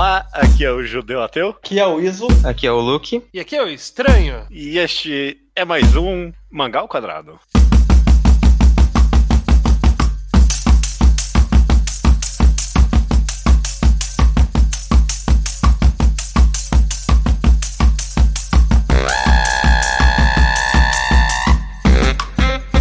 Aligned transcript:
Olá, 0.00 0.26
aqui 0.32 0.64
é 0.64 0.72
o 0.72 0.82
Judeu 0.82 1.22
Ateu. 1.22 1.50
Aqui 1.50 1.78
é 1.78 1.86
o 1.86 2.00
Iso. 2.00 2.26
Aqui 2.42 2.66
é 2.66 2.72
o 2.72 2.80
Luke. 2.80 3.22
E 3.34 3.38
aqui 3.38 3.54
é 3.54 3.62
o 3.62 3.68
Estranho. 3.68 4.46
E 4.50 4.78
este 4.78 5.36
é 5.54 5.62
mais 5.62 5.94
um 5.94 6.32
Mangal 6.50 6.88
Quadrado. 6.88 7.38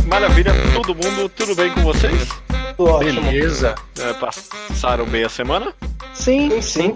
Maravilha, 0.08 0.54
todo 0.74 0.96
mundo, 0.96 1.28
tudo 1.28 1.54
bem 1.54 1.70
com 1.74 1.82
vocês? 1.82 2.30
Ótimo. 2.78 3.24
Beleza. 3.24 3.76
É, 4.00 4.14
passaram 4.14 5.04
bem 5.04 5.26
a 5.26 5.30
semana? 5.30 5.74
Sim, 6.20 6.62
Sim. 6.62 6.96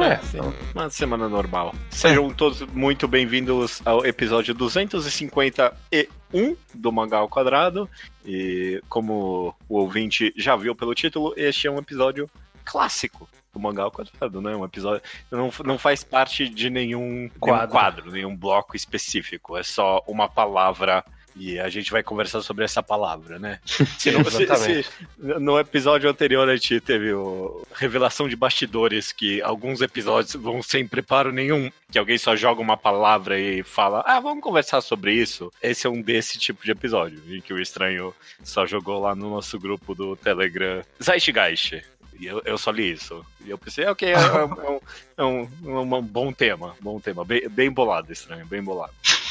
É, 0.00 0.16
sim. 0.18 0.38
Uma 0.72 0.88
semana 0.90 1.28
normal. 1.28 1.74
Sejam 1.90 2.32
todos 2.32 2.60
muito 2.72 3.08
bem-vindos 3.08 3.82
ao 3.84 4.06
episódio 4.06 4.54
251 4.54 6.56
do 6.72 6.92
Mangá 6.92 7.18
ao 7.18 7.28
Quadrado. 7.28 7.90
E 8.24 8.80
como 8.88 9.52
o 9.68 9.78
ouvinte 9.80 10.32
já 10.36 10.54
viu 10.54 10.76
pelo 10.76 10.94
título, 10.94 11.34
este 11.36 11.66
é 11.66 11.70
um 11.70 11.78
episódio 11.78 12.30
clássico 12.64 13.28
do 13.52 13.58
Mangá 13.58 13.82
ao 13.82 13.90
Quadrado, 13.90 14.40
né? 14.40 14.54
Um 14.54 14.64
episódio 14.64 15.02
não, 15.32 15.50
não 15.64 15.76
faz 15.76 16.04
parte 16.04 16.48
de 16.48 16.70
nenhum 16.70 17.28
quadro. 17.40 17.66
nenhum 17.66 17.72
quadro, 17.72 18.12
nenhum 18.12 18.36
bloco 18.36 18.76
específico. 18.76 19.56
É 19.56 19.64
só 19.64 20.00
uma 20.06 20.28
palavra 20.28 21.04
e 21.36 21.58
a 21.60 21.68
gente 21.68 21.90
vai 21.90 22.02
conversar 22.02 22.42
sobre 22.42 22.64
essa 22.64 22.82
palavra, 22.82 23.38
né? 23.38 23.58
Se 23.98 24.10
não- 24.10 24.24
se- 24.24 24.46
se- 24.56 24.84
no 25.18 25.58
episódio 25.58 26.08
anterior 26.10 26.48
a 26.48 26.54
gente 26.56 26.80
teve 26.80 27.12
o 27.12 27.66
revelação 27.74 28.28
de 28.28 28.36
bastidores 28.36 29.12
que 29.12 29.40
alguns 29.42 29.80
episódios 29.80 30.34
vão 30.34 30.62
sem 30.62 30.86
preparo 30.86 31.32
nenhum, 31.32 31.70
que 31.90 31.98
alguém 31.98 32.18
só 32.18 32.34
joga 32.36 32.60
uma 32.60 32.76
palavra 32.76 33.38
e 33.38 33.62
fala: 33.62 34.02
"Ah, 34.06 34.20
vamos 34.20 34.42
conversar 34.42 34.80
sobre 34.80 35.14
isso". 35.14 35.52
Esse 35.62 35.86
é 35.86 35.90
um 35.90 36.00
desse 36.02 36.38
tipo 36.38 36.64
de 36.64 36.70
episódio, 36.70 37.20
em 37.28 37.40
que 37.40 37.52
o 37.52 37.60
estranho 37.60 38.14
só 38.42 38.66
jogou 38.66 39.00
lá 39.00 39.14
no 39.14 39.30
nosso 39.30 39.58
grupo 39.58 39.94
do 39.94 40.16
Telegram 40.16 40.82
Zeitgeist. 41.02 41.82
E 42.18 42.26
eu, 42.26 42.42
eu 42.44 42.58
só 42.58 42.70
li 42.70 42.92
isso. 42.92 43.24
E 43.46 43.48
eu 43.48 43.56
pensei, 43.56 43.86
ok, 43.86 44.08
é, 44.10 44.12
é 44.12 44.44
um, 44.44 44.80
é 45.16 45.24
um, 45.24 45.48
é 45.94 45.96
um 45.96 46.02
bom 46.02 46.30
tema, 46.30 46.76
bom 46.78 47.00
tema. 47.00 47.24
Bem, 47.24 47.48
bem 47.48 47.70
bolado, 47.70 48.12
estranho, 48.12 48.44
bem 48.44 48.62
bolado. 48.62 48.92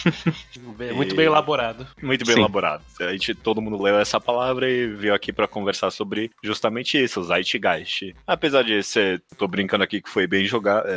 Muito 0.95 1.16
bem 1.16 1.25
elaborado. 1.25 1.88
Muito 2.02 2.25
bem 2.25 2.36
Sim. 2.36 2.42
elaborado. 2.42 2.83
A 3.00 3.11
gente, 3.11 3.33
todo 3.33 3.61
mundo 3.61 3.81
leu 3.81 4.00
essa 4.00 4.19
palavra 4.19 4.69
e 4.69 4.88
veio 4.88 5.14
aqui 5.14 5.31
pra 5.31 5.47
conversar 5.47 5.91
sobre 5.91 6.31
justamente 6.44 7.02
isso, 7.02 7.19
o 7.19 7.23
Zeitgeist. 7.23 8.16
Apesar 8.28 8.64
de 8.64 8.81
ser, 8.83 9.22
tô 9.38 9.47
brincando 9.47 9.83
aqui 9.83 10.02
que 10.02 10.09
foi 10.09 10.28
bem 10.28 10.45
jogado, 10.45 10.88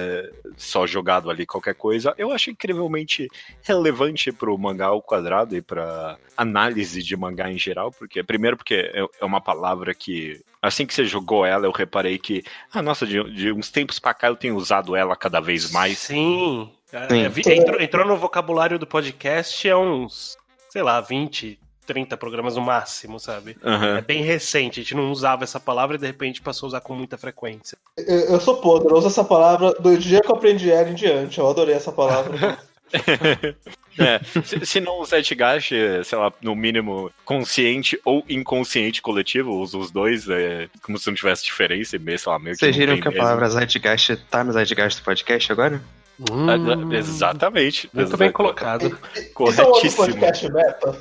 só 0.57 0.87
jogado 0.87 1.31
ali 1.31 1.47
qualquer 1.47 1.75
coisa, 1.75 2.15
eu 2.19 2.33
acho 2.33 2.51
incrivelmente 2.51 3.29
relevante 3.63 4.33
pro 4.33 4.57
mangá 4.59 4.87
ao 4.87 5.03
quadrado 5.03 5.57
e 5.57 5.63
pra 5.63 6.19
análise 6.37 7.03
de 7.03 7.17
mangá 7.17 7.51
em 7.51 7.59
geral, 7.59 7.91
porque 7.93 8.23
primeiro 8.23 8.57
porque 8.57 8.91
é 8.93 9.03
é 9.21 9.25
uma 9.25 9.41
palavra 9.41 9.95
que 9.95 10.41
assim 10.61 10.87
que 10.87 10.95
você 10.95 11.05
jogou 11.05 11.45
ela, 11.45 11.67
eu 11.67 11.73
reparei 11.73 12.19
que, 12.19 12.43
ah, 12.73 12.83
nossa, 12.83 13.07
de, 13.07 13.23
de 13.33 13.53
uns 13.53 13.71
tempos 13.71 13.99
pra 13.99 14.15
cá 14.15 14.29
eu 14.29 14.37
tenho 14.37 14.57
usado 14.57 14.95
ela 14.95 15.17
cada 15.17 15.41
vez 15.41 15.71
mais. 15.71 15.99
Sim. 15.99 16.71
É, 16.93 17.55
entrou, 17.55 17.81
entrou 17.81 18.07
no 18.07 18.17
vocabulário 18.17 18.79
do 18.79 18.87
podcast 18.87 19.69
há 19.69 19.79
uns, 19.79 20.37
sei 20.69 20.83
lá, 20.83 21.01
20, 21.01 21.59
30 21.87 22.17
programas 22.17 22.57
no 22.57 22.63
máximo, 22.63 23.19
sabe? 23.19 23.57
Aham. 23.65 23.99
É 23.99 24.01
bem 24.03 24.23
recente, 24.23 24.81
a 24.81 24.83
gente 24.83 24.95
não 24.95 25.11
usava 25.11 25.45
essa 25.45 25.59
palavra 25.59 25.97
e 25.97 25.99
de 25.99 26.07
repente 26.07 26.43
passou 26.43 26.67
a 26.67 26.69
usar 26.69 26.81
com 26.81 26.95
muita 26.95 27.17
frequência. 27.17 27.79
Eu, 27.97 28.21
eu 28.21 28.41
sou 28.41 28.57
podre, 28.57 28.91
eu 28.91 28.97
uso 28.97 29.09
essa 29.09 29.25
palavra 29.25 29.73
do 29.75 29.97
dia 29.97 30.21
que 30.21 30.31
eu 30.31 30.37
aprendi 30.37 30.71
ela 30.71 30.91
em 30.91 30.95
diante. 30.95 31.39
Eu 31.39 31.49
adorei 31.49 31.75
essa 31.75 31.93
palavra. 31.93 32.59
É, 33.99 34.21
se, 34.43 34.65
se 34.65 34.81
não 34.81 35.01
o 35.01 35.05
Zeitgeist, 35.05 35.75
é, 35.75 36.03
sei 36.03 36.17
lá, 36.17 36.33
no 36.41 36.57
mínimo 36.57 37.11
consciente 37.25 38.01
ou 38.05 38.25
inconsciente 38.29 39.03
coletivo, 39.03 39.53
usa 39.55 39.77
os 39.77 39.91
dois, 39.91 40.29
é, 40.31 40.69
como 40.83 40.99
se 40.99 41.07
não 41.07 41.15
tivesse 41.15 41.45
diferença, 41.45 41.97
e 41.97 41.99
meio, 41.99 42.19
sei 42.19 42.33
lá, 42.33 42.39
meio 42.39 42.57
Vocês 42.57 42.75
viram 42.75 42.99
que 42.99 43.09
a 43.09 43.11
mesmo. 43.11 43.23
palavra 43.23 43.49
Zeitgeist 43.51 44.17
tá 44.31 44.43
no 44.43 44.53
Zeitgeist 44.53 45.01
do 45.01 45.05
podcast 45.05 45.53
agora? 45.53 45.83
Hum, 46.19 46.93
Exatamente. 46.93 47.89
Muito 47.93 48.09
Exato. 48.09 48.17
bem 48.19 48.33
colocado. 48.33 48.87
Esse 49.15 49.29
é 49.29 49.33
Corretíssimo. 49.33 50.55
meta. 50.55 51.01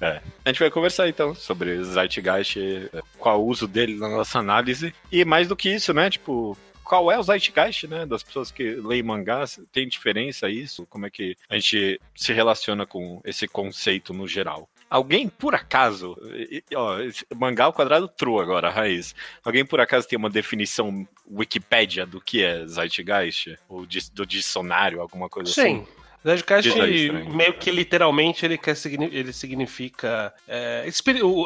É. 0.00 0.20
A 0.44 0.48
gente 0.48 0.58
vai 0.60 0.70
conversar 0.70 1.08
então 1.08 1.34
sobre 1.34 1.82
Zeitgeist, 1.84 2.56
qual 3.18 3.42
o 3.42 3.46
uso 3.46 3.68
dele 3.68 3.96
na 3.96 4.08
nossa 4.08 4.38
análise. 4.38 4.94
E 5.12 5.24
mais 5.24 5.48
do 5.48 5.56
que 5.56 5.68
isso, 5.68 5.92
né? 5.92 6.08
Tipo, 6.08 6.56
qual 6.82 7.12
é 7.12 7.18
o 7.18 7.22
Zeitgeist, 7.22 7.86
né? 7.86 8.06
Das 8.06 8.22
pessoas 8.22 8.50
que 8.50 8.74
leem 8.76 9.02
mangás. 9.02 9.60
Tem 9.70 9.86
diferença 9.86 10.48
isso? 10.48 10.86
Como 10.86 11.06
é 11.06 11.10
que 11.10 11.36
a 11.48 11.54
gente 11.56 12.00
se 12.16 12.32
relaciona 12.32 12.86
com 12.86 13.20
esse 13.24 13.46
conceito 13.46 14.12
no 14.14 14.26
geral? 14.26 14.68
Alguém, 14.90 15.28
por 15.28 15.54
acaso, 15.54 16.16
ó, 16.74 16.96
mangá 17.36 17.66
ao 17.66 17.72
quadrado 17.72 18.08
true 18.08 18.42
agora, 18.42 18.66
a 18.66 18.72
raiz. 18.72 19.14
Alguém, 19.44 19.64
por 19.64 19.80
acaso, 19.80 20.08
tem 20.08 20.18
uma 20.18 20.28
definição 20.28 21.06
Wikipédia 21.30 22.04
do 22.04 22.20
que 22.20 22.42
é 22.42 22.66
Zeitgeist? 22.66 23.56
Ou 23.68 23.86
do 24.12 24.26
dicionário, 24.26 25.00
alguma 25.00 25.28
coisa 25.28 25.52
assim? 25.52 25.84
Sim. 25.84 25.99
Aí, 26.80 27.06
estranho. 27.06 27.34
meio 27.34 27.54
que 27.54 27.70
literalmente, 27.70 28.44
ele, 28.44 28.58
quer, 28.58 28.76
ele 29.12 29.32
significa. 29.32 30.32
é, 30.46 30.88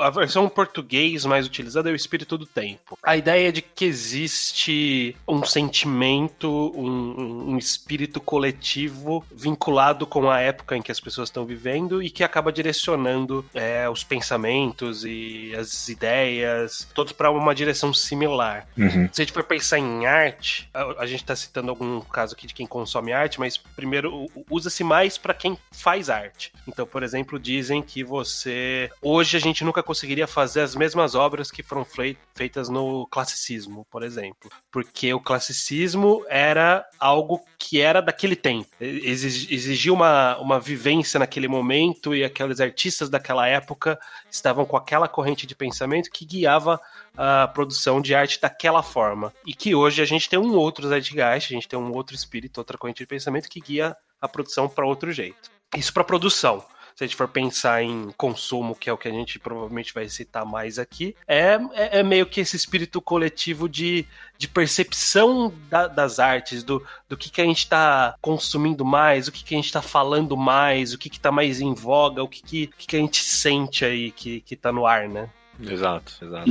a 0.02 0.10
versão 0.10 0.48
português 0.48 1.24
mais 1.24 1.46
utilizada 1.46 1.88
é 1.88 1.92
o 1.92 1.96
espírito 1.96 2.36
do 2.36 2.44
tempo. 2.46 2.98
A 3.02 3.16
ideia 3.16 3.48
é 3.48 3.52
de 3.52 3.62
que 3.62 3.84
existe 3.84 5.16
um 5.28 5.44
sentimento, 5.44 6.48
um, 6.74 7.50
um- 7.52 7.58
espírito 7.58 8.20
coletivo 8.20 9.24
vinculado 9.32 10.06
com 10.06 10.28
a 10.30 10.40
época 10.40 10.76
em 10.76 10.82
que 10.82 10.90
as 10.92 11.00
pessoas 11.00 11.28
estão 11.28 11.44
vivendo 11.46 12.02
e 12.02 12.10
que 12.10 12.24
acaba 12.24 12.52
direcionando 12.52 13.44
é, 13.54 13.88
os 13.88 14.02
pensamentos 14.04 15.04
e 15.04 15.54
as 15.56 15.88
ideias, 15.88 16.88
todos 16.94 17.12
para 17.12 17.30
uma 17.30 17.54
direção 17.54 17.92
similar. 17.94 18.66
Uhum. 18.76 19.08
Se 19.12 19.22
a 19.22 19.24
gente 19.24 19.32
for 19.32 19.44
pensar 19.44 19.78
em 19.78 20.06
arte, 20.06 20.68
a, 20.74 21.02
a 21.02 21.06
gente 21.06 21.22
está 21.22 21.36
citando 21.36 21.70
algum 21.70 22.00
caso 22.00 22.34
aqui 22.34 22.46
de 22.46 22.54
quem 22.54 22.66
consome 22.66 23.12
arte, 23.12 23.38
mas 23.38 23.56
primeiro 23.56 24.12
u- 24.34 24.46
usa-se 24.64 24.82
mais 24.82 25.18
para 25.18 25.34
quem 25.34 25.58
faz 25.70 26.08
arte. 26.08 26.52
Então, 26.66 26.86
por 26.86 27.02
exemplo, 27.02 27.38
dizem 27.38 27.82
que 27.82 28.02
você. 28.02 28.90
Hoje 29.02 29.36
a 29.36 29.40
gente 29.40 29.62
nunca 29.62 29.82
conseguiria 29.82 30.26
fazer 30.26 30.62
as 30.62 30.74
mesmas 30.74 31.14
obras 31.14 31.50
que 31.50 31.62
foram 31.62 31.84
fei- 31.84 32.16
feitas 32.34 32.68
no 32.68 33.06
classicismo, 33.08 33.86
por 33.90 34.02
exemplo. 34.02 34.50
Porque 34.72 35.12
o 35.12 35.20
classicismo 35.20 36.24
era 36.28 36.84
algo 36.98 37.44
que 37.58 37.80
era 37.80 38.00
daquele 38.00 38.36
tempo. 38.36 38.68
Exig- 38.80 39.52
Exigia 39.52 39.92
uma, 39.92 40.36
uma 40.38 40.58
vivência 40.58 41.18
naquele 41.18 41.48
momento 41.48 42.14
e 42.14 42.24
aqueles 42.24 42.60
artistas 42.60 43.10
daquela 43.10 43.46
época 43.46 43.98
estavam 44.30 44.64
com 44.64 44.76
aquela 44.76 45.06
corrente 45.08 45.46
de 45.46 45.54
pensamento 45.54 46.10
que 46.10 46.24
guiava 46.24 46.80
a 47.16 47.46
produção 47.48 48.00
de 48.00 48.14
arte 48.14 48.40
daquela 48.40 48.82
forma. 48.82 49.32
E 49.46 49.54
que 49.54 49.74
hoje 49.74 50.00
a 50.02 50.04
gente 50.04 50.28
tem 50.28 50.38
um 50.38 50.54
outro 50.54 50.88
Zeitgeist, 50.88 51.52
a 51.52 51.54
gente 51.54 51.68
tem 51.68 51.78
um 51.78 51.92
outro 51.92 52.14
espírito, 52.16 52.58
outra 52.58 52.78
corrente 52.78 52.98
de 52.98 53.06
pensamento 53.06 53.48
que 53.48 53.60
guia 53.60 53.96
a 54.24 54.28
produção 54.28 54.68
para 54.68 54.86
outro 54.86 55.12
jeito. 55.12 55.50
Isso 55.76 55.92
para 55.92 56.02
produção. 56.02 56.64
Se 56.96 57.02
a 57.02 57.06
gente 57.08 57.16
for 57.16 57.26
pensar 57.26 57.82
em 57.82 58.12
consumo, 58.16 58.72
que 58.76 58.88
é 58.88 58.92
o 58.92 58.96
que 58.96 59.08
a 59.08 59.10
gente 59.10 59.36
provavelmente 59.40 59.92
vai 59.92 60.08
citar 60.08 60.46
mais 60.46 60.78
aqui, 60.78 61.16
é, 61.26 61.58
é, 61.72 61.98
é 61.98 62.02
meio 62.04 62.24
que 62.24 62.40
esse 62.40 62.56
espírito 62.56 63.02
coletivo 63.02 63.68
de, 63.68 64.06
de 64.38 64.46
percepção 64.46 65.52
da- 65.68 65.88
das 65.88 66.20
artes, 66.20 66.62
do, 66.62 66.86
do 67.08 67.16
que, 67.16 67.30
que 67.30 67.40
a 67.40 67.44
gente 67.44 67.58
está 67.58 68.14
consumindo 68.20 68.84
mais, 68.84 69.26
o 69.26 69.32
que, 69.32 69.42
que 69.42 69.54
a 69.54 69.58
gente 69.58 69.66
está 69.66 69.82
falando 69.82 70.36
mais, 70.36 70.92
o 70.94 70.98
que 70.98 71.08
está 71.08 71.32
mais 71.32 71.60
em 71.60 71.74
voga, 71.74 72.22
o 72.22 72.28
que, 72.28 72.40
que, 72.42 72.66
que, 72.68 72.86
que 72.86 72.96
a 72.96 73.00
gente 73.00 73.24
sente 73.24 73.84
aí 73.84 74.12
que, 74.12 74.40
que 74.42 74.54
tá 74.54 74.70
no 74.70 74.86
ar, 74.86 75.08
né? 75.08 75.28
Exato, 75.60 76.12
exato. 76.22 76.50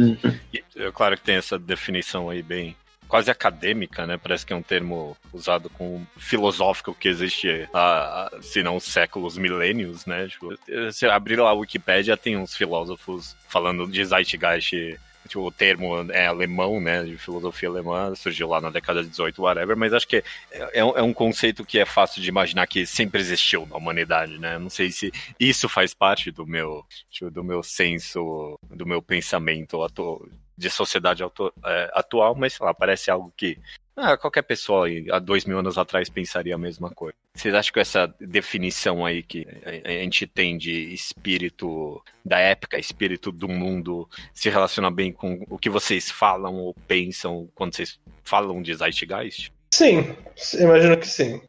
E, 0.53 0.61
é 0.75 0.91
claro 0.91 1.15
que 1.17 1.23
tem 1.23 1.35
essa 1.35 1.57
definição 1.57 2.29
aí 2.29 2.41
bem 2.43 2.75
quase 3.07 3.29
acadêmica, 3.29 4.05
né? 4.07 4.17
Parece 4.17 4.45
que 4.45 4.53
é 4.53 4.55
um 4.55 4.61
termo 4.63 5.15
usado 5.31 5.69
com 5.69 6.03
filosófico 6.17 6.95
que 6.95 7.07
existe 7.07 7.67
há, 7.73 8.31
se 8.41 8.63
não 8.63 8.79
séculos, 8.79 9.37
milênios, 9.37 10.05
né? 10.05 10.27
Tipo, 10.27 10.49
se 10.91 11.05
abrir 11.05 11.37
lá 11.39 11.49
a 11.49 11.53
Wikipédia, 11.53 12.17
tem 12.17 12.35
uns 12.37 12.55
filósofos 12.55 13.35
falando 13.47 13.87
de 13.87 14.03
Zeitgeist. 14.03 14.97
Tipo, 15.25 15.47
o 15.47 15.51
termo 15.51 16.11
é 16.11 16.27
alemão, 16.27 16.81
né? 16.81 17.01
De 17.03 17.17
filosofia 17.17 17.69
alemã, 17.69 18.13
surgiu 18.13 18.45
lá 18.49 18.59
na 18.59 18.69
década 18.69 19.01
de 19.01 19.09
18, 19.09 19.41
whatever, 19.41 19.77
mas 19.77 19.93
acho 19.93 20.05
que 20.05 20.17
é, 20.51 20.79
é 20.79 20.83
um- 20.83 20.97
é 20.97 21.01
um 21.01 21.13
conceito 21.13 21.63
que 21.63 21.79
é 21.79 21.85
fácil 21.85 22.21
de 22.21 22.27
imaginar 22.27 22.67
que 22.67 22.85
sempre 22.85 23.21
existiu 23.21 23.65
na 23.65 23.77
humanidade, 23.77 24.37
né? 24.37 24.59
Não 24.59 24.69
sei 24.69 24.91
se 24.91 25.13
isso 25.39 25.69
faz 25.69 25.93
parte 25.93 26.29
do 26.29 26.45
meu, 26.45 26.83
tipo, 27.09 27.31
do 27.31 27.41
meu 27.41 27.63
senso, 27.63 28.59
do 28.69 28.85
meu 28.85 29.01
pensamento 29.01 29.81
atu- 29.81 30.29
de 30.57 30.69
sociedade 30.69 31.23
atu- 31.23 31.53
é, 31.65 31.91
atual, 31.93 32.35
mas 32.35 32.53
sei 32.53 32.65
lá, 32.65 32.73
parece 32.73 33.09
algo 33.09 33.33
que 33.35 33.57
ah, 33.95 34.17
qualquer 34.17 34.41
pessoa 34.41 34.87
aí, 34.87 35.05
há 35.11 35.19
dois 35.19 35.45
mil 35.45 35.59
anos 35.59 35.77
atrás 35.77 36.09
pensaria 36.09 36.55
a 36.55 36.57
mesma 36.57 36.89
coisa. 36.89 37.15
Vocês 37.35 37.53
acham 37.53 37.73
que 37.73 37.79
essa 37.79 38.07
definição 38.19 39.05
aí 39.05 39.21
que 39.21 39.47
a 39.85 39.89
gente 39.89 40.25
tem 40.25 40.57
de 40.57 40.93
espírito 40.93 42.03
da 42.25 42.39
época, 42.39 42.79
espírito 42.79 43.31
do 43.31 43.47
mundo, 43.47 44.09
se 44.33 44.49
relaciona 44.49 44.89
bem 44.89 45.11
com 45.11 45.45
o 45.47 45.59
que 45.59 45.69
vocês 45.69 46.09
falam 46.09 46.55
ou 46.55 46.73
pensam 46.87 47.47
quando 47.53 47.75
vocês 47.75 47.99
falam 48.23 48.61
de 48.61 48.73
Zeitgeist? 48.73 49.51
Sim, 49.73 50.15
imagino 50.59 50.97
que 50.97 51.07
sim. 51.07 51.41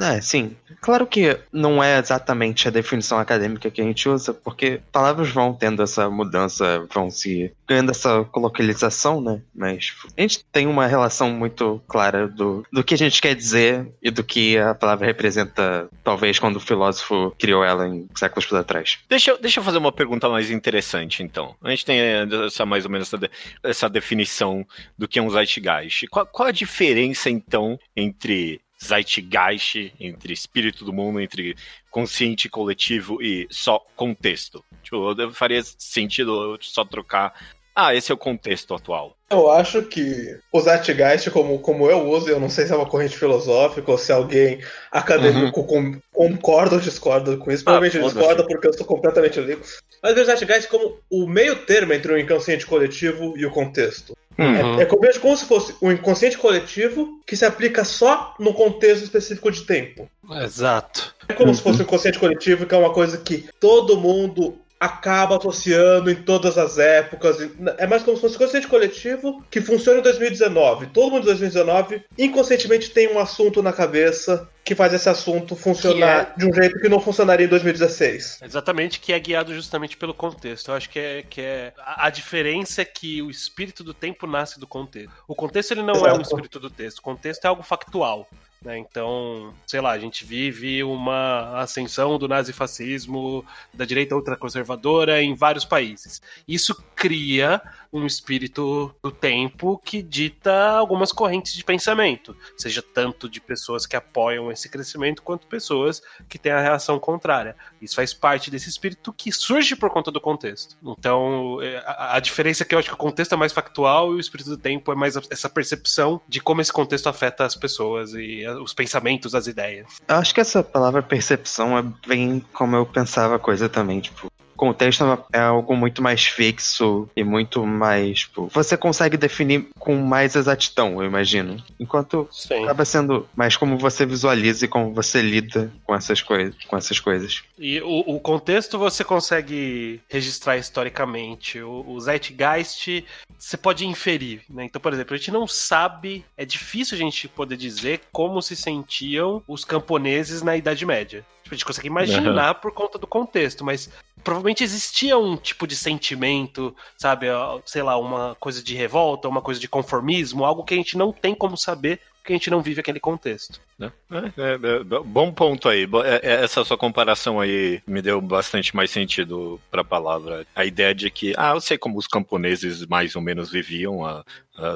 É, 0.00 0.20
sim. 0.20 0.56
Claro 0.80 1.06
que 1.06 1.38
não 1.52 1.82
é 1.82 1.98
exatamente 1.98 2.68
a 2.68 2.70
definição 2.70 3.18
acadêmica 3.18 3.70
que 3.70 3.80
a 3.80 3.84
gente 3.84 4.08
usa, 4.08 4.34
porque 4.34 4.80
palavras 4.92 5.30
vão 5.30 5.54
tendo 5.54 5.82
essa 5.82 6.08
mudança, 6.10 6.86
vão 6.92 7.10
se 7.10 7.52
ganhando 7.66 7.90
essa 7.90 8.22
colocalização, 8.24 9.20
né? 9.20 9.40
Mas 9.54 9.92
a 10.16 10.20
gente 10.20 10.44
tem 10.52 10.66
uma 10.66 10.86
relação 10.86 11.30
muito 11.30 11.80
clara 11.88 12.28
do, 12.28 12.64
do 12.72 12.84
que 12.84 12.94
a 12.94 12.98
gente 12.98 13.20
quer 13.20 13.34
dizer 13.34 13.88
e 14.02 14.10
do 14.10 14.22
que 14.22 14.58
a 14.58 14.74
palavra 14.74 15.06
representa, 15.06 15.88
talvez, 16.02 16.38
quando 16.38 16.56
o 16.56 16.60
filósofo 16.60 17.34
criou 17.38 17.64
ela 17.64 17.86
em 17.88 18.06
séculos 18.14 18.46
por 18.46 18.58
atrás. 18.58 18.98
Deixa, 19.08 19.30
eu- 19.30 19.38
deixa 19.40 19.60
eu 19.60 19.64
fazer 19.64 19.78
uma 19.78 19.92
pergunta 19.92 20.28
mais 20.28 20.50
interessante, 20.50 21.22
então. 21.22 21.54
A 21.62 21.70
gente 21.70 21.84
tem 21.86 21.98
essa, 22.46 22.66
mais 22.66 22.84
ou 22.84 22.90
menos 22.90 23.08
essa, 23.08 23.16
de- 23.18 23.30
essa 23.62 23.88
definição 23.88 24.66
do 24.98 25.08
que 25.08 25.18
é 25.18 25.22
um 25.22 25.30
Zeitgeist. 25.30 26.06
Qual, 26.08 26.26
qual 26.26 26.48
a 26.48 26.52
diferença, 26.52 27.30
então, 27.30 27.63
entre 27.96 28.60
Zeitgeist, 28.82 29.92
entre 29.98 30.32
espírito 30.32 30.84
do 30.84 30.92
mundo, 30.92 31.20
entre 31.20 31.56
consciente 31.90 32.48
coletivo 32.48 33.22
e 33.22 33.46
só 33.50 33.78
contexto? 33.96 34.64
Tipo, 34.82 35.12
eu- 35.18 35.32
faria 35.32 35.62
sentido 35.62 36.54
eu 36.54 36.58
só 36.60 36.84
trocar. 36.84 37.32
Ah, 37.76 37.94
esse 37.94 38.12
é 38.12 38.14
o 38.14 38.18
contexto 38.18 38.72
atual. 38.74 39.16
Eu 39.28 39.50
acho 39.50 39.82
que 39.82 40.38
o 40.52 40.60
Zeitgeist, 40.60 41.28
como, 41.30 41.58
como 41.58 41.90
eu 41.90 42.08
uso, 42.08 42.28
eu 42.28 42.38
não 42.38 42.48
sei 42.48 42.66
se 42.66 42.72
é 42.72 42.76
uma 42.76 42.86
corrente 42.86 43.16
filosófica 43.16 43.90
ou 43.90 43.98
se 43.98 44.12
alguém 44.12 44.60
acadêmico 44.92 45.64
com- 45.64 45.98
concorda 46.12 46.76
ou 46.76 46.80
discorda 46.80 47.36
com 47.36 47.50
isso. 47.50 47.64
Provavelmente 47.64 47.98
foda-se. 47.98 48.16
discorda 48.16 48.46
porque 48.46 48.68
eu 48.68 48.72
sou 48.72 48.86
completamente 48.86 49.40
leigo. 49.40 49.62
Mas 50.00 50.10
eu 50.10 50.16
vejo 50.16 50.22
o 50.32 50.36
Zeitgeist 50.36 50.68
como 50.68 50.98
o 51.10 51.26
meio 51.26 51.56
termo 51.66 51.92
entre 51.92 52.12
o 52.12 52.18
inconsciente 52.18 52.64
coletivo 52.64 53.34
e 53.36 53.44
o 53.44 53.50
contexto. 53.50 54.14
Uhum. 54.38 54.78
É, 54.78 54.82
é 54.82 54.86
como, 54.86 55.02
como 55.20 55.36
se 55.36 55.44
fosse 55.44 55.74
um 55.80 55.90
inconsciente 55.92 56.36
coletivo 56.38 57.20
que 57.26 57.36
se 57.36 57.44
aplica 57.44 57.84
só 57.84 58.34
no 58.38 58.52
contexto 58.52 59.04
específico 59.04 59.50
de 59.50 59.62
tempo. 59.62 60.08
Exato. 60.42 61.14
É 61.28 61.32
como 61.34 61.54
se 61.54 61.62
fosse 61.62 61.80
um 61.80 61.82
inconsciente 61.82 62.18
coletivo, 62.18 62.66
que 62.66 62.74
é 62.74 62.78
uma 62.78 62.92
coisa 62.92 63.18
que 63.18 63.48
todo 63.60 63.96
mundo 63.96 64.58
acaba 64.78 65.36
associando 65.36 66.10
em 66.10 66.14
todas 66.14 66.58
as 66.58 66.78
épocas. 66.78 67.38
É 67.78 67.86
mais 67.86 68.02
como 68.02 68.16
se 68.16 68.20
fosse 68.20 68.34
um 68.34 68.36
inconsciente 68.36 68.68
coletivo 68.68 69.42
que 69.50 69.60
funciona 69.60 70.00
em 70.00 70.02
2019. 70.02 70.86
Todo 70.86 71.10
mundo 71.10 71.22
em 71.22 71.26
2019 71.26 72.02
inconscientemente 72.18 72.90
tem 72.90 73.08
um 73.12 73.18
assunto 73.18 73.62
na 73.62 73.72
cabeça 73.72 74.48
que 74.64 74.74
faz 74.74 74.94
esse 74.94 75.08
assunto 75.08 75.54
funcionar 75.54 76.34
de 76.36 76.46
um 76.46 76.52
jeito 76.52 76.80
que 76.80 76.88
não 76.88 76.98
funcionaria 76.98 77.46
em 77.46 77.48
2016. 77.48 78.40
Exatamente, 78.42 78.98
que 78.98 79.12
é 79.12 79.18
guiado 79.18 79.54
justamente 79.54 79.96
pelo 79.96 80.14
contexto. 80.14 80.70
Eu 80.70 80.74
acho 80.74 80.88
que 80.88 80.98
é, 80.98 81.22
que 81.22 81.40
é 81.40 81.72
a, 81.78 82.06
a 82.06 82.10
diferença 82.10 82.80
é 82.80 82.84
que 82.84 83.20
o 83.20 83.30
espírito 83.30 83.84
do 83.84 83.92
tempo 83.92 84.26
nasce 84.26 84.58
do 84.58 84.66
contexto. 84.66 85.12
O 85.28 85.34
contexto 85.34 85.72
ele 85.72 85.82
não 85.82 86.06
é 86.06 86.12
um 86.12 86.16
Exato. 86.16 86.22
espírito 86.22 86.58
do 86.58 86.70
texto, 86.70 86.98
o 86.98 87.02
contexto 87.02 87.44
é 87.44 87.48
algo 87.48 87.62
factual. 87.62 88.26
Né? 88.64 88.78
Então, 88.78 89.52
sei 89.66 89.80
lá, 89.80 89.90
a 89.92 89.98
gente 89.98 90.24
vive 90.24 90.82
uma 90.82 91.60
ascensão 91.60 92.18
do 92.18 92.26
nazifascismo, 92.26 93.44
da 93.72 93.84
direita 93.84 94.16
ultraconservadora 94.16 95.22
em 95.22 95.34
vários 95.34 95.64
países. 95.64 96.22
Isso 96.48 96.74
cria 96.96 97.60
um 97.94 98.06
espírito 98.06 98.94
do 99.02 99.10
tempo 99.10 99.80
que 99.84 100.02
dita 100.02 100.70
algumas 100.72 101.12
correntes 101.12 101.54
de 101.54 101.64
pensamento, 101.64 102.36
seja 102.56 102.82
tanto 102.82 103.28
de 103.28 103.40
pessoas 103.40 103.86
que 103.86 103.94
apoiam 103.94 104.50
esse 104.50 104.68
crescimento 104.68 105.22
quanto 105.22 105.46
pessoas 105.46 106.02
que 106.28 106.38
têm 106.38 106.52
a 106.52 106.60
reação 106.60 106.98
contrária. 106.98 107.54
Isso 107.80 107.94
faz 107.94 108.12
parte 108.12 108.50
desse 108.50 108.68
espírito 108.68 109.12
que 109.12 109.30
surge 109.30 109.76
por 109.76 109.90
conta 109.90 110.10
do 110.10 110.20
contexto. 110.20 110.76
Então, 110.82 111.62
é, 111.62 111.78
a, 111.86 112.16
a 112.16 112.20
diferença 112.20 112.64
é 112.64 112.66
que 112.66 112.74
eu 112.74 112.78
acho 112.78 112.88
que 112.88 112.94
o 112.94 112.98
contexto 112.98 113.32
é 113.32 113.36
mais 113.36 113.52
factual 113.52 114.12
e 114.12 114.16
o 114.16 114.20
espírito 114.20 114.50
do 114.50 114.58
tempo 114.58 114.90
é 114.90 114.94
mais 114.94 115.16
essa 115.30 115.48
percepção 115.48 116.20
de 116.28 116.40
como 116.40 116.60
esse 116.60 116.72
contexto 116.72 117.08
afeta 117.08 117.44
as 117.44 117.54
pessoas 117.54 118.12
e 118.14 118.44
os 118.60 118.74
pensamentos, 118.74 119.34
as 119.34 119.46
ideias. 119.46 119.86
Eu 120.08 120.16
acho 120.16 120.34
que 120.34 120.40
essa 120.40 120.62
palavra 120.62 121.02
percepção 121.02 121.78
é 121.78 121.82
bem 122.06 122.44
como 122.52 122.74
eu 122.74 122.84
pensava 122.84 123.36
a 123.36 123.38
coisa 123.38 123.68
também, 123.68 124.00
tipo. 124.00 124.30
Contexto 124.56 125.04
é 125.32 125.40
algo 125.40 125.76
muito 125.76 126.02
mais 126.02 126.24
fixo 126.24 127.08
e 127.16 127.24
muito 127.24 127.66
mais. 127.66 128.20
Tipo, 128.20 128.48
você 128.52 128.76
consegue 128.76 129.16
definir 129.16 129.66
com 129.78 129.96
mais 129.96 130.34
exatidão, 130.36 131.02
eu 131.02 131.06
imagino. 131.06 131.62
Enquanto 131.78 132.28
Sim. 132.30 132.64
acaba 132.64 132.84
sendo 132.84 133.28
mais 133.34 133.56
como 133.56 133.76
você 133.78 134.06
visualiza 134.06 134.64
e 134.64 134.68
como 134.68 134.92
você 134.92 135.20
lida 135.20 135.72
com 135.84 135.94
essas, 135.94 136.22
coi 136.22 136.52
com 136.66 136.76
essas 136.76 136.98
coisas. 136.98 137.42
E 137.58 137.80
o, 137.80 138.16
o 138.16 138.20
contexto 138.20 138.78
você 138.78 139.04
consegue 139.04 140.00
registrar 140.08 140.56
historicamente. 140.56 141.60
O, 141.60 141.84
o 141.86 142.00
Zeitgeist 142.00 143.04
você 143.38 143.56
pode 143.56 143.86
inferir, 143.86 144.42
né? 144.48 144.64
Então, 144.64 144.80
por 144.80 144.92
exemplo, 144.92 145.14
a 145.14 145.18
gente 145.18 145.30
não 145.30 145.46
sabe, 145.46 146.24
é 146.36 146.44
difícil 146.44 146.96
a 146.96 146.98
gente 146.98 147.28
poder 147.28 147.56
dizer 147.56 148.00
como 148.10 148.40
se 148.40 148.56
sentiam 148.56 149.42
os 149.46 149.64
camponeses 149.64 150.42
na 150.42 150.56
Idade 150.56 150.86
Média. 150.86 151.24
Tipo, 151.44 151.54
a 151.54 151.58
gente 151.58 151.64
consegue 151.64 151.88
imaginar 151.88 152.54
por 152.54 152.72
conta 152.72 152.98
do 152.98 153.06
contexto, 153.06 153.62
mas 153.64 153.90
provavelmente 154.24 154.64
existia 154.64 155.18
um 155.18 155.36
tipo 155.36 155.66
de 155.66 155.76
sentimento, 155.76 156.74
sabe? 156.96 157.26
Sei 157.66 157.82
lá, 157.82 157.98
uma 157.98 158.34
coisa 158.40 158.62
de 158.62 158.74
revolta, 158.74 159.28
uma 159.28 159.42
coisa 159.42 159.60
de 159.60 159.68
conformismo, 159.68 160.44
algo 160.44 160.64
que 160.64 160.72
a 160.72 160.76
gente 160.76 160.96
não 160.96 161.12
tem 161.12 161.34
como 161.34 161.56
saber 161.56 162.00
porque 162.24 162.32
a 162.32 162.36
gente 162.36 162.48
não 162.48 162.62
vive 162.62 162.80
aquele 162.80 162.98
contexto. 162.98 163.60
né? 163.78 163.92
É, 164.10 164.16
é, 164.16 164.54
é, 164.54 165.00
bom 165.04 165.30
ponto 165.30 165.68
aí. 165.68 165.86
É, 166.04 166.30
é, 166.32 166.42
Essa 166.42 166.64
sua 166.64 166.78
comparação 166.78 167.38
aí 167.38 167.82
me 167.86 168.00
deu 168.00 168.18
bastante 168.18 168.74
mais 168.74 168.90
sentido 168.90 169.60
para 169.70 169.82
a 169.82 169.84
palavra. 169.84 170.46
A 170.56 170.64
ideia 170.64 170.94
de 170.94 171.10
que, 171.10 171.34
ah, 171.36 171.52
eu 171.54 171.60
sei 171.60 171.76
como 171.76 171.98
os 171.98 172.06
camponeses 172.06 172.86
mais 172.86 173.14
ou 173.14 173.20
menos 173.20 173.50
viviam 173.50 174.06
há 174.06 174.24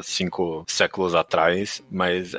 cinco 0.03 0.65
séculos 0.67 1.15
atrás, 1.15 1.83
mas 1.91 2.35
é, 2.35 2.39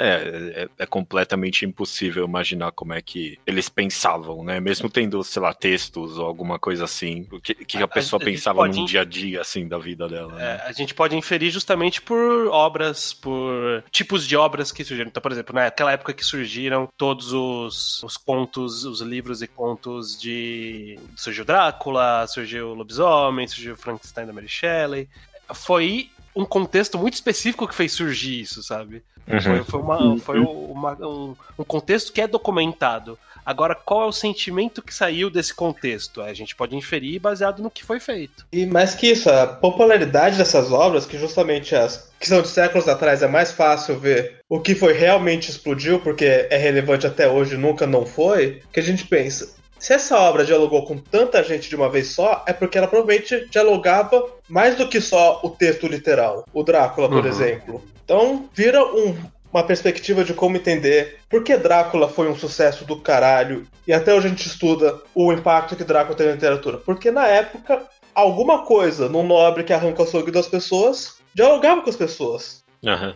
é, 0.64 0.70
é 0.80 0.86
completamente 0.86 1.66
impossível 1.66 2.26
imaginar 2.26 2.72
como 2.72 2.94
é 2.94 3.02
que 3.02 3.38
eles 3.48 3.70
pensavam, 3.70 4.44
né? 4.44 4.60
Mesmo 4.60 4.90
tendo, 4.90 5.24
sei 5.24 5.42
lá, 5.42 5.54
textos 5.54 6.18
ou 6.18 6.26
alguma 6.26 6.60
coisa 6.60 6.84
assim, 6.84 7.28
o 7.32 7.40
que, 7.40 7.54
que 7.56 7.78
a 7.78 7.86
A- 7.86 7.88
pessoa 7.88 8.22
a 8.22 8.26
pensava 8.26 8.68
in- 8.68 8.86
dia 8.86 9.02
a 9.02 9.06
dia, 9.06 9.42
assim, 9.42 9.68
da 9.68 9.78
vida 9.78 10.08
dela. 10.08 10.34
né? 10.36 10.60
É, 10.64 10.68
a 10.68 10.72
gente 10.72 10.94
pode 10.94 11.16
inferir 11.16 11.50
justamente 11.52 12.02
por 12.02 12.48
obras, 12.48 13.14
por 13.14 13.84
tipos 13.92 14.28
de 14.28 14.36
obras 14.36 14.72
que 14.72 14.84
surgiram. 14.84 15.10
Então, 15.10 15.22
por 15.22 15.32
exemplo, 15.32 15.56
naquela 15.56 15.92
época 15.92 16.14
que 16.14 16.24
surgiram 16.26 16.88
todos 16.98 17.32
os, 17.34 18.04
os 18.04 18.18
contos, 18.18 18.84
os 18.86 19.02
livros 19.02 19.42
e 19.42 19.48
contos 19.48 20.20
de. 20.20 21.00
Surgiu 21.16 21.46
Drácula, 21.46 22.26
surgiu 22.28 22.74
Lobisomem, 22.74 23.48
surgiu 23.48 23.76
Frankenstein 23.78 24.26
da 24.26 24.34
Mary 24.34 24.48
Shelley. 24.50 25.08
Foi 25.54 26.10
um 26.42 26.46
contexto 26.46 26.98
muito 26.98 27.16
específico 27.16 27.68
que 27.68 27.76
fez 27.76 27.92
surgir 27.92 28.40
isso, 28.42 28.64
sabe? 28.64 29.04
Uhum. 29.28 29.40
Foi, 29.42 29.64
foi, 29.64 29.80
uma- 29.82 30.18
foi 30.20 30.40
uma- 30.40 30.98
um, 31.08 31.36
um 31.58 31.64
contexto 31.64 32.12
que 32.14 32.22
é 32.22 32.28
documentado. 32.28 33.18
Agora, 33.46 33.74
qual 33.74 34.04
é 34.04 34.06
o 34.06 34.12
sentimento 34.12 34.82
que 34.82 34.94
saiu 34.94 35.30
desse 35.30 35.54
contexto? 35.54 36.22
A 36.22 36.34
gente 36.34 36.56
pode 36.56 36.76
inferir 36.76 37.20
baseado 37.20 37.62
no 37.64 37.70
que 37.72 37.84
foi 37.84 38.00
feito. 38.00 38.46
E 38.52 38.66
mais 38.66 38.94
que 38.94 39.08
isso, 39.08 39.30
a 39.30 39.48
popularidade 39.48 40.38
dessas 40.38 40.72
obras, 40.72 41.06
que 41.06 41.18
justamente 41.18 41.76
as 41.76 42.10
que 42.20 42.28
são 42.28 42.42
de 42.42 42.50
séculos 42.50 42.88
atrás, 42.88 43.24
é 43.24 43.28
mais 43.28 43.52
fácil 43.52 43.98
ver 43.98 44.42
o 44.50 44.60
que 44.60 44.76
foi 44.76 44.94
realmente 44.94 45.50
explodiu, 45.50 46.00
porque 46.02 46.26
é 46.50 46.58
relevante 46.58 47.08
até 47.08 47.28
hoje, 47.30 47.56
nunca 47.58 47.88
não 47.88 48.06
foi, 48.06 48.62
que 48.74 48.80
a 48.80 48.84
gente 48.84 49.06
pensa. 49.06 49.56
Se 49.80 49.94
essa 49.94 50.18
obra 50.20 50.44
dialogou 50.46 50.86
com 50.86 50.98
tanta 50.98 51.42
gente 51.44 51.70
de 51.70 51.76
uma 51.76 51.90
vez 51.90 52.08
só, 52.08 52.44
é 52.46 52.52
porque 52.54 52.78
ela 52.78 52.88
provavelmente 52.88 53.48
dialogava 53.50 54.24
mais 54.48 54.76
do 54.76 54.88
que 54.90 55.00
só 55.00 55.40
o 55.42 55.50
texto 55.50 55.88
literal. 55.88 56.46
O 56.54 56.64
Drácula, 56.64 57.08
por 57.08 57.24
Uhum. 57.24 57.28
exemplo. 57.28 57.84
Então, 58.04 58.50
vira 58.54 58.84
um- 58.84 59.16
uma 59.54 59.64
perspectiva 59.64 60.24
de 60.24 60.34
como 60.34 60.58
entender 60.58 61.18
por 61.30 61.44
que 61.44 61.56
Drácula 61.58 62.10
foi 62.10 62.30
um 62.30 62.36
sucesso 62.36 62.84
do 62.86 63.00
caralho. 63.00 63.66
E 63.88 63.94
até 63.94 64.14
hoje 64.14 64.28
a 64.28 64.30
gente 64.30 64.46
estuda 64.46 65.00
o 65.16 65.32
impacto 65.32 65.76
que 65.76 65.84
Drácula 65.84 66.16
teve 66.18 66.30
na 66.30 66.36
literatura. 66.36 66.78
Porque 66.78 67.10
na 67.10 67.26
época, 67.28 67.82
alguma 68.14 68.64
coisa 68.66 69.08
num 69.08 69.26
nobre 69.26 69.64
que 69.64 69.74
arranca 69.74 70.04
o 70.04 70.06
sangue 70.06 70.30
das 70.32 70.48
pessoas 70.48 71.16
dialogava 71.34 71.82
com 71.82 71.90
as 71.90 71.96
pessoas. 71.96 72.64
Aham. 72.86 73.16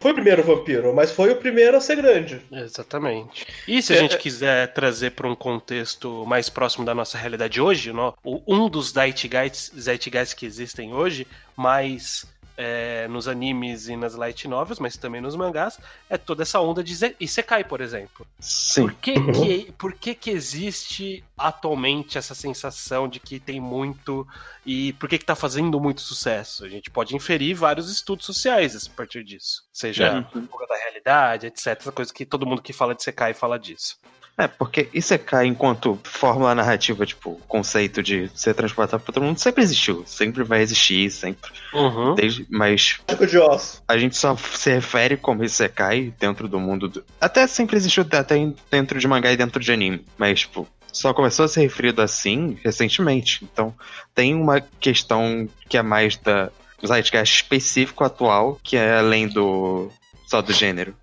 Foi 0.00 0.12
o 0.12 0.14
primeiro 0.14 0.42
vampiro, 0.44 0.94
mas 0.94 1.10
foi 1.10 1.30
o 1.32 1.36
primeiro 1.36 1.76
a 1.76 1.80
ser 1.80 1.96
grande. 1.96 2.40
Exatamente. 2.52 3.44
E 3.66 3.82
se 3.82 3.92
a 3.92 3.96
É, 3.96 3.98
gente 3.98 4.14
é- 4.14 4.18
quiser 4.18 4.72
trazer 4.72 5.10
para 5.10 5.26
um 5.28 5.34
contexto 5.34 6.24
mais 6.26 6.48
próximo 6.48 6.84
da 6.84 6.94
nossa 6.94 7.18
realidade 7.18 7.60
hoje, 7.60 7.92
no- 7.92 8.14
o- 8.22 8.40
um 8.46 8.68
dos 8.68 8.92
Zeitgeists, 8.92 9.72
Zeitgeists 9.76 10.34
que 10.34 10.46
existem 10.46 10.94
hoje, 10.94 11.26
mais 11.56 12.24
é, 12.56 13.08
nos 13.08 13.26
animes 13.26 13.88
e 13.88 13.96
nas 13.96 14.14
light 14.14 14.46
novels, 14.46 14.78
mas 14.78 14.96
também 14.96 15.20
nos 15.20 15.34
mangás, 15.36 15.78
é 16.08 16.16
toda 16.16 16.42
essa 16.42 16.60
onda 16.60 16.82
de 16.82 16.94
Isekai, 17.20 17.64
por 17.64 17.80
exemplo. 17.80 18.26
Sim. 18.38 18.82
Por 18.82 18.94
que 18.94 19.14
que, 19.32 19.72
por 19.72 19.92
que 19.94 20.14
que 20.14 20.30
existe 20.30 21.24
atualmente 21.36 22.16
essa 22.16 22.34
sensação 22.34 23.08
de 23.08 23.18
que 23.18 23.40
tem 23.40 23.60
muito 23.60 24.26
e 24.64 24.92
por 24.94 25.08
que 25.08 25.18
que 25.18 25.24
tá 25.24 25.34
fazendo 25.34 25.80
muito 25.80 26.00
sucesso? 26.00 26.64
A 26.64 26.68
gente 26.68 26.90
pode 26.90 27.14
inferir 27.14 27.54
vários 27.54 27.90
estudos 27.90 28.24
sociais 28.24 28.86
a 28.86 28.96
partir 28.96 29.24
disso. 29.24 29.64
Seja 29.72 30.26
É. 30.34 30.40
fuga 30.46 30.66
da 30.66 30.76
realidade, 30.76 31.46
etc. 31.46 31.66
Essa 31.66 31.92
coisa 31.92 32.12
que 32.12 32.24
todo 32.24 32.46
mundo 32.46 32.62
que 32.62 32.72
fala 32.72 32.94
de 32.94 33.02
Sekai 33.02 33.34
fala 33.34 33.58
disso. 33.58 33.98
É, 34.36 34.48
porque 34.48 34.88
Isekai, 34.92 35.46
enquanto 35.46 35.98
fórmula 36.02 36.54
narrativa, 36.54 37.06
tipo, 37.06 37.40
conceito 37.46 38.02
de 38.02 38.28
ser 38.34 38.54
transportado 38.54 39.02
para 39.02 39.12
todo 39.12 39.22
mundo, 39.22 39.38
sempre 39.38 39.62
existiu. 39.62 40.02
Sempre 40.06 40.42
vai 40.42 40.60
existir, 40.60 41.08
sempre. 41.10 41.50
Uhum. 41.72 42.14
Desde, 42.16 42.44
mas 42.50 42.80
Chico 43.08 43.26
de 43.26 43.38
osso. 43.38 43.82
a 43.86 43.96
gente 43.96 44.16
só 44.16 44.36
se 44.36 44.72
refere 44.72 45.16
como 45.16 45.44
Isekai 45.44 46.12
dentro 46.18 46.48
do 46.48 46.58
mundo. 46.58 46.88
Do... 46.88 47.04
Até 47.20 47.46
sempre 47.46 47.76
existiu 47.76 48.02
até 48.02 48.36
dentro 48.70 48.98
de 48.98 49.06
mangá 49.06 49.32
e 49.32 49.36
dentro 49.36 49.60
de 49.60 49.72
anime. 49.72 50.04
Mas, 50.18 50.40
tipo, 50.40 50.66
só 50.92 51.14
começou 51.14 51.44
a 51.44 51.48
ser 51.48 51.60
referido 51.60 52.02
assim 52.02 52.58
recentemente. 52.64 53.44
Então, 53.44 53.72
tem 54.14 54.34
uma 54.34 54.60
questão 54.60 55.48
que 55.68 55.76
é 55.76 55.82
mais 55.82 56.16
da 56.16 56.50
Zeitgeist 56.84 57.36
específico 57.36 58.04
atual, 58.04 58.58
que 58.62 58.76
é 58.76 58.98
além 58.98 59.28
do. 59.28 59.90
só 60.26 60.42
do 60.42 60.52
gênero. 60.52 60.94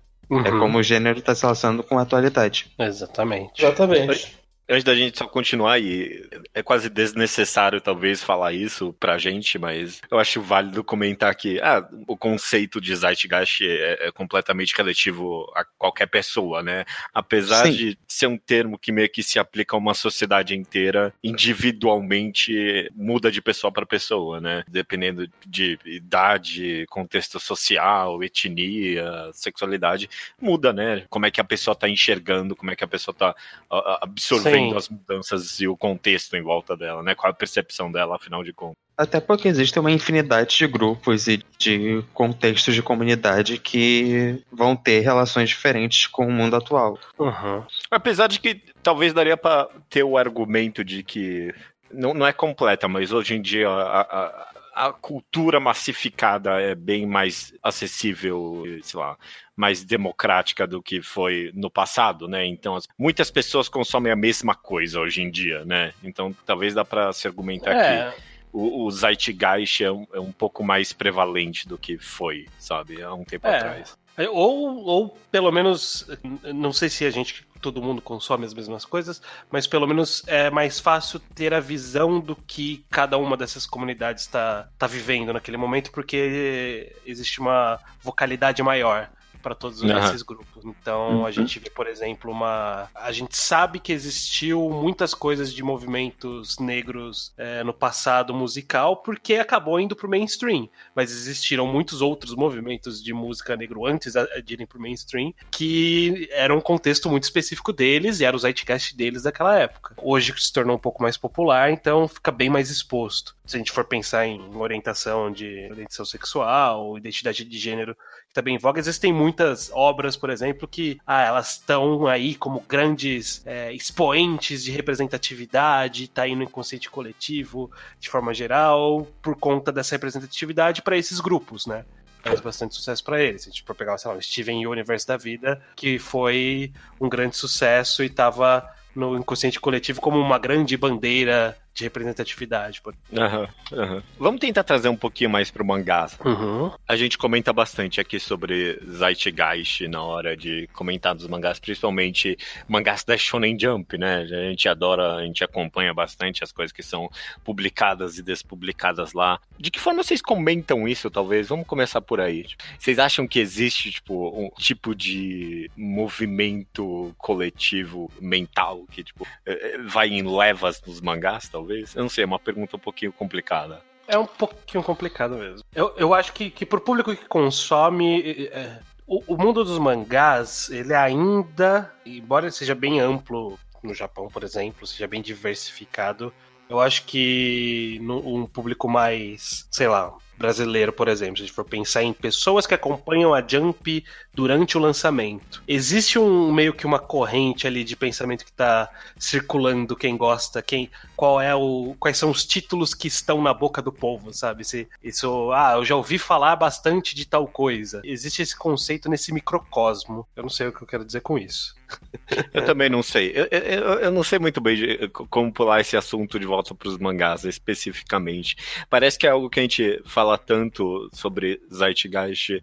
É 0.44 0.50
Uhum. 0.50 0.58
como 0.60 0.78
o 0.78 0.82
gênero 0.82 1.20
tá 1.20 1.34
se 1.34 1.42
relacionando 1.42 1.82
com 1.82 1.98
a 1.98 2.02
atualidade. 2.02 2.70
Exatamente. 2.78 3.62
Exatamente. 3.62 4.41
Antes 4.68 4.84
da 4.84 4.94
gente 4.94 5.18
só 5.18 5.26
continuar, 5.26 5.78
e 5.80 6.24
é 6.54 6.62
quase 6.62 6.88
desnecessário 6.88 7.80
talvez 7.80 8.22
falar 8.22 8.52
isso 8.52 8.92
pra 8.98 9.18
gente, 9.18 9.58
mas 9.58 10.00
eu 10.10 10.18
acho 10.18 10.40
válido 10.40 10.84
comentar 10.84 11.34
que 11.34 11.60
ah, 11.60 11.86
o 12.06 12.16
conceito 12.16 12.80
de 12.80 12.94
Zeitgeist 12.94 13.60
é, 13.62 14.06
é 14.08 14.12
completamente 14.12 14.72
relativo 14.76 15.50
a 15.54 15.64
qualquer 15.76 16.06
pessoa, 16.06 16.62
né? 16.62 16.84
Apesar 17.12 17.66
Sim. 17.66 17.72
de 17.72 17.98
ser 18.06 18.28
um 18.28 18.38
termo 18.38 18.78
que 18.78 18.92
meio 18.92 19.10
que 19.10 19.22
se 19.22 19.38
aplica 19.38 19.74
a 19.74 19.78
uma 19.78 19.94
sociedade 19.94 20.54
inteira, 20.56 21.12
individualmente 21.22 22.88
muda 22.94 23.30
de 23.32 23.42
pessoa 23.42 23.72
para 23.72 23.84
pessoa, 23.84 24.40
né? 24.40 24.62
Dependendo 24.68 25.28
de 25.44 25.76
idade, 25.84 26.86
contexto 26.88 27.40
social, 27.40 28.22
etnia, 28.22 29.28
sexualidade, 29.32 30.08
muda, 30.40 30.72
né? 30.72 31.04
Como 31.10 31.26
é 31.26 31.30
que 31.30 31.40
a 31.40 31.44
pessoa 31.44 31.74
tá 31.74 31.88
enxergando, 31.88 32.54
como 32.54 32.70
é 32.70 32.76
que 32.76 32.84
a 32.84 32.88
pessoa 32.88 33.14
tá 33.14 33.34
a- 33.68 33.76
a- 33.76 33.98
absorvendo 34.02 34.51
Sim. 34.51 34.51
As 34.76 34.88
mudanças 34.88 35.60
e 35.60 35.68
o 35.68 35.76
contexto 35.76 36.36
em 36.36 36.42
volta 36.42 36.76
dela, 36.76 37.02
né? 37.02 37.14
Qual 37.14 37.30
a 37.30 37.34
percepção 37.34 37.90
dela, 37.90 38.16
afinal 38.16 38.42
de 38.42 38.52
contas. 38.52 38.76
Até 38.96 39.20
porque 39.20 39.48
existe 39.48 39.78
uma 39.78 39.90
infinidade 39.90 40.56
de 40.56 40.66
grupos 40.66 41.26
e 41.26 41.42
de 41.58 42.04
contextos 42.12 42.74
de 42.74 42.82
comunidade 42.82 43.58
que 43.58 44.42
vão 44.52 44.76
ter 44.76 45.00
relações 45.00 45.48
diferentes 45.48 46.06
com 46.06 46.26
o 46.26 46.30
mundo 46.30 46.56
atual. 46.56 46.98
Uhum. 47.18 47.64
Apesar 47.90 48.28
de 48.28 48.38
que 48.38 48.60
talvez 48.82 49.12
daria 49.12 49.36
pra 49.36 49.68
ter 49.88 50.02
o 50.02 50.16
argumento 50.16 50.84
de 50.84 51.02
que 51.02 51.54
não, 51.90 52.12
não 52.14 52.26
é 52.26 52.32
completa, 52.32 52.86
mas 52.86 53.12
hoje 53.12 53.34
em 53.34 53.42
dia 53.42 53.68
a, 53.68 54.00
a, 54.00 54.51
a 54.74 54.92
cultura 54.92 55.60
massificada 55.60 56.60
é 56.60 56.74
bem 56.74 57.06
mais 57.06 57.52
acessível, 57.62 58.64
sei 58.82 58.98
lá, 58.98 59.16
mais 59.56 59.84
democrática 59.84 60.66
do 60.66 60.82
que 60.82 61.02
foi 61.02 61.50
no 61.54 61.70
passado, 61.70 62.26
né? 62.26 62.46
Então 62.46 62.74
as- 62.76 62.88
muitas 62.98 63.30
pessoas 63.30 63.68
consomem 63.68 64.10
a 64.12 64.16
mesma 64.16 64.54
coisa 64.54 65.00
hoje 65.00 65.22
em 65.22 65.30
dia, 65.30 65.64
né? 65.64 65.92
Então 66.02 66.34
talvez 66.46 66.74
dá 66.74 66.84
pra 66.84 67.12
se 67.12 67.26
argumentar 67.28 67.70
que 67.74 67.92
É, 67.92 68.14
o, 68.52 68.84
o 68.84 68.90
Zeitgeist 68.90 69.82
é 69.82 69.90
um, 69.92 70.06
é 70.12 70.20
um 70.20 70.32
pouco 70.32 70.62
mais 70.64 70.92
prevalente 70.92 71.68
do 71.68 71.76
que 71.78 71.98
foi, 71.98 72.46
sabe, 72.58 73.02
há 73.02 73.12
um 73.12 73.24
tempo 73.24 73.46
É. 73.46 73.56
atrás. 73.56 73.98
Ou, 74.30 74.84
ou 74.84 75.18
pelo 75.30 75.50
menos, 75.50 76.06
não 76.54 76.72
sei 76.72 76.88
se 76.88 77.04
a 77.04 77.10
gente, 77.10 77.46
todo 77.60 77.80
mundo 77.80 78.02
consome 78.02 78.44
as 78.44 78.52
mesmas 78.52 78.84
coisas, 78.84 79.22
mas 79.50 79.66
pelo 79.66 79.86
menos 79.86 80.22
é 80.26 80.50
mais 80.50 80.78
fácil 80.78 81.18
ter 81.34 81.54
a 81.54 81.60
visão 81.60 82.20
do 82.20 82.36
que 82.36 82.84
cada 82.90 83.16
uma 83.16 83.36
dessas 83.36 83.66
comunidades 83.66 84.24
está 84.24 84.68
tá 84.78 84.86
vivendo 84.86 85.32
naquele 85.32 85.56
momento, 85.56 85.90
porque 85.90 86.94
existe 87.06 87.40
uma 87.40 87.78
vocalidade 88.02 88.62
maior 88.62 89.10
para 89.42 89.54
todos 89.54 89.82
Aham. 89.82 89.98
esses 90.06 90.22
grupos. 90.22 90.64
Então 90.64 91.26
a 91.26 91.30
gente 91.30 91.58
vê, 91.58 91.68
por 91.68 91.86
exemplo, 91.86 92.30
uma. 92.30 92.88
A 92.94 93.12
gente 93.12 93.36
sabe 93.36 93.78
que 93.78 93.92
existiu 93.92 94.70
muitas 94.70 95.12
coisas 95.12 95.52
de 95.52 95.62
movimentos 95.62 96.58
negros 96.58 97.32
é, 97.36 97.62
no 97.64 97.74
passado 97.74 98.32
musical, 98.32 98.96
porque 98.98 99.34
acabou 99.34 99.78
indo 99.80 99.96
pro 99.96 100.08
mainstream 100.08 100.68
mas 100.94 101.10
existiram 101.10 101.66
muitos 101.66 102.00
outros 102.00 102.34
movimentos 102.34 103.02
de 103.02 103.12
música 103.12 103.56
negro 103.56 103.86
antes 103.86 104.14
de 104.44 104.52
irem 104.52 104.66
pro 104.66 104.80
mainstream 104.80 105.32
que 105.50 106.28
eram 106.32 106.58
um 106.58 106.60
contexto 106.60 107.08
muito 107.08 107.24
específico 107.24 107.72
deles 107.72 108.20
e 108.20 108.24
era 108.24 108.36
o 108.36 108.38
zeitgeist 108.38 108.94
deles 108.94 109.22
daquela 109.22 109.58
época. 109.58 109.94
Hoje 109.98 110.34
se 110.36 110.52
tornou 110.52 110.76
um 110.76 110.80
pouco 110.80 111.02
mais 111.02 111.16
popular, 111.16 111.70
então 111.70 112.06
fica 112.08 112.30
bem 112.30 112.50
mais 112.50 112.70
exposto. 112.70 113.34
Se 113.44 113.56
a 113.56 113.58
gente 113.58 113.72
for 113.72 113.84
pensar 113.84 114.26
em 114.26 114.40
orientação 114.56 115.30
de 115.30 115.68
orientação 115.70 116.04
sexual, 116.04 116.96
identidade 116.96 117.44
de 117.44 117.58
gênero 117.58 117.96
que 118.28 118.34
tá 118.34 118.40
bem 118.40 118.54
em 118.54 118.58
voga, 118.58 118.78
existem 118.78 119.12
muitas 119.12 119.70
obras, 119.74 120.16
por 120.16 120.30
exemplo, 120.30 120.68
que 120.68 120.98
ah, 121.04 121.22
elas 121.22 121.54
estão 121.54 122.06
aí 122.06 122.36
como 122.36 122.60
grandes 122.60 123.42
é, 123.44 123.72
expoentes 123.72 124.62
de 124.62 124.70
representatividade, 124.70 126.08
tá 126.08 126.22
aí 126.22 126.36
no 126.36 126.44
inconsciente 126.44 126.88
coletivo, 126.88 127.70
de 127.98 128.08
forma 128.08 128.32
geral, 128.32 129.06
por 129.20 129.36
conta 129.36 129.72
dessa 129.72 129.96
representatividade 129.96 130.80
para 130.80 130.96
esses 130.96 131.18
grupos, 131.18 131.66
né? 131.66 131.84
Faz 132.22 132.40
bastante 132.40 132.76
sucesso 132.76 133.02
para 133.02 133.20
eles. 133.20 133.42
Se 133.42 133.48
a 133.48 133.52
gente 133.52 133.64
for 133.64 133.74
pegar, 133.74 133.98
sei 133.98 134.10
lá, 134.10 134.16
o 134.16 134.22
Steven 134.22 134.64
Universe 134.64 135.06
da 135.06 135.16
vida, 135.16 135.60
que 135.74 135.98
foi 135.98 136.72
um 137.00 137.08
grande 137.08 137.36
sucesso 137.36 138.04
e 138.04 138.08
tava 138.08 138.64
no 138.94 139.16
inconsciente 139.16 139.58
coletivo 139.58 140.00
como 140.00 140.18
uma 140.18 140.38
grande 140.38 140.76
bandeira 140.76 141.56
de 141.74 141.84
representatividade. 141.84 142.80
por- 142.82 142.94
Aham, 143.16 143.48
aham. 143.72 144.02
Vamos 144.18 144.40
tentar 144.40 144.62
trazer 144.64 144.88
um 144.88 144.96
pouquinho 144.96 145.30
mais 145.30 145.50
pro 145.50 145.64
mangá. 145.64 146.06
Uhum. 146.24 146.70
A 146.86 146.96
gente 146.96 147.16
comenta 147.16 147.52
bastante 147.52 148.00
aqui 148.00 148.18
sobre 148.20 148.78
Zeitgeist 148.86 149.86
na 149.88 150.02
hora 150.02 150.36
de 150.36 150.68
comentar 150.72 151.14
dos 151.14 151.26
mangás, 151.26 151.58
principalmente 151.58 152.36
mangás 152.68 153.04
da 153.04 153.16
Shonen 153.16 153.56
Jump, 153.58 153.96
né? 153.96 154.18
A 154.22 154.26
gente 154.50 154.68
adora, 154.68 155.16
a 155.16 155.24
gente 155.24 155.42
acompanha 155.44 155.94
bastante 155.94 156.44
as 156.44 156.52
coisas 156.52 156.72
que 156.72 156.82
são 156.82 157.10
publicadas 157.44 158.18
e 158.18 158.22
despublicadas 158.22 159.12
lá. 159.12 159.40
De 159.58 159.70
que 159.70 159.80
forma 159.80 160.02
vocês 160.02 160.20
comentam 160.20 160.86
isso, 160.86 161.10
talvez? 161.10 161.48
Vamos 161.48 161.66
começar 161.66 162.00
por 162.00 162.20
aí. 162.20 162.46
Vocês 162.78 162.98
acham 162.98 163.26
que 163.26 163.38
existe, 163.38 163.90
tipo, 163.92 164.28
um 164.38 164.50
tipo 164.58 164.94
de 164.94 165.70
movimento 165.76 167.14
coletivo 167.18 168.10
mental 168.20 168.84
que, 168.90 169.02
tipo, 169.02 169.26
eh, 169.46 169.74
eh, 169.74 169.78
vai 169.86 170.08
em 170.08 170.22
levas 170.22 170.80
nos 170.86 171.00
mangás, 171.00 171.48
talvez? 171.48 171.61
Eu 171.70 172.02
não 172.02 172.08
sei, 172.08 172.24
é 172.24 172.26
uma 172.26 172.38
pergunta 172.38 172.76
um 172.76 172.80
pouquinho 172.80 173.12
complicada. 173.12 173.80
É 174.06 174.18
um 174.18 174.26
pouquinho 174.26 174.82
complicado 174.82 175.36
mesmo. 175.36 175.64
Eu, 175.74 175.94
eu 175.96 176.12
acho 176.12 176.32
que, 176.32 176.50
que 176.50 176.66
pro 176.66 176.80
público 176.80 177.14
que 177.14 177.24
consome. 177.26 178.48
é, 178.52 178.78
o, 179.06 179.34
o 179.34 179.36
mundo 179.36 179.64
dos 179.64 179.78
mangás, 179.78 180.70
ele 180.70 180.94
ainda, 180.94 181.92
embora 182.04 182.46
ele 182.46 182.52
seja 182.52 182.74
bem 182.74 183.00
amplo 183.00 183.58
no 183.82 183.94
Japão, 183.94 184.28
por 184.28 184.42
exemplo, 184.44 184.86
seja 184.86 185.06
bem 185.06 185.20
diversificado, 185.20 186.32
eu 186.72 186.80
acho 186.80 187.04
que 187.04 188.00
um 188.00 188.46
público 188.46 188.88
mais, 188.88 189.66
sei 189.70 189.88
lá, 189.88 190.14
brasileiro, 190.38 190.90
por 190.90 191.06
exemplo, 191.06 191.36
se 191.36 191.42
a 191.42 191.46
gente 191.46 191.54
for 191.54 191.64
pensar 191.64 192.02
em 192.02 192.14
pessoas 192.14 192.66
que 192.66 192.74
acompanham 192.74 193.34
a 193.34 193.46
Jump 193.46 194.02
durante 194.32 194.78
o 194.78 194.80
lançamento, 194.80 195.62
existe 195.68 196.18
um 196.18 196.50
meio 196.50 196.72
que 196.72 196.86
uma 196.86 196.98
corrente 196.98 197.66
ali 197.66 197.84
de 197.84 197.94
pensamento 197.94 198.44
que 198.44 198.52
tá 198.52 198.88
circulando 199.18 199.94
quem 199.94 200.16
gosta, 200.16 200.62
quem 200.62 200.90
qual 201.14 201.40
é 201.40 201.54
o 201.54 201.94
quais 202.00 202.16
são 202.16 202.30
os 202.30 202.44
títulos 202.44 202.94
que 202.94 203.06
estão 203.06 203.42
na 203.42 203.52
boca 203.52 203.82
do 203.82 203.92
povo, 203.92 204.32
sabe? 204.32 204.64
Se 204.64 204.88
isso, 205.02 205.52
ah, 205.52 205.74
eu 205.76 205.84
já 205.84 205.94
ouvi 205.94 206.18
falar 206.18 206.56
bastante 206.56 207.14
de 207.14 207.26
tal 207.26 207.46
coisa. 207.46 208.00
Existe 208.02 208.40
esse 208.40 208.56
conceito 208.56 209.10
nesse 209.10 209.30
microcosmo. 209.30 210.26
Eu 210.34 210.42
não 210.42 210.50
sei 210.50 210.68
o 210.68 210.72
que 210.72 210.82
eu 210.82 210.88
quero 210.88 211.04
dizer 211.04 211.20
com 211.20 211.38
isso. 211.38 211.76
Eu 212.54 212.64
também 212.64 212.88
não 212.88 213.02
sei. 213.02 213.32
Eu, 213.34 213.46
eu, 213.50 213.82
eu 214.00 214.10
não 214.10 214.22
sei 214.22 214.38
muito 214.38 214.60
bem 214.60 214.76
de- 214.76 215.08
como 215.08 215.52
pular 215.52 215.80
esse 215.80 215.96
assunto 215.96 216.38
de 216.38 216.46
volta 216.46 216.74
para 216.74 216.88
os 216.88 216.96
mangás 216.98 217.44
especificamente. 217.44 218.56
Parece 218.88 219.18
que 219.18 219.26
é 219.26 219.30
algo 219.30 219.50
que 219.50 219.60
a 219.60 219.62
gente 219.62 220.00
fala 220.04 220.38
tanto 220.38 221.08
sobre 221.12 221.60
Zeitgeist. 221.72 222.62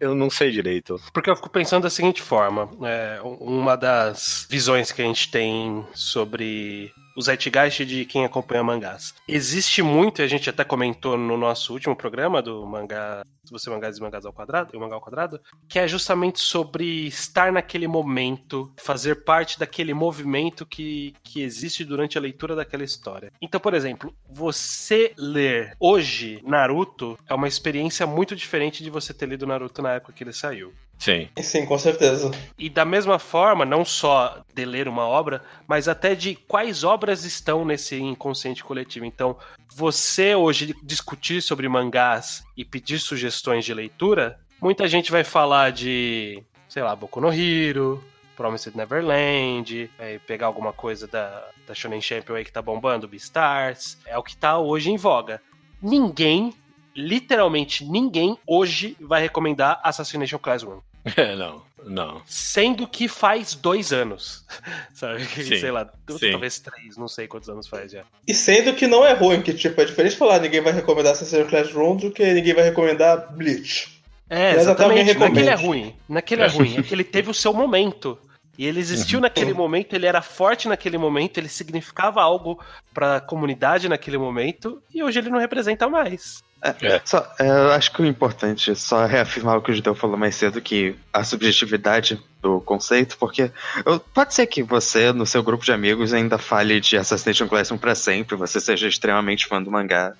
Eu 0.00 0.14
não 0.14 0.28
sei 0.30 0.50
direito. 0.50 1.00
Porque 1.12 1.30
eu 1.30 1.36
fico 1.36 1.50
pensando 1.50 1.84
da 1.84 1.90
seguinte 1.90 2.20
forma: 2.22 2.68
é, 2.84 3.20
uma 3.22 3.76
das 3.76 4.46
visões 4.50 4.90
que 4.90 5.02
a 5.02 5.04
gente 5.04 5.30
tem 5.30 5.84
sobre 5.94 6.92
o 7.16 7.22
Zeitgeist 7.22 7.84
de 7.84 8.04
quem 8.04 8.24
acompanha 8.24 8.62
mangás. 8.62 9.14
Existe 9.26 9.82
muito, 9.82 10.20
a 10.20 10.26
gente 10.26 10.50
até 10.50 10.62
comentou 10.62 11.16
no 11.16 11.36
nosso 11.36 11.72
último 11.72 11.96
programa 11.96 12.42
do 12.42 12.66
mangá, 12.66 13.24
se 13.44 13.50
você 13.50 13.70
mangás 13.70 13.96
e 13.96 14.00
mangás 14.02 14.26
ao 14.26 14.32
quadrado, 14.32 14.70
e 14.74 14.76
o 14.76 14.80
mangá 14.80 14.94
ao 14.94 15.00
quadrado, 15.00 15.40
que 15.68 15.78
é 15.78 15.88
justamente 15.88 16.40
sobre 16.40 17.06
estar 17.06 17.50
naquele 17.50 17.88
momento, 17.88 18.70
fazer 18.76 19.24
parte 19.24 19.58
daquele 19.58 19.94
movimento 19.94 20.66
que, 20.66 21.14
que 21.24 21.42
existe 21.42 21.84
durante 21.84 22.18
a 22.18 22.20
leitura 22.20 22.54
daquela 22.54 22.84
história. 22.84 23.32
Então, 23.40 23.58
por 23.58 23.72
exemplo, 23.72 24.14
você 24.28 25.12
ler 25.16 25.74
hoje 25.80 26.42
Naruto 26.44 27.18
é 27.26 27.34
uma 27.34 27.48
experiência 27.48 28.06
muito 28.06 28.36
diferente 28.36 28.82
de 28.82 28.90
você 28.90 29.14
ter 29.14 29.26
lido 29.26 29.46
Naruto 29.46 29.80
na 29.80 29.94
época 29.94 30.12
que 30.12 30.22
ele 30.22 30.32
saiu. 30.32 30.74
Sim. 30.98 31.28
Sim, 31.42 31.66
com 31.66 31.78
certeza. 31.78 32.30
E 32.58 32.68
da 32.68 32.84
mesma 32.84 33.18
forma, 33.18 33.64
não 33.64 33.84
só 33.84 34.42
de 34.54 34.64
ler 34.64 34.88
uma 34.88 35.06
obra, 35.06 35.42
mas 35.66 35.88
até 35.88 36.14
de 36.14 36.34
quais 36.34 36.84
obras 36.84 37.24
estão 37.24 37.64
nesse 37.64 37.96
inconsciente 37.96 38.64
coletivo. 38.64 39.04
Então, 39.04 39.36
você 39.74 40.34
hoje 40.34 40.74
discutir 40.82 41.42
sobre 41.42 41.68
mangás 41.68 42.42
e 42.56 42.64
pedir 42.64 42.98
sugestões 42.98 43.64
de 43.64 43.74
leitura, 43.74 44.38
muita 44.60 44.88
gente 44.88 45.12
vai 45.12 45.22
falar 45.22 45.70
de, 45.70 46.42
sei 46.68 46.82
lá, 46.82 46.96
Boku 46.96 47.20
no 47.20 47.32
Hero, 47.32 48.02
Promised 48.36 48.76
Neverland, 48.76 49.90
é, 49.98 50.18
pegar 50.18 50.46
alguma 50.46 50.72
coisa 50.72 51.06
da, 51.06 51.48
da 51.66 51.74
Shonen 51.74 52.00
Champion 52.00 52.36
aí 52.36 52.44
que 52.44 52.52
tá 52.52 52.62
bombando, 52.62 53.08
Beastars. 53.08 53.98
É 54.06 54.16
o 54.16 54.22
que 54.22 54.36
tá 54.36 54.58
hoje 54.58 54.90
em 54.90 54.96
voga. 54.96 55.40
Ninguém, 55.82 56.52
literalmente 56.96 57.84
ninguém, 57.84 58.36
hoje 58.46 58.96
vai 59.00 59.22
recomendar 59.22 59.80
Assassination 59.84 60.38
Class 60.38 60.62
1. 60.62 60.80
É, 61.16 61.36
não, 61.36 61.62
não. 61.84 62.20
Sendo 62.26 62.84
que 62.84 63.06
faz 63.06 63.54
dois 63.54 63.92
anos. 63.92 64.44
Sabe? 64.92 65.24
Sim, 65.24 65.56
sei 65.56 65.70
lá, 65.70 65.88
sim. 66.18 66.32
talvez 66.32 66.58
três, 66.58 66.96
não 66.96 67.06
sei 67.06 67.28
quantos 67.28 67.48
anos 67.48 67.68
faz 67.68 67.92
já. 67.92 68.02
E 68.26 68.34
sendo 68.34 68.74
que 68.74 68.88
não 68.88 69.06
é 69.06 69.12
ruim, 69.12 69.40
que 69.40 69.54
tipo, 69.54 69.80
é 69.80 69.84
diferente 69.84 70.16
falar 70.16 70.40
ninguém 70.40 70.60
vai 70.60 70.72
recomendar 70.72 71.12
Assassin's 71.12 71.48
Classroom 71.48 71.96
do 71.96 72.10
que 72.10 72.24
ninguém 72.34 72.54
vai 72.54 72.64
recomendar 72.64 73.32
Bleach. 73.32 74.02
É, 74.28 74.54
Mas 74.54 74.62
exatamente. 74.62 75.16
Naquele 75.16 75.48
é 75.48 75.54
ruim. 75.54 75.94
Naquele 76.08 76.42
é 76.42 76.46
ruim. 76.48 76.74
É 76.78 76.82
que 76.82 76.92
ele 76.92 77.04
teve 77.04 77.30
o 77.30 77.34
seu 77.34 77.52
momento. 77.52 78.18
E 78.58 78.66
ele 78.66 78.80
existiu 78.80 79.20
naquele 79.20 79.52
momento, 79.52 79.94
ele 79.94 80.06
era 80.06 80.22
forte 80.22 80.66
naquele 80.66 80.96
momento, 80.96 81.36
ele 81.36 81.48
significava 81.48 82.22
algo 82.22 82.58
pra 82.94 83.20
comunidade 83.20 83.86
naquele 83.86 84.16
momento, 84.16 84.82
e 84.94 85.02
hoje 85.02 85.18
ele 85.18 85.28
não 85.28 85.38
representa 85.38 85.86
mais. 85.88 86.42
É. 86.62 87.00
Só, 87.04 87.18
é, 87.38 87.48
eu 87.48 87.70
acho 87.72 87.92
que 87.92 88.02
o 88.02 88.06
importante 88.06 88.70
é 88.72 88.74
só 88.74 89.04
reafirmar 89.06 89.56
o 89.56 89.62
que 89.62 89.70
o 89.70 89.74
Judeu 89.74 89.94
falou 89.94 90.16
mais 90.16 90.34
cedo, 90.34 90.60
que 90.60 90.96
a 91.12 91.22
subjetividade 91.22 92.20
do 92.42 92.60
conceito, 92.60 93.16
porque 93.18 93.50
eu- 93.84 94.00
pode 94.00 94.34
ser 94.34 94.46
que 94.46 94.62
você, 94.62 95.12
no 95.12 95.24
seu 95.26 95.42
grupo 95.42 95.64
de 95.64 95.72
amigos, 95.72 96.12
ainda 96.12 96.38
fale 96.38 96.80
de 96.80 96.96
Assassination 96.96 97.46
Classroom 97.48 97.78
pra 97.78 97.94
sempre, 97.94 98.36
você 98.36 98.60
seja 98.60 98.88
extremamente 98.88 99.46
fã 99.46 99.62
do 99.62 99.70
mangá. 99.70 100.12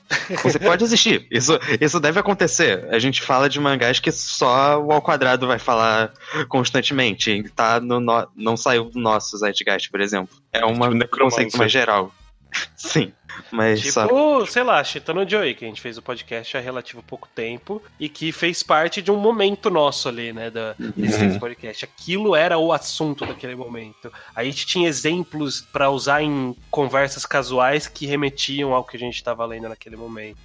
Você 0.43 0.59
pode 0.59 0.85
existir, 0.85 1.27
isso, 1.31 1.59
isso 1.81 1.99
deve 2.01 2.19
acontecer. 2.21 2.87
A 2.91 2.99
gente 2.99 3.23
fala 3.23 3.49
de 3.49 3.59
mangás 3.61 3.99
que 4.01 4.11
só 4.13 4.81
o 4.81 4.93
ao 4.93 5.03
quadrado 5.03 5.47
vai 5.47 5.59
falar 5.59 6.13
constantemente, 6.49 7.45
tá 7.55 7.81
no, 7.81 8.01
no- 8.01 8.29
não 8.37 8.57
saiu 8.57 8.85
do 8.87 8.99
nosso 8.99 9.37
Zeitgeist, 9.39 9.91
por 9.91 10.01
exemplo. 10.01 10.35
É 10.53 10.65
uma- 10.65 10.87
Tipo 10.87 10.95
um 10.95 10.99
Necromancer. 10.99 11.45
conceito 11.45 11.59
mais 11.59 11.73
geral. 11.73 12.13
Sim, 12.77 13.13
mas 13.51 13.81
Tipo, 13.81 13.93
só... 13.93 14.47
sei 14.47 14.63
lá, 14.63 14.83
Chitano 14.83 15.29
Joey, 15.29 15.55
que 15.55 15.65
a 15.65 15.69
gente 15.69 15.81
fez 15.81 15.99
o 15.99 16.03
podcast 16.03 16.57
há 16.57 16.61
relativo 16.61 17.03
pouco 17.03 17.29
tempo 17.35 17.83
e 17.99 18.09
que 18.09 18.33
fez 18.33 18.63
parte 18.63 19.03
de 19.03 19.11
um 19.11 19.17
momento 19.17 19.71
nosso 19.71 20.09
ali, 20.09 20.33
né, 20.33 20.51
da 20.51 20.75
existência 20.97 21.35
do 21.35 21.41
podcast. 21.41 21.85
Aquilo 21.85 22.35
era 22.37 22.59
o 22.59 22.73
assunto 22.73 23.27
daquele 23.27 23.55
momento. 23.55 24.13
A 24.35 24.45
gente 24.45 24.67
tinha 24.67 24.89
exemplos 24.89 25.61
pra 25.61 25.91
usar 25.91 26.23
em 26.23 26.55
conversas 26.71 27.27
casuais 27.27 27.87
que 27.87 28.07
remetiam 28.07 28.73
ao 28.73 28.85
que 28.85 28.97
a 28.97 29.01
gente 29.01 29.17
estava 29.17 29.45
lendo 29.45 29.69
naquele 29.69 29.97
momento. 29.97 30.39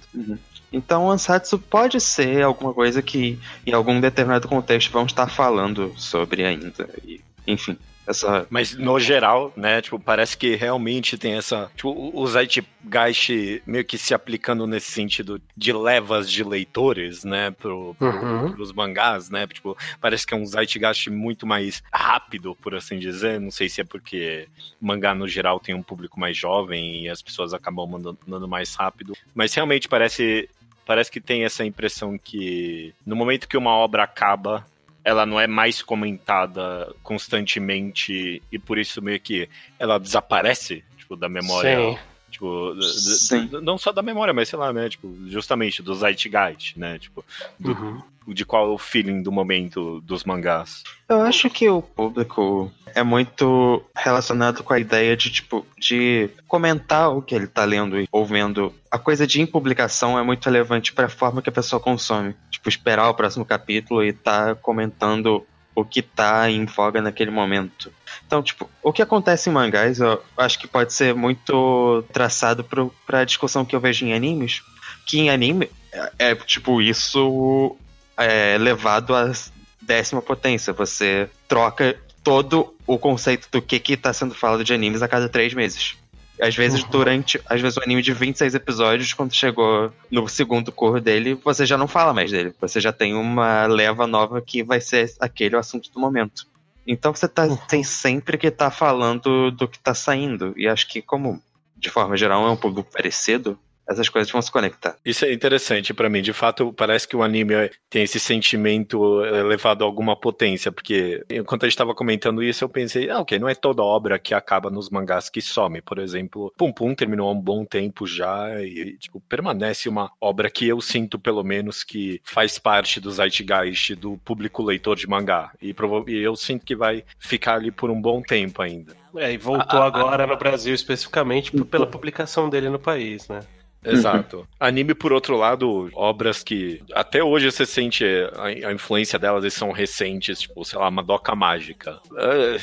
Então, 0.72 1.10
Ansatsu 1.10 1.58
pode 1.58 2.00
ser 2.00 2.42
alguma 2.42 2.72
coisa 2.72 3.02
que, 3.02 3.38
em 3.66 3.72
algum 3.72 4.00
determinado 4.00 4.48
contexto, 4.48 4.90
vão 4.90 5.04
estar 5.04 5.28
falando 5.28 5.92
sobre 5.98 6.44
ainda. 6.44 6.88
E, 7.04 7.20
enfim, 7.46 7.76
essa. 8.06 8.46
Mas 8.50 8.74
no 8.76 8.98
geral, 8.98 9.52
né, 9.56 9.80
tipo, 9.80 9.98
parece 9.98 10.36
que 10.36 10.54
realmente 10.54 11.16
tem 11.16 11.34
essa. 11.34 11.70
Tipo, 11.76 12.10
o 12.14 12.26
Zeitgeist 12.26 13.62
meio 13.66 13.84
que 13.84 13.96
se 13.98 14.14
aplicando 14.14 14.66
nesse 14.66 14.90
sentido 14.90 15.40
de 15.56 15.72
levas 15.72 16.30
de 16.30 16.42
leitores, 16.44 17.24
né, 17.24 17.50
pro, 17.50 17.94
pro, 17.98 18.08
Uhum. 18.12 18.52
pros 18.52 18.72
mangás, 18.72 19.30
né? 19.30 19.46
Tipo, 19.46 19.76
parece 20.00 20.26
que 20.26 20.34
é 20.34 20.36
um 20.36 20.46
Zeitgeist 20.46 21.08
muito 21.10 21.46
mais 21.46 21.82
rápido, 21.92 22.54
por 22.56 22.74
assim 22.74 22.98
dizer. 22.98 23.40
Não 23.40 23.50
sei 23.50 23.68
se 23.68 23.80
é 23.80 23.84
porque 23.84 24.48
mangá 24.80 25.14
no 25.14 25.28
geral 25.28 25.58
tem 25.60 25.74
um 25.74 25.82
público 25.82 26.18
mais 26.18 26.36
jovem 26.36 27.04
e 27.04 27.08
as 27.08 27.22
pessoas 27.22 27.54
acabam 27.54 27.88
mandando, 27.88 28.18
mandando 28.26 28.48
mais 28.48 28.74
rápido. 28.74 29.16
Mas 29.34 29.54
realmente 29.54 29.88
parece. 29.88 30.48
Parece 30.84 31.12
que 31.12 31.20
tem 31.20 31.44
essa 31.44 31.64
impressão 31.64 32.18
que 32.18 32.92
no 33.06 33.14
momento 33.14 33.46
que 33.46 33.56
uma 33.56 33.70
obra 33.70 34.02
acaba, 34.02 34.66
ela 35.04 35.26
não 35.26 35.40
é 35.40 35.46
mais 35.46 35.82
comentada 35.82 36.94
constantemente 37.02 38.42
e 38.50 38.58
por 38.58 38.78
isso 38.78 39.02
meio 39.02 39.20
que 39.20 39.48
ela 39.78 39.98
desaparece, 39.98 40.84
tipo, 40.96 41.16
da 41.16 41.28
memória. 41.28 41.76
Sim. 41.76 41.98
Tipo, 42.42 43.60
não 43.60 43.78
só 43.78 43.92
da 43.92 44.02
memória, 44.02 44.34
mas 44.34 44.48
sei 44.48 44.58
lá, 44.58 44.72
né? 44.72 44.88
Tipo, 44.88 45.14
justamente 45.26 45.82
do 45.82 45.94
Zeitgeist, 45.94 46.76
né? 46.78 46.98
Tipo, 46.98 47.24
do- 47.58 47.72
Uhum. 47.72 48.02
de 48.28 48.44
qual 48.44 48.70
é 48.70 48.74
o 48.74 48.78
feeling 48.78 49.22
do 49.22 49.32
momento 49.32 50.00
dos 50.02 50.24
mangás. 50.24 50.82
Eu 51.08 51.22
acho 51.22 51.48
que 51.50 51.68
o 51.68 51.82
público 51.82 52.70
é 52.94 53.02
muito 53.02 53.82
relacionado 53.96 54.62
com 54.62 54.72
a 54.72 54.78
ideia 54.78 55.16
de, 55.16 55.30
tipo, 55.30 55.66
de 55.78 56.30
comentar 56.46 57.10
o 57.10 57.20
que 57.22 57.34
ele 57.34 57.46
tá 57.46 57.64
lendo 57.64 57.98
e 58.00 58.06
ouvindo. 58.12 58.72
A 58.90 58.98
coisa 58.98 59.26
de 59.26 59.40
impublicação 59.40 60.18
é 60.18 60.22
muito 60.22 60.44
relevante 60.44 60.92
pra 60.92 61.08
forma 61.08 61.42
que 61.42 61.48
a 61.48 61.52
pessoa 61.52 61.80
consome. 61.80 62.34
Tipo, 62.50 62.68
esperar 62.68 63.08
o 63.08 63.14
próximo 63.14 63.44
capítulo 63.44 64.04
e 64.04 64.12
tá 64.12 64.54
comentando 64.54 65.44
o 65.74 65.84
que 65.84 66.02
tá 66.02 66.50
em 66.50 66.64
voga 66.64 67.00
naquele 67.00 67.30
momento. 67.30 67.92
Então, 68.26 68.42
tipo, 68.42 68.68
o 68.82 68.92
que 68.92 69.02
acontece 69.02 69.48
em 69.48 69.52
mangás, 69.52 70.00
eu 70.00 70.22
acho 70.36 70.58
que 70.58 70.66
pode 70.66 70.92
ser 70.92 71.14
muito 71.14 72.04
traçado 72.12 72.62
pro, 72.62 72.94
pra 73.06 73.24
discussão 73.24 73.64
que 73.64 73.74
eu 73.74 73.80
vejo 73.80 74.04
em 74.04 74.12
animes. 74.12 74.62
Que 75.06 75.18
em 75.18 75.30
anime 75.30 75.70
é, 75.92 76.30
é, 76.30 76.34
tipo, 76.34 76.80
isso 76.80 77.76
é 78.16 78.56
levado 78.58 79.14
à 79.14 79.32
décima 79.80 80.22
potência. 80.22 80.72
Você 80.72 81.28
troca 81.48 81.98
todo 82.22 82.74
o 82.86 82.98
conceito 82.98 83.48
do 83.50 83.60
que 83.60 83.78
que 83.78 83.96
tá 83.96 84.12
sendo 84.12 84.34
falado 84.34 84.64
de 84.64 84.72
animes 84.72 85.02
a 85.02 85.08
cada 85.08 85.28
três 85.28 85.54
meses. 85.54 85.96
Às 86.42 86.56
vezes, 86.56 86.82
Uhum. 86.82 86.90
durante. 86.90 87.40
Às 87.46 87.60
vezes, 87.60 87.76
o 87.76 87.82
anime 87.82 88.02
de 88.02 88.12
26 88.12 88.54
episódios, 88.54 89.12
quando 89.14 89.32
chegou 89.32 89.92
no 90.10 90.28
segundo 90.28 90.72
cor 90.72 91.00
dele, 91.00 91.34
você 91.44 91.64
já 91.64 91.78
não 91.78 91.86
fala 91.86 92.12
mais 92.12 92.30
dele. 92.32 92.52
Você 92.60 92.80
já 92.80 92.92
tem 92.92 93.14
uma 93.14 93.66
leva 93.66 94.06
nova 94.06 94.40
que 94.42 94.62
vai 94.62 94.80
ser 94.80 95.12
aquele 95.20 95.54
o 95.54 95.58
assunto 95.58 95.90
do 95.92 96.00
momento. 96.00 96.46
Então 96.86 97.14
você 97.14 97.28
tá, 97.28 97.46
tem 97.68 97.84
sempre 97.84 98.36
que 98.36 98.50
tá 98.50 98.70
falando 98.70 99.52
do 99.52 99.68
que 99.68 99.78
tá 99.78 99.94
saindo. 99.94 100.52
E 100.56 100.66
acho 100.66 100.88
que, 100.88 101.00
como 101.00 101.40
de 101.76 101.88
forma 101.90 102.16
geral 102.16 102.44
é 102.46 102.50
um 102.50 102.56
público 102.56 102.90
parecido, 102.92 103.56
essas 103.88 104.08
coisas 104.08 104.30
vão 104.30 104.40
se 104.40 104.50
conectar. 104.50 104.96
Isso 105.04 105.24
é 105.24 105.32
interessante 105.32 105.92
pra 105.92 106.08
mim. 106.08 106.22
De 106.22 106.32
fato, 106.32 106.72
parece 106.72 107.06
que 107.06 107.16
o 107.16 107.22
anime 107.22 107.70
tem 107.90 108.02
esse 108.02 108.18
sentimento 108.20 109.24
eh, 109.24 109.42
levado 109.42 109.82
a 109.82 109.86
alguma 109.86 110.16
potência, 110.16 110.70
porque 110.70 111.24
enquanto 111.30 111.64
a 111.64 111.66
gente 111.66 111.74
estava 111.74 111.94
comentando 111.94 112.42
isso, 112.42 112.64
eu 112.64 112.68
pensei, 112.68 113.10
ah, 113.10 113.20
ok, 113.20 113.38
não 113.38 113.48
é 113.48 113.54
toda 113.54 113.82
obra 113.82 114.18
que 114.18 114.34
acaba 114.34 114.70
nos 114.70 114.88
mangás 114.88 115.28
que 115.28 115.40
some. 115.40 115.80
Por 115.82 115.98
exemplo, 115.98 116.52
Pum 116.56 116.72
Pum 116.72 116.94
terminou 116.94 117.28
há 117.28 117.32
um 117.32 117.40
bom 117.40 117.64
tempo 117.64 118.06
já 118.06 118.62
e, 118.62 118.96
tipo, 118.98 119.20
permanece 119.20 119.88
uma 119.88 120.10
obra 120.20 120.50
que 120.50 120.66
eu 120.66 120.80
sinto, 120.80 121.18
pelo 121.18 121.42
menos, 121.42 121.84
que 121.84 122.20
faz 122.24 122.58
parte 122.58 123.00
do 123.00 123.10
zeitgeist 123.10 123.94
do 123.94 124.16
público 124.18 124.62
leitor 124.62 124.96
de 124.96 125.08
mangá. 125.08 125.52
E, 125.60 125.74
e 126.08 126.16
eu 126.16 126.36
sinto 126.36 126.64
que 126.64 126.76
vai 126.76 127.04
ficar 127.18 127.54
ali 127.54 127.70
por 127.70 127.90
um 127.90 128.00
bom 128.00 128.22
tempo 128.22 128.62
ainda. 128.62 128.94
É, 129.16 129.32
e 129.32 129.36
voltou 129.36 129.82
ah, 129.82 129.86
agora 129.86 130.26
no 130.26 130.36
Brasil 130.36 130.74
especificamente 130.74 131.52
pela 131.64 131.86
publicação 131.86 132.48
dele 132.48 132.70
no 132.70 132.78
país, 132.78 133.28
né? 133.28 133.40
Exato. 133.84 134.46
Anime, 134.60 134.94
por 134.94 135.12
outro 135.12 135.36
lado, 135.36 135.90
obras 135.94 136.42
que 136.42 136.80
até 136.92 137.22
hoje 137.22 137.50
você 137.50 137.66
sente 137.66 138.04
a, 138.34 138.68
a 138.68 138.72
influência 138.72 139.18
delas 139.18 139.44
e 139.44 139.50
são 139.50 139.72
recentes, 139.72 140.40
tipo, 140.40 140.64
sei 140.64 140.78
lá, 140.78 140.90
Madoka 140.90 141.34
Mágica. 141.34 141.98
É, 142.16 142.56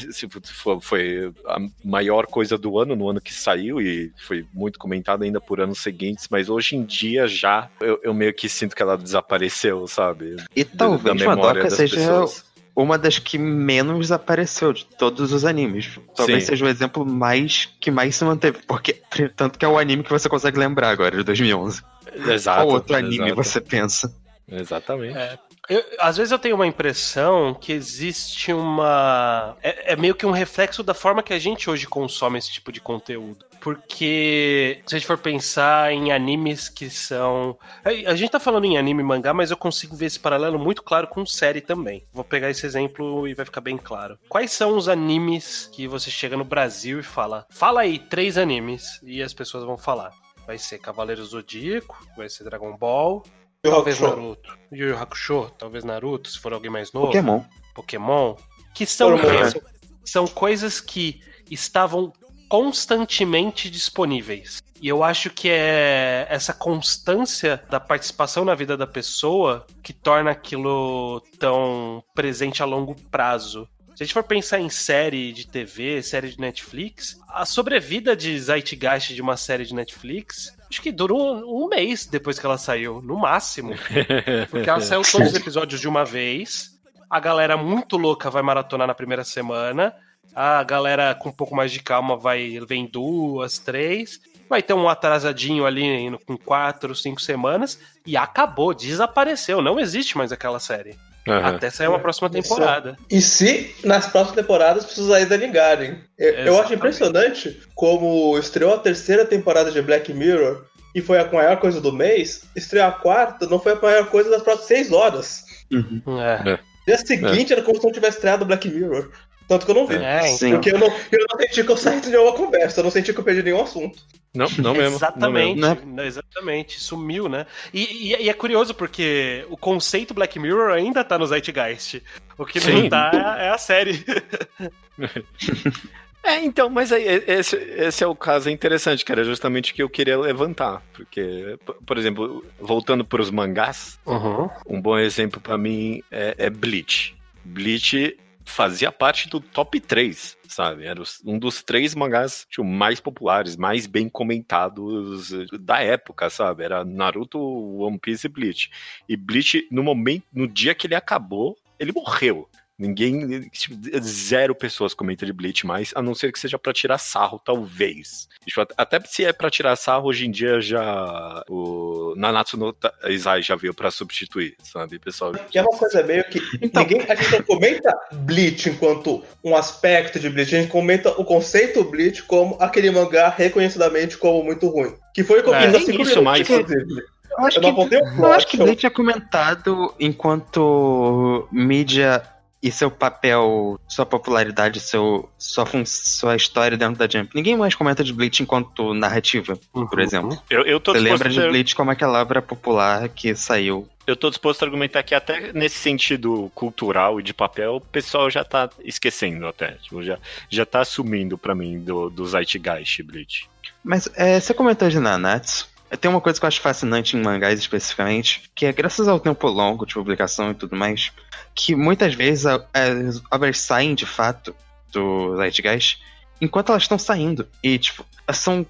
foi 0.81 1.31
a 1.45 1.57
maior 1.83 2.25
coisa 2.25 2.57
do 2.57 2.79
ano, 2.79 2.95
no 2.95 3.09
ano 3.09 3.21
que 3.21 3.33
saiu, 3.33 3.81
e 3.81 4.11
foi 4.17 4.45
muito 4.53 4.79
comentado 4.79 5.23
ainda 5.23 5.41
por 5.41 5.59
anos 5.59 5.79
seguintes, 5.79 6.27
mas 6.29 6.49
hoje 6.49 6.75
em 6.75 6.83
dia 6.83 7.27
já 7.27 7.69
eu, 7.81 7.99
eu 8.03 8.13
meio 8.13 8.33
que 8.33 8.47
sinto 8.47 8.75
que 8.75 8.81
ela 8.81 8.97
desapareceu, 8.97 9.87
sabe? 9.87 10.35
E 10.55 10.63
Da- 10.63 10.71
talvez 10.89 11.03
da 11.03 11.13
memória 11.13 11.35
Madoka 11.63 11.63
das 11.69 11.77
seja 11.77 11.95
pessoas. 11.95 12.45
Uma 12.81 12.97
das 12.97 13.19
que 13.19 13.37
menos 13.37 14.11
apareceu 14.11 14.71
de 14.71 14.85
todos 14.85 15.33
os 15.33 15.43
animes. 15.45 15.99
Talvez 16.15 16.43
Sim. 16.43 16.49
seja 16.49 16.65
o 16.65 16.67
exemplo 16.67 17.05
mais 17.05 17.69
que 17.79 17.91
mais 17.91 18.15
se 18.15 18.23
manteve, 18.23 18.59
porque 18.67 18.93
tanto 19.35 19.59
que 19.59 19.65
é 19.65 19.67
o 19.67 19.77
anime 19.77 20.03
que 20.03 20.09
você 20.09 20.29
consegue 20.29 20.57
lembrar 20.57 20.89
agora 20.89 21.17
de 21.17 21.23
2011. 21.23 21.81
Exato. 22.27 22.61
Qual 22.61 22.75
outro 22.75 22.95
anime 22.95 23.25
exato. 23.31 23.35
você 23.35 23.61
pensa? 23.61 24.13
Exatamente. 24.47 25.17
É. 25.17 25.37
Eu- 25.69 25.83
às 25.99 26.17
vezes 26.17 26.31
eu 26.31 26.39
tenho 26.39 26.55
uma 26.55 26.65
impressão 26.65 27.53
que 27.53 27.71
existe 27.71 28.51
uma. 28.51 29.55
É, 29.61 29.93
é 29.93 29.95
meio 29.95 30.15
que 30.15 30.25
um 30.25 30.31
reflexo 30.31 30.81
da 30.81 30.93
forma 30.95 31.21
que 31.21 31.33
a 31.33 31.37
gente 31.39 31.69
hoje 31.69 31.85
consome 31.85 32.39
esse 32.39 32.51
tipo 32.51 32.71
de 32.71 32.81
conteúdo. 32.81 33.45
Porque 33.61 34.81
se 34.85 34.95
a 34.95 34.97
gente 34.97 35.07
for 35.07 35.17
pensar 35.17 35.91
em 35.91 36.11
animes 36.11 36.69
que 36.69 36.89
são. 36.89 37.57
A 37.83 38.11
a 38.11 38.15
gente 38.15 38.31
tá 38.31 38.39
falando 38.39 38.65
em 38.65 38.77
anime 38.77 39.01
e 39.01 39.05
mangá, 39.05 39.33
mas 39.33 39.51
eu 39.51 39.57
consigo 39.57 39.95
ver 39.95 40.05
esse 40.05 40.19
paralelo 40.19 40.57
muito 40.57 40.81
claro 40.81 41.07
com 41.07 41.25
série 41.25 41.61
também. 41.61 42.05
Vou 42.13 42.23
pegar 42.23 42.49
esse 42.49 42.65
exemplo 42.65 43.27
e 43.27 43.33
vai 43.33 43.45
ficar 43.45 43.61
bem 43.61 43.77
claro. 43.77 44.17
Quais 44.27 44.51
são 44.51 44.77
os 44.77 44.87
animes 44.87 45.69
que 45.71 45.87
você 45.87 46.09
chega 46.09 46.37
no 46.37 46.43
Brasil 46.43 46.99
e 46.99 47.03
fala? 47.03 47.45
Fala 47.49 47.81
aí, 47.81 47.99
três 47.99 48.37
animes, 48.37 48.99
e 49.03 49.21
as 49.21 49.33
pessoas 49.33 49.63
vão 49.63 49.77
falar. 49.77 50.11
Vai 50.47 50.57
ser 50.57 50.79
Cavaleiro 50.79 51.23
Zodíaco, 51.23 51.97
vai 52.17 52.29
ser 52.29 52.43
Dragon 52.43 52.75
Ball, 52.75 53.23
Yu 53.65 53.71
Talvez 53.71 53.97
Hakusho. 53.97 54.15
Naruto. 54.15 54.57
Yu 54.71 54.87
Yu 54.87 54.97
Hakusho, 54.97 55.51
talvez 55.57 55.83
Naruto, 55.83 56.29
se 56.29 56.39
for 56.39 56.53
alguém 56.53 56.71
mais 56.71 56.93
novo. 56.93 57.07
Pokémon. 57.07 57.43
Pokémon. 57.75 58.35
Que 58.73 58.85
são, 58.85 59.17
Pokémon. 59.17 59.49
são, 59.51 59.61
são 60.05 60.27
coisas 60.27 60.79
que 60.79 61.21
estavam 61.51 62.13
constantemente 62.49 63.69
disponíveis. 63.69 64.61
E 64.81 64.87
eu 64.87 65.03
acho 65.03 65.29
que 65.29 65.49
é 65.49 66.25
essa 66.29 66.53
constância 66.53 67.63
da 67.69 67.79
participação 67.79 68.43
na 68.43 68.55
vida 68.55 68.75
da 68.75 68.87
pessoa 68.87 69.65
que 69.83 69.93
torna 69.93 70.31
aquilo 70.31 71.21
tão 71.37 72.03
presente 72.15 72.63
a 72.63 72.65
longo 72.65 72.95
prazo. 73.11 73.67
Se 73.95 74.03
a 74.03 74.05
gente 74.05 74.13
for 74.13 74.23
pensar 74.23 74.59
em 74.59 74.69
série 74.69 75.33
de 75.33 75.45
TV, 75.45 76.01
série 76.01 76.29
de 76.29 76.39
Netflix, 76.39 77.19
a 77.27 77.45
sobrevida 77.45 78.15
de 78.15 78.39
Zeitgeist 78.39 79.13
de 79.13 79.21
uma 79.21 79.35
série 79.35 79.65
de 79.65 79.75
Netflix 79.75 80.57
acho 80.69 80.81
que 80.81 80.91
durou 80.91 81.35
um, 81.35 81.65
um, 81.65 81.67
mês 81.67 82.05
depois 82.05 82.39
que 82.39 82.45
ela 82.45 82.57
saiu, 82.57 83.01
no 83.01 83.17
máximo. 83.17 83.73
Porque 84.49 84.69
ela 84.69 84.79
saiu 84.79 85.01
todos 85.01 85.29
os 85.29 85.35
episódios 85.35 85.81
de 85.81 85.87
uma 85.87 86.05
vez. 86.05 86.79
A 87.09 87.19
galera 87.19 87.57
muito 87.57 87.97
louca 87.97 88.29
vai 88.29 88.43
maratonar 88.43 88.87
na 88.87 88.93
primeira 88.93 89.23
semana. 89.23 89.93
A 90.41 90.63
galera 90.63 91.13
com 91.13 91.27
um 91.27 91.33
pouco 91.33 91.53
mais 91.53 91.69
de 91.69 91.81
calma 91.81 92.15
vai 92.15 92.61
vem 92.65 92.85
duas, 92.85 93.59
três. 93.59 94.21
Vai 94.47 94.63
ter 94.63 94.73
um 94.73 94.87
atrasadinho 94.87 95.65
ali 95.65 96.17
com 96.25 96.37
quatro, 96.37 96.95
cinco 96.95 97.21
semanas. 97.21 97.77
E 98.07 98.15
acabou, 98.15 98.73
desapareceu. 98.73 99.61
Não 99.61 99.77
existe 99.77 100.17
mais 100.17 100.31
aquela 100.31 100.57
série. 100.57 100.95
Uhum. 101.27 101.45
Até 101.45 101.69
sair 101.69 101.89
uma 101.89 101.99
próxima 101.99 102.29
temporada. 102.29 102.95
E 103.11 103.19
se 103.19 103.75
nas 103.83 104.07
próximas 104.07 104.37
temporadas 104.37 104.85
precisa 104.85 105.17
ainda 105.17 105.35
ligarem. 105.35 106.01
Eu, 106.17 106.33
eu 106.35 106.61
acho 106.61 106.73
impressionante 106.73 107.61
como 107.75 108.39
estreou 108.39 108.75
a 108.75 108.79
terceira 108.79 109.25
temporada 109.25 109.69
de 109.69 109.81
Black 109.81 110.13
Mirror 110.13 110.63
e 110.95 111.01
foi 111.01 111.19
a 111.19 111.29
maior 111.29 111.57
coisa 111.57 111.81
do 111.81 111.91
mês, 111.91 112.43
estreou 112.55 112.87
a 112.87 112.93
quarta, 112.93 113.45
não 113.45 113.59
foi 113.59 113.73
a 113.73 113.81
maior 113.81 114.05
coisa 114.09 114.29
das 114.29 114.41
próximas 114.41 114.67
seis 114.69 114.89
horas. 114.93 115.43
Uhum. 115.69 116.01
É. 116.17 116.59
Dia 116.87 116.97
seguinte 116.97 117.51
é. 117.51 117.57
era 117.57 117.61
como 117.61 117.77
se 117.77 117.85
não 117.85 117.91
tivesse 117.91 118.17
estreado 118.17 118.45
Black 118.45 118.69
Mirror. 118.69 119.11
Tanto 119.49 119.65
que 119.65 119.71
eu 119.71 119.75
não 119.75 119.87
vi. 119.87 119.95
É, 119.95 120.31
então. 120.31 120.51
Porque 120.51 120.69
eu 120.69 120.77
não, 120.77 120.87
eu 121.11 121.25
não 121.27 121.39
senti 121.39 121.63
que 121.63 121.71
eu 121.71 121.75
saí 121.75 121.99
de 121.99 122.09
nenhuma 122.11 122.33
conversa, 122.33 122.81
eu 122.81 122.83
não 122.83 122.91
senti 122.91 123.11
que 123.11 123.19
eu 123.19 123.23
perdi 123.23 123.41
nenhum 123.41 123.63
assunto. 123.63 123.97
Não, 124.31 124.45
não 124.59 124.75
mesmo. 124.75 124.97
Exatamente, 124.97 125.59
não 125.59 125.75
mesmo. 125.75 126.01
exatamente. 126.01 126.79
Sumiu, 126.79 127.27
né? 127.27 127.47
E, 127.73 128.11
e, 128.13 128.25
e, 128.25 128.29
é 128.29 128.33
curioso 128.33 128.75
porque 128.75 129.43
o 129.49 129.57
conceito 129.57 130.13
Black 130.13 130.37
Mirror 130.37 130.71
ainda 130.71 131.03
tá 131.03 131.17
no 131.17 131.25
Zeitgeist. 131.25 132.03
O 132.37 132.45
que 132.45 132.59
Sim. 132.59 132.83
não 132.83 132.89
tá 132.89 133.37
é 133.39 133.49
a 133.49 133.57
série. 133.57 134.05
É, 136.21 136.43
então, 136.43 136.69
mas 136.69 136.91
aí, 136.91 137.05
esse, 137.25 137.55
esse 137.55 138.03
é 138.03 138.07
o 138.07 138.13
caso 138.13 138.49
interessante, 138.49 139.05
que 139.05 139.11
era 139.11 139.23
justamente 139.23 139.71
o 139.71 139.75
que 139.75 139.81
eu 139.81 139.89
queria 139.89 140.19
levantar. 140.19 140.83
Porque, 140.91 141.57
por 141.85 141.97
exemplo, 141.97 142.45
voltando 142.59 143.05
para 143.05 143.21
os 143.21 143.31
mangás, 143.31 143.97
uhum. 144.05 144.49
um 144.67 144.81
bom 144.81 144.99
exemplo 144.99 145.39
para 145.39 145.57
mim 145.57 146.03
é, 146.11 146.35
é 146.37 146.49
Bleach. 146.49 147.15
Bleach 147.43 148.17
fazia 148.49 148.91
parte 148.91 149.29
do 149.29 149.39
top 149.39 149.79
3, 149.79 150.37
sabe? 150.47 150.85
Era 150.85 151.01
um 151.23 151.37
dos 151.37 151.61
três 151.61 151.95
mangás 151.95 152.45
tipo, 152.49 152.63
mais 152.63 152.99
populares, 152.99 153.55
mais 153.55 153.85
bem 153.85 154.09
comentados 154.09 155.31
da 155.61 155.79
época, 155.79 156.29
sabe? 156.29 156.63
Era 156.63 156.83
Naruto, 156.83 157.39
One 157.39 157.99
Piece 157.99 158.27
e 158.27 158.29
Bleach. 158.29 158.71
E 159.07 159.15
Bleach, 159.15 159.67
no 159.71 159.83
momento, 159.83 160.25
no 160.33 160.47
dia 160.47 160.75
que 160.75 160.87
ele 160.87 160.95
acabou, 160.95 161.57
ele 161.79 161.91
morreu. 161.91 162.49
Ninguém, 162.79 163.41
tipo, 163.49 163.75
zero 164.01 164.55
pessoas 164.55 164.93
comentam 164.93 165.25
de 165.25 165.33
Bleach 165.33 165.67
mais, 165.67 165.91
a 165.93 166.01
não 166.01 166.15
ser 166.15 166.31
que 166.31 166.39
seja 166.39 166.57
para 166.57 166.71
tirar 166.71 166.97
sarro, 166.97 167.37
talvez. 167.43 168.29
Tipo, 168.45 168.65
até 168.77 169.01
se 169.01 169.25
é 169.25 169.33
para 169.33 169.49
tirar 169.49 169.75
sarro, 169.75 170.07
hoje 170.07 170.25
em 170.25 170.31
dia 170.31 170.61
já 170.61 171.43
o 171.49 172.13
Nanatsu 172.15 172.55
no 172.55 172.73
Izai 173.07 173.41
já 173.41 173.57
veio 173.57 173.73
para 173.73 173.91
substituir, 173.91 174.55
sabe, 174.63 174.97
pessoal? 174.97 175.33
Que 175.33 175.59
é 175.59 175.61
uma 175.61 175.77
coisa 175.77 176.01
meio 176.03 176.23
que 176.23 176.41
então, 176.61 176.83
ninguém, 176.83 177.01
a 177.01 177.15
gente 177.15 177.31
não 177.33 177.43
comenta 177.43 177.93
Bleach 178.13 178.69
enquanto 178.69 179.25
um 179.43 179.57
aspecto 179.57 180.17
de 180.17 180.29
Bleach, 180.29 180.55
a 180.55 180.61
gente 180.61 180.71
comenta 180.71 181.09
o 181.19 181.25
conceito 181.25 181.83
Bleach 181.83 182.23
como 182.23 182.55
aquele 182.61 182.89
mangá 182.91 183.27
reconhecidamente 183.27 184.17
como 184.17 184.41
muito 184.41 184.69
ruim. 184.69 184.95
Que 185.13 185.21
foi 185.21 185.41
o 185.41 185.43
que 185.43 185.49
eu 185.49 185.53
fiz 185.53 185.75
assim 185.75 186.01
isso, 186.01 186.21
mas... 186.21 186.47
Eu 186.49 187.45
acho, 187.45 187.59
eu 187.59 187.87
que, 187.87 187.95
eu 187.95 188.33
acho 188.33 188.47
que 188.47 188.57
Bleach 188.57 188.85
é 188.85 188.89
comentado 188.89 189.93
enquanto 189.99 191.47
mídia 191.51 192.23
e 192.61 192.71
seu 192.71 192.91
papel, 192.91 193.79
sua 193.87 194.05
popularidade, 194.05 194.79
seu, 194.79 195.29
sua, 195.37 195.65
sua 195.85 196.35
história 196.35 196.77
dentro 196.77 196.95
da 196.95 197.07
Jump. 197.07 197.33
Ninguém 197.33 197.55
mais 197.55 197.73
comenta 197.73 198.03
de 198.03 198.13
Bleach 198.13 198.43
enquanto 198.43 198.93
narrativa, 198.93 199.57
uhum. 199.73 199.87
por 199.87 199.99
exemplo. 199.99 200.37
Eu, 200.49 200.63
eu 200.63 200.79
tô 200.79 200.93
Você 200.93 200.99
lembra 200.99 201.29
de 201.29 201.39
Bleach 201.39 201.75
como 201.75 201.91
aquela 201.91 202.21
obra 202.21 202.41
popular 202.41 203.07
que 203.09 203.33
saiu. 203.33 203.87
Eu 204.05 204.15
tô 204.15 204.29
disposto 204.29 204.63
a 204.63 204.65
argumentar 204.65 205.03
que 205.03 205.15
até 205.15 205.53
nesse 205.53 205.77
sentido 205.77 206.51
cultural 206.53 207.19
e 207.19 207.23
de 207.23 207.33
papel, 207.33 207.75
o 207.75 207.81
pessoal 207.81 208.29
já 208.29 208.43
tá 208.43 208.69
esquecendo 208.83 209.47
até. 209.47 209.73
Tipo, 209.73 210.03
já, 210.03 210.17
já 210.49 210.65
tá 210.65 210.81
assumindo 210.81 211.37
para 211.37 211.55
mim 211.55 211.79
do, 211.79 212.09
do 212.09 212.25
Zeitgeist 212.25 213.03
Bleach. 213.03 213.47
Mas 213.83 214.09
é, 214.15 214.39
você 214.39 214.53
comentou 214.53 214.89
de 214.89 214.99
Nanatsu. 214.99 215.69
Tem 215.97 216.09
uma 216.09 216.21
coisa 216.21 216.39
que 216.39 216.45
eu 216.45 216.47
acho 216.47 216.61
fascinante 216.61 217.17
em 217.17 217.21
mangás 217.21 217.57
especificamente, 217.57 218.43
que 218.53 218.65
é 218.65 218.71
graças 218.71 219.07
ao 219.07 219.19
tempo 219.19 219.47
longo 219.47 219.85
de 219.85 219.95
publicação 219.95 220.51
e 220.51 220.53
tudo 220.53 220.75
mais, 220.75 221.11
que 221.59 221.75
muitas 221.75 222.13
vezes 222.13 222.45
as 222.45 223.21
obras 223.29 223.59
saem 223.59 223.93
de 223.93 224.05
fato 224.05 224.55
do 224.93 225.35
Zeitgeist 225.35 225.99
enquanto 226.39 226.69
elas 226.69 226.83
estão 226.83 226.97
saindo. 226.97 227.45
E, 227.61 227.77
tipo, 227.77 228.05
são 228.31 228.65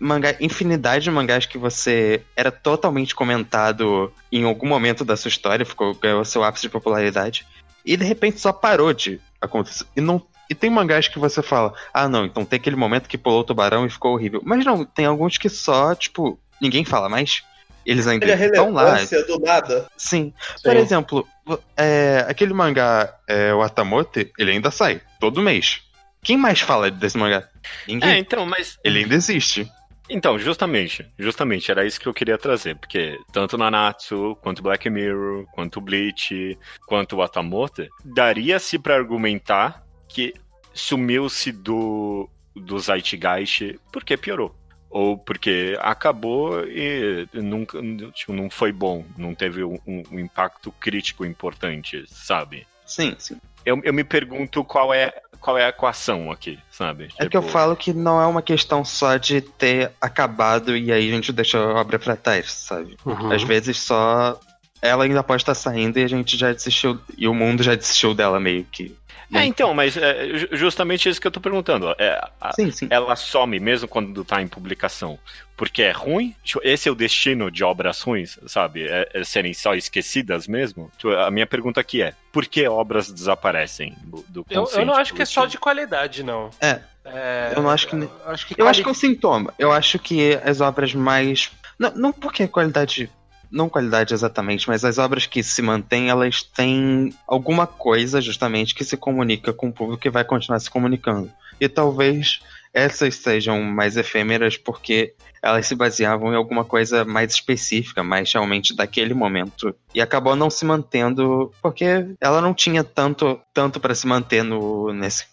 mangá, 0.00 0.34
infinidade 0.40 1.04
de 1.04 1.12
mangás 1.12 1.46
que 1.46 1.56
você 1.56 2.22
era 2.34 2.50
totalmente 2.50 3.14
comentado 3.14 4.12
em 4.32 4.42
algum 4.42 4.66
momento 4.66 5.04
da 5.04 5.16
sua 5.16 5.28
história, 5.28 5.64
ficou 5.64 5.94
ganhou 5.94 6.24
seu 6.24 6.42
ápice 6.42 6.62
de 6.62 6.70
popularidade, 6.70 7.46
e 7.84 7.96
de 7.96 8.04
repente 8.04 8.40
só 8.40 8.52
parou 8.52 8.92
de 8.92 9.20
acontecer. 9.40 9.86
E 9.96 10.00
não 10.00 10.20
e 10.50 10.54
tem 10.56 10.68
mangás 10.68 11.06
que 11.06 11.20
você 11.20 11.40
fala, 11.40 11.72
ah 11.92 12.08
não, 12.08 12.26
então 12.26 12.44
tem 12.44 12.58
aquele 12.58 12.76
momento 12.76 13.08
que 13.08 13.16
pulou 13.16 13.40
o 13.40 13.44
tubarão 13.44 13.86
e 13.86 13.90
ficou 13.90 14.12
horrível. 14.12 14.42
Mas 14.44 14.64
não, 14.64 14.84
tem 14.84 15.06
alguns 15.06 15.38
que 15.38 15.48
só, 15.48 15.94
tipo, 15.94 16.38
ninguém 16.60 16.84
fala 16.84 17.08
mais. 17.08 17.44
Eles 17.86 18.06
ainda 18.06 18.26
Ele 18.26 18.44
estão 18.44 18.72
lá. 18.72 18.96
do 19.26 19.38
nada. 19.40 19.86
Sim. 19.96 20.32
Sim. 20.56 20.62
Por 20.62 20.76
exemplo, 20.76 21.28
é, 21.76 22.24
aquele 22.28 22.52
mangá, 22.52 23.14
é, 23.28 23.52
o 23.52 23.62
Atamote, 23.62 24.32
ele 24.38 24.52
ainda 24.52 24.70
sai 24.70 25.00
todo 25.20 25.42
mês. 25.42 25.82
Quem 26.22 26.36
mais 26.36 26.60
fala 26.60 26.90
desse 26.90 27.18
mangá? 27.18 27.46
Ninguém. 27.86 28.10
É, 28.10 28.18
então, 28.18 28.46
mas. 28.46 28.78
Ele 28.82 29.00
ainda 29.00 29.14
existe. 29.14 29.70
Então, 30.08 30.38
justamente, 30.38 31.06
justamente, 31.18 31.70
era 31.70 31.86
isso 31.86 31.98
que 31.98 32.06
eu 32.06 32.12
queria 32.12 32.36
trazer, 32.36 32.76
porque 32.76 33.18
tanto 33.32 33.56
Nanatsu, 33.56 34.36
quanto 34.42 34.62
Black 34.62 34.88
Mirror, 34.90 35.46
quanto 35.52 35.80
Bleach, 35.80 36.58
quanto 36.86 37.22
Atamote, 37.22 37.88
daria-se 38.04 38.78
para 38.78 38.94
argumentar 38.94 39.82
que 40.06 40.34
sumiu-se 40.74 41.52
do, 41.52 42.28
do 42.54 42.78
Zeitgeist 42.78 43.78
porque 43.90 44.16
piorou 44.16 44.54
ou 44.94 45.18
porque 45.18 45.76
acabou 45.80 46.64
e 46.64 47.28
nunca 47.32 47.80
tipo, 48.12 48.32
não 48.32 48.48
foi 48.48 48.70
bom, 48.70 49.04
não 49.18 49.34
teve 49.34 49.64
um, 49.64 49.76
um, 49.84 50.20
impacto 50.20 50.70
crítico 50.78 51.26
importante, 51.26 52.04
sabe? 52.06 52.64
Sim, 52.86 53.16
sim. 53.18 53.36
Eu, 53.66 53.80
eu 53.82 53.92
me 53.92 54.04
pergunto 54.04 54.62
qual 54.62 54.94
é 54.94 55.12
qual 55.40 55.58
é 55.58 55.64
a 55.64 55.70
equação 55.70 56.30
aqui, 56.30 56.60
sabe? 56.70 57.06
É 57.06 57.08
tipo... 57.08 57.28
que 57.28 57.36
eu 57.36 57.42
falo 57.42 57.74
que 57.74 57.92
não 57.92 58.22
é 58.22 58.26
uma 58.26 58.40
questão 58.40 58.84
só 58.84 59.16
de 59.16 59.40
ter 59.40 59.90
acabado 60.00 60.76
e 60.76 60.92
aí 60.92 61.10
a 61.10 61.12
gente 61.12 61.32
deixa 61.32 61.58
a 61.58 61.80
obra 61.80 61.98
pra 61.98 62.14
trás, 62.14 62.52
sabe? 62.52 62.96
Uhum. 63.04 63.32
Às 63.32 63.42
vezes 63.42 63.76
só 63.78 64.38
ela 64.80 65.04
ainda 65.04 65.24
pode 65.24 65.42
estar 65.42 65.54
saindo 65.54 65.98
e 65.98 66.04
a 66.04 66.08
gente 66.08 66.36
já 66.36 66.52
desistiu, 66.52 67.00
e 67.18 67.26
o 67.26 67.34
mundo 67.34 67.64
já 67.64 67.74
desistiu 67.74 68.14
dela 68.14 68.38
meio 68.38 68.64
que. 68.70 68.94
É, 69.32 69.44
então, 69.44 69.72
mas 69.72 69.96
é 69.96 70.48
justamente 70.52 71.08
isso 71.08 71.20
que 71.20 71.26
eu 71.26 71.30
tô 71.30 71.40
perguntando. 71.40 71.94
É, 71.98 72.20
a, 72.40 72.52
sim, 72.52 72.70
sim. 72.70 72.86
Ela 72.90 73.16
some 73.16 73.58
mesmo 73.58 73.88
quando 73.88 74.24
tá 74.24 74.42
em 74.42 74.48
publicação. 74.48 75.18
Porque 75.56 75.82
é 75.82 75.92
ruim? 75.92 76.34
Tipo, 76.42 76.60
esse 76.64 76.88
é 76.88 76.92
o 76.92 76.94
destino 76.96 77.50
de 77.50 77.62
obras 77.62 78.00
ruins, 78.00 78.38
sabe? 78.46 78.86
É, 78.88 79.08
é 79.14 79.24
serem 79.24 79.54
só 79.54 79.74
esquecidas 79.74 80.48
mesmo? 80.48 80.90
Tipo, 80.98 81.14
a 81.14 81.30
minha 81.30 81.46
pergunta 81.46 81.80
aqui 81.80 82.02
é: 82.02 82.12
por 82.32 82.46
que 82.46 82.66
obras 82.66 83.10
desaparecem 83.10 83.94
do, 84.02 84.24
do 84.28 84.46
eu, 84.50 84.68
eu 84.72 84.84
não 84.84 84.94
acho 84.94 85.14
que 85.14 85.22
é 85.22 85.24
só 85.24 85.46
de 85.46 85.56
qualidade, 85.58 86.24
não. 86.24 86.50
É. 86.60 86.80
é 87.04 87.52
eu 87.54 87.62
não 87.62 87.70
acho 87.70 87.86
que. 87.86 87.94
Eu 87.94 88.10
acho 88.26 88.46
que, 88.46 88.60
eu 88.60 88.68
acho 88.68 88.82
que 88.82 88.88
é 88.88 88.90
um 88.90 88.94
sintoma. 88.94 89.54
Eu 89.58 89.70
acho 89.70 89.98
que 89.98 90.38
as 90.44 90.60
obras 90.60 90.92
mais. 90.92 91.52
Não, 91.78 91.90
não 91.94 92.12
porque 92.12 92.42
a 92.42 92.48
qualidade 92.48 93.10
não 93.54 93.68
qualidade 93.68 94.12
exatamente, 94.12 94.68
mas 94.68 94.84
as 94.84 94.98
obras 94.98 95.26
que 95.26 95.42
se 95.42 95.62
mantêm, 95.62 96.10
elas 96.10 96.42
têm 96.42 97.14
alguma 97.26 97.66
coisa 97.66 98.20
justamente 98.20 98.74
que 98.74 98.84
se 98.84 98.96
comunica 98.96 99.52
com 99.52 99.68
o 99.68 99.72
público 99.72 100.02
que 100.02 100.10
vai 100.10 100.24
continuar 100.24 100.58
se 100.58 100.68
comunicando. 100.68 101.30
E 101.60 101.68
talvez 101.68 102.40
essas 102.72 103.14
sejam 103.14 103.62
mais 103.62 103.96
efêmeras 103.96 104.56
porque 104.56 105.14
elas 105.40 105.66
se 105.66 105.76
baseavam 105.76 106.32
em 106.32 106.36
alguma 106.36 106.64
coisa 106.64 107.04
mais 107.04 107.32
específica, 107.32 108.02
mais 108.02 108.32
realmente 108.32 108.74
daquele 108.74 109.14
momento. 109.14 109.72
E 109.94 110.00
acabou 110.00 110.34
não 110.34 110.50
se 110.50 110.64
mantendo 110.64 111.52
porque 111.62 112.08
ela 112.20 112.40
não 112.40 112.52
tinha 112.52 112.82
tanto 112.82 113.40
tanto 113.54 113.78
para 113.78 113.94
se 113.94 114.06
manter 114.06 114.42
no, 114.42 114.92
nesse, 114.92 115.24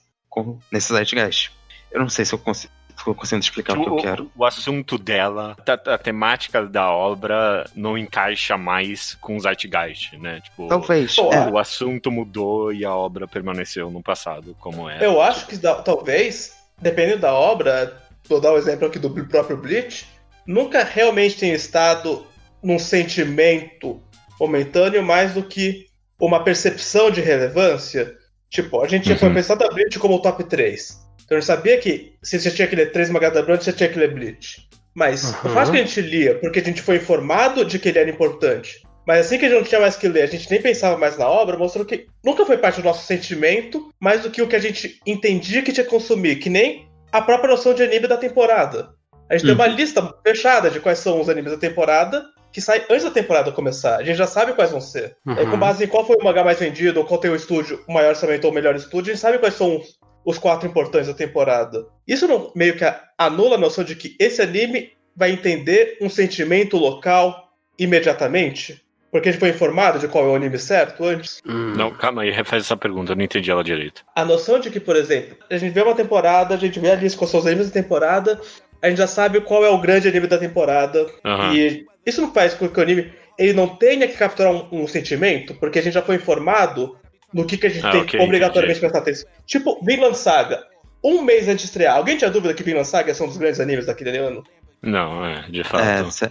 nesse 0.72 0.94
Zeitgeist. 0.94 1.52
Eu 1.92 2.00
não 2.00 2.10
sei 2.10 2.24
se 2.24 2.34
eu 2.34 2.40
consigo 2.40 2.72
Ficou 3.02 3.16
conseguindo 3.16 3.44
explicar 3.44 3.76
o, 3.76 3.82
o 3.82 3.84
que 3.84 3.90
eu 3.90 3.96
quero. 3.96 4.32
O 4.36 4.46
assunto 4.46 4.96
dela, 4.96 5.58
a, 5.68 5.94
a, 5.94 5.98
temática 5.98 6.64
da 6.64 6.92
obra 6.92 7.66
não 7.76 7.98
encaixa 7.98 8.56
mais 8.58 9.16
com 9.16 9.36
o 9.36 9.40
Zeitgeist, 9.40 10.18
né? 10.20 10.40
Tipo, 10.42 10.68
talvez. 10.68 11.18
O, 11.18 11.34
é. 11.34 11.50
o 11.50 11.58
assunto 11.58 12.12
mudou 12.12 12.72
e 12.72 12.86
a 12.86 12.96
obra 12.96 13.28
permaneceu 13.28 13.90
no 13.90 14.04
passado, 14.04 14.56
como 14.60 14.88
é. 14.88 15.04
Eu 15.04 15.20
acho 15.20 15.48
que 15.48 15.58
talvez, 15.58 16.54
dependendo 16.80 17.22
da 17.22 17.34
obra, 17.34 18.00
vou 18.30 18.40
dar 18.40 18.52
o 18.52 18.56
um 18.56 18.58
exemplo 18.58 18.86
aqui 18.86 19.00
do 19.00 19.10
próprio 19.26 19.58
Bleach, 19.58 20.06
nunca 20.46 20.84
realmente 20.84 21.38
tenha 21.38 21.56
estado 21.56 22.24
num 22.62 22.78
sentimento 22.78 24.00
momentâneo 24.40 25.02
mais 25.02 25.34
do 25.34 25.42
que 25.42 25.88
uma 26.20 26.44
percepção 26.44 27.10
de 27.10 27.20
relevância 27.20 28.16
Tipo, 28.52 28.82
a 28.82 28.88
gente 28.88 29.10
Uhum. 29.10 29.18
foi 29.18 29.34
pensar 29.34 29.56
da 29.56 29.70
Bleach 29.70 29.98
como 29.98 30.16
o 30.16 30.20
top 30.20 30.44
3. 30.44 31.01
Então 31.32 31.38
a 31.38 31.40
gente 31.40 31.48
sabia 31.48 31.78
que 31.78 32.12
se 32.22 32.38
você 32.38 32.52
tinha 32.52 32.68
que 32.68 32.76
ler 32.76 32.92
três 32.92 33.10
mangás 33.10 33.34
da 33.34 33.42
Bleach, 33.42 33.64
você 33.64 33.72
tinha 33.72 33.88
que 33.88 33.98
ler 33.98 34.14
Bleach. 34.14 34.68
Mas 34.94 35.24
o 35.24 35.48
Uhum. 35.48 35.54
fato 35.54 35.72
que 35.72 35.78
a 35.78 35.80
gente 35.86 36.02
lia, 36.02 36.36
porque 36.36 36.60
a 36.60 36.64
gente 36.64 36.82
foi 36.82 36.98
informado 36.98 37.64
de 37.64 37.80
que 37.80 37.88
ele 37.88 38.00
era 38.00 38.10
importante, 38.10 38.82
mas 39.08 39.26
assim 39.28 39.40
que 39.40 39.46
a 39.46 39.48
gente 39.48 39.58
não 39.60 39.64
tinha 39.66 39.80
mais 39.80 39.96
que 39.96 40.10
ler, 40.10 40.24
a 40.24 40.28
gente 40.28 40.52
nem 40.52 40.62
pensava 40.62 40.98
mais 40.98 41.18
na 41.18 41.26
obra, 41.30 41.58
mostrou 41.58 41.86
que 41.86 42.06
nunca 42.22 42.46
foi 42.46 42.58
parte 42.58 42.82
do 42.82 42.84
nosso 42.84 43.06
sentimento, 43.08 43.90
mais 43.98 44.24
do 44.24 44.30
que 44.30 44.42
o 44.42 44.48
que 44.48 44.58
a 44.58 44.60
gente 44.60 45.00
entendia 45.08 45.62
que 45.62 45.72
tinha 45.72 45.86
que 45.86 45.90
consumir, 45.90 46.36
que 46.36 46.50
nem 46.50 46.86
a 47.14 47.22
própria 47.22 47.52
noção 47.52 47.74
de 47.74 47.82
anime 47.82 48.10
da 48.10 48.18
temporada. 48.18 48.90
A 49.30 49.38
gente 49.38 49.44
tem 49.46 49.52
Uhum. 49.52 49.62
uma 49.62 49.68
lista 49.68 50.14
fechada 50.28 50.70
de 50.70 50.82
quais 50.82 51.00
são 51.00 51.22
os 51.22 51.30
animes 51.30 51.54
da 51.54 51.58
temporada, 51.58 52.26
que 52.52 52.60
sai 52.60 52.84
antes 52.90 53.06
da 53.06 53.12
temporada 53.12 53.50
começar. 53.54 53.96
A 53.96 54.04
gente 54.04 54.18
já 54.18 54.28
sabe 54.28 54.52
quais 54.52 54.72
vão 54.72 54.82
ser. 54.82 55.16
Uhum. 55.26 55.38
É, 55.40 55.46
com 55.46 55.58
base 55.58 55.86
em 55.86 55.88
qual 55.88 56.06
foi 56.06 56.18
o 56.18 56.24
mangá 56.26 56.44
mais 56.44 56.60
vendido, 56.60 57.00
ou 57.00 57.06
qual 57.06 57.18
tem 57.22 57.32
o 57.32 57.36
estúdio, 57.38 57.82
o 57.88 57.94
maior 57.94 58.10
orçamento 58.10 58.44
ou 58.44 58.52
o 58.52 58.54
melhor 58.54 58.76
estúdio, 58.76 59.12
a 59.12 59.14
gente 59.16 59.22
sabe 59.22 59.38
quais 59.38 59.54
são 59.54 59.82
os, 60.26 60.38
quatro 60.38 60.68
importantes 60.68 61.08
da 61.08 61.14
temporada. 61.14 61.86
Isso 62.08 62.28
não, 62.28 62.52
meio 62.56 62.76
que 62.76 62.86
anula 63.18 63.56
a 63.56 63.60
noção 63.60 63.84
de 63.84 63.96
que 63.96 64.16
esse 64.20 64.42
anime 64.42 64.92
vai 65.16 65.32
entender 65.32 65.98
um 66.02 66.10
sentimento 66.10 66.78
local 66.78 67.50
imediatamente? 67.78 68.82
Porque 69.12 69.28
a 69.28 69.32
gente 69.32 69.42
foi 69.42 69.50
informado 69.50 70.00
de 70.00 70.08
qual 70.08 70.26
é 70.26 70.30
o 70.30 70.36
anime 70.36 70.58
certo 70.58 71.04
antes? 71.04 71.42
Hum. 71.46 71.74
Não, 71.76 71.92
calma 71.92 72.22
aí, 72.22 72.32
refaz 72.32 72.64
essa 72.64 72.78
pergunta, 72.78 73.12
eu 73.12 73.16
não 73.16 73.24
entendi 73.24 73.52
ela 73.52 73.64
direito. 73.64 74.04
A 74.16 74.24
noção 74.24 74.60
de 74.60 74.72
que, 74.72 74.80
por 74.80 74.96
exemplo, 74.96 75.36
a 75.50 75.58
gente 75.58 75.74
vê 75.74 75.82
uma 75.82 75.94
temporada, 75.94 76.56
a 76.56 76.58
gente 76.58 76.80
vê 76.80 76.92
a 76.92 76.96
lista 76.96 77.20
com 77.20 77.28
seus 77.28 77.46
animes 77.46 77.68
da 77.68 77.74
temporada, 77.74 78.40
a 78.82 78.90
gente 78.90 78.98
já 78.98 79.08
sabe 79.08 79.42
qual 79.42 79.66
é 79.66 79.70
o 79.70 79.82
grande 79.82 80.08
anime 80.08 80.28
da 80.28 80.38
temporada. 80.38 81.06
Aham. 81.26 81.54
E 81.54 81.86
isso 82.06 82.22
não 82.22 82.34
faz 82.34 82.54
com 82.54 82.70
que 82.70 82.80
o 82.80 82.84
anime 82.84 83.12
ele 83.38 83.54
não 83.54 83.68
tenha 83.68 84.08
que 84.08 84.18
capturar 84.18 84.52
um, 84.52 84.68
um 84.72 84.88
sentimento, 84.88 85.56
porque 85.56 85.80
a 85.80 85.82
gente 85.82 85.94
já 85.94 86.02
foi 86.02 86.16
informado 86.16 86.98
no 87.34 87.46
que, 87.46 87.58
que 87.58 87.68
a 87.68 87.70
gente 87.70 87.86
Ah, 87.86 87.92
tem 87.92 88.02
ok, 88.02 88.20
que 88.20 88.26
obrigatoriamente 88.26 88.80
entendi. 88.80 88.92
prestar 88.92 89.00
atenção. 89.00 89.30
Tipo, 89.46 89.80
Vinland 89.84 90.18
Saga. 90.18 90.64
Um 91.04 91.24
mês 91.24 91.48
antes 91.48 91.62
de 91.62 91.66
estrear, 91.66 91.96
alguém 91.96 92.16
tinha 92.16 92.30
dúvida 92.30 92.54
que 92.54 92.62
Vinland 92.62 92.88
Saga 92.88 93.14
são 93.14 93.26
um 93.26 93.30
dos 93.30 93.38
grandes 93.38 93.60
animes 93.60 93.88
daquele 93.88 94.16
ano? 94.18 94.44
Não, 94.84 95.26
é, 95.26 95.44
de 95.50 95.64
fato. 95.64 95.84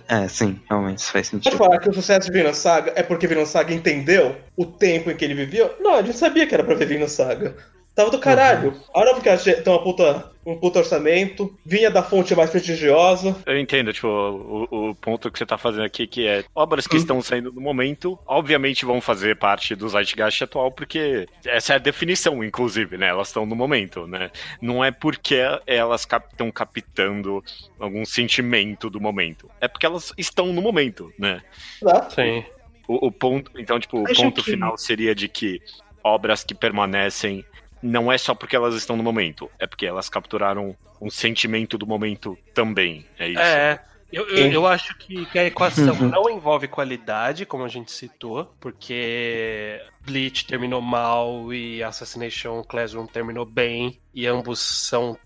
É, 0.09 0.25
é, 0.25 0.29
sim, 0.29 0.61
realmente 0.69 0.99
isso 0.99 1.13
faz 1.13 1.31
Pode 1.31 1.43
sentido. 1.45 1.57
falar 1.59 1.79
que 1.79 1.89
o 1.89 1.93
sucesso 1.93 2.27
de 2.27 2.33
Vinland 2.33 2.57
Saga 2.57 2.93
é 2.97 3.03
porque 3.03 3.27
Vinland 3.27 3.49
Saga 3.49 3.73
entendeu 3.75 4.37
o 4.57 4.65
tempo 4.67 5.11
em 5.11 5.17
que 5.17 5.25
ele 5.25 5.35
vivia? 5.35 5.71
Não, 5.81 5.95
a 5.95 6.03
gente 6.03 6.17
sabia 6.19 6.47
que 6.47 6.55
era 6.55 6.63
pra 6.65 6.75
ver 6.75 6.87
Vinland 6.87 7.11
Saga. 7.11 7.55
Tava 7.95 8.11
do 8.11 8.19
caralho. 8.19 8.75
A 8.95 9.01
hora 9.01 9.21
que 9.21 9.29
a 9.29 9.37
gente 9.37 9.63
tem 9.63 9.73
uma 9.73 9.83
puta, 9.83 10.31
um 10.47 10.57
puta 10.57 10.79
orçamento, 10.79 11.55
vinha 11.67 11.91
da 11.91 12.03
fonte 12.03 12.35
mais 12.35 12.49
prestigiosa. 12.49 13.37
Eu 13.45 13.59
entendo, 13.59 13.93
tipo, 13.93 14.07
o, 14.09 14.91
o 14.91 14.95
ponto 14.95 15.31
que 15.31 15.39
você 15.39 15.45
tá 15.45 15.59
fazendo 15.59 15.85
aqui, 15.85 16.07
que 16.07 16.27
é 16.27 16.45
obras 16.55 16.87
que 16.87 16.95
Hum. 16.97 16.99
estão 17.01 17.21
saindo 17.23 17.53
no 17.53 17.61
momento, 17.61 18.19
obviamente 18.27 18.85
vão 18.85 19.01
fazer 19.01 19.37
parte 19.37 19.75
do 19.75 19.89
Zeitgeist 19.89 20.43
atual, 20.43 20.71
porque 20.71 21.27
essa 21.45 21.73
é 21.73 21.77
a 21.77 21.79
definição, 21.81 22.43
inclusive, 22.45 22.97
né? 22.97 23.09
Elas 23.09 23.29
estão 23.29 23.45
no 23.45 23.57
momento, 23.57 24.07
né? 24.07 24.31
Não 24.63 24.85
é 24.85 24.91
porque 24.91 25.37
elas 25.67 26.07
estão 26.31 26.51
captando 26.51 27.43
algum 27.79 28.05
sentimento 28.07 28.89
do 28.89 29.01
momento. 29.01 29.51
É 29.61 29.67
porque 29.69 29.85
elas 29.85 30.13
estão 30.17 30.53
no 30.53 30.63
momento, 30.63 31.13
né? 31.19 31.43
Tá? 31.83 32.09
Sim. 32.11 32.45
O, 32.89 33.09
o 33.09 33.13
ponto, 33.13 33.51
então, 33.59 33.79
tipo, 33.79 33.99
o 34.01 34.05
Acho 34.07 34.23
ponto 34.23 34.43
que- 34.43 34.51
final 34.53 34.79
seria 34.79 35.15
de 35.15 35.29
que 35.29 35.61
obras 36.03 36.43
que 36.43 36.55
permanecem 36.55 37.45
não 37.83 38.11
é 38.11 38.19
só 38.19 38.35
porque 38.35 38.57
elas 38.57 38.75
estão 38.75 38.97
no 38.97 39.03
momento, 39.03 39.51
é 39.59 39.67
porque 39.67 39.87
elas 39.87 40.09
capturaram 40.09 40.77
um 41.01 41.11
sentimento 41.11 41.79
do 41.79 41.87
momento 41.87 42.37
também. 42.55 43.07
É 43.19 43.29
isso. 43.29 43.41
É. 43.41 43.83
Eu, 44.13 44.29
eu, 44.29 44.51
eu 44.51 44.67
acho 44.67 44.97
que, 44.99 45.25
que 45.27 45.39
a 45.39 45.45
equação 45.45 45.95
Uhum. 45.95 46.09
não 46.09 46.29
envolve 46.29 46.67
qualidade, 46.67 47.47
como 47.47 47.63
a 47.63 47.69
gente 47.69 47.93
citou, 47.93 48.53
porque 48.59 49.81
Bleach 50.05 50.47
terminou 50.47 50.81
mal 50.81 51.53
e 51.55 51.81
Assassination 51.81 52.63
Classroom 52.65 53.07
terminou 53.07 53.47
bem, 53.47 54.01
e 54.13 54.27
ambos 54.27 54.59
são 54.59 55.17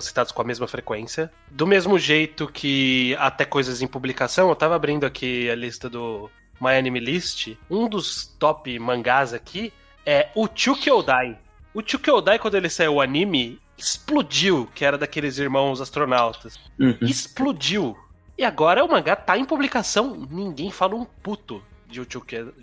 citados 0.00 0.32
com 0.32 0.42
a 0.42 0.44
mesma 0.44 0.66
frequência. 0.66 1.30
Do 1.50 1.66
mesmo 1.66 1.98
jeito 1.98 2.48
que 2.48 3.14
até 3.20 3.44
coisas 3.44 3.82
em 3.82 3.86
publicação, 3.86 4.48
eu 4.48 4.56
tava 4.56 4.74
abrindo 4.74 5.04
aqui 5.04 5.48
a 5.48 5.54
lista 5.54 5.88
do 5.88 6.28
My 6.60 6.72
Anime 6.76 6.98
List, 7.00 7.56
um 7.70 7.88
dos 7.88 8.26
top 8.38 8.76
mangás 8.78 9.32
aqui 9.32 9.72
é 10.04 10.28
o 10.34 10.48
Chukyodai. 10.52 11.38
O 11.74 11.82
Chukyodai, 11.84 12.38
quando 12.38 12.54
ele 12.54 12.70
saiu 12.70 12.94
o 12.94 13.00
anime, 13.00 13.58
explodiu, 13.76 14.68
que 14.74 14.84
era 14.84 14.96
daqueles 14.96 15.38
irmãos 15.38 15.80
astronautas 15.80 16.58
Uhum. 16.78 16.96
explodiu. 17.02 17.96
E 18.38 18.44
agora 18.44 18.84
o 18.84 18.88
mangá 18.90 19.14
tá 19.16 19.36
em 19.36 19.44
publicação. 19.44 20.26
Ninguém 20.30 20.70
fala 20.70 20.94
um 20.94 21.04
puto 21.04 21.62
de 21.88 22.00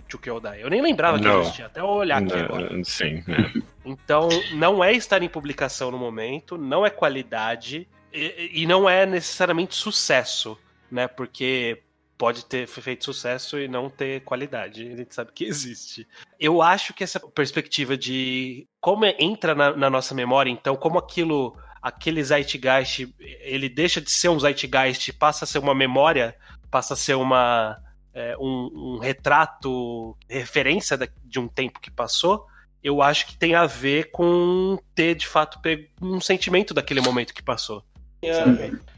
Chukyodai. 0.10 0.62
Eu 0.64 0.70
nem 0.70 0.82
lembrava 0.82 1.18
que 1.18 1.26
Não. 1.26 1.42
existia, 1.42 1.66
até 1.68 1.80
eu 1.80 1.86
olhar 1.86 2.22
aqui 2.22 2.34
agora. 2.34 2.70
Né, 2.76 2.84
Sim. 2.84 3.24
é. 3.28 3.62
Então, 3.84 4.30
não 4.54 4.84
é 4.84 4.94
estar 4.94 5.24
em 5.24 5.28
publicação 5.30 5.90
no 5.90 5.98
momento, 5.98 6.56
não 6.58 6.86
é 6.86 6.90
qualidade 6.92 7.88
e, 8.14 8.52
e 8.62 8.66
não 8.68 8.88
é 8.88 9.06
necessariamente 9.08 9.74
sucesso, 9.74 10.56
né? 10.92 11.08
Porque 11.08 11.82
pode 12.22 12.46
ter 12.46 12.68
feito 12.68 13.04
sucesso 13.04 13.58
e 13.58 13.68
não 13.68 13.90
ter 13.90 14.24
qualidade. 14.24 14.88
A 14.88 14.96
gente 14.96 15.16
sabe 15.16 15.32
que 15.34 15.44
existe. 15.50 16.08
Eu 16.40 16.62
acho 16.62 16.94
que 16.94 17.04
essa 17.04 17.20
perspectiva 17.20 17.98
de 17.98 18.68
como 18.80 19.06
é- 19.06 19.16
entra 19.18 19.56
na, 19.56 19.76
na 19.76 19.90
nossa 19.90 20.14
memória, 20.14 20.52
então, 20.52 20.76
como 20.76 21.00
aquilo, 21.00 21.58
aquele 21.82 22.24
Zeitgeist, 22.24 23.12
ele 23.20 23.68
deixa 23.68 24.00
de 24.00 24.12
ser 24.12 24.30
um 24.30 24.40
Zeitgeist, 24.40 25.12
passa 25.14 25.46
a 25.46 25.48
ser 25.48 25.58
uma 25.58 25.74
memória, 25.74 26.38
passa 26.70 26.94
a 26.94 26.98
ser 26.98 27.16
uma 27.16 27.82
é, 28.14 28.38
um, 28.38 28.70
um 28.74 29.00
retrato, 29.00 30.16
referência 30.30 31.00
de 31.24 31.40
um 31.40 31.48
tempo 31.48 31.80
que 31.80 31.90
passou 31.90 32.46
eu 32.84 33.02
acho 33.02 33.28
que 33.28 33.38
tem 33.38 33.54
a 33.54 33.66
ver 33.66 34.10
com 34.12 34.78
ter 34.96 35.14
de 35.14 35.28
fato 35.28 35.60
um 36.02 36.20
sentimento 36.20 36.74
daquele 36.74 37.00
momento 37.00 37.34
que 37.34 37.44
passou. 37.44 37.84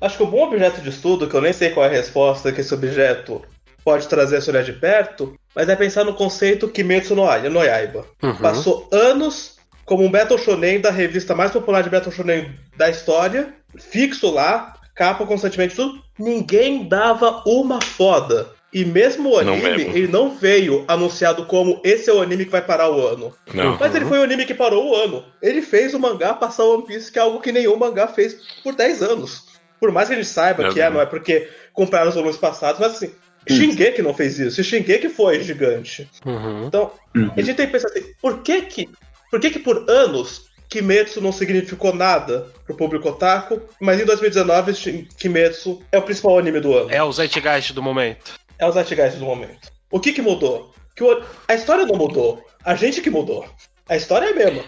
Acho 0.02 0.18
que 0.18 0.24
um 0.24 0.30
bom 0.30 0.44
objeto 0.44 0.82
de 0.82 0.90
estudo, 0.90 1.28
que 1.30 1.36
eu 1.36 1.42
nem 1.42 1.54
sei 1.54 1.70
qual 1.70 1.86
é 1.86 1.90
a 1.90 1.92
resposta 1.92 2.52
que 2.52 2.62
esse 2.62 2.74
objeto 2.74 3.42
pode 3.84 4.08
trazer 4.08 4.42
se 4.42 4.50
olhar 4.50 4.64
de 4.64 4.74
perto, 4.74 5.38
mas 5.56 5.68
é 5.70 5.76
pensar 5.76 6.04
no 6.04 6.14
conceito 6.14 6.70
Kimetsu 6.70 7.16
no, 7.16 7.26
no 7.50 7.64
Yaiba. 7.64 8.06
Passou 8.42 8.88
anos 8.92 9.58
como 9.86 10.04
um 10.04 10.12
Battle 10.12 10.38
Shonen 10.38 10.80
da 10.80 10.92
revista 10.92 11.36
mais 11.36 11.52
popular 11.52 11.84
de 11.84 11.90
Battle 11.90 12.12
Shonen 12.12 12.54
da 12.78 12.90
história, 12.90 13.54
fixo 13.78 14.32
lá, 14.32 14.74
capa 14.96 15.26
constantemente 15.26 15.76
tudo, 15.76 16.02
ninguém 16.18 16.88
dava 16.88 17.44
uma 17.46 17.82
foda. 17.82 18.53
E 18.74 18.84
mesmo 18.84 19.30
o 19.30 19.42
Não 19.44 19.54
anime, 19.54 19.78
mesmo. 19.78 19.96
ele 19.98 20.08
não 20.08 20.36
veio 20.36 20.84
anunciado 20.88 21.46
como 21.46 21.80
esse 21.84 22.10
é 22.10 22.14
o 22.14 22.22
anime 22.22 22.46
que 22.46 22.52
vai 22.52 22.62
parar 22.62 22.90
o 22.90 23.06
ano. 23.08 23.32
Não. 23.54 23.78
Mas 23.80 23.94
ele 23.94 24.06
foi 24.06 24.18
o 24.20 24.24
anime 24.24 24.46
que 24.46 24.54
parou 24.54 24.90
o 24.92 24.96
ano. 24.96 25.24
Ele 25.42 25.62
fez 25.62 25.94
o 25.94 26.00
mangá 26.00 26.34
passar 26.34 26.64
One 26.64 26.86
Piece, 26.86 27.12
que 27.12 27.20
é 27.20 27.22
algo 27.22 27.40
que 27.40 27.52
nenhum 27.52 27.76
mangá 27.78 28.08
fez 28.08 28.38
por 28.64 28.74
10 28.74 29.04
anos. 29.04 29.44
Por 29.80 29.92
mais 29.92 30.08
que 30.08 30.14
a 30.14 30.18
gente 30.18 30.28
saiba 30.28 30.68
É 30.68 30.74
que 30.74 30.82
é, 30.82 30.90
não 30.90 31.00
é 31.02 31.06
porque 31.06 31.48
compraram 31.74 32.10
os 32.10 32.16
volumes 32.16 32.38
passados, 32.38 32.80
mas 32.80 32.94
assim, 32.96 33.12
Shingeki 33.48 34.02
não 34.02 34.14
fez 34.14 34.40
isso. 34.40 34.64
Shingeki 34.64 35.10
foi 35.10 35.42
gigante. 35.44 36.10
Uhum. 36.26 36.66
Então, 36.66 36.92
a 37.36 37.42
gente 37.42 37.56
tem 37.56 37.66
que 37.68 37.74
pensar 37.74 37.90
assim, 37.90 38.04
por 38.22 38.42
que 38.42 38.62
que, 38.64 38.90
por 39.30 39.40
que 39.40 39.50
que 39.52 39.60
por 39.60 39.86
anos 39.90 40.52
Kimetsu 40.70 41.22
não 41.22 41.32
significou 41.32 41.94
nada 41.94 42.48
pro 42.66 42.76
público 42.76 43.10
otaku, 43.10 43.62
mas 43.80 44.00
em 44.02 44.06
2019 44.06 44.74
Shin- 44.74 45.08
Kimetsu 45.20 45.80
é 45.92 46.00
o 46.00 46.02
principal 46.02 46.40
anime 46.40 46.60
do 46.60 46.74
ano. 46.76 46.90
É 46.90 47.04
o 47.04 47.12
Zeitgeist 47.12 47.74
do 47.74 47.84
momento. 47.84 48.34
É 48.60 48.66
o 48.66 48.72
Zeitgeist 48.72 49.18
do 49.18 49.26
momento. 49.26 49.72
O 49.92 50.00
que 50.00 50.14
que 50.14 50.22
mudou? 50.22 50.74
Que 50.96 51.04
o- 51.04 51.24
a 51.48 51.54
história 51.54 51.86
não 51.86 51.96
mudou. 51.96 52.44
A 52.64 52.76
gente 52.76 53.02
que 53.02 53.10
mudou. 53.10 53.48
A 53.90 53.96
história 53.96 54.28
é 54.28 54.32
a 54.32 54.36
mesma. 54.36 54.64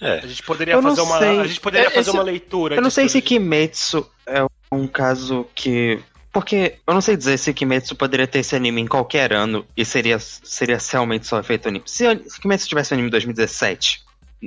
É. 0.00 0.18
A 0.18 0.26
gente 0.26 0.42
poderia 0.42 0.74
Eu 0.74 0.82
fazer 0.82 1.00
uma, 1.00 1.18
sei. 1.18 1.40
a 1.40 1.46
gente 1.46 1.60
poderia 1.60 1.86
É, 1.88 1.90
fazer 1.90 2.10
esse- 2.10 2.16
uma 2.16 2.22
leitura. 2.22 2.76
Eu 2.76 2.80
não 2.82 2.88
de 2.88 2.94
sei 2.94 3.08
se 3.08 3.18
isso. 3.18 3.26
Kimetsu 3.26 4.08
é 4.26 4.44
um 4.72 4.86
caso 4.86 5.46
que. 5.54 5.98
Porque 6.32 6.76
eu 6.86 6.94
não 6.94 7.00
sei 7.00 7.16
dizer 7.16 7.36
se 7.38 7.52
Kimetsu 7.54 7.96
poderia 7.96 8.26
ter 8.26 8.40
esse 8.40 8.54
anime 8.54 8.80
em 8.82 8.86
qualquer 8.86 9.32
ano 9.32 9.66
e 9.76 9.84
seria, 9.84 10.18
seria 10.18 10.78
realmente 10.92 11.26
só 11.26 11.40
efeito 11.40 11.68
anime. 11.68 11.82
Se, 11.86 12.04
se 12.28 12.40
Kimetsu 12.40 12.68
tivesse 12.68 12.92
um 12.92 12.96
anime 12.96 13.08
em 13.08 13.10
2017, 13.10 14.02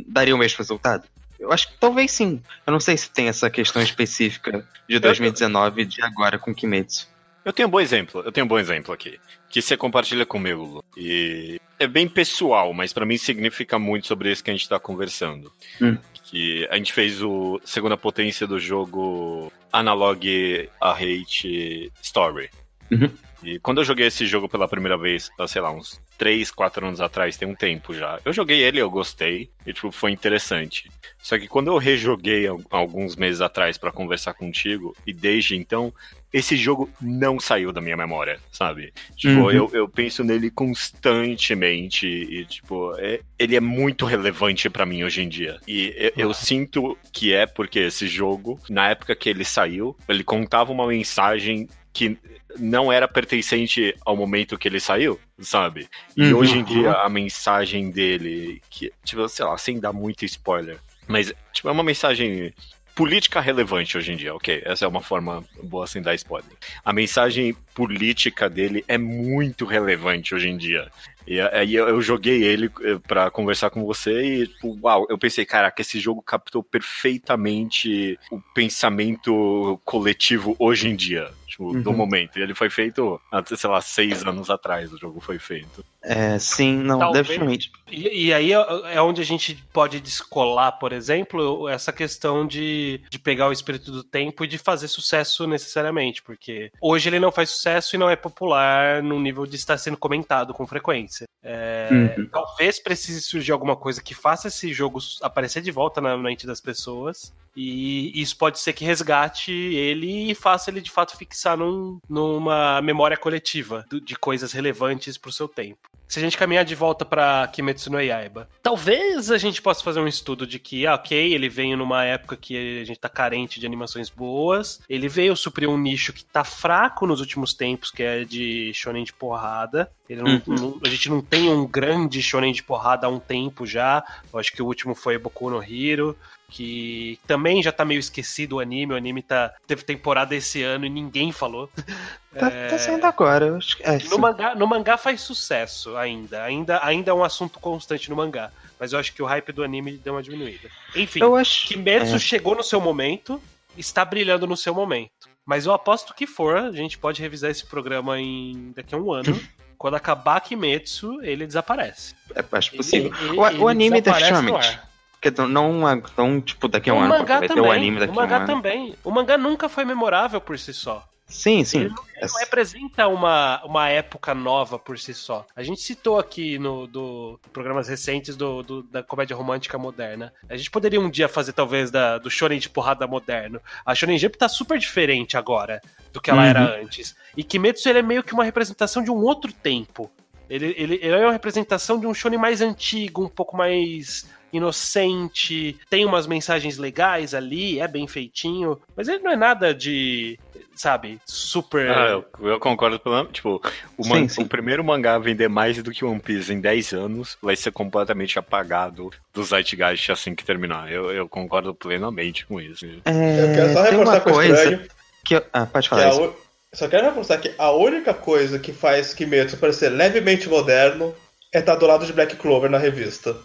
daria 0.08 0.34
o 0.34 0.38
mesmo 0.38 0.58
resultado? 0.60 1.04
Eu 1.40 1.52
acho 1.52 1.68
que 1.70 1.74
talvez 1.80 2.12
sim. 2.12 2.42
Eu 2.68 2.72
não 2.72 2.80
sei 2.80 2.96
se 2.96 3.10
tem 3.10 3.28
essa 3.28 3.50
questão 3.50 3.82
específica 3.82 4.66
de 4.88 5.00
2019 5.00 5.86
de 5.86 6.02
agora 6.04 6.38
com 6.38 6.54
Kimetsu. 6.54 7.10
Eu 7.44 7.52
tenho 7.52 7.68
um 7.68 7.72
bom 7.72 7.80
exemplo, 7.80 8.22
eu 8.24 8.32
tenho 8.32 8.46
um 8.46 8.48
bom 8.48 8.60
exemplo 8.60 8.94
aqui, 8.94 9.20
que 9.50 9.62
você 9.62 9.76
compartilha 9.76 10.26
comigo, 10.26 10.64
Lu. 10.64 10.86
E 10.96 11.60
é 11.80 11.88
bem 11.88 12.08
pessoal, 12.08 12.72
mas 12.74 12.94
pra 12.94 13.06
mim 13.06 13.18
significa 13.18 13.80
muito 13.80 14.06
sobre 14.06 14.32
isso 14.32 14.44
que 14.44 14.52
a 14.52 14.54
gente 14.54 14.70
tá 14.70 14.80
conversando. 14.80 15.52
Hum. 15.82 15.98
Que 16.24 16.68
a 16.70 16.78
gente 16.78 16.94
fez 16.94 17.22
o 17.22 17.60
segunda 17.66 17.98
potência 17.98 18.46
do 18.46 18.60
jogo 18.60 19.52
Analog 19.74 20.70
a 20.80 20.92
Hate 20.92 21.92
Story. 22.02 22.50
Uhum. 22.92 23.10
E 23.44 23.60
quando 23.60 23.80
eu 23.80 23.86
joguei 23.86 24.08
esse 24.08 24.26
jogo 24.26 24.48
pela 24.48 24.68
primeira 24.68 24.98
vez, 24.98 25.30
sei 25.48 25.62
lá, 25.62 25.72
uns 25.72 26.00
3, 26.18 26.52
4 26.52 26.88
anos 26.88 27.02
atrás, 27.02 27.38
tem 27.38 27.48
um 27.48 27.56
tempo 27.56 27.94
já. 27.94 28.20
Eu 28.24 28.34
joguei 28.34 28.62
ele, 28.62 28.80
eu 28.80 28.90
gostei, 28.90 29.50
e 29.66 29.74
tipo, 29.74 29.92
foi 29.92 30.12
interessante. 30.12 30.90
Só 31.22 31.38
que 31.38 31.48
quando 31.48 31.68
eu 31.68 31.78
rejoguei 31.78 32.48
alguns 32.70 33.16
meses 33.16 33.42
atrás 33.42 33.78
para 33.78 33.92
conversar 33.92 34.34
contigo, 34.34 34.96
e 35.06 35.14
desde 35.14 35.56
então, 35.56 35.94
esse 36.34 36.56
jogo 36.56 36.90
não 37.02 37.40
saiu 37.40 37.72
da 37.72 37.82
minha 37.82 37.98
memória, 37.98 38.40
sabe? 38.52 38.94
Tipo, 39.16 39.42
uhum. 39.42 39.52
eu, 39.52 39.70
eu 39.74 39.90
penso 39.90 40.24
nele 40.24 40.50
constantemente 40.50 42.08
e, 42.08 42.46
tipo, 42.46 42.96
é, 42.98 43.20
ele 43.38 43.56
é 43.56 43.60
muito 43.60 44.06
relevante 44.06 44.70
para 44.70 44.86
mim 44.86 45.04
hoje 45.04 45.22
em 45.22 45.30
dia. 45.30 45.60
E 45.68 45.94
eu, 45.98 46.30
eu, 46.30 46.34
sinto 46.34 46.98
que 47.12 47.34
é 47.34 47.46
porque 47.46 47.80
esse 47.80 48.08
jogo, 48.08 48.60
na 48.70 48.90
época 48.90 49.16
que 49.16 49.30
ele 49.30 49.44
saiu, 49.44 49.96
ele 50.08 50.24
contava 50.24 50.72
uma 50.72 50.88
mensagem 50.88 51.68
que 51.94 52.18
não 52.58 52.92
era 52.92 53.08
pertencente 53.08 53.96
ao 54.06 54.16
momento 54.16 54.58
que 54.58 54.68
ele 54.68 54.80
saiu, 54.80 55.20
sabe? 55.40 55.88
E 56.16 56.32
uhum. 56.32 56.40
hoje 56.40 56.58
em 56.58 56.64
dia 56.64 56.92
a 56.94 57.10
mensagem 57.10 57.90
dele, 57.90 58.62
que, 58.70 58.92
tipo, 59.04 59.28
sei 59.30 59.46
lá, 59.46 59.58
sem 59.58 59.80
dar 59.80 59.94
muito 59.94 60.26
spoiler, 60.26 60.78
mas, 61.08 61.34
tipo, 61.52 61.68
é 61.68 61.72
uma 61.72 61.84
mensagem 61.84 62.54
política 62.96 63.40
relevante 63.40 63.98
hoje 63.98 64.12
em 64.12 64.16
dia, 64.16 64.36
ok. 64.36 64.62
Essa 64.66 64.86
é 64.86 64.88
uma 64.88 65.02
forma 65.02 65.44
boa 65.64 65.88
sem 65.88 66.02
dar 66.02 66.14
spoiler. 66.16 66.52
A 66.84 66.94
mensagem 66.94 67.56
política 67.74 68.50
dele 68.50 68.84
é 68.88 68.98
muito 68.98 69.66
relevante 69.66 70.36
hoje 70.36 70.50
em 70.50 70.58
dia. 70.58 70.90
E 71.26 71.40
aí 71.40 71.76
eu 71.76 72.02
joguei 72.02 72.44
ele 72.44 72.70
eh, 72.84 73.00
para 73.08 73.30
conversar 73.30 73.70
com 73.70 73.86
você 73.86 74.42
e, 74.42 74.48
tipo, 74.48 74.78
uau, 74.82 75.06
eu 75.10 75.18
pensei, 75.18 75.46
caraca, 75.46 75.82
esse 75.82 76.00
jogo 76.00 76.22
captou 76.22 76.64
perfeitamente 76.64 78.20
o 78.32 78.42
pensamento 78.54 79.80
coletivo 79.86 80.56
hoje 80.60 80.90
em 80.90 80.96
dia, 80.96 81.32
tipo, 81.52 81.66
uhum. 81.66 81.82
do 81.82 81.94
momento. 81.94 82.40
E 82.40 82.42
ele 82.42 82.56
foi 82.56 82.70
feito, 82.70 83.22
sei 83.46 83.70
lá, 83.70 83.82
seis 83.82 84.26
anos 84.26 84.50
atrás 84.50 84.92
o 84.92 84.98
jogo 84.98 85.20
foi 85.20 85.38
feito. 85.38 85.86
É, 86.04 86.40
sim, 86.40 86.78
não, 86.78 86.98
Talvez. 86.98 87.28
definitivamente. 87.28 87.72
E, 87.92 88.28
e, 88.28 88.34
aí 88.34 88.54
é, 88.54 88.96
é 88.96 89.02
onde 89.02 89.22
a 89.22 89.26
gente 89.26 89.56
pode 89.72 90.00
descolar, 90.00 90.74
por 90.74 90.94
exemplo, 90.94 91.70
essa 91.70 91.92
questão 91.92 92.48
de, 92.48 93.02
de 93.10 93.20
pegar 93.20 93.48
o 93.48 93.52
espírito 93.52 93.92
do 93.92 94.04
tempo 94.04 94.44
e 94.44 94.48
de 94.48 94.58
fazer 94.58 94.88
sucesso 94.88 95.46
necessariamente, 95.46 96.24
porque 96.24 96.72
hoje 96.82 97.10
ele 97.10 97.20
não 97.20 97.32
faz 97.32 97.50
sucesso 97.50 97.96
e 97.96 98.00
não 98.00 98.10
é 98.10 98.16
popular 98.16 99.04
no 99.04 99.20
nível 99.20 99.46
de 99.46 99.56
estar 99.56 99.78
sendo 99.78 99.98
comentado 99.98 100.54
com 100.54 100.66
frequência. 100.66 101.28
É, 101.44 101.90
uhum. 101.92 102.28
Talvez 102.28 102.80
precise 102.80 103.22
surgir 103.22 103.52
alguma 103.52 103.76
coisa 103.76 104.02
que 104.02 104.16
faça 104.16 104.48
esse 104.48 104.74
jogo 104.74 105.00
aparecer 105.22 105.62
de 105.62 105.72
volta 105.72 106.02
na 106.02 106.18
mente 106.18 106.48
das 106.48 106.62
pessoas. 106.62 107.34
E 107.56 108.20
isso 108.20 108.38
pode 108.38 108.60
ser 108.60 108.72
que 108.72 108.86
resgate 108.86 109.52
ele 109.52 110.32
e 110.32 110.36
faça 110.36 110.72
ele 110.72 110.80
de 110.80 110.90
fato 110.90 111.18
fixar 111.18 111.58
num, 111.58 112.00
numa 112.08 112.82
memória 112.82 113.18
coletiva 113.18 113.86
de 113.92 114.16
coisas 114.16 114.54
relevantes 114.54 115.18
pro 115.18 115.34
seu 115.34 115.50
tempo 115.50 115.91
se 116.12 116.20
a 116.20 116.22
gente 116.22 116.38
caminhar 116.38 116.66
de 116.66 116.76
volta 116.76 117.06
para 117.06 117.48
Kimetsu 117.48 117.90
no 117.90 118.02
Yaiba, 118.02 118.50
talvez 118.62 119.32
a 119.32 119.38
gente 119.38 119.62
possa 119.62 119.82
fazer 119.82 120.02
um 120.02 120.08
estudo 120.10 120.46
de 120.46 120.60
que, 120.60 120.86
ah, 120.86 120.96
ok, 120.96 121.34
ele 121.34 121.48
veio 121.48 121.78
numa 121.78 122.04
época 122.04 122.36
que 122.36 122.82
a 122.82 122.84
gente 122.84 123.00
tá 123.00 123.08
carente 123.08 123.62
de 123.62 123.66
animações 123.66 124.10
boas, 124.10 124.82
ele 124.90 125.08
veio 125.08 125.38
suprir 125.38 125.70
um 125.70 125.78
nicho 125.78 126.12
que 126.12 126.26
tá 126.26 126.44
fraco 126.44 127.08
nos 127.08 127.22
últimos 127.22 127.54
tempos, 127.54 127.92
que 127.92 128.04
é 128.04 128.26
de 128.26 128.74
shonen 128.74 129.06
de 129.06 129.14
porrada. 129.14 129.90
Não, 130.10 130.26
uhum. 130.26 130.42
não, 130.48 130.80
a 130.86 130.90
gente 130.90 131.10
não 131.10 131.22
tem 131.22 131.50
um 131.50 131.66
grande 131.66 132.22
shonen 132.22 132.52
de 132.52 132.62
porrada 132.62 133.08
há 133.08 133.10
um 133.10 133.18
tempo 133.18 133.66
já. 133.66 134.04
Eu 134.34 134.38
acho 134.38 134.52
que 134.52 134.62
o 134.62 134.66
último 134.66 134.94
foi 134.94 135.18
Boku 135.18 135.50
no 135.50 135.64
Hero 135.64 136.18
que 136.52 137.18
também 137.26 137.64
já 137.64 137.72
tá 137.72 137.86
meio 137.86 138.00
esquecido 138.00 138.58
o 138.58 138.60
anime. 138.60 138.94
O 138.94 138.98
anime 138.98 139.24
tá, 139.24 139.54
teve 139.66 139.84
temporada 139.84 140.36
esse 140.36 140.62
ano 140.62 140.86
e 140.86 140.90
ninguém 140.90 141.32
falou. 141.32 141.70
Tá, 142.32 142.48
é... 142.48 142.70
tá 142.70 142.80
saindo 142.80 143.06
agora. 143.06 143.58
Acho 143.58 143.76
que 143.76 143.84
é, 143.84 143.98
no, 144.06 144.18
mangá, 144.18 144.56
no 144.56 144.66
mangá 144.66 144.96
faz 144.96 145.20
sucesso 145.20 145.98
ainda. 145.98 146.42
ainda. 146.42 146.80
Ainda 146.82 147.12
é 147.12 147.14
um 147.14 147.26
assunto 147.26 147.60
constante 147.60 148.10
no 148.10 148.16
mangá. 148.16 148.54
Mas 148.80 148.94
eu 148.94 149.00
acho 149.00 149.14
que 149.14 149.22
o 149.22 149.26
hype 149.26 149.52
do 149.52 149.62
anime 149.62 149.98
deu 149.98 150.14
uma 150.14 150.24
diminuída. 150.24 150.70
Enfim, 150.96 151.20
eu 151.20 151.36
acho... 151.36 151.68
Kimetsu 151.68 152.16
é. 152.16 152.20
chegou 152.20 152.56
no 152.56 152.64
seu 152.64 152.80
momento, 152.80 153.42
está 153.78 154.06
brilhando 154.06 154.48
no 154.48 154.56
seu 154.56 154.74
momento. 154.74 155.12
Mas 155.46 155.66
eu 155.66 155.74
aposto 155.74 156.14
que 156.14 156.26
for, 156.26 156.56
a 156.56 156.72
gente 156.72 156.98
pode 156.98 157.22
revisar 157.22 157.52
esse 157.52 157.66
programa 157.66 158.18
em 158.18 158.72
daqui 158.74 158.96
a 158.96 158.98
um 158.98 159.12
ano. 159.12 159.38
Quando 159.78 159.96
acabar 159.96 160.40
Kimetsu, 160.40 161.22
ele 161.22 161.46
desaparece. 161.46 162.16
É, 162.34 162.46
acho 162.50 162.78
possível. 162.78 163.14
Ele, 163.14 163.30
ele, 163.32 163.38
o, 163.60 163.64
o 163.64 163.68
anime 163.68 164.00
definitivamente 164.00 164.80
porque 165.22 165.40
não, 165.42 165.72
não 166.18 166.42
tipo, 166.42 166.68
daqui 166.68 166.90
a 166.90 166.94
um 166.96 166.98
o 166.98 167.00
ano, 167.02 167.10
mangá 167.10 167.40
vai 167.40 167.48
também, 167.48 167.64
ter 167.64 167.70
o 167.70 167.72
anime 167.72 168.00
daqui 168.00 168.12
a 168.12 168.16
um 168.16 168.20
ano. 168.20 168.28
O 168.28 168.32
mangá 168.34 168.46
também. 168.46 168.96
O 169.04 169.12
mangá 169.12 169.38
nunca 169.38 169.70
foi 169.70 169.86
memorável 169.86 170.42
por 170.42 170.58
si 170.58 170.74
só. 170.74 171.08
Sim, 171.28 171.64
sim. 171.64 171.82
Ele 171.82 171.90
não, 171.90 172.04
ele 172.18 172.28
não 172.28 172.40
representa 172.40 173.08
uma, 173.08 173.64
uma 173.64 173.88
época 173.88 174.34
nova 174.34 174.78
por 174.80 174.98
si 174.98 175.14
só. 175.14 175.46
A 175.56 175.64
gente 175.64 175.80
citou 175.80 176.20
aqui 176.20 176.58
no 176.58 176.88
do 176.88 177.40
programas 177.54 177.88
recentes 177.88 178.36
do, 178.36 178.64
do, 178.64 178.84
da 178.84 179.02
comédia 179.04 179.36
romântica 179.36 179.78
moderna. 179.78 180.34
A 180.50 180.58
gente 180.58 180.72
poderia 180.72 181.00
um 181.00 181.10
dia 181.10 181.30
fazer, 181.30 181.54
talvez, 181.54 181.92
da, 181.92 182.18
do 182.18 182.30
shonen 182.30 182.60
de 182.60 182.68
porrada 182.68 183.08
moderno. 183.08 183.62
A 183.86 183.96
Shonen 183.96 184.18
Jump 184.18 184.38
tá 184.38 184.50
super 184.50 184.78
diferente 184.78 185.38
agora 185.38 185.82
do 186.12 186.20
que 186.20 186.32
ela 186.32 186.42
uhum. 186.42 186.48
era 186.48 186.82
antes. 186.82 187.16
E 187.38 187.44
Kimetsu 187.44 187.88
ele 187.88 188.00
é 188.00 188.04
meio 188.04 188.24
que 188.24 188.34
uma 188.34 188.44
representação 188.44 189.04
de 189.04 189.12
um 189.12 189.24
outro 189.24 189.54
tempo. 189.54 190.12
Ele, 190.50 190.76
ele, 190.78 190.96
ele 190.96 191.16
é 191.16 191.26
uma 191.26 191.32
representação 191.32 191.98
de 191.98 192.06
um 192.06 192.14
shonen 192.14 192.40
mais 192.40 192.60
antigo, 192.60 193.24
um 193.24 193.30
pouco 193.30 193.56
mais 193.56 194.28
inocente, 194.54 195.78
tem 195.90 196.06
umas 196.06 196.28
mensagens 196.28 196.78
legais 196.78 197.34
ali, 197.34 197.80
é 197.80 197.88
bem 197.88 198.08
feitinho, 198.08 198.80
mas 198.96 199.08
ele 199.08 199.20
não 199.20 199.32
é 199.32 199.36
nada 199.36 199.74
de, 199.74 200.38
sabe, 200.76 201.20
super. 201.26 201.90
Ah, 201.92 202.08
eu, 202.10 202.48
eu 202.48 202.60
concordo 202.60 203.00
pelo 203.00 203.26
tipo, 203.26 203.62
o, 203.98 204.04
sim, 204.04 204.28
sim. 204.28 204.42
o, 204.42 204.48
primeiro 204.48 204.84
mangá 204.84 205.16
a 205.16 205.20
vender 205.20 205.48
mais 205.48 205.82
do 205.82 205.92
que 205.92 206.04
One 206.04 206.20
Piece 206.20 206.52
em 206.52 206.60
10 206.60 206.94
anos 206.94 207.38
vai 207.42 207.56
ser 207.56 207.72
completamente 207.72 208.40
apagado 208.40 209.12
do 209.34 209.44
Zeitgeist 209.44 210.12
assim 210.12 210.34
que 210.34 210.44
terminar. 210.44 210.92
Eu, 210.92 211.12
eu 211.12 211.30
concordo 211.30 211.74
plenamente 211.74 212.46
com 212.46 212.60
isso. 212.60 212.86
É, 213.06 213.44
eu 213.44 213.54
quero 213.54 213.74
só 213.74 213.84
reforçar 213.84 214.22
com 214.22 214.32
coisa 214.32 214.88
que 215.24 215.36
eu... 215.36 215.46
Ah, 215.54 215.66
pode 215.66 215.90
falar 215.90 216.10
isso. 216.10 216.36
Só 216.74 216.88
quero 216.88 217.06
reforçar 217.06 217.38
que 217.38 217.54
a 217.58 217.72
única 217.72 218.14
coisa 218.14 218.58
que 218.58 218.72
faz 218.72 219.14
Kimetsu 219.14 219.58
parecer 219.58 219.90
levemente 219.90 220.48
moderno 220.48 221.14
é 221.54 221.60
estar 221.60 221.76
do 221.76 221.86
lado 221.86 222.06
de 222.06 222.14
Black 222.14 222.38
Clover 222.38 222.72
na 222.72 222.78
revista. 222.78 223.36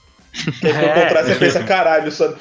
Que 0.61 0.67
aí 0.67 0.73
quando 0.73 0.85
é, 0.85 1.05
comprar, 1.05 1.25
você 1.25 1.35
pensa, 1.35 1.65
caralho, 1.65 2.11
só... 2.13 2.35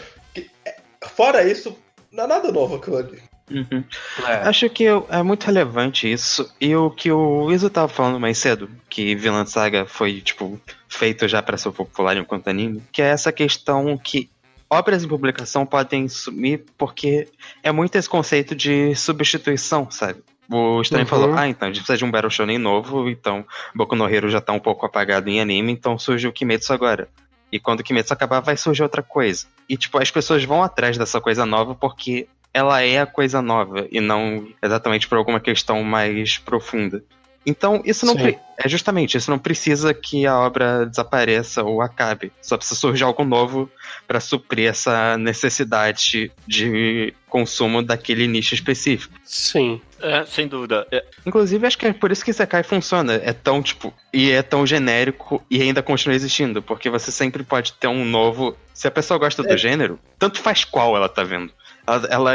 É, 0.65 0.75
fora 1.03 1.43
isso, 1.43 1.77
não 2.12 2.25
é 2.25 2.27
nada 2.27 2.51
novo 2.51 2.75
aquilo 2.75 2.97
ali. 2.97 3.21
Uhum. 3.49 3.84
É. 4.27 4.47
Acho 4.47 4.69
que 4.69 4.86
é 4.86 5.23
muito 5.23 5.45
relevante 5.45 6.12
isso. 6.12 6.51
E 6.60 6.75
o 6.75 6.89
que 6.89 7.12
o 7.12 7.51
Iso 7.51 7.69
tava 7.69 7.88
falando 7.88 8.19
mais 8.19 8.38
cedo, 8.38 8.69
que 8.89 9.15
Villain 9.15 9.45
Saga 9.45 9.86
foi, 9.86 10.19
tipo, 10.21 10.60
feito 10.88 11.27
já 11.27 11.41
para 11.41 11.58
ser 11.58 11.71
popular 11.71 12.17
enquanto 12.17 12.47
anime, 12.47 12.81
que 12.91 13.01
é 13.01 13.08
essa 13.08 13.31
questão 13.31 13.97
que 13.97 14.29
obras 14.69 15.03
em 15.03 15.08
publicação 15.08 15.65
podem 15.65 16.08
sumir 16.08 16.65
porque 16.77 17.27
é 17.62 17.71
muito 17.71 17.95
esse 17.95 18.10
conceito 18.10 18.55
de 18.55 18.95
substituição, 18.95 19.89
sabe? 19.91 20.23
O 20.49 20.81
Stan 20.81 20.99
uhum. 20.99 21.05
falou, 21.05 21.34
ah, 21.34 21.47
então 21.47 21.67
a 21.67 21.71
gente 21.71 21.81
precisa 21.81 21.97
de 21.97 22.05
um 22.05 22.12
Battle 22.12 22.29
Shonen 22.29 22.58
novo, 22.58 23.10
então 23.10 23.45
Boku 23.73 23.95
no 23.95 24.08
Hero 24.08 24.29
já 24.29 24.39
tá 24.39 24.53
um 24.53 24.60
pouco 24.60 24.86
apagado 24.86 25.29
em 25.29 25.41
anime, 25.41 25.71
então 25.71 25.97
surgiu 25.97 26.29
o 26.29 26.34
Kimetsu 26.34 26.71
agora. 26.71 27.08
E 27.51 27.60
quando 27.60 27.79
o 27.79 27.84
Kimetsu 27.84 28.13
acabar, 28.13 28.39
vai 28.39 28.58
surgir 28.58 28.84
outra 28.84 29.03
coisa. 29.03 29.47
E, 29.69 29.77
tipo, 29.77 29.97
as 29.97 30.12
pessoas 30.12 30.43
vão 30.43 30.63
atrás 30.63 30.97
dessa 30.97 31.21
coisa 31.21 31.45
nova 31.45 31.75
porque 31.75 32.27
ela 32.53 32.81
é 32.81 32.99
a 32.99 33.05
coisa 33.05 33.41
nova 33.41 33.88
e 33.91 33.99
não 33.99 34.47
exatamente 34.63 35.08
por 35.08 35.17
alguma 35.17 35.39
questão 35.39 35.84
mais 35.84 36.38
profunda. 36.38 37.03
Então, 37.45 37.81
isso 37.86 38.05
não 38.05 38.15
é 38.58 38.69
justamente, 38.69 39.17
isso 39.17 39.29
não 39.29 39.38
precisa 39.38 39.93
que 39.93 40.25
a 40.25 40.39
obra 40.39 40.86
desapareça 40.86 41.62
ou 41.63 41.81
acabe. 41.81 42.31
Só 42.41 42.58
precisa 42.58 42.79
surgir 42.79 43.03
algo 43.03 43.23
novo 43.23 43.69
para 44.08 44.19
suprir 44.19 44.69
essa 44.69 45.17
necessidade 45.17 46.31
de 46.47 47.13
consumo 47.27 47.84
daquele 47.84 48.27
nicho 48.27 48.55
específico. 48.55 49.13
Sim, 49.23 49.81
é, 50.01 50.25
sem 50.25 50.47
dúvida. 50.47 50.88
É. 50.91 51.03
Inclusive, 51.25 51.67
acho 51.67 51.77
que 51.77 51.88
é 51.88 51.93
por 51.93 52.12
isso 52.12 52.23
que 52.23 52.31
Sekai 52.31 52.63
funciona. 52.63 53.15
É 53.15 53.34
tão, 53.34 53.62
tipo, 53.62 53.93
e 54.13 54.31
é 54.31 54.41
tão 54.41 54.65
genérico 54.65 55.43
e 55.49 55.62
ainda 55.62 55.84
continua 55.84 56.15
existindo. 56.15 56.62
Porque 56.62 56.89
você 56.89 57.12
sempre 57.12 57.43
pode 57.43 57.73
ter 57.73 57.88
um 57.88 58.05
novo. 58.05 58.55
Se 58.73 58.88
a 58.88 58.91
pessoa 58.91 59.17
gosta 59.17 59.41
é. 59.41 59.47
do 59.47 59.58
gênero, 59.58 59.99
tanto 60.17 60.39
faz 60.39 60.63
qual 60.63 60.95
ela 60.95 61.10
tá 61.10 61.23
vendo. 61.23 61.51
Ela, 61.86 62.08
ela 62.10 62.34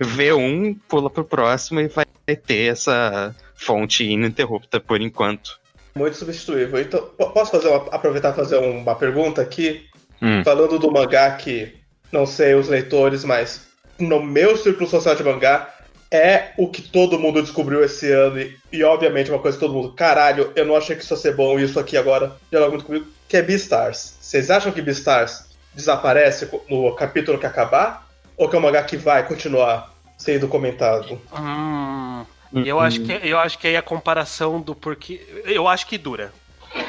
vê 0.00 0.32
um, 0.32 0.74
pula 0.74 1.08
pro 1.08 1.24
próximo 1.24 1.80
e 1.80 1.88
vai 1.88 2.04
ter 2.46 2.72
essa 2.72 3.34
fonte 3.62 4.04
ininterrupta 4.04 4.80
por 4.80 5.00
enquanto. 5.00 5.60
Muito 5.94 6.16
substituível. 6.16 6.80
Então, 6.80 7.02
posso 7.16 7.50
fazer 7.50 7.68
uma, 7.68 7.86
aproveitar 7.90 8.32
e 8.32 8.36
fazer 8.36 8.56
uma 8.58 8.94
pergunta 8.94 9.42
aqui? 9.42 9.86
Hum. 10.20 10.42
Falando 10.44 10.78
do 10.78 10.90
mangá 10.90 11.30
que, 11.32 11.74
não 12.10 12.26
sei 12.26 12.54
os 12.54 12.68
leitores, 12.68 13.24
mas 13.24 13.66
no 13.98 14.22
meu 14.22 14.56
círculo 14.56 14.88
social 14.88 15.14
de 15.14 15.22
mangá, 15.22 15.68
é 16.10 16.52
o 16.58 16.68
que 16.68 16.82
todo 16.82 17.18
mundo 17.18 17.42
descobriu 17.42 17.82
esse 17.82 18.10
ano. 18.10 18.40
E, 18.40 18.56
e, 18.70 18.84
obviamente, 18.84 19.30
uma 19.30 19.38
coisa 19.38 19.56
que 19.56 19.64
todo 19.64 19.74
mundo, 19.74 19.92
caralho, 19.92 20.52
eu 20.54 20.64
não 20.64 20.76
achei 20.76 20.94
que 20.94 21.02
isso 21.02 21.14
ia 21.14 21.18
ser 21.18 21.34
bom, 21.34 21.58
e 21.58 21.64
isso 21.64 21.80
aqui 21.80 21.96
agora 21.96 22.36
dialoga 22.50 22.72
muito 22.72 22.84
comigo, 22.84 23.06
que 23.28 23.36
é 23.36 23.42
Beastars. 23.42 24.16
Vocês 24.20 24.50
acham 24.50 24.72
que 24.72 24.82
Beastars 24.82 25.46
desaparece 25.74 26.48
no 26.68 26.94
capítulo 26.94 27.38
que 27.38 27.46
acabar? 27.46 28.06
Ou 28.36 28.48
que 28.48 28.56
é 28.56 28.58
um 28.58 28.62
mangá 28.62 28.82
que 28.82 28.96
vai 28.96 29.26
continuar 29.26 29.92
sendo 30.18 30.48
comentado? 30.48 31.20
Hum, 31.32 32.24
E 32.52 32.68
eu 32.68 32.78
acho 32.80 33.00
que 33.00 33.12
eu 33.12 33.38
acho 33.38 33.58
que 33.58 33.66
aí 33.66 33.76
a 33.76 33.82
comparação 33.82 34.60
do 34.60 34.74
porquê. 34.74 35.42
Eu 35.44 35.66
acho 35.68 35.86
que 35.86 35.96
dura. 35.96 36.32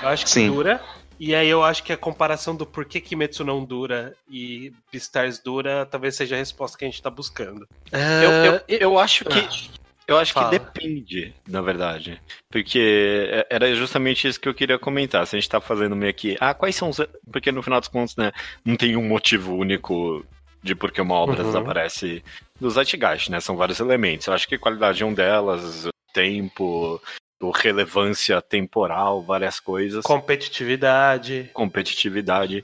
Eu 0.01 0.09
acho 0.09 0.25
que 0.25 0.31
Sim. 0.31 0.47
dura. 0.47 0.81
E 1.19 1.33
aí 1.33 1.47
eu 1.47 1.63
acho 1.63 1.83
que 1.83 1.93
a 1.93 1.97
comparação 1.97 2.55
do 2.55 2.65
porquê 2.65 2.99
Kimetsu 2.99 3.45
não 3.45 3.63
dura 3.63 4.13
e 4.29 4.73
Beastars 4.91 5.39
dura 5.39 5.85
talvez 5.85 6.15
seja 6.15 6.35
a 6.35 6.37
resposta 6.37 6.77
que 6.77 6.83
a 6.83 6.87
gente 6.87 7.01
tá 7.01 7.09
buscando. 7.09 7.67
Eu, 7.91 8.31
eu, 8.31 8.61
eu 8.67 8.99
acho 8.99 9.23
que. 9.25 9.73
Eu 10.05 10.17
acho 10.17 10.33
Fala. 10.33 10.49
que 10.49 10.59
depende, 10.59 11.33
na 11.47 11.61
verdade. 11.61 12.21
Porque 12.49 13.45
era 13.49 13.73
justamente 13.73 14.27
isso 14.27 14.39
que 14.39 14.49
eu 14.49 14.53
queria 14.53 14.77
comentar. 14.77 15.25
Se 15.25 15.35
a 15.35 15.39
gente 15.39 15.49
tá 15.49 15.61
fazendo 15.61 15.95
meio 15.95 16.13
que. 16.13 16.35
Ah, 16.39 16.53
quais 16.53 16.75
são 16.75 16.89
os. 16.89 16.99
Porque 17.31 17.51
no 17.51 17.63
final 17.63 17.79
dos 17.79 17.87
contos, 17.87 18.15
né? 18.17 18.31
Não 18.65 18.75
tem 18.75 18.97
um 18.97 19.07
motivo 19.07 19.55
único 19.55 20.25
de 20.63 20.73
por 20.73 20.91
que 20.91 21.01
uma 21.01 21.15
obra 21.15 21.41
Uhum. 21.41 21.47
desaparece 21.47 22.23
do 22.59 22.69
Zeitgeist, 22.69 23.29
né? 23.29 23.39
São 23.39 23.57
vários 23.57 23.79
elementos. 23.79 24.27
Eu 24.27 24.33
acho 24.33 24.47
que 24.47 24.57
qualidade 24.57 25.03
é 25.03 25.05
um 25.05 25.13
delas, 25.13 25.87
tempo, 26.13 27.01
o 27.41 27.51
relevância 27.51 28.41
temporal, 28.41 29.21
várias 29.21 29.59
coisas. 29.59 30.03
Competitividade. 30.03 31.49
competitividade. 31.53 32.63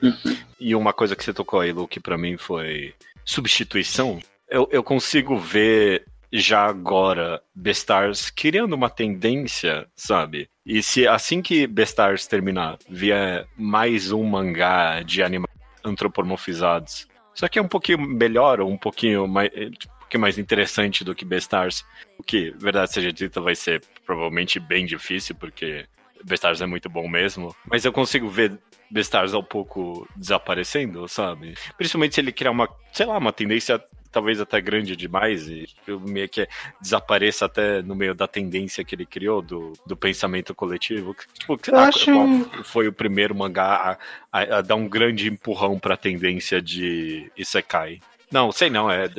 E 0.60 0.74
uma 0.76 0.94
coisa 0.94 1.16
que 1.16 1.24
você 1.24 1.34
tocou 1.34 1.60
aí, 1.60 1.72
Lu, 1.74 1.88
que 1.88 2.00
pra 2.00 2.18
mim 2.18 2.38
foi 2.38 2.94
substituição. 3.26 4.20
Eu, 4.50 4.68
eu 4.72 4.82
consigo 4.84 5.38
ver 5.38 6.06
já 6.32 6.66
agora 6.66 7.42
Bestars 7.56 8.30
criando 8.30 8.74
uma 8.74 8.90
tendência, 8.90 9.88
sabe? 9.96 10.48
E 10.66 10.82
se 10.84 11.08
assim 11.08 11.42
que 11.42 11.66
Bestars 11.68 12.28
terminar, 12.28 12.78
vier 12.88 13.46
mais 13.58 14.12
um 14.12 14.24
mangá 14.24 15.02
de 15.02 15.24
animais 15.24 15.50
antropomorfizados, 15.84 17.08
só 17.40 17.48
que 17.48 17.58
é 17.58 17.62
um 17.62 17.70
pouquinho 17.70 18.02
melhor, 18.02 18.60
ou 18.60 18.70
um 18.70 18.78
pouquinho 18.78 19.26
mais, 19.26 19.50
um 19.56 20.00
pouquinho 20.02 20.20
mais 20.20 20.38
interessante 20.38 21.06
do 21.06 21.16
que 21.16 21.24
Bestars, 21.24 21.86
o 22.18 22.22
que, 22.22 22.52
verdade 22.58 22.92
seja 22.92 23.14
dita, 23.14 23.40
vai 23.40 23.56
ser 23.56 23.82
provavelmente 24.06 24.60
bem 24.60 24.86
difícil, 24.86 25.34
porque 25.36 25.86
Bestars 26.22 26.60
é 26.60 26.66
muito 26.66 26.90
bom 26.90 27.08
mesmo, 27.08 27.56
mas 27.66 27.86
eu 27.86 27.94
consigo 27.94 28.28
ver 28.28 28.60
Bestars 28.92 29.34
ao 29.34 29.42
pouco 29.42 30.06
desaparecendo, 30.18 31.08
sabe? 31.08 31.54
Principalmente 31.78 32.16
se 32.16 32.20
ele 32.20 32.34
criar 32.34 32.52
uma, 32.52 32.68
sei 32.92 33.06
lá, 33.06 33.18
uma 33.18 33.32
tendência 33.32 33.82
talvez 34.12 34.40
até 34.42 34.60
grande 34.62 34.96
demais 34.96 35.48
e 35.48 35.68
meio 35.88 36.28
que 36.30 36.48
desapareça 36.82 37.46
até 37.46 37.82
no 37.82 37.96
meio 37.96 38.14
da 38.16 38.28
tendência 38.28 38.84
que 38.84 38.96
ele 38.96 39.06
criou 39.06 39.42
do, 39.42 39.74
do 39.86 39.96
pensamento 39.96 40.54
coletivo. 40.56 41.16
Tipo, 41.34 41.60
lá, 41.72 41.88
acho- 41.88 42.64
foi 42.64 42.88
o 42.88 42.94
primeiro 42.94 43.36
mangá 43.36 43.98
a, 44.32 44.40
a- 44.42 44.58
a 44.58 44.62
dar 44.62 44.76
um 44.76 44.88
grande 44.88 45.28
empurrão 45.30 45.78
pra 45.80 45.96
tendência 45.98 46.62
de 46.62 47.32
Isekai. 47.38 48.00
Não, 48.32 48.52
sei 48.52 48.70
não, 48.70 48.92
é, 48.92 49.10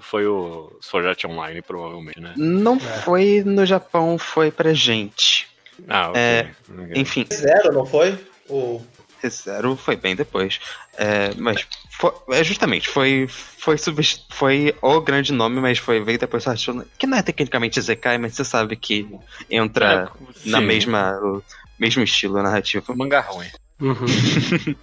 foi 0.00 0.26
o 0.26 0.76
Sword 0.80 1.08
Art 1.08 1.24
Online, 1.24 1.62
provavelmente, 1.62 2.18
né? 2.20 2.34
Não 2.36 2.80
foi 2.80 3.42
no 3.44 3.64
Japão, 3.64 4.18
foi 4.18 4.50
pra 4.50 4.72
gente. 4.74 5.48
Ah, 5.88 6.08
ok. 6.10 6.20
É. 6.20 6.50
Enfim, 6.96 7.24
Zero, 7.32 7.72
não 7.72 7.86
foi? 7.86 8.18
O... 8.48 8.82
Zero 9.28 9.76
foi 9.76 9.96
bem 9.96 10.14
depois. 10.16 10.58
É, 10.96 11.32
mas 11.36 11.66
foi, 11.98 12.12
é 12.30 12.44
justamente, 12.44 12.88
foi, 12.88 13.26
foi, 13.26 13.76
foi 14.30 14.74
o 14.82 15.00
grande 15.00 15.32
nome, 15.32 15.60
mas 15.60 15.78
foi 15.78 16.02
veio 16.02 16.18
depois 16.18 16.44
que 16.98 17.06
não 17.06 17.16
é 17.16 17.22
tecnicamente 17.22 17.80
Zekai, 17.80 18.18
mas 18.18 18.34
você 18.34 18.44
sabe 18.44 18.76
que 18.76 19.08
entra 19.50 20.12
É, 20.44 20.48
na 20.50 20.60
mesma 20.60 21.18
o 21.22 21.42
mesmo 21.78 22.02
estilo 22.02 22.42
narrativo. 22.42 22.94
Mangá 22.94 23.20
ruim. 23.20 23.48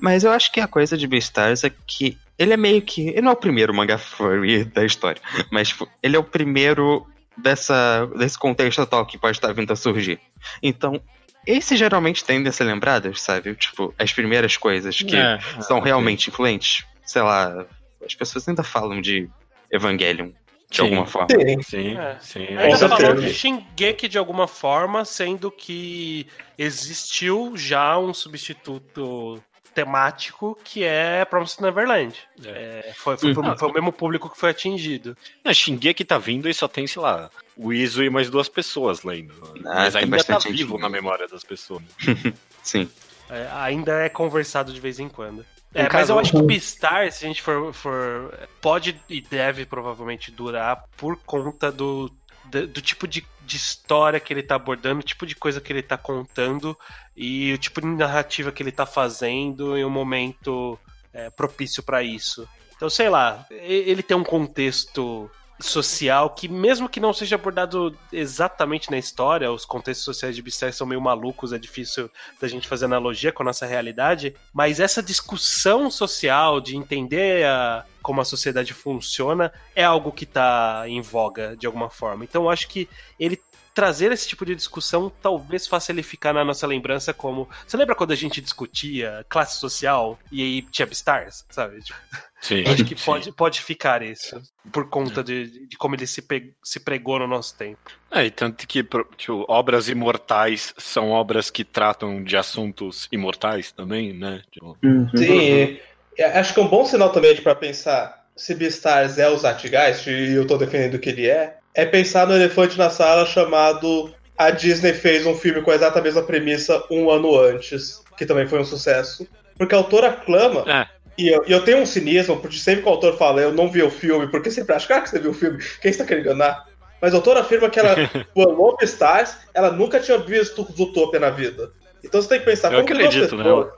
Mas 0.00 0.24
eu 0.24 0.30
acho 0.30 0.50
que 0.50 0.60
a 0.60 0.66
coisa 0.66 0.96
de 0.96 1.06
Beastars 1.06 1.62
é 1.62 1.70
que 1.86 2.16
ele 2.38 2.54
é 2.54 2.56
meio 2.56 2.80
que. 2.80 3.08
Ele 3.08 3.20
não 3.20 3.32
é 3.32 3.34
o 3.34 3.36
primeiro 3.36 3.74
manga 3.74 3.98
furry 3.98 4.64
da 4.64 4.82
história, 4.82 5.20
mas 5.50 5.68
tipo, 5.68 5.86
ele 6.02 6.16
é 6.16 6.18
o 6.18 6.24
primeiro 6.24 7.06
dessa, 7.36 8.06
desse 8.16 8.38
contexto 8.38 8.80
atual 8.80 9.04
que 9.04 9.18
pode 9.18 9.36
estar 9.36 9.52
vindo 9.52 9.70
a 9.70 9.76
surgir. 9.76 10.18
Então, 10.62 11.00
esses 11.46 11.78
geralmente 11.78 12.24
tendem 12.24 12.48
a 12.48 12.52
ser 12.52 12.64
lembrados, 12.64 13.20
sabe? 13.22 13.54
Tipo, 13.54 13.94
as 13.98 14.12
primeiras 14.12 14.56
coisas 14.56 14.96
que 15.00 15.16
É, 15.16 15.38
são 15.62 15.78
ok. 15.78 15.86
realmente 15.90 16.28
influentes. 16.28 16.84
Sei 17.04 17.22
lá, 17.22 17.66
as 18.04 18.14
pessoas 18.14 18.48
ainda 18.48 18.62
falam 18.62 19.00
de 19.00 19.28
Evangelion 19.70 20.30
de 20.70 20.76
Sim. 20.76 20.82
alguma 20.82 21.06
forma. 21.06 21.26
Sim. 21.30 21.62
Sim, 21.62 21.96
É. 21.98 22.16
sim. 22.20 22.46
Ainda 22.46 22.76
certeza. 22.76 22.88
falando 22.88 23.22
de 23.22 23.34
Shingeki 23.34 24.06
de 24.06 24.18
alguma 24.18 24.46
forma, 24.46 25.04
sendo 25.04 25.50
que 25.50 26.26
existiu 26.56 27.56
já 27.56 27.98
um 27.98 28.14
substituto 28.14 29.42
temático 29.74 30.58
que 30.64 30.84
é 30.84 31.24
Promised 31.24 31.60
Neverland. 31.60 32.14
É, 32.44 32.92
foi, 32.96 33.16
foi, 33.16 33.32
pro- 33.34 33.58
foi 33.58 33.68
o 33.68 33.72
mesmo 33.72 33.92
público 33.92 34.28
que 34.30 34.38
foi 34.38 34.50
atingido. 34.50 35.16
A 35.44 35.52
Shingeki 35.52 36.04
tá 36.04 36.18
vindo 36.18 36.48
e 36.48 36.54
só 36.54 36.68
tem, 36.68 36.86
sei 36.86 37.02
lá, 37.02 37.30
o 37.56 37.72
Izo 37.72 38.02
e 38.02 38.10
mais 38.10 38.28
duas 38.30 38.48
pessoas 38.48 39.02
lendo. 39.02 39.34
Mas 39.62 39.94
tem 39.94 40.02
ainda 40.04 40.22
tá 40.24 40.38
vivo 40.38 40.72
gente. 40.72 40.80
na 40.82 40.88
memória 40.88 41.26
das 41.28 41.44
pessoas. 41.44 41.82
Sim. 42.62 42.88
É, 43.28 43.48
ainda 43.52 43.92
é 44.02 44.08
conversado 44.08 44.72
de 44.72 44.80
vez 44.80 44.98
em 44.98 45.08
quando. 45.08 45.44
É, 45.72 45.88
mas 45.92 46.08
eu 46.08 46.18
acho 46.18 46.32
que 46.32 46.42
Beastar, 46.42 47.12
se 47.12 47.24
a 47.24 47.28
gente 47.28 47.40
for, 47.40 47.72
for. 47.72 48.36
Pode 48.60 49.00
e 49.08 49.20
deve 49.20 49.64
provavelmente 49.64 50.32
durar 50.32 50.84
por 50.96 51.16
conta 51.18 51.70
do, 51.70 52.10
do, 52.46 52.66
do 52.66 52.80
tipo 52.80 53.06
de, 53.06 53.24
de 53.50 53.56
história 53.56 54.20
que 54.20 54.32
ele 54.32 54.44
tá 54.44 54.54
abordando, 54.54 55.00
o 55.00 55.04
tipo 55.04 55.26
de 55.26 55.34
coisa 55.34 55.60
que 55.60 55.72
ele 55.72 55.82
tá 55.82 55.98
contando 55.98 56.78
e 57.16 57.52
o 57.52 57.58
tipo 57.58 57.80
de 57.80 57.88
narrativa 57.88 58.52
que 58.52 58.62
ele 58.62 58.70
tá 58.70 58.86
fazendo 58.86 59.76
em 59.76 59.84
um 59.84 59.90
momento 59.90 60.78
é, 61.12 61.28
propício 61.30 61.82
pra 61.82 62.00
isso. 62.00 62.48
Então, 62.76 62.88
sei 62.88 63.08
lá, 63.08 63.44
ele 63.50 64.02
tem 64.04 64.16
um 64.16 64.22
contexto 64.22 65.28
social 65.60 66.30
que, 66.30 66.48
mesmo 66.48 66.88
que 66.88 67.00
não 67.00 67.12
seja 67.12 67.36
abordado 67.36 67.96
exatamente 68.12 68.90
na 68.90 68.98
história, 68.98 69.50
os 69.52 69.64
contextos 69.64 70.04
sociais 70.04 70.34
de 70.36 70.42
Beastar 70.42 70.72
são 70.72 70.86
meio 70.86 71.00
malucos, 71.00 71.52
é 71.52 71.58
difícil 71.58 72.10
da 72.40 72.48
gente 72.48 72.68
fazer 72.68 72.84
analogia 72.86 73.32
com 73.32 73.42
a 73.42 73.46
nossa 73.46 73.66
realidade, 73.66 74.34
mas 74.52 74.80
essa 74.80 75.02
discussão 75.02 75.90
social 75.90 76.60
de 76.60 76.76
entender 76.76 77.44
a- 77.46 77.84
como 78.02 78.20
a 78.20 78.24
sociedade 78.24 78.72
funciona 78.72 79.52
é 79.76 79.84
algo 79.84 80.10
que 80.10 80.24
tá 80.24 80.84
em 80.86 81.00
voga 81.02 81.54
de 81.56 81.66
alguma 81.66 81.90
forma. 81.90 82.24
Então 82.24 82.44
eu 82.44 82.50
acho 82.50 82.66
que 82.68 82.88
ele 83.18 83.38
trazer 83.80 84.12
esse 84.12 84.28
tipo 84.28 84.44
de 84.44 84.54
discussão 84.54 85.10
talvez 85.22 85.66
faça 85.66 85.90
ele 85.90 86.02
ficar 86.02 86.34
na 86.34 86.44
nossa 86.44 86.66
lembrança 86.66 87.14
como. 87.14 87.48
Você 87.66 87.78
lembra 87.78 87.94
quando 87.94 88.10
a 88.12 88.14
gente 88.14 88.38
discutia 88.38 89.24
classe 89.26 89.56
social 89.58 90.18
e 90.30 90.42
aí 90.42 90.62
tinha 90.70 90.84
Beastars, 90.84 91.46
sabe? 91.48 91.80
Tipo, 91.80 91.98
Sim. 92.42 92.62
acho 92.68 92.84
que 92.84 92.94
pode, 92.94 93.32
pode 93.32 93.62
ficar 93.62 94.02
isso. 94.02 94.38
Por 94.70 94.90
conta 94.90 95.24
de, 95.24 95.66
de 95.66 95.78
como 95.78 95.94
ele 95.94 96.06
se, 96.06 96.20
pe- 96.20 96.52
se 96.62 96.78
pregou 96.78 97.18
no 97.18 97.26
nosso 97.26 97.56
tempo. 97.56 97.90
É, 98.10 98.26
e 98.26 98.30
tanto 98.30 98.68
que 98.68 98.86
tipo, 99.16 99.46
obras 99.48 99.88
imortais 99.88 100.74
são 100.76 101.08
obras 101.08 101.48
que 101.48 101.64
tratam 101.64 102.22
de 102.22 102.36
assuntos 102.36 103.08
imortais 103.10 103.72
também, 103.72 104.12
né? 104.12 104.42
Tipo, 104.50 104.76
Sim, 105.16 105.38
e- 105.40 105.80
e 106.18 106.22
acho 106.22 106.52
que 106.52 106.60
é 106.60 106.62
um 106.62 106.68
bom 106.68 106.84
sinal 106.84 107.10
também 107.10 107.34
para 107.40 107.54
pensar 107.54 108.20
se 108.36 108.54
Beastars 108.54 109.18
é 109.18 109.28
o 109.28 109.36
Zeitgeist, 109.38 110.06
e 110.08 110.34
eu 110.34 110.46
tô 110.46 110.56
defendendo 110.56 110.98
que 110.98 111.08
ele 111.10 111.26
é, 111.28 111.58
é 111.74 111.84
pensar 111.84 112.26
no 112.26 112.34
elefante 112.34 112.76
na 112.76 112.90
sala 112.90 113.24
chamado 113.26 114.12
A 114.36 114.50
Disney 114.50 114.92
fez 114.92 115.24
um 115.26 115.34
filme 115.34 115.62
com 115.62 115.70
a 115.70 115.74
exata 115.74 116.00
mesma 116.00 116.22
premissa 116.22 116.82
um 116.90 117.10
ano 117.10 117.38
antes, 117.38 118.02
que 118.16 118.26
também 118.26 118.46
foi 118.46 118.58
um 118.60 118.64
sucesso. 118.64 119.26
Porque 119.56 119.74
a 119.74 119.78
autora 119.78 120.08
aclama, 120.08 120.64
É. 120.70 120.86
e 121.18 121.28
eu, 121.28 121.44
eu 121.46 121.64
tenho 121.64 121.78
um 121.78 121.86
cinismo, 121.86 122.40
porque 122.40 122.56
sempre 122.56 122.82
que 122.82 122.88
o 122.88 122.92
autor 122.92 123.16
fala 123.18 123.40
eu 123.40 123.52
não 123.52 123.68
vi 123.70 123.82
o 123.82 123.90
filme, 123.90 124.26
porque 124.28 124.50
sempre 124.50 124.74
acho, 124.74 124.88
cara, 124.88 125.02
que 125.02 125.10
você 125.10 125.18
viu 125.18 125.30
o 125.30 125.34
filme, 125.34 125.62
quem 125.80 125.90
está 125.90 126.04
querendo 126.04 126.24
enganar? 126.26 126.66
Mas 127.00 127.12
a 127.14 127.16
autora 127.16 127.40
afirma 127.40 127.70
que 127.70 127.78
ela, 127.78 127.94
o 128.34 128.76
Beastars, 128.76 129.36
ela 129.54 129.70
nunca 129.70 130.00
tinha 130.00 130.18
visto 130.18 130.66
Zootopia 130.76 131.20
na 131.20 131.30
vida. 131.30 131.70
Então 132.02 132.20
você 132.20 132.28
tem 132.28 132.38
que 132.40 132.46
pensar 132.46 132.68
Eu 132.72 132.76
como 132.82 132.86
que 132.86 132.92
acredito, 132.94 133.36
né? 133.36 133.42
pessoas- 133.44 133.68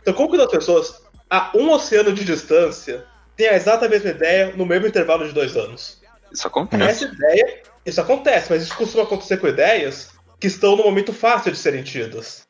então, 0.00 0.14
como 0.14 0.30
que 0.30 0.36
duas 0.36 0.50
pessoas 0.50 1.02
a 1.28 1.50
um 1.54 1.70
oceano 1.72 2.12
de 2.12 2.24
distância 2.24 3.04
têm 3.36 3.48
a 3.48 3.54
exata 3.56 3.88
mesma 3.88 4.10
ideia 4.10 4.52
no 4.56 4.64
mesmo 4.64 4.86
intervalo 4.86 5.26
de 5.26 5.32
dois 5.32 5.56
anos? 5.56 6.00
Isso 6.32 6.46
acontece. 6.46 7.04
Essa 7.04 7.14
ideia, 7.14 7.62
isso 7.84 8.00
acontece, 8.00 8.50
mas 8.50 8.62
isso 8.62 8.76
costuma 8.76 9.04
acontecer 9.04 9.38
com 9.38 9.48
ideias 9.48 10.10
que 10.40 10.46
estão 10.46 10.76
no 10.76 10.84
momento 10.84 11.12
fácil 11.12 11.52
de 11.52 11.58
serem 11.58 11.82
tidas. 11.82 12.46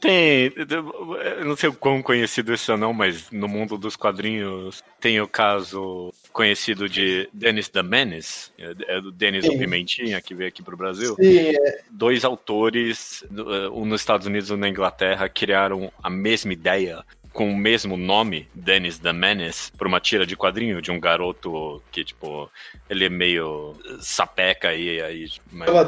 Tem. 0.00 0.52
Eu 0.56 1.44
não 1.44 1.54
sei 1.54 1.68
o 1.68 1.74
quão 1.74 2.02
conhecido 2.02 2.52
esse 2.54 2.70
ou 2.72 2.78
não, 2.78 2.94
mas 2.94 3.30
no 3.30 3.46
mundo 3.46 3.76
dos 3.76 3.94
quadrinhos 3.94 4.82
tem 4.98 5.20
o 5.20 5.28
caso 5.28 6.12
conhecido 6.32 6.88
de 6.88 7.28
Dennis 7.32 7.68
the 7.68 7.82
Menace, 7.82 8.50
é 8.58 9.00
do 9.00 9.12
Dennis 9.12 9.44
o 9.44 9.52
Sim. 9.52 9.58
Pimentinha, 9.58 10.20
que 10.22 10.34
veio 10.34 10.48
aqui 10.48 10.62
pro 10.62 10.76
Brasil. 10.76 11.14
Sim, 11.16 11.52
Dois 11.90 12.24
autores, 12.24 13.22
um 13.72 13.84
nos 13.84 14.00
Estados 14.00 14.26
Unidos 14.26 14.48
e 14.48 14.54
um 14.54 14.56
na 14.56 14.68
Inglaterra, 14.68 15.28
criaram 15.28 15.92
a 16.02 16.08
mesma 16.08 16.52
ideia 16.52 17.04
com 17.38 17.52
o 17.52 17.56
mesmo 17.56 17.96
nome, 17.96 18.48
Dennis 18.52 18.98
the 18.98 19.12
Menace, 19.12 19.70
por 19.70 19.86
uma 19.86 20.00
tira 20.00 20.26
de 20.26 20.34
quadrinho 20.34 20.82
de 20.82 20.90
um 20.90 20.98
garoto 20.98 21.80
que, 21.92 22.02
tipo, 22.02 22.50
ele 22.90 23.04
é 23.04 23.08
meio 23.08 23.76
sapeca 24.00 24.74
e 24.74 25.00
aí. 25.00 25.28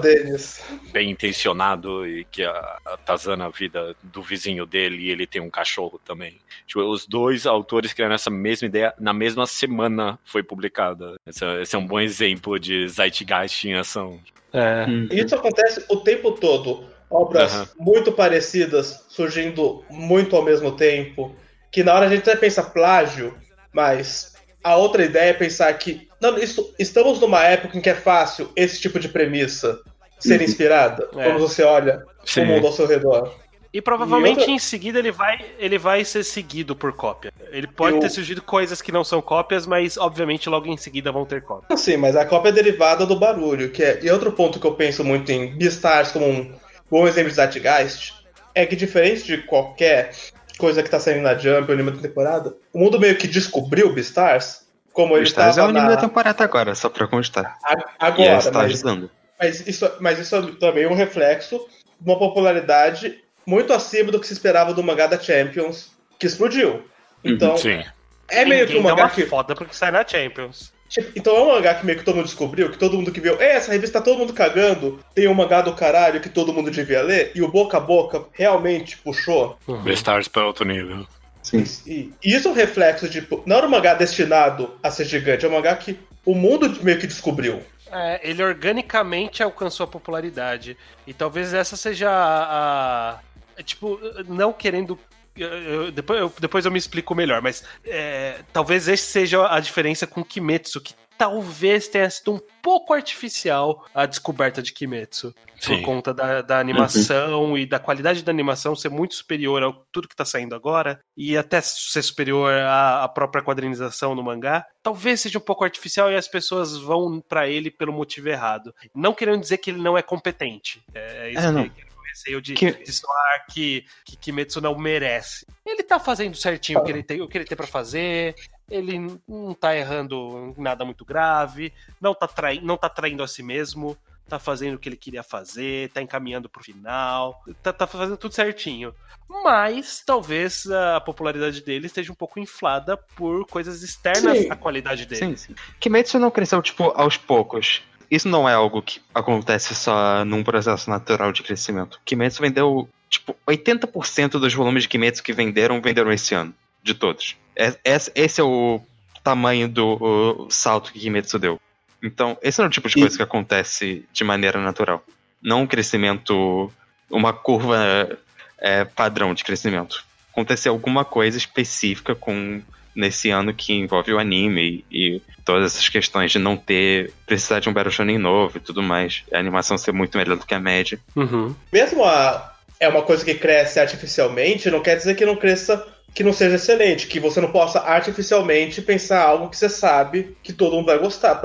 Dennis. 0.01 0.63
Bem 0.93 1.11
intencionado 1.11 2.07
e 2.07 2.25
que 2.27 2.45
atazana 2.85 3.47
a 3.47 3.49
vida 3.49 3.97
do 4.01 4.23
vizinho 4.23 4.65
dele 4.65 5.03
e 5.03 5.11
ele 5.11 5.27
tem 5.27 5.43
um 5.43 5.51
cachorro 5.51 6.01
também. 6.05 6.39
Tipo, 6.69 6.83
os 6.83 7.05
dois 7.05 7.47
autores 7.47 7.93
criaram 7.93 8.15
essa 8.15 8.31
mesma 8.31 8.69
ideia 8.69 8.95
na 8.97 9.13
mesma 9.13 9.45
semana 9.45 10.21
foi 10.23 10.45
publicada. 10.45 11.17
Esse, 11.27 11.45
é, 11.45 11.63
esse 11.63 11.75
é 11.75 11.79
um 11.81 11.87
bom 11.87 11.99
exemplo 11.99 12.61
de 12.61 12.87
Zeitgeist 12.87 13.65
em 13.65 13.75
ação. 13.75 14.21
É. 14.53 14.87
Isso 15.13 15.35
acontece 15.35 15.85
o 15.89 15.97
tempo 15.97 16.31
todo. 16.31 16.89
Obras 17.11 17.55
uhum. 17.55 17.67
muito 17.79 18.13
parecidas 18.13 19.05
surgindo 19.09 19.85
muito 19.91 20.37
ao 20.37 20.43
mesmo 20.43 20.73
tempo. 20.73 21.35
Que 21.71 21.83
na 21.83 21.95
hora 21.95 22.07
a 22.07 22.09
gente 22.09 22.29
até 22.29 22.37
pensa 22.37 22.63
plágio, 22.63 23.35
mas 23.73 24.35
a 24.63 24.77
outra 24.77 25.05
ideia 25.05 25.31
é 25.31 25.35
pensar 25.35 25.73
que 25.75 26.09
não, 26.21 26.37
isso, 26.39 26.75
estamos 26.79 27.19
numa 27.19 27.43
época 27.45 27.77
em 27.77 27.81
que 27.81 27.91
é 27.91 27.95
fácil 27.95 28.51
esse 28.55 28.81
tipo 28.81 29.01
de 29.01 29.09
premissa 29.09 29.81
ser 30.19 30.39
uhum. 30.39 30.45
inspirada 30.45 31.09
é. 31.17 31.25
quando 31.25 31.39
você 31.39 31.63
olha 31.63 32.05
Sim. 32.25 32.43
o 32.43 32.47
mundo 32.47 32.67
ao 32.67 32.73
seu 32.73 32.87
redor. 32.87 33.35
E 33.73 33.81
provavelmente 33.81 34.39
e 34.39 34.41
outra... 34.41 34.53
em 34.53 34.59
seguida 34.59 34.99
ele 34.99 35.13
vai, 35.13 35.39
ele 35.59 35.79
vai 35.79 36.05
ser 36.05 36.25
seguido 36.25 36.75
por 36.75 36.93
cópia. 36.93 37.33
Ele 37.51 37.69
pode 37.69 37.97
Eu... 37.97 38.01
ter 38.01 38.11
surgido 38.11 38.43
coisas 38.43 38.83
que 38.83 38.91
não 38.91 39.05
são 39.05 39.23
cópias, 39.23 39.65
mas 39.65 39.97
obviamente 39.97 40.49
logo 40.49 40.67
em 40.67 40.77
seguida 40.77 41.13
vão 41.13 41.25
ter 41.25 41.43
cópia. 41.43 41.77
Sim, 41.77 41.97
mas 41.97 42.17
a 42.17 42.25
cópia 42.25 42.49
é 42.49 42.53
derivada 42.53 43.07
do 43.07 43.19
barulho, 43.19 43.71
que 43.71 43.83
é. 43.83 44.01
E 44.03 44.11
outro 44.11 44.33
ponto 44.33 44.59
que 44.59 44.67
eu 44.67 44.75
penso 44.75 45.05
muito 45.05 45.31
em 45.31 45.57
Beastars 45.57 46.11
como 46.11 46.27
um 46.27 46.53
bom 46.91 47.07
exemplo 47.07 47.31
de 47.31 47.37
Zeitgeist 47.37 48.15
é 48.55 48.67
que 48.67 48.77
diferente 48.77 49.25
de 49.25 49.39
qualquer 49.39 50.13
coisa 50.59 50.83
que 50.83 50.91
tá 50.91 51.01
saindo 51.01 51.23
na 51.23 51.37
Jump 51.37 51.69
ou 51.69 51.75
anime 51.75 51.91
da 51.93 52.03
temporada, 52.03 52.55
o 52.73 52.79
mundo 52.79 53.01
meio 53.01 53.17
que 53.17 53.27
descobriu 53.27 53.93
Beastars 53.93 54.69
como 54.93 55.15
ele 55.15 55.25
Beastars 55.25 55.57
é 55.57 55.63
o 55.63 55.65
anime 55.65 55.81
na... 55.81 55.95
da 55.95 55.97
temporada 55.97 56.45
agora, 56.45 56.75
só 56.75 56.89
pra 56.89 57.07
constar. 57.07 57.57
agora, 57.99 58.35
mas, 58.35 58.51
tá 58.51 58.61
ajudando. 58.61 59.11
Mas 59.39 59.67
isso, 59.67 59.91
mas 60.01 60.19
isso 60.19 60.37
é 60.37 60.43
também 60.59 60.87
um 60.87 60.95
reflexo 60.95 61.67
de 61.99 62.11
uma 62.11 62.19
popularidade 62.19 63.23
muito 63.47 63.73
acima 63.73 64.13
do 64.13 64.21
que 64.21 64.27
se 64.27 64.33
esperava 64.33 64.75
do 64.75 64.83
mangá 64.83 65.07
da 65.07 65.19
Champions, 65.19 65.93
que 66.19 66.27
explodiu. 66.27 66.85
Então, 67.25 67.57
Sim. 67.57 67.83
é 68.29 68.45
meio 68.45 68.67
que 68.67 68.77
um 68.77 68.83
mangá 68.83 69.09
que. 69.09 69.25
foda 69.27 69.55
porque 69.55 69.75
sai 69.75 69.91
na 69.91 70.07
Champions. 70.07 70.73
Tipo, 70.91 71.13
então 71.15 71.37
é 71.37 71.41
um 71.41 71.47
mangá 71.47 71.73
que 71.77 71.87
meio 71.87 71.97
que 71.97 72.05
todo 72.05 72.17
mundo 72.17 72.27
descobriu, 72.27 72.69
que 72.69 72.77
todo 72.77 72.97
mundo 72.97 73.13
que 73.13 73.21
viu, 73.21 73.41
essa 73.41 73.71
revista 73.71 74.01
tá 74.01 74.05
todo 74.05 74.19
mundo 74.19 74.33
cagando, 74.33 74.99
tem 75.15 75.29
um 75.29 75.35
mangá 75.35 75.63
do 75.63 75.73
caralho 75.73 76.21
que 76.21 76.29
todo 76.29 76.53
mundo 76.53 76.69
devia 76.69 77.01
ler, 77.01 77.31
e 77.33 77.41
o 77.41 77.49
boca 77.49 77.77
a 77.77 77.81
boca 77.81 78.25
realmente 78.33 78.99
puxou. 78.99 79.57
Uhum. 79.69 79.83
Beastars 79.83 80.27
para 80.27 80.45
outro 80.45 80.65
nível. 80.65 81.07
Sim. 81.45 81.65
E, 81.87 82.13
e, 82.23 82.35
isso 82.35 82.49
é 82.49 82.51
um 82.51 82.55
reflexo 82.55 83.09
de. 83.09 83.21
Tipo, 83.21 83.41
não 83.47 83.57
era 83.57 83.67
um 83.67 83.71
mangá 83.71 83.95
destinado 83.95 84.75
a 84.83 84.91
ser 84.91 85.05
gigante, 85.05 85.47
é 85.47 85.49
um 85.49 85.53
mangá 85.53 85.77
que 85.77 85.97
o 86.27 86.35
mundo 86.35 86.83
meio 86.83 86.99
que 86.99 87.07
descobriu. 87.07 87.63
É, 87.93 88.21
ele 88.29 88.43
organicamente 88.43 89.45
alcançou 89.45 89.85
a 89.85 89.87
popularidade. 89.87 90.77
E 91.07 91.15
talvez 91.15 91.55
essa 91.55 91.77
seja 91.77 92.11
a, 92.11 93.15
a 93.15 93.19
é, 93.57 93.63
tipo, 93.63 94.01
não 94.27 94.53
querendo 94.53 94.99
eu, 95.37 95.93
depois, 95.93 96.21
eu, 96.21 96.33
depois 96.41 96.65
eu 96.65 96.71
me 96.71 96.79
explico 96.79 97.15
melhor, 97.15 97.41
mas 97.41 97.65
é, 97.85 98.43
talvez 98.53 98.89
esse 98.89 99.05
seja 99.05 99.47
a 99.49 99.61
diferença 99.61 100.07
com 100.07 100.25
Kimetsu, 100.25 100.81
que 100.81 100.95
talvez 101.21 101.87
tenha 101.87 102.09
sido 102.09 102.33
um 102.33 102.41
pouco 102.63 102.95
artificial 102.95 103.85
a 103.95 104.07
descoberta 104.07 104.63
de 104.63 104.73
Kimetsu. 104.73 105.35
Sim. 105.59 105.77
Por 105.77 105.83
conta 105.85 106.15
da, 106.15 106.41
da 106.41 106.59
animação 106.59 107.51
uhum. 107.51 107.59
e 107.59 107.67
da 107.67 107.79
qualidade 107.79 108.23
da 108.23 108.33
animação 108.33 108.75
ser 108.75 108.89
muito 108.89 109.15
superior 109.15 109.63
a 109.63 109.71
tudo 109.93 110.09
que 110.09 110.17
tá 110.17 110.25
saindo 110.25 110.55
agora, 110.55 110.99
e 111.15 111.37
até 111.37 111.61
ser 111.61 112.01
superior 112.01 112.51
à, 112.51 113.05
à 113.05 113.09
própria 113.09 113.45
quadrinização 113.45 114.15
no 114.15 114.23
mangá. 114.23 114.65
Talvez 114.83 115.21
seja 115.21 115.37
um 115.37 115.43
pouco 115.43 115.63
artificial 115.63 116.11
e 116.11 116.17
as 116.17 116.27
pessoas 116.27 116.79
vão 116.79 117.21
para 117.21 117.47
ele 117.47 117.71
pelo 117.71 117.93
motivo 117.93 118.31
errado. 118.31 118.75
Não 118.95 119.13
querendo 119.13 119.43
dizer 119.43 119.59
que 119.59 119.71
ele 119.71 119.83
não 119.83 119.99
é 119.99 120.03
competente. 120.03 120.83
É, 120.95 121.29
é 121.29 121.31
isso 121.33 121.59
é, 121.59 121.69
que, 121.69 121.85
receio 122.21 122.41
de, 122.41 122.55
que... 122.55 122.71
de 122.71 122.93
soar 122.93 123.47
que, 123.51 123.85
que 124.05 124.17
Kimetsu 124.17 124.61
não 124.61 124.77
merece. 124.79 125.47
Ele 125.65 125.83
tá 125.83 125.99
fazendo 125.99 126.37
certinho 126.37 126.81
o 126.81 126.85
que 126.85 126.91
ele 126.91 127.03
tem, 127.03 127.21
o 127.21 127.29
que 127.29 127.39
ele 127.39 127.45
tem 127.45 127.57
para 127.57 127.67
fazer, 127.67 128.35
ele 128.71 129.21
não 129.27 129.55
tá 129.55 129.77
errando 129.77 130.55
nada 130.57 130.85
muito 130.85 131.05
grave, 131.05 131.73
não 132.01 132.15
tá, 132.15 132.27
trai, 132.27 132.61
não 132.63 132.77
tá 132.77 132.89
traindo 132.89 133.23
a 133.23 133.29
si 133.29 133.43
mesmo, 133.43 133.97
tá 134.29 134.39
fazendo 134.39 134.75
o 134.75 134.79
que 134.79 134.89
ele 134.89 134.97
queria 134.97 135.23
fazer, 135.23 135.91
tá 135.91 136.01
encaminhando 136.01 136.49
pro 136.49 136.63
final, 136.63 137.43
tá, 137.63 137.73
tá 137.73 137.87
fazendo 137.87 138.17
tudo 138.17 138.35
certinho. 138.35 138.95
Mas 139.29 140.03
talvez 140.05 140.67
a 140.71 141.01
popularidade 141.01 141.63
dele 141.63 141.87
esteja 141.87 142.11
um 142.11 142.17
pouco 142.17 142.41
inflada 142.41 142.97
por 142.97 143.47
coisas 143.47 143.83
externas 143.83 144.39
sim. 144.39 144.51
à 144.51 144.57
qualidade 144.57 145.07
dele. 145.07 145.37
Sim, 145.37 145.55
sim. 145.55 145.55
Kimetsu 145.79 146.19
não 146.19 146.31
cresceu, 146.31 146.61
tipo, 146.63 146.85
aos 146.97 147.17
poucos 147.17 147.83
isso 148.11 148.29
não 148.29 148.49
é 148.49 148.55
algo 148.55 148.83
que 148.83 149.01
acontece 149.15 149.75
só 149.75 150.25
num 150.25 150.43
processo 150.43 150.91
natural 150.91 151.33
de 151.33 151.43
crescimento. 151.43 152.01
Kimetsu 152.05 152.43
vendeu, 152.43 152.89
tipo, 153.09 153.37
80% 153.47 154.33
dos 154.33 154.53
volumes 154.53 154.83
de 154.83 154.89
Kimetsu 154.89 155.23
que 155.23 155.33
venderam, 155.33 155.81
venderam 155.81 156.11
esse 156.11 156.35
ano. 156.35 156.53
De 156.83 156.95
todos. 156.95 157.37
É, 157.55 157.77
esse 157.85 158.41
é 158.41 158.45
o 158.45 158.81
tamanho 159.23 159.69
do 159.69 160.49
salto 160.51 160.93
que 160.93 160.99
Kimetsu 160.99 161.39
deu. 161.39 161.61
Então, 162.03 162.39
esse 162.43 162.61
é 162.61 162.65
o 162.65 162.71
tipo 162.71 162.89
de 162.89 162.95
coisa 162.95 163.17
que 163.17 163.23
acontece 163.23 164.05
de 164.13 164.25
maneira 164.25 164.59
natural. 164.61 165.05
Não 165.43 165.63
um 165.63 165.67
crescimento, 165.67 166.73
uma 167.11 167.33
curva 167.33 168.19
é, 168.59 168.85
padrão 168.85 169.35
de 169.35 169.45
crescimento. 169.45 170.05
Aconteceu 170.33 170.73
alguma 170.73 171.05
coisa 171.05 171.37
específica 171.37 172.15
com 172.15 172.63
nesse 172.95 173.31
ano 173.31 173.55
que 173.55 173.73
envolve 173.73 174.13
o 174.13 174.19
anime 174.19 174.85
e, 174.91 175.17
e, 175.17 175.23
todas 175.45 175.73
essas 175.73 175.89
questões 175.89 176.31
de 176.31 176.39
não 176.39 176.57
ter 176.57 177.13
precisar 177.27 177.61
de 177.61 177.69
um 177.69 177.73
Battle 177.73 177.93
Shonen 177.93 178.19
novo 178.19 178.59
e 178.59 178.61
tudo 178.61 178.83
mais. 178.83 179.23
A 179.33 179.39
animação 179.39 179.79
ser 179.79 179.93
muito 179.93 180.17
melhor 180.17 180.37
do 180.37 180.47
que 180.47 180.55
a 180.55 180.61
média. 180.61 180.99
Uhum. 181.17 181.55
Mesmo 181.73 182.05
a 182.05 182.55
é 182.79 182.89
uma 182.89 183.03
coisa 183.03 183.23
que 183.25 183.35
cresce 183.35 183.79
artificialmente, 183.79 184.71
não 184.71 184.81
quer 184.81 184.97
dizer 184.97 185.15
que 185.15 185.27
não 185.27 185.37
cresça 185.37 185.87
que 186.15 186.25
não 186.25 186.33
seja 186.33 186.57
excelente, 186.57 187.07
que 187.07 187.21
você 187.21 187.41
não 187.41 187.53
possa 187.53 187.81
artificialmente 187.81 188.83
pensar 188.83 189.23
algo 189.23 189.49
que 189.49 189.57
você 189.57 189.69
sabe 189.69 190.37
que 190.43 190.53
todo 190.53 190.75
mundo 190.75 190.87
vai 190.87 190.99
gostar. 190.99 191.41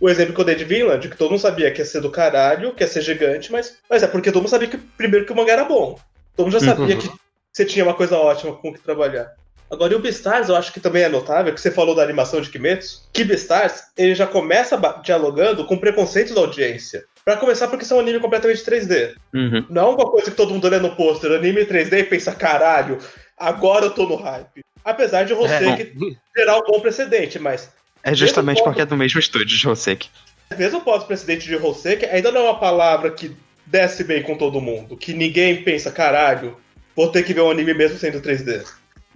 O 0.00 0.08
exemplo 0.08 0.34
que 0.34 0.40
eu 0.40 0.44
dei 0.44 0.54
de 0.54 0.64
Vinland, 0.64 1.08
que 1.08 1.16
todo 1.16 1.30
mundo 1.30 1.40
sabia 1.40 1.70
que 1.70 1.80
ia 1.80 1.84
ser 1.84 2.00
do 2.00 2.10
caralho, 2.10 2.74
que 2.74 2.82
ia 2.82 2.88
ser 2.88 3.02
gigante, 3.02 3.52
mas, 3.52 3.76
mas 3.88 4.02
é 4.02 4.06
porque 4.06 4.32
todo 4.32 4.42
mundo 4.42 4.50
sabia 4.50 4.68
que 4.68 4.78
primeiro 4.78 5.26
que 5.26 5.32
o 5.32 5.36
mangá 5.36 5.52
era 5.52 5.64
bom. 5.64 5.98
Todo 6.34 6.46
mundo 6.46 6.58
já 6.58 6.66
sabia 6.74 6.94
uhum. 6.94 7.00
que 7.00 7.10
você 7.52 7.64
tinha 7.64 7.84
uma 7.84 7.94
coisa 7.94 8.16
ótima 8.16 8.54
com 8.54 8.72
que 8.72 8.80
trabalhar. 8.80 9.32
Agora, 9.70 9.92
e 9.92 9.96
o 9.96 9.98
Beastars, 9.98 10.48
eu 10.48 10.56
acho 10.56 10.72
que 10.72 10.80
também 10.80 11.02
é 11.02 11.08
notável, 11.08 11.52
que 11.52 11.60
você 11.60 11.70
falou 11.70 11.94
da 11.94 12.02
animação 12.02 12.40
de 12.40 12.48
Kimetsu, 12.48 13.02
que 13.12 13.22
Beastars, 13.22 13.84
ele 13.96 14.14
já 14.14 14.26
começa 14.26 14.80
dialogando 15.04 15.64
com 15.66 15.76
preconceito 15.76 16.34
da 16.34 16.40
audiência. 16.40 17.04
Pra 17.24 17.36
começar, 17.36 17.68
porque 17.68 17.84
são 17.84 17.98
um 17.98 18.00
anime 18.00 18.18
completamente 18.18 18.64
3D. 18.64 19.14
Uhum. 19.34 19.66
Não 19.68 19.82
é 19.82 19.94
uma 19.94 20.10
coisa 20.10 20.30
que 20.30 20.36
todo 20.36 20.54
mundo 20.54 20.66
olha 20.66 20.80
no 20.80 20.96
pôster, 20.96 21.30
anime 21.32 21.66
3D 21.66 21.98
e 21.98 22.04
pensa, 22.04 22.34
caralho, 22.34 22.98
agora 23.36 23.86
eu 23.86 23.90
tô 23.90 24.06
no 24.06 24.16
hype. 24.16 24.64
Apesar 24.82 25.24
de 25.24 25.34
você 25.34 25.68
é, 25.68 25.76
que 25.76 26.16
gerar 26.34 26.58
um 26.58 26.62
bom 26.62 26.80
precedente, 26.80 27.38
mas... 27.38 27.70
É 28.02 28.14
justamente 28.14 28.62
porque 28.64 28.80
é 28.80 28.86
do 28.86 28.96
mesmo 28.96 29.20
estúdio 29.20 29.58
de 29.58 29.68
Hoseki. 29.68 30.08
Mesmo 30.56 30.80
pós-precedente 30.80 31.46
de 31.46 31.56
Hoseki, 31.56 32.06
ainda 32.06 32.32
não 32.32 32.40
é 32.40 32.44
uma 32.44 32.58
palavra 32.58 33.10
que 33.10 33.36
desce 33.66 34.02
bem 34.02 34.22
com 34.22 34.34
todo 34.34 34.62
mundo, 34.62 34.96
que 34.96 35.12
ninguém 35.12 35.62
pensa, 35.62 35.90
caralho, 35.90 36.56
vou 36.96 37.08
ter 37.08 37.22
que 37.22 37.34
ver 37.34 37.42
um 37.42 37.50
anime 37.50 37.74
mesmo 37.74 37.98
sendo 37.98 38.22
3D. 38.22 38.64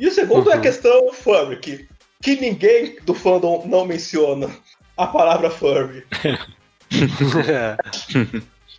E 0.02 0.08
o 0.08 0.10
segundo 0.10 0.46
uhum. 0.46 0.50
é 0.50 0.54
a 0.54 0.56
uhum. 0.56 0.62
questão 0.62 1.12
furry, 1.12 1.56
que, 1.58 1.86
que 2.20 2.34
ninguém 2.34 2.96
do 3.04 3.14
fandom 3.14 3.62
não 3.66 3.84
menciona 3.86 4.50
a 4.96 5.06
palavra 5.06 5.48
furry. 5.48 6.04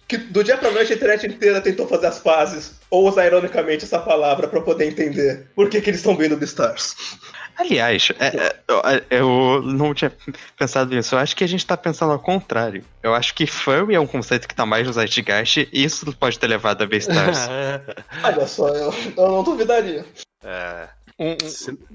que 0.05 0.17
do 0.17 0.43
dia 0.43 0.57
pra 0.57 0.69
noite 0.69 0.91
a 0.91 0.95
internet 0.97 1.25
inteira 1.25 1.61
tentou 1.61 1.87
fazer 1.87 2.07
as 2.07 2.19
pazes, 2.19 2.73
ou 2.89 3.07
usar 3.07 3.25
ironicamente 3.25 3.85
essa 3.85 3.99
palavra 3.99 4.49
para 4.49 4.59
poder 4.59 4.85
entender 4.85 5.47
por 5.55 5.69
que, 5.69 5.79
que 5.79 5.91
eles 5.91 6.01
estão 6.01 6.17
vendo 6.17 6.35
Beastars. 6.35 6.93
Aliás, 7.55 8.09
é, 8.19 8.35
é, 8.35 9.03
eu 9.09 9.61
não 9.63 9.93
tinha 9.93 10.11
pensado 10.57 10.93
nisso. 10.93 11.15
Eu 11.15 11.19
acho 11.19 11.37
que 11.37 11.45
a 11.45 11.47
gente 11.47 11.65
tá 11.65 11.77
pensando 11.77 12.11
ao 12.11 12.19
contrário. 12.19 12.83
Eu 13.01 13.15
acho 13.15 13.33
que 13.33 13.47
furry 13.47 13.95
é 13.95 13.99
um 13.99 14.07
conceito 14.07 14.45
que 14.45 14.55
tá 14.55 14.65
mais 14.65 14.85
no 14.85 14.91
Zeitgeist 14.91 15.69
e 15.71 15.85
isso 15.85 16.11
pode 16.17 16.37
ter 16.37 16.47
levado 16.47 16.81
a 16.81 16.85
Beastars. 16.85 17.47
Olha 18.21 18.45
só, 18.45 18.67
eu, 18.67 18.93
eu 19.15 19.27
não 19.29 19.41
duvidaria. 19.41 20.05
É, 20.43 20.89
um, 21.19 21.37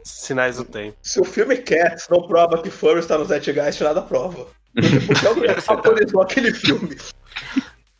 Sinais 0.04 0.56
do 0.56 0.64
tempo. 0.64 0.96
Se 1.02 1.20
o 1.20 1.24
filme 1.24 1.56
Cats 1.56 2.08
não 2.08 2.26
prova 2.26 2.62
que 2.62 2.70
Furry 2.70 3.00
está 3.00 3.18
no 3.18 3.24
Zeitgeist, 3.24 3.82
nada 3.82 4.02
prova. 4.02 4.46
Porque 5.06 5.26
alguém 5.26 5.50
autorizou 5.66 6.22
aquele 6.22 6.52
filme. 6.52 6.96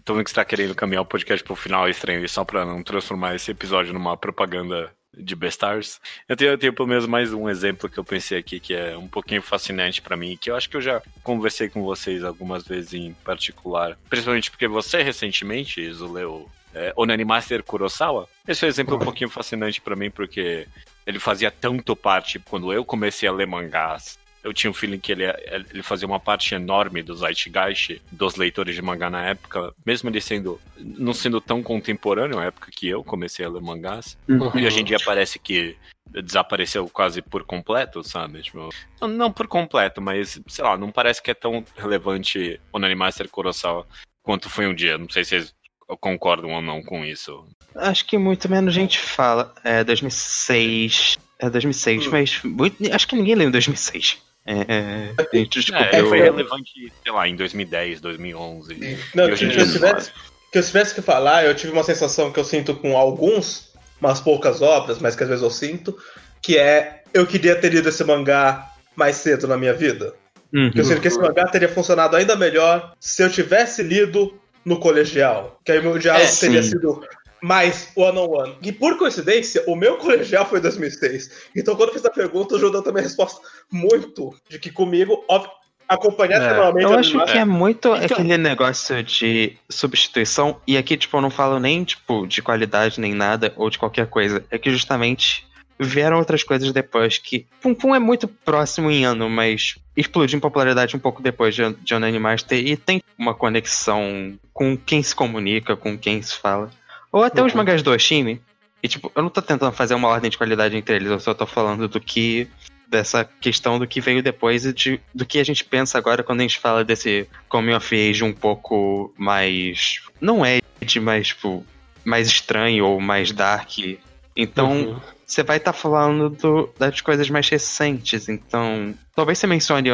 Todo 0.05 0.17
mundo 0.17 0.25
que 0.25 0.31
está 0.31 0.45
querendo 0.45 0.75
caminhar 0.75 1.03
o 1.03 1.07
podcast 1.07 1.45
pro 1.45 1.57
final 1.57 1.89
estranho 1.89 2.27
só 2.29 2.45
para 2.45 2.65
não 2.65 2.83
transformar 2.83 3.35
esse 3.35 3.51
episódio 3.51 3.93
numa 3.93 4.17
propaganda 4.17 4.91
de 5.17 5.35
Bestars. 5.35 6.01
Eu 6.29 6.37
tenho, 6.37 6.53
eu 6.53 6.59
tenho 6.59 6.73
pelo 6.73 6.89
menos 6.89 7.07
mais 7.07 7.33
um 7.33 7.49
exemplo 7.49 7.89
que 7.89 7.99
eu 7.99 8.05
pensei 8.05 8.39
aqui 8.39 8.61
que 8.61 8.75
é 8.75 8.97
um 8.97 9.09
pouquinho 9.09 9.43
fascinante 9.43 10.01
para 10.01 10.17
mim, 10.17 10.39
que 10.41 10.51
eu 10.51 10.57
acho 10.57 10.71
que 10.71 10.77
eu 10.77 10.81
já 10.81 11.03
conversei 11.23 11.69
com 11.69 11.83
vocês 11.83 12.23
algumas 12.23 12.67
vezes 12.67 12.95
em 12.95 13.13
particular, 13.25 13.99
principalmente 14.09 14.51
porque 14.51 14.69
você 14.69 15.03
recentemente, 15.03 15.81
Iso, 15.81 16.11
leu 16.11 16.49
é, 16.75 16.93
Onani 16.97 17.25
Master 17.25 17.63
Kurosawa. 17.63 18.29
Esse 18.47 18.65
é 18.65 18.69
um 18.69 18.71
exemplo 18.71 18.97
um 18.97 19.01
pouquinho 19.01 19.31
fascinante 19.31 19.81
para 19.81 19.97
mim, 19.97 20.11
porque 20.11 20.67
ele 21.09 21.19
fazia 21.19 21.51
tanto 21.51 21.97
parte, 21.97 22.39
quando 22.39 22.71
eu 22.71 22.85
comecei 22.85 23.27
a 23.27 23.33
ler 23.33 23.47
mangás, 23.47 24.19
eu 24.45 24.53
tinha 24.53 24.71
um 24.71 24.75
feeling 24.75 24.99
que 24.99 25.11
ele, 25.11 25.25
ele 25.25 25.83
fazia 25.83 26.07
uma 26.07 26.21
parte 26.21 26.55
enorme 26.55 27.03
do 27.03 27.15
Zeitgeist, 27.15 28.03
dos 28.13 28.37
leitores 28.37 28.75
de 28.75 28.83
mangá 28.83 29.09
na 29.09 29.25
época, 29.25 29.73
mesmo 29.87 30.11
ele 30.11 30.21
sendo, 30.21 30.61
não 30.77 31.15
sendo 31.15 31.41
tão 31.41 31.63
contemporâneo 31.63 32.37
na 32.37 32.45
época 32.45 32.71
que 32.71 32.87
eu 32.87 33.03
comecei 33.03 33.43
a 33.43 33.49
ler 33.49 33.63
mangás. 33.63 34.19
Uhum. 34.29 34.53
E 34.59 34.67
hoje 34.67 34.81
em 34.81 34.85
dia 34.85 34.99
parece 35.03 35.39
que 35.39 35.75
desapareceu 36.07 36.87
quase 36.91 37.23
por 37.23 37.43
completo, 37.43 38.05
sabe? 38.05 38.43
Tipo, 38.43 38.69
não, 39.01 39.09
não, 39.09 39.33
por 39.33 39.49
completo, 39.49 40.03
mas, 40.03 40.39
sei 40.47 40.63
lá, 40.63 40.77
não 40.77 40.93
parece 40.93 41.23
que 41.23 41.31
é 41.31 41.35
tão 41.35 41.65
relevante 41.75 42.61
o 42.71 42.79
Master 42.79 43.31
Kurosawa 43.31 43.87
quanto 44.23 44.51
foi 44.51 44.67
um 44.67 44.75
dia. 44.75 44.99
Não 44.99 45.09
sei 45.09 45.25
se 45.25 45.31
vocês 45.31 45.55
concordam 45.97 46.51
ou 46.51 46.63
não 46.63 46.83
com 46.83 47.05
isso. 47.05 47.45
Acho 47.75 48.05
que 48.05 48.19
muito 48.19 48.49
menos 48.51 48.75
gente 48.75 48.99
fala. 48.99 49.55
É 49.65 49.83
2006. 49.85 51.19
É 51.39 51.49
2006, 51.49 52.07
hum. 52.07 52.11
mas 52.11 52.43
muito, 52.43 52.93
acho 52.93 53.07
que 53.07 53.15
ninguém 53.15 53.37
lembra 53.37 53.53
2006. 53.53 54.19
É, 54.45 55.13
gente, 55.33 55.75
é, 55.75 56.01
eu... 56.01 56.09
foi 56.09 56.21
relevante, 56.21 56.93
sei 57.03 57.13
lá, 57.13 57.29
em 57.29 57.37
2010, 57.37 58.01
2011. 58.01 58.99
Não, 59.15 59.27
que, 59.27 59.33
eu 59.33 59.37
tivesse, 59.37 60.11
que 60.51 60.59
eu 60.59 60.63
tivesse 60.63 60.95
que 60.95 61.03
falar, 61.03 61.45
eu 61.45 61.55
tive 61.55 61.73
uma 61.73 61.85
sensação 61.85 62.33
que 62.33 62.41
eu 62.41 62.45
sinto 62.45 62.75
com 62.75 62.97
alguns, 62.97 63.71
umas 64.01 64.21
poucas 64.21 64.63
obras, 64.63 64.99
mas 65.01 65.15
que 65.15 65.23
às 65.23 65.29
vezes 65.29 65.45
eu 65.45 65.51
sinto, 65.51 65.97
que 66.41 66.57
é 66.57 67.03
eu 67.13 67.27
queria 67.27 67.57
ter 67.57 67.73
lido 67.73 67.91
esse 67.91 68.03
mangá 68.05 68.73
mais 68.97 69.17
cedo 69.17 69.47
na 69.47 69.57
minha 69.57 69.75
vida. 69.75 70.15
Uhum. 70.53 70.71
Eu 70.75 70.85
sinto 70.85 71.03
que 71.03 71.09
esse 71.09 71.19
mangá 71.19 71.47
teria 71.47 71.69
funcionado 71.69 72.17
ainda 72.17 72.35
melhor 72.35 72.95
se 72.99 73.23
eu 73.23 73.31
tivesse 73.31 73.83
lido 73.83 74.41
no 74.69 74.79
colegial. 74.79 75.59
Que 75.65 75.73
aí 75.73 75.79
o 75.79 75.83
meu 75.83 75.99
diálogo 75.99 76.27
é, 76.27 76.31
teria 76.31 76.63
sido 76.63 77.03
mais 77.43 77.91
one-on-one. 77.97 78.57
E 78.63 78.71
por 78.71 78.99
coincidência, 78.99 79.65
o 79.67 79.75
meu 79.75 79.97
colegial 79.99 80.45
foi 80.45 80.59
em 80.59 80.63
2006. 80.63 81.49
Então, 81.57 81.75
quando 81.75 81.89
eu 81.89 81.95
fiz 81.95 82.05
a 82.05 82.11
pergunta, 82.11 82.55
o 82.55 82.59
Judão 82.59 82.83
também 82.83 83.03
resposta 83.03 83.41
muito 83.73 84.35
de 84.49 84.59
que 84.59 84.71
comigo, 84.71 85.25
óbvio, 85.27 85.51
acompanhar 85.89 86.43
é, 86.43 86.49
semanalmente. 86.51 86.85
Eu 86.85 86.99
acho 86.99 87.25
que 87.25 87.39
é 87.39 87.45
muito 87.47 87.89
então... 87.97 88.19
aquele 88.19 88.37
negócio 88.37 89.03
de 89.03 89.57
substituição, 89.71 90.61
e 90.67 90.77
aqui, 90.77 90.99
tipo, 90.99 91.17
eu 91.17 91.23
não 91.23 91.31
falo 91.31 91.59
nem, 91.59 91.83
tipo, 91.83 92.27
de 92.27 92.43
qualidade 92.43 93.01
nem 93.01 93.15
nada, 93.15 93.55
ou 93.57 93.71
de 93.71 93.79
qualquer 93.79 94.07
coisa. 94.07 94.45
É 94.51 94.59
que 94.59 94.71
justamente 94.71 95.49
vieram 95.81 96.19
outras 96.19 96.43
coisas 96.43 96.73
depois 96.73 97.17
que. 97.17 97.47
Pum 97.63 97.75
Pum 97.75 97.95
é 97.95 97.99
muito 97.99 98.29
próximo 98.29 98.91
em 98.91 99.07
ano, 99.07 99.31
mas 99.31 99.77
explodiu 99.99 100.37
em 100.37 100.41
popularidade 100.41 100.97
um 100.97 101.01
pouco 101.01 101.21
depois 101.21 101.55
de, 101.55 101.75
de 101.75 101.95
Onani 101.95 102.19
Master 102.19 102.57
e 102.57 102.77
tem 102.77 103.03
uma 103.19 103.35
conexão 103.35 104.39
com 104.53 104.77
quem 104.77 105.03
se 105.03 105.15
comunica, 105.15 105.77
com 105.77 105.99
quem 105.99 106.23
se 106.23 106.37
fala. 106.37 106.71
Ou 107.11 107.25
até 107.25 107.41
uhum. 107.41 107.49
os 107.49 107.55
mangás 107.55 107.83
do 107.83 107.91
Oshimi. 107.91 108.41
E 108.81 108.87
tipo, 108.87 109.11
eu 109.15 109.23
não 109.23 109.31
tô 109.31 109.43
tentando 109.43 109.73
fazer 109.73 109.95
uma 109.95 110.07
ordem 110.07 110.31
de 110.31 110.39
qualidade 110.39 110.77
entre 110.77 110.95
eles, 110.95 111.11
eu 111.11 111.19
só 111.19 111.35
tô 111.35 111.45
falando 111.45 111.89
do 111.89 112.01
que. 112.01 112.47
dessa 112.87 113.25
questão 113.25 113.77
do 113.77 113.89
que 113.89 114.01
veio 114.01 114.23
depois 114.23 114.65
e 114.65 114.73
de, 114.73 115.01
do 115.13 115.27
que 115.27 115.41
a 115.41 115.45
gente 115.45 115.65
pensa 115.65 115.99
agora 115.99 116.23
quando 116.23 116.41
a 116.41 116.43
gente 116.45 116.61
fala 116.61 116.85
desse 116.85 117.29
Coming 117.49 117.75
of 117.75 118.11
Age 118.11 118.23
um 118.23 118.33
pouco 118.33 119.13
mais. 119.19 120.01
não 120.21 120.47
é 120.47 120.61
mas 121.03 121.27
tipo, 121.27 121.67
mais 122.05 122.29
estranho 122.29 122.87
ou 122.87 123.01
mais 123.01 123.33
dark. 123.33 123.99
Então. 124.39 124.73
Uhum 124.73 125.01
você 125.29 125.43
vai 125.43 125.59
estar 125.59 125.75
tá 125.75 125.79
falando 125.79 126.31
do, 126.31 126.71
das 126.79 127.03
coisas 127.03 127.29
mais 127.29 127.47
recentes. 127.47 128.31
Então, 128.31 128.95
talvez 129.15 129.37
você 129.37 129.47
mencione, 129.47 129.91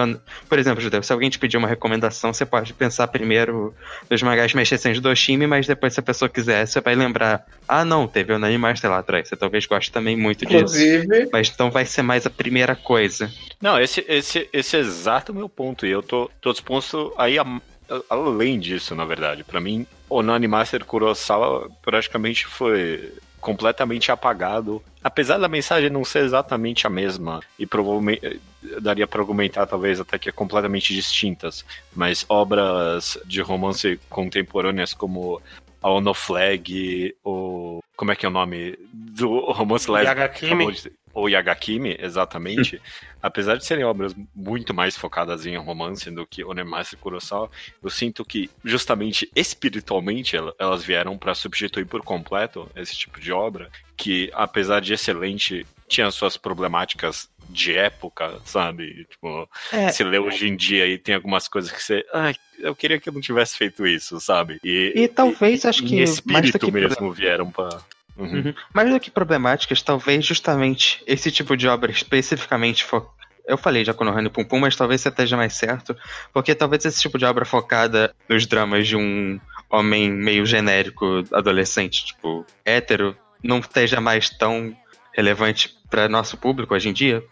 por 0.48 0.60
exemplo, 0.60 0.80
Judeu, 0.80 1.02
se 1.02 1.12
alguém 1.12 1.28
te 1.28 1.40
pedir 1.40 1.56
uma 1.56 1.66
recomendação, 1.66 2.32
você 2.32 2.46
pode 2.46 2.72
pensar 2.72 3.08
primeiro 3.08 3.74
nos 4.08 4.22
mangás 4.22 4.54
mais 4.54 4.70
recentes 4.70 5.00
do 5.00 5.08
Oshimi, 5.08 5.48
mas 5.48 5.66
depois, 5.66 5.92
se 5.92 5.98
a 5.98 6.04
pessoa 6.04 6.28
quiser, 6.28 6.64
você 6.68 6.80
vai 6.80 6.94
lembrar: 6.94 7.44
ah, 7.66 7.84
não, 7.84 8.06
teve 8.06 8.32
o 8.32 8.38
Nani 8.38 8.56
Master 8.56 8.88
lá 8.88 8.98
atrás. 8.98 9.28
Você 9.28 9.34
talvez 9.34 9.66
goste 9.66 9.90
também 9.90 10.16
muito 10.16 10.44
Inclusive... 10.44 11.04
disso. 11.04 11.30
Mas 11.32 11.50
então 11.52 11.68
vai 11.68 11.84
ser 11.84 12.02
mais 12.02 12.24
a 12.24 12.30
primeira 12.30 12.76
coisa. 12.76 13.28
Não, 13.60 13.80
esse, 13.80 14.04
esse, 14.06 14.48
esse 14.52 14.76
é 14.76 14.78
exato 14.78 15.32
o 15.32 15.34
meu 15.34 15.48
ponto. 15.48 15.84
E 15.84 15.90
eu 15.90 16.02
tô, 16.02 16.30
tô 16.40 16.52
disposto 16.52 17.12
aí 17.18 17.40
a 17.40 17.60
além 18.08 18.58
disso, 18.58 18.94
na 18.94 19.04
verdade. 19.04 19.44
para 19.44 19.60
mim, 19.60 19.86
o 20.08 20.22
Nani 20.22 20.48
Master 20.48 20.84
Kurosawa 20.84 21.68
praticamente 21.82 22.46
foi 22.46 23.12
completamente 23.44 24.10
apagado. 24.10 24.82
Apesar 25.02 25.36
da 25.36 25.48
mensagem 25.48 25.90
não 25.90 26.02
ser 26.02 26.24
exatamente 26.24 26.86
a 26.86 26.90
mesma, 26.90 27.40
e 27.58 27.66
provavelmente 27.66 28.40
daria 28.80 29.06
para 29.06 29.20
argumentar 29.20 29.66
talvez 29.66 30.00
até 30.00 30.18
que 30.18 30.30
é 30.30 30.32
completamente 30.32 30.94
distintas, 30.94 31.62
mas 31.94 32.24
obras 32.26 33.18
de 33.26 33.42
romance 33.42 34.00
contemporâneas 34.08 34.94
como 34.94 35.42
a 35.84 35.90
Ono 35.90 36.14
Flag, 36.14 37.14
ou. 37.22 37.84
Como 37.94 38.10
é 38.10 38.16
que 38.16 38.24
é 38.24 38.28
o 38.28 38.32
nome? 38.32 38.76
Do 38.90 39.52
romance 39.52 39.88
lésbico 39.90 40.90
ou 41.12 41.28
Yagakimi, 41.28 41.96
exatamente, 42.00 42.82
apesar 43.22 43.56
de 43.56 43.64
serem 43.64 43.84
obras 43.84 44.14
muito 44.34 44.74
mais 44.74 44.96
focadas 44.96 45.46
em 45.46 45.56
romance 45.56 46.10
do 46.10 46.26
que 46.26 46.44
Onemasa 46.44 46.94
e 46.94 46.98
Kurosawa, 46.98 47.48
eu 47.80 47.88
sinto 47.88 48.24
que 48.24 48.50
justamente 48.64 49.30
espiritualmente 49.36 50.36
elas 50.58 50.82
vieram 50.82 51.16
para 51.16 51.34
substituir 51.34 51.86
por 51.86 52.02
completo 52.02 52.68
esse 52.74 52.96
tipo 52.96 53.20
de 53.20 53.30
obra, 53.30 53.70
que 53.96 54.28
apesar 54.34 54.80
de 54.80 54.92
excelente, 54.92 55.64
tinha 55.88 56.10
suas 56.10 56.36
problemáticas 56.36 57.28
de 57.48 57.76
época, 57.76 58.40
sabe? 58.44 59.06
Tipo, 59.10 59.48
é. 59.72 59.90
se 59.90 60.02
lê 60.02 60.18
hoje 60.18 60.48
em 60.48 60.56
dia 60.56 60.86
e 60.86 60.98
tem 60.98 61.14
algumas 61.14 61.46
coisas 61.48 61.70
que 61.70 61.82
você. 61.82 62.04
Ai, 62.12 62.34
eu 62.58 62.74
queria 62.74 62.98
que 62.98 63.08
eu 63.08 63.12
não 63.12 63.20
tivesse 63.20 63.56
feito 63.56 63.86
isso, 63.86 64.18
sabe? 64.20 64.58
E, 64.64 64.92
e 64.94 65.08
talvez 65.08 65.64
e, 65.64 65.68
acho 65.68 65.82
que. 65.84 66.02
espírito 66.02 66.72
mesmo 66.72 67.12
vieram 67.12 67.50
para 67.50 67.80
Uhum. 68.16 68.36
Uhum. 68.36 68.54
Mais 68.72 68.90
do 68.90 69.00
que 69.00 69.10
problemáticas, 69.10 69.82
talvez 69.82 70.24
justamente 70.24 71.02
esse 71.06 71.30
tipo 71.30 71.56
de 71.56 71.66
obra 71.66 71.90
especificamente 71.90 72.84
fo... 72.84 73.02
Eu 73.46 73.58
falei 73.58 73.84
já 73.84 73.92
com 73.92 74.04
o 74.04 74.30
Pum 74.30 74.44
Pum, 74.44 74.60
mas 74.60 74.74
talvez 74.74 75.00
você 75.00 75.10
esteja 75.10 75.36
mais 75.36 75.54
certo, 75.54 75.94
porque 76.32 76.54
talvez 76.54 76.84
esse 76.84 77.00
tipo 77.00 77.18
de 77.18 77.26
obra 77.26 77.44
focada 77.44 78.14
nos 78.28 78.46
dramas 78.46 78.88
de 78.88 78.96
um 78.96 79.38
homem 79.68 80.10
meio 80.10 80.46
genérico, 80.46 81.24
adolescente, 81.30 82.06
tipo, 82.06 82.46
hétero, 82.64 83.14
não 83.42 83.58
esteja 83.58 84.00
mais 84.00 84.30
tão 84.30 84.74
relevante 85.14 85.74
para 85.88 86.08
nosso 86.08 86.36
público 86.36 86.74
hoje 86.74 86.88
em 86.88 86.92
dia, 86.92 87.24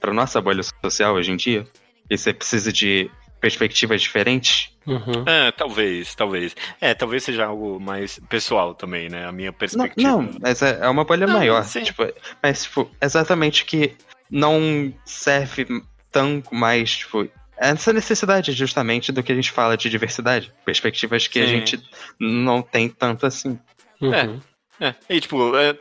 para 0.00 0.12
nossa 0.12 0.40
bolha 0.40 0.62
social 0.62 1.14
hoje 1.14 1.30
em 1.32 1.36
dia. 1.36 1.66
E 2.10 2.18
você 2.18 2.32
precisa 2.32 2.72
de 2.72 3.10
perspectivas 3.40 4.02
diferentes. 4.02 4.70
Uhum. 4.86 5.24
É, 5.26 5.52
talvez, 5.52 6.14
talvez. 6.14 6.56
É, 6.80 6.94
talvez 6.94 7.22
seja 7.24 7.46
algo 7.46 7.80
mais 7.80 8.18
pessoal 8.28 8.74
também, 8.74 9.08
né? 9.08 9.26
A 9.26 9.32
minha 9.32 9.52
perspectiva. 9.52 10.08
Não, 10.08 10.22
não 10.22 10.38
mas 10.40 10.62
é, 10.62 10.78
é 10.80 10.88
uma 10.88 11.04
bolha 11.04 11.26
não, 11.26 11.34
maior. 11.34 11.64
Tipo, 11.64 12.12
mas, 12.42 12.64
tipo, 12.64 12.90
exatamente 13.00 13.64
que 13.64 13.94
não 14.30 14.92
serve 15.04 15.66
tão 16.10 16.42
mais, 16.50 16.98
tipo, 16.98 17.28
essa 17.56 17.92
necessidade 17.92 18.52
justamente 18.52 19.12
do 19.12 19.22
que 19.22 19.32
a 19.32 19.34
gente 19.34 19.50
fala 19.50 19.76
de 19.76 19.88
diversidade. 19.88 20.52
Perspectivas 20.64 21.26
que 21.26 21.40
sim. 21.40 21.44
a 21.44 21.48
gente 21.48 21.82
não 22.18 22.62
tem 22.62 22.88
tanto 22.88 23.26
assim. 23.26 23.58
Uhum. 24.00 24.14
É. 24.14 24.38
É, 24.80 24.94
e 25.08 25.20
tipo, 25.20 25.56
é, 25.56 25.74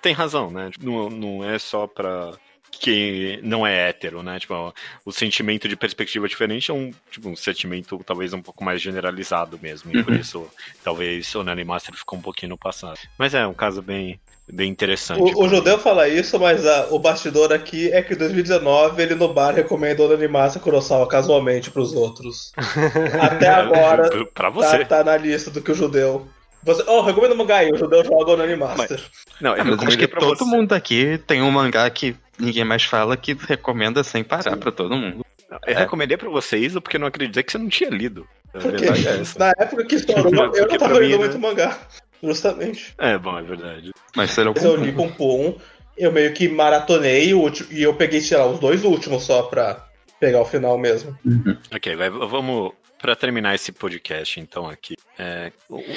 tem 0.00 0.12
razão, 0.12 0.50
né? 0.50 0.70
Não, 0.80 1.10
não 1.10 1.44
é 1.44 1.58
só 1.58 1.86
pra 1.86 2.32
que 2.70 3.40
não 3.42 3.66
é 3.66 3.88
hétero, 3.88 4.22
né? 4.22 4.38
Tipo, 4.38 4.72
o 5.04 5.12
sentimento 5.12 5.68
de 5.68 5.76
perspectiva 5.76 6.28
diferente 6.28 6.70
é 6.70 6.74
um, 6.74 6.90
tipo, 7.10 7.28
um 7.28 7.36
sentimento 7.36 8.00
talvez 8.06 8.32
um 8.32 8.40
pouco 8.40 8.64
mais 8.64 8.80
generalizado 8.80 9.58
mesmo. 9.60 9.90
E 9.94 10.02
por 10.02 10.12
uhum. 10.12 10.20
isso, 10.20 10.46
talvez 10.84 11.34
o 11.34 11.42
Nanny 11.42 11.64
Master 11.64 11.94
ficou 11.94 12.18
um 12.18 12.22
pouquinho 12.22 12.50
no 12.50 12.58
passado. 12.58 12.98
Mas 13.18 13.34
é 13.34 13.46
um 13.46 13.52
caso 13.52 13.82
bem, 13.82 14.20
bem 14.50 14.70
interessante. 14.70 15.34
O, 15.34 15.44
o 15.44 15.48
Judeu 15.48 15.78
fala 15.78 16.08
isso, 16.08 16.38
mas 16.38 16.66
a, 16.66 16.86
o 16.90 16.98
bastidor 16.98 17.52
aqui 17.52 17.92
é 17.92 18.02
que 18.02 18.14
em 18.14 18.18
2019 18.18 19.02
ele 19.02 19.14
no 19.14 19.32
bar 19.32 19.54
recomendou 19.54 20.08
o 20.08 20.14
Animaster 20.14 20.62
Kurosawa 20.62 21.06
casualmente 21.08 21.70
pros 21.70 21.92
outros. 21.92 22.52
Até 23.20 23.48
agora 23.48 24.24
pra 24.26 24.48
você. 24.48 24.78
Tá, 24.78 24.98
tá, 24.98 25.04
na 25.04 25.16
lista 25.16 25.50
do 25.50 25.60
que 25.60 25.72
o 25.72 25.74
Judeu 25.74 26.26
você, 26.62 26.84
oh, 26.86 27.00
recomendo 27.00 27.32
o 27.32 27.36
mangá 27.36 27.58
aí, 27.58 27.70
o 27.70 27.76
judeu 27.76 28.04
joga 28.04 28.32
o 28.32 28.42
Animaster. 28.42 29.00
Não, 29.40 29.56
eu 29.56 29.62
ah, 29.62 29.86
acho 29.86 29.96
que 29.96 30.06
todo 30.06 30.38
você. 30.38 30.44
mundo 30.44 30.72
aqui 30.72 31.18
tem 31.26 31.40
um 31.40 31.50
mangá 31.50 31.88
que 31.88 32.14
ninguém 32.38 32.64
mais 32.64 32.84
fala 32.84 33.16
que 33.16 33.34
recomenda 33.34 34.04
sem 34.04 34.22
parar 34.22 34.52
Sim. 34.54 34.58
pra 34.58 34.70
todo 34.70 34.94
mundo. 34.94 35.24
Eu 35.66 35.74
é. 35.74 35.78
recomendei 35.78 36.16
pra 36.16 36.28
vocês 36.28 36.74
porque 36.74 36.96
eu 36.96 37.00
não 37.00 37.08
acreditei 37.08 37.42
que 37.42 37.50
você 37.50 37.58
não 37.58 37.68
tinha 37.68 37.90
lido. 37.90 38.26
Porque, 38.52 38.84
é 38.84 39.38
na 39.38 39.52
época 39.58 39.84
que 39.84 39.94
estourou, 39.94 40.32
eu 40.54 40.68
não 40.68 40.78
tava 40.78 40.98
lendo 40.98 41.12
né? 41.12 41.18
muito 41.18 41.38
mangá. 41.38 41.78
Justamente. 42.22 42.94
É, 42.98 43.16
bom, 43.16 43.38
é 43.38 43.42
verdade. 43.42 43.92
Mas 44.14 44.30
será 44.30 44.52
Eu 44.54 44.76
li 44.76 44.92
com 44.92 45.08
Pum, 45.08 45.56
eu 45.96 46.12
meio 46.12 46.32
que 46.34 46.48
maratonei 46.48 47.32
o 47.32 47.40
último, 47.40 47.72
e 47.72 47.82
eu 47.82 47.94
peguei, 47.94 48.20
sei 48.20 48.36
lá, 48.36 48.46
os 48.46 48.58
dois 48.58 48.84
últimos 48.84 49.22
só 49.22 49.44
pra 49.44 49.86
pegar 50.18 50.40
o 50.40 50.44
final 50.44 50.76
mesmo. 50.76 51.16
Uhum. 51.24 51.56
Ok, 51.74 51.96
vai, 51.96 52.10
vamos 52.10 52.72
para 53.00 53.16
terminar 53.16 53.54
esse 53.54 53.72
podcast, 53.72 54.38
então, 54.38 54.68
aqui, 54.68 54.96
é, 55.18 55.50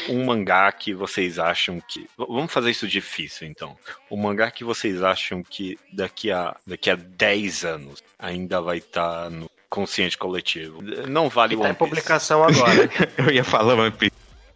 um 0.10 0.24
mangá 0.26 0.72
que 0.72 0.94
vocês 0.94 1.38
acham 1.38 1.82
que. 1.82 2.08
Vamos 2.18 2.52
fazer 2.52 2.72
isso 2.72 2.88
difícil, 2.88 3.48
então. 3.48 3.78
O 4.10 4.18
mangá 4.18 4.50
que 4.50 4.64
vocês 4.64 5.04
acham 5.04 5.44
que 5.44 5.78
daqui 5.92 6.32
a, 6.32 6.56
daqui 6.66 6.90
a 6.90 6.96
10 6.96 7.66
anos 7.66 8.04
ainda 8.18 8.62
vai 8.62 8.78
estar 8.78 9.24
tá 9.24 9.30
no 9.30 9.50
consciente 9.70 10.18
coletivo. 10.18 10.82
Não 11.10 11.30
vale 11.30 11.56
o 11.56 11.60
tá 11.60 11.66
One 11.66 11.74
Piece. 11.74 11.90
publicação 11.90 12.44
agora. 12.44 12.90
Eu 13.18 13.32
ia 13.32 13.44
falar 13.44 13.74
One. 13.74 14.13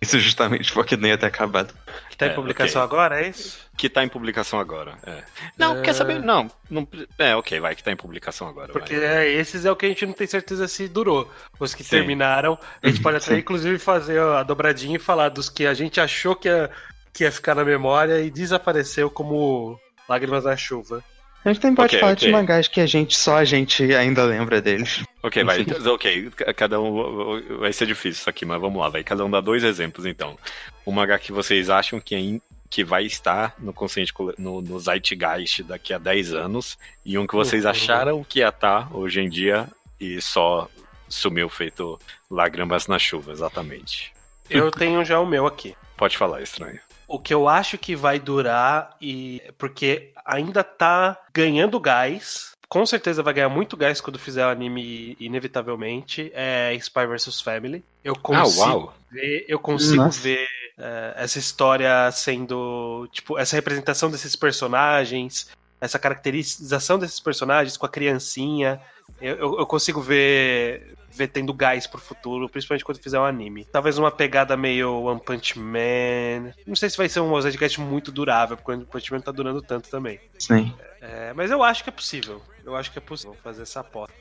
Isso 0.07 0.19
justamente 0.19 0.71
porque 0.71 0.95
nem 0.95 1.11
ia 1.11 1.17
ter 1.17 1.25
acabado. 1.25 1.73
Que 2.09 2.15
tá 2.15 2.27
em 2.27 2.29
É, 2.29 2.33
publicação 2.33 2.81
ok. 2.81 2.95
agora, 2.97 3.21
é 3.21 3.27
isso? 3.29 3.59
Que 3.75 3.89
tá 3.89 4.03
em 4.03 4.07
publicação 4.07 4.57
agora. 4.59 4.97
É. 5.05 5.21
Não, 5.57 5.77
É. 5.77 5.81
quer 5.81 5.93
saber? 5.93 6.19
Não, 6.21 6.49
não. 6.69 6.87
É, 7.19 7.35
ok, 7.35 7.59
vai, 7.59 7.75
que 7.75 7.83
tá 7.83 7.91
em 7.91 7.95
publicação 7.97 8.47
agora. 8.47 8.71
Porque 8.71 8.95
é, 8.95 9.29
esses 9.29 9.65
é 9.65 9.71
o 9.71 9.75
que 9.75 9.85
a 9.85 9.89
gente 9.89 10.05
não 10.05 10.13
tem 10.13 10.25
certeza 10.25 10.67
se 10.67 10.87
durou. 10.87 11.29
Os 11.59 11.75
que 11.75 11.83
Sim. 11.83 11.89
terminaram, 11.89 12.57
a 12.81 12.87
gente 12.87 13.01
pode 13.01 13.17
até 13.17 13.25
Sim. 13.33 13.37
inclusive 13.39 13.77
fazer 13.77 14.19
a 14.21 14.43
dobradinha 14.43 14.95
e 14.95 14.99
falar 14.99 15.29
dos 15.29 15.49
que 15.49 15.67
a 15.67 15.73
gente 15.73 15.99
achou 15.99 16.35
que 16.35 16.47
ia, 16.47 16.69
que 17.13 17.23
ia 17.25 17.31
ficar 17.31 17.53
na 17.53 17.65
memória 17.65 18.21
e 18.21 18.31
desapareceu 18.31 19.09
como 19.11 19.77
Lágrimas 20.07 20.45
na 20.45 20.55
Chuva. 20.55 21.03
A 21.47 21.53
gente 21.53 21.61
também 21.61 21.75
pode 21.75 21.87
Ok, 21.95 21.99
falar 21.99 22.11
ok. 22.13 22.27
de 22.27 22.31
mangás 22.33 22.67
que 22.67 22.81
a 22.81 22.85
gente, 22.85 23.17
só 23.17 23.37
a 23.37 23.45
gente 23.45 23.81
ainda 23.95 24.23
lembra 24.25 24.61
deles. 24.61 25.03
Ok, 25.23 25.43
vai. 25.43 25.61
Então, 25.61 25.93
Ok, 25.93 26.29
ca- 26.35 26.53
cada 26.53 26.81
um. 26.81 27.57
Vai 27.59 27.71
ser 27.71 27.85
difícil 27.85 28.19
isso 28.19 28.29
aqui, 28.29 28.45
mas 28.45 28.59
vamos 28.59 28.79
lá, 28.81 28.89
vai. 28.89 29.03
Cada 29.03 29.23
um 29.23 29.29
dá 29.29 29.39
dois 29.39 29.63
exemplos, 29.63 30.05
então. 30.05 30.37
Um 30.85 30.91
mangá 30.91 31.17
que 31.17 31.31
vocês 31.31 31.69
acham 31.69 31.99
que, 32.01 32.15
ain- 32.15 32.41
que 32.69 32.83
vai 32.83 33.05
estar 33.05 33.55
no 33.59 33.71
consciente 33.71 34.13
no, 34.37 34.61
no 34.61 34.77
Zeitgeist 34.79 35.63
daqui 35.63 35.93
a 35.93 35.97
10 35.97 36.33
anos, 36.33 36.77
e 37.05 37.17
um 37.17 37.25
que 37.25 37.33
vocês 37.35 37.63
Uhum. 37.63 37.71
acharam 37.71 38.23
que 38.25 38.39
ia 38.39 38.49
estar 38.49 38.93
hoje 38.93 39.21
em 39.21 39.29
dia 39.29 39.67
e 40.01 40.19
só 40.21 40.69
sumiu 41.07 41.47
feito 41.47 41.97
lágrimas 42.29 42.87
na 42.87 42.99
chuva, 42.99 43.31
exatamente. 43.31 44.11
Eu 44.49 44.69
tenho 44.69 45.03
já 45.05 45.17
o 45.19 45.25
meu 45.25 45.45
aqui. 45.47 45.73
Pode 45.95 46.17
falar, 46.17 46.41
estranho. 46.41 46.79
O 47.07 47.17
que 47.19 47.33
eu 47.33 47.47
acho 47.47 47.77
que 47.77 47.95
vai 47.95 48.19
durar 48.19 48.95
e 49.01 49.41
porque 49.57 50.11
ainda 50.25 50.63
tá 50.63 51.17
ganhando 51.33 51.79
gás. 51.79 52.51
Com 52.69 52.85
certeza 52.85 53.23
vai 53.23 53.33
ganhar 53.33 53.47
muito 53.47 53.77
gás 53.77 54.01
quando 54.01 54.19
fizer 54.19 54.45
o 54.45 54.49
anime 54.49 55.15
inevitavelmente. 55.19 56.29
É 56.35 56.73
Spy 56.75 57.07
vs 57.07 57.39
Family. 57.41 57.81
Eu 58.03 58.13
consigo 58.13 58.61
Ah, 58.63 58.67
uau! 58.75 58.93
ver, 59.09 59.45
eu 59.47 59.57
consigo 59.57 60.03
Nossa. 60.03 60.19
ver 60.21 60.45
é, 60.77 61.13
essa 61.15 61.39
história 61.39 62.11
sendo, 62.11 63.07
tipo, 63.11 63.37
essa 63.39 63.55
representação 63.55 64.11
desses 64.11 64.35
personagens, 64.35 65.49
essa 65.79 65.99
caracterização 65.99 66.97
desses 66.99 67.19
personagens 67.19 67.77
com 67.77 67.85
a 67.85 67.89
criancinha. 67.89 68.79
Eu, 69.21 69.59
eu- 69.59 69.65
consigo 69.65 70.01
ver, 70.01 70.95
ver 71.09 71.27
tendo 71.29 71.53
gás 71.53 71.87
pro 71.87 71.99
futuro, 71.99 72.49
principalmente 72.49 72.83
quando 72.83 72.99
fizer 73.01 73.19
um 73.19 73.23
anime. 73.25 73.63
Talvez 73.65 73.97
uma 73.97 74.11
pegada 74.11 74.57
meio 74.57 75.03
One 75.03 75.21
Punch 75.23 75.57
Man. 75.57 76.53
Não 76.65 76.75
sei 76.75 76.89
se 76.89 76.97
vai 76.97 77.07
ser 77.07 77.21
um 77.21 77.39
Zedcast 77.41 77.79
muito 77.79 78.11
durável, 78.11 78.57
porque 78.57 78.71
o 78.71 78.73
One 78.75 78.85
Punch 78.85 79.11
Man 79.13 79.21
tá 79.21 79.31
durando 79.31 79.61
tanto 79.61 79.89
também. 79.89 80.19
Sim. 80.37 80.73
É, 81.01 81.31
mas 81.33 81.51
eu 81.51 81.63
acho 81.63 81.83
que 81.83 81.89
é 81.89 81.93
possível. 81.93 82.41
Eu 82.65 82.75
acho 82.75 82.91
que 82.91 82.97
é 82.97 83.01
possível 83.01 83.35
fazer 83.43 83.61
essa 83.61 83.79
aposta. 83.79 84.13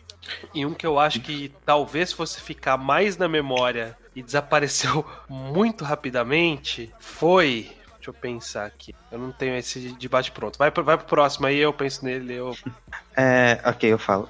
E 0.54 0.64
um 0.66 0.74
que 0.74 0.86
eu 0.86 0.98
acho 0.98 1.20
que 1.20 1.52
talvez 1.64 2.12
fosse 2.12 2.40
ficar 2.40 2.76
mais 2.76 3.16
na 3.16 3.28
memória 3.28 3.96
e 4.14 4.22
desapareceu 4.22 5.04
muito 5.28 5.84
rapidamente 5.84 6.92
foi. 7.00 7.70
Deixa 8.06 8.10
eu 8.10 8.14
pensar 8.14 8.66
aqui. 8.66 8.94
Eu 9.10 9.18
não 9.18 9.32
tenho 9.32 9.56
esse 9.56 9.80
debate 9.98 10.30
pronto. 10.30 10.56
Vai 10.56 10.70
pro, 10.70 10.84
vai 10.84 10.96
pro 10.96 11.06
próximo 11.06 11.46
aí, 11.46 11.58
eu 11.58 11.72
penso 11.72 12.04
nele. 12.04 12.34
Eu... 12.34 12.56
É, 13.16 13.60
ok, 13.64 13.92
eu 13.92 13.98
falo. 13.98 14.28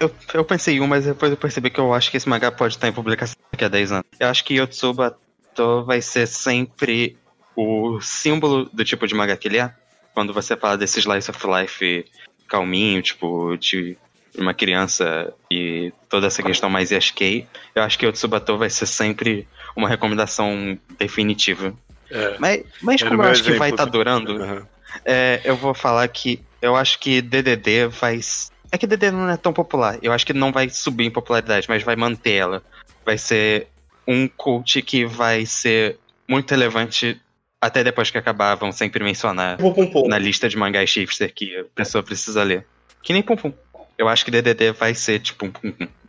Eu, 0.00 0.12
eu 0.34 0.44
pensei 0.44 0.76
em 0.76 0.80
um, 0.80 0.86
mas 0.86 1.04
depois 1.04 1.30
eu 1.30 1.36
percebi 1.36 1.70
que 1.70 1.78
eu 1.78 1.94
acho 1.94 2.10
que 2.10 2.16
esse 2.16 2.28
mangá 2.28 2.50
pode 2.50 2.74
estar 2.74 2.88
em 2.88 2.92
publicação 2.92 3.36
daqui 3.52 3.64
a 3.64 3.68
10 3.68 3.92
anos. 3.92 4.06
Eu 4.18 4.28
acho 4.28 4.44
que 4.44 4.54
Yotsuba 4.54 5.16
To 5.54 5.84
vai 5.84 6.02
ser 6.02 6.26
sempre 6.26 7.16
o 7.54 8.00
símbolo 8.00 8.68
do 8.72 8.84
tipo 8.84 9.06
de 9.06 9.14
mangá 9.14 9.36
que 9.36 9.46
ele 9.46 9.58
é. 9.58 9.72
Quando 10.12 10.34
você 10.34 10.56
fala 10.56 10.76
desse 10.76 10.98
slice 10.98 11.30
of 11.30 11.46
life 11.46 12.04
calminho, 12.48 13.00
tipo, 13.00 13.56
de 13.56 13.96
uma 14.36 14.52
criança 14.52 15.32
e 15.50 15.92
toda 16.08 16.26
essa 16.26 16.42
questão 16.42 16.68
mais 16.68 16.90
yashikei, 16.90 17.46
eu 17.74 17.82
acho 17.84 17.98
que 17.98 18.04
Yotsuba 18.04 18.40
To 18.40 18.58
vai 18.58 18.68
ser 18.68 18.86
sempre 18.86 19.46
uma 19.76 19.88
recomendação 19.88 20.76
definitiva. 20.98 21.72
É. 22.10 22.36
Mas, 22.38 22.62
mas 22.82 23.02
como 23.02 23.22
eu 23.22 23.28
acho 23.28 23.42
que 23.42 23.52
vai 23.52 23.70
estar 23.70 23.84
também. 23.84 23.92
durando, 23.98 24.42
Aham. 24.42 24.66
é, 25.04 25.40
eu 25.44 25.56
vou 25.56 25.74
falar 25.74 26.06
que 26.08 26.40
eu 26.60 26.74
acho 26.76 26.98
que 26.98 27.20
DDD 27.20 27.86
vai. 27.88 28.20
É 28.70 28.78
que 28.78 28.86
DDD 28.86 29.10
não 29.10 29.30
é 29.30 29.36
tão 29.36 29.52
popular. 29.52 29.98
Eu 30.02 30.12
acho 30.12 30.26
que 30.26 30.32
não 30.32 30.52
vai 30.52 30.68
subir 30.68 31.04
em 31.06 31.10
popularidade, 31.10 31.66
mas 31.68 31.82
vai 31.82 31.96
manter 31.96 32.32
ela. 32.32 32.62
Vai 33.04 33.16
ser 33.16 33.68
um 34.06 34.28
cult 34.28 34.80
que 34.82 35.04
vai 35.04 35.46
ser 35.46 35.98
muito 36.28 36.50
relevante 36.50 37.20
até 37.60 37.82
depois 37.82 38.10
que 38.10 38.18
acabar. 38.18 38.54
Vão 38.56 38.72
sempre 38.72 39.02
mencionar 39.02 39.56
Pum, 39.56 39.72
pum, 39.72 39.86
pum. 39.86 40.08
na 40.08 40.18
lista 40.18 40.48
de 40.48 40.56
mangás 40.56 40.90
shifter 40.90 41.32
que 41.32 41.56
a 41.56 41.64
pessoa 41.74 42.02
precisa 42.02 42.42
ler. 42.42 42.66
Que 43.02 43.12
nem 43.12 43.22
Pum 43.22 43.36
Pum. 43.36 43.52
Eu 43.98 44.08
acho 44.08 44.24
que 44.24 44.30
DDD 44.30 44.70
vai 44.72 44.94
ser 44.94 45.18
tipo 45.18 45.46
um. 45.46 45.50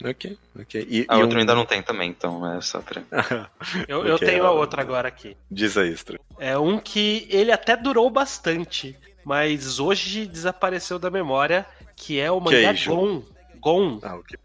Ok, 0.07 0.37
ok. 0.59 0.87
E, 0.87 1.05
A 1.09 1.17
e 1.17 1.21
outra 1.21 1.37
um- 1.37 1.41
ainda 1.41 1.55
não 1.55 1.65
tem 1.65 1.81
também, 1.81 2.09
então 2.11 2.49
é 2.55 2.61
só 2.61 2.79
pra. 2.81 3.01
Eu, 3.87 4.05
eu 4.05 4.15
Ok, 4.15 4.27
tenho 4.27 4.45
a 4.45 4.51
outra 4.51 4.81
agora 4.81 5.07
aqui. 5.07 5.35
Diz 5.49 5.75
aí, 5.75 5.91
estranho. 5.91 6.19
É 6.37 6.57
um 6.57 6.77
que 6.79 7.27
ele 7.31 7.51
até 7.51 7.75
durou 7.75 8.09
bastante, 8.11 8.95
mas 9.25 9.79
hoje 9.79 10.27
desapareceu 10.27 10.99
da 10.99 11.09
memória, 11.09 11.65
que 11.95 12.19
é 12.19 12.31
o 12.31 12.39
mangá. 12.39 12.73
Gon. 12.85 13.23
Gon. 13.59 13.99
Ah, 14.03 14.15
ok. 14.15 14.37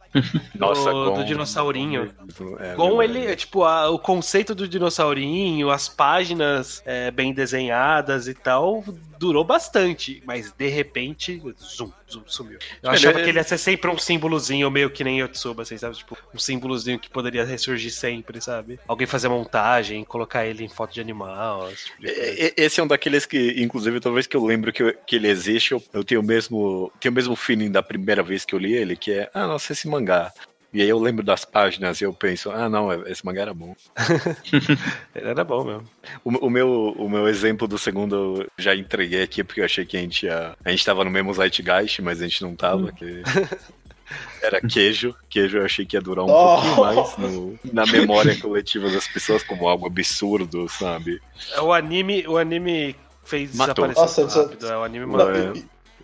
Nossa, 0.56 0.90
Do- 0.90 1.04
Gon- 1.10 1.14
do 1.18 1.24
dinossaurinho. 1.24 2.12
É, 2.60 2.74
Gon, 2.74 2.96
verdade. 2.96 3.18
ele, 3.18 3.32
é 3.32 3.36
tipo, 3.36 3.62
a- 3.64 3.90
o 3.90 3.98
conceito 3.98 4.54
do 4.54 4.66
dinossaurinho, 4.66 5.70
as 5.70 5.88
páginas 5.88 6.82
é, 6.86 7.10
bem 7.10 7.32
desenhadas 7.32 8.26
e 8.26 8.34
tal, 8.34 8.82
durou 9.18 9.44
bastante, 9.44 10.20
mas 10.26 10.50
de 10.52 10.68
repente, 10.68 11.40
zoom, 11.60 11.90
sumiu. 12.26 12.58
Eu 12.82 12.90
Ele- 12.90 12.96
achava 12.96 13.20
que 13.22 13.28
ele 13.28 13.38
ia 13.38 13.44
ser 13.44 13.58
sempre 13.58 13.90
um 13.90 13.98
símbolozinho, 13.98 14.70
meio 14.70 14.90
que 14.90 15.02
nem 15.04 15.20
Yotsuba, 15.20 15.62
assim, 15.62 15.76
sabe? 15.78 15.96
Tipo, 15.96 16.16
um 16.34 16.38
símbolozinho 16.38 16.98
que 16.98 17.10
poderia 17.10 17.44
ressurgir 17.44 17.92
sempre, 17.92 18.40
sabe? 18.40 18.78
Alguém 18.86 19.06
fazer 19.06 19.28
montagem, 19.28 20.04
colocar 20.04 20.46
ele 20.46 20.64
em 20.64 20.68
foto 20.68 20.92
de 20.94 21.00
animal, 21.00 21.70
esse 21.70 21.86
tipo 21.86 22.00
de. 22.02 22.06
E- 22.08 22.46
e- 22.46 22.54
Esse 22.64 22.80
é 22.80 22.82
um 22.84 22.86
daqueles 22.86 23.26
que, 23.26 23.54
inclusive, 23.62 24.00
toda 24.00 24.14
vez 24.14 24.26
que 24.26 24.36
eu 24.36 24.44
lembro 24.44 24.72
que, 24.72 24.82
eu- 24.82 24.94
que 25.06 25.16
ele 25.16 25.28
existe, 25.28 25.72
eu, 25.72 25.82
eu 25.92 26.04
tenho 26.04 26.20
o 26.20 26.24
mesmo 26.24 26.92
tenho 27.00 27.12
o 27.12 27.14
mesmo 27.14 27.36
feeling 27.36 27.70
da 27.70 27.82
primeira 27.82 28.22
vez 28.22 28.44
que 28.44 28.54
eu 28.54 28.58
li 28.58 28.74
ele, 28.74 28.96
que 28.96 29.12
é, 29.12 29.30
ah, 29.34 29.46
nossa, 29.46 29.72
esse 29.72 29.86
mangá. 29.88 30.32
E 30.74 30.82
aí 30.82 30.88
eu 30.88 30.98
lembro 30.98 31.24
das 31.24 31.44
páginas 31.44 32.00
e 32.00 32.04
eu 32.04 32.12
penso, 32.12 32.50
ah, 32.50 32.68
não, 32.68 32.92
esse 33.06 33.24
mangá 33.24 33.42
era 33.42 33.54
bom. 33.54 33.76
Ele 35.14 35.28
era 35.28 35.44
bom 35.44 35.64
mesmo. 35.64 35.84
O, 36.24 36.46
o 36.46 36.50
meu, 36.50 36.94
o 36.98 37.08
meu 37.08 37.28
exemplo 37.28 37.68
do 37.68 37.78
segundo 37.78 38.42
eu 38.42 38.46
já 38.58 38.74
entreguei 38.74 39.22
aqui, 39.22 39.44
porque 39.44 39.60
eu 39.60 39.64
achei 39.64 39.84
que 39.86 39.96
a 39.96 40.00
gente 40.00 40.26
ia, 40.26 40.56
a 40.64 40.70
gente 40.70 40.84
tava 40.84 41.04
no 41.04 41.10
mesmo 41.10 41.32
Zeitgeist, 41.32 42.00
mas 42.02 42.20
a 42.20 42.24
gente 42.26 42.42
não 42.42 42.56
tava, 42.56 42.90
que 42.92 43.22
era 44.42 44.60
queijo. 44.60 45.14
Queijo 45.30 45.58
eu 45.58 45.64
achei 45.64 45.86
que 45.86 45.96
ia 45.96 46.00
durar 46.02 46.24
um 46.24 46.28
Oh. 46.28 46.54
pouquinho 46.60 46.76
mais 46.80 47.16
no- 47.18 47.58
na 47.72 47.86
memória 47.86 48.36
coletiva 48.40 48.90
das 48.90 49.06
pessoas 49.08 49.42
como 49.44 49.68
algo 49.68 49.86
absurdo, 49.86 50.68
sabe? 50.68 51.20
É, 51.52 51.60
O 51.60 51.72
anime, 51.72 52.26
o 52.26 52.36
anime 52.36 52.96
fez 53.24 53.54
Matou. 53.54 53.86
desaparecer 53.86 54.24
Nossa, 54.24 54.42
rápido. 54.42 54.66
É, 54.68 54.76
o 54.76 54.82
anime 54.82 55.06
matou. 55.06 55.30
é. 55.34 55.52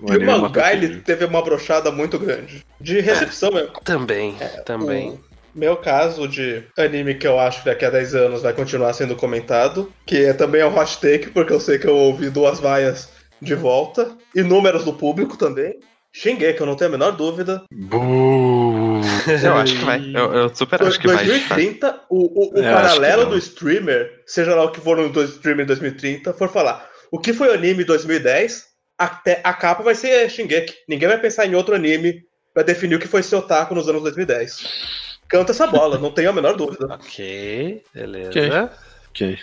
E- 0.08 0.16
O 0.16 0.40
mangá, 0.40 0.72
ele 0.72 0.96
teve 1.00 1.24
uma 1.24 1.42
brochada 1.42 1.90
muito 1.90 2.18
grande. 2.18 2.64
De 2.80 3.00
recepção 3.00 3.50
mesmo. 3.52 3.72
Também, 3.84 4.36
também. 4.64 5.10
O 5.54 5.58
meu 5.58 5.76
caso 5.76 6.28
de 6.28 6.62
anime 6.78 7.14
que 7.14 7.26
eu 7.26 7.38
acho 7.40 7.60
que 7.60 7.66
daqui 7.66 7.84
a 7.84 7.90
10 7.90 8.14
anos 8.14 8.42
vai 8.42 8.52
continuar 8.52 8.92
sendo 8.92 9.16
comentado, 9.16 9.92
que 10.06 10.24
é 10.24 10.32
também 10.32 10.62
um 10.64 10.76
hot 10.78 10.98
take, 11.00 11.30
porque 11.30 11.52
eu 11.52 11.60
sei 11.60 11.78
que 11.78 11.86
eu 11.88 11.96
ouvi 11.96 12.30
duas 12.30 12.60
vaias 12.60 13.08
de 13.42 13.54
volta, 13.54 14.16
e 14.34 14.42
números 14.42 14.84
do 14.84 14.92
público 14.92 15.36
também. 15.36 15.74
Shingeki, 16.12 16.60
eu 16.60 16.66
não 16.66 16.74
tenho 16.76 16.88
a 16.90 16.92
menor 16.92 17.12
dúvida. 17.12 17.62
Eu 19.44 19.54
acho 19.56 19.78
que 19.78 19.84
vai. 19.84 20.00
Eu, 20.14 20.32
eu 20.34 20.54
super 20.54 20.82
acho 20.82 20.98
que 20.98 21.06
vai. 21.06 21.24
de 21.24 21.30
fato. 21.40 21.54
2030, 21.60 22.00
o, 22.10 22.18
o, 22.18 22.58
o 22.60 22.62
É, 22.64 22.72
paralelo 22.72 23.24
que 23.26 23.30
do 23.30 23.38
streamer, 23.38 24.10
seja 24.26 24.54
lá 24.54 24.64
o 24.64 24.70
que 24.72 24.80
for 24.80 24.96
no 24.96 25.22
streamer 25.24 25.64
em 25.64 25.66
2030, 25.66 26.32
for 26.34 26.48
falar 26.50 26.88
o 27.12 27.18
que 27.18 27.32
foi 27.32 27.48
o 27.48 27.52
anime 27.54 27.82
em 27.82 27.86
2010, 27.86 28.64
até 29.00 29.40
a 29.42 29.52
capa 29.54 29.82
vai 29.82 29.94
ser 29.94 30.28
Shingeki. 30.30 30.74
Ninguém 30.88 31.08
vai 31.08 31.18
pensar 31.18 31.46
em 31.46 31.54
outro 31.54 31.74
anime 31.74 32.22
pra 32.52 32.62
definir 32.62 32.96
o 32.96 32.98
que 33.00 33.08
foi 33.08 33.22
ser 33.22 33.36
otaku 33.36 33.74
nos 33.74 33.88
anos 33.88 34.02
2010. 34.02 35.18
Canta 35.28 35.52
essa 35.52 35.66
bola, 35.66 35.98
não 35.98 36.10
tenho 36.12 36.30
a 36.30 36.32
menor 36.32 36.54
dúvida. 36.56 36.86
Ok, 37.00 37.82
beleza. 37.94 38.64
Ok. 38.64 38.78
Ok. 39.10 39.38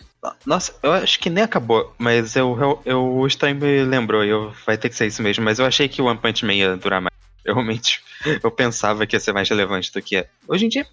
Nossa, 0.46 0.74
eu 0.84 0.92
acho 0.94 1.20
que 1.20 1.30
nem 1.30 1.44
acabou, 1.44 1.94
mas 1.98 2.36
eu, 2.36 2.58
eu, 2.60 2.82
eu 2.86 3.18
o 3.18 3.30
Stein 3.30 3.54
me 3.56 3.84
lembrou, 3.84 4.24
e 4.24 4.30
eu, 4.30 4.54
vai 4.66 4.78
ter 4.78 4.90
que 4.90 4.96
ser 4.96 5.08
isso 5.08 5.22
mesmo, 5.22 5.44
mas 5.44 5.60
eu 5.60 5.66
achei 5.66 5.88
que 5.90 6.02
o 6.02 6.06
One 6.06 6.20
Punch 6.20 6.46
Man 6.46 6.54
ia 6.54 6.76
durar 6.78 7.02
mais. 7.02 7.14
Eu 7.44 7.54
realmente, 7.56 8.02
eu 8.44 8.52
pensava 8.52 9.06
que 9.08 9.16
ia 9.16 9.20
ser 9.20 9.34
mais 9.34 9.48
relevante 9.50 9.92
do 9.92 10.02
que 10.02 10.18
é. 10.18 10.28
Hoje 10.48 10.66
em 10.66 10.70
dia, 10.70 10.86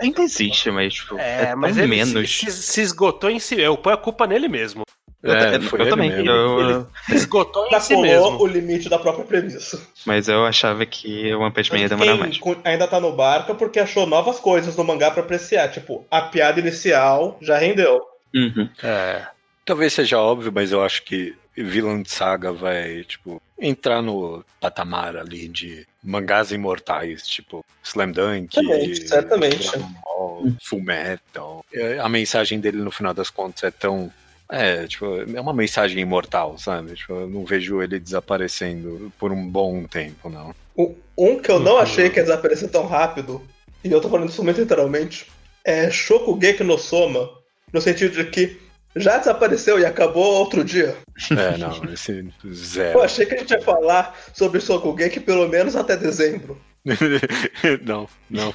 ainda 0.00 0.22
existe, 0.22 0.70
mas 0.70 0.94
tipo, 0.94 1.18
é, 1.18 1.42
É, 1.42 1.46
tão 1.46 1.58
mas 1.58 1.76
ele 1.76 1.86
menos. 1.88 2.36
se, 2.38 2.50
se- 2.50 2.62
se 2.62 2.80
esgotou 2.82 3.30
em 3.30 3.38
si. 3.38 3.60
Eu 3.60 3.76
ponho 3.76 3.94
a 3.94 3.98
culpa 3.98 4.26
nele 4.26 4.48
mesmo. 4.48 4.82
Eu, 5.24 5.32
É, 5.34 5.58
foi 5.60 5.80
eu 5.80 5.88
também, 5.88 6.10
mesmo. 6.10 6.30
eu- 6.30 6.86
esgotou 7.08 7.66
em 7.72 7.80
si 7.80 7.96
mesmo. 7.96 8.38
o 8.42 8.46
limite 8.46 8.90
da 8.90 8.98
própria 8.98 9.24
premissa. 9.24 9.80
mas 10.04 10.28
eu 10.28 10.44
achava 10.44 10.84
que 10.84 11.34
o 11.34 11.40
One 11.40 11.50
Punch 11.50 11.72
Man 11.72 11.78
ia 11.78 11.88
demorar 11.88 12.16
mais. 12.16 12.38
ainda 12.62 12.86
tá 12.86 13.00
no 13.00 13.10
barco 13.10 13.54
porque 13.54 13.80
achou 13.80 14.06
novas 14.06 14.38
coisas 14.38 14.76
no 14.76 14.84
mangá 14.84 15.10
pra 15.10 15.22
apreciar. 15.22 15.68
Tipo, 15.70 16.04
a 16.10 16.20
piada 16.20 16.60
inicial 16.60 17.38
já 17.40 17.56
rendeu. 17.56 18.02
Uhum. 18.34 18.68
É. 18.82 19.22
Talvez 19.64 19.94
seja 19.94 20.18
óbvio, 20.20 20.52
mas 20.54 20.70
eu 20.72 20.84
acho 20.84 21.02
que 21.04 21.34
Villain 21.56 22.04
Saga 22.04 22.52
vai, 22.52 23.02
tipo, 23.04 23.40
entrar 23.58 24.02
no 24.02 24.44
patamar 24.60 25.16
ali 25.16 25.48
de 25.48 25.86
mangás 26.02 26.50
imortais, 26.52 27.26
tipo 27.26 27.64
Slam 27.82 28.10
Dunk, 28.12 28.52
Certamente, 28.54 29.08
certamente. 29.08 29.70
Full 30.64 30.82
Metal. 30.82 31.64
A 32.02 32.08
mensagem 32.10 32.60
dele, 32.60 32.78
no 32.78 32.90
final 32.90 33.14
das 33.14 33.30
contas, 33.30 33.62
é 33.64 33.70
tão. 33.70 34.12
É, 34.50 34.86
tipo, 34.86 35.06
é 35.06 35.40
uma 35.40 35.54
mensagem 35.54 36.00
imortal, 36.00 36.58
sabe? 36.58 36.94
Tipo, 36.94 37.14
eu 37.14 37.28
não 37.28 37.44
vejo 37.44 37.82
ele 37.82 37.98
desaparecendo 37.98 39.12
por 39.18 39.32
um 39.32 39.48
bom 39.48 39.84
tempo, 39.84 40.28
não. 40.28 40.54
Um, 40.76 40.94
um 41.16 41.38
que 41.40 41.50
eu 41.50 41.58
não 41.58 41.78
achei 41.78 42.10
que 42.10 42.18
ia 42.18 42.24
desaparecer 42.24 42.70
tão 42.70 42.86
rápido, 42.86 43.42
e 43.82 43.90
eu 43.90 44.00
tô 44.00 44.08
falando 44.08 44.28
isso 44.28 44.44
muito 44.44 44.60
literalmente, 44.60 45.26
é 45.64 45.90
Shokugeki 45.90 46.62
no 46.62 46.78
Soma, 46.78 47.30
no 47.72 47.80
sentido 47.80 48.22
de 48.22 48.30
que 48.30 48.60
já 48.96 49.18
desapareceu 49.18 49.78
e 49.78 49.86
acabou 49.86 50.34
outro 50.34 50.62
dia. 50.62 50.96
É, 51.30 51.56
não, 51.56 51.92
esse 51.92 52.30
Eu 52.44 52.54
zero. 52.54 53.00
achei 53.02 53.26
que 53.26 53.34
a 53.34 53.38
gente 53.38 53.50
ia 53.50 53.60
falar 53.60 54.16
sobre 54.32 54.60
Shokugeki 54.60 55.20
pelo 55.20 55.48
menos 55.48 55.74
até 55.74 55.96
dezembro. 55.96 56.60
não, 57.82 58.08
não. 58.28 58.54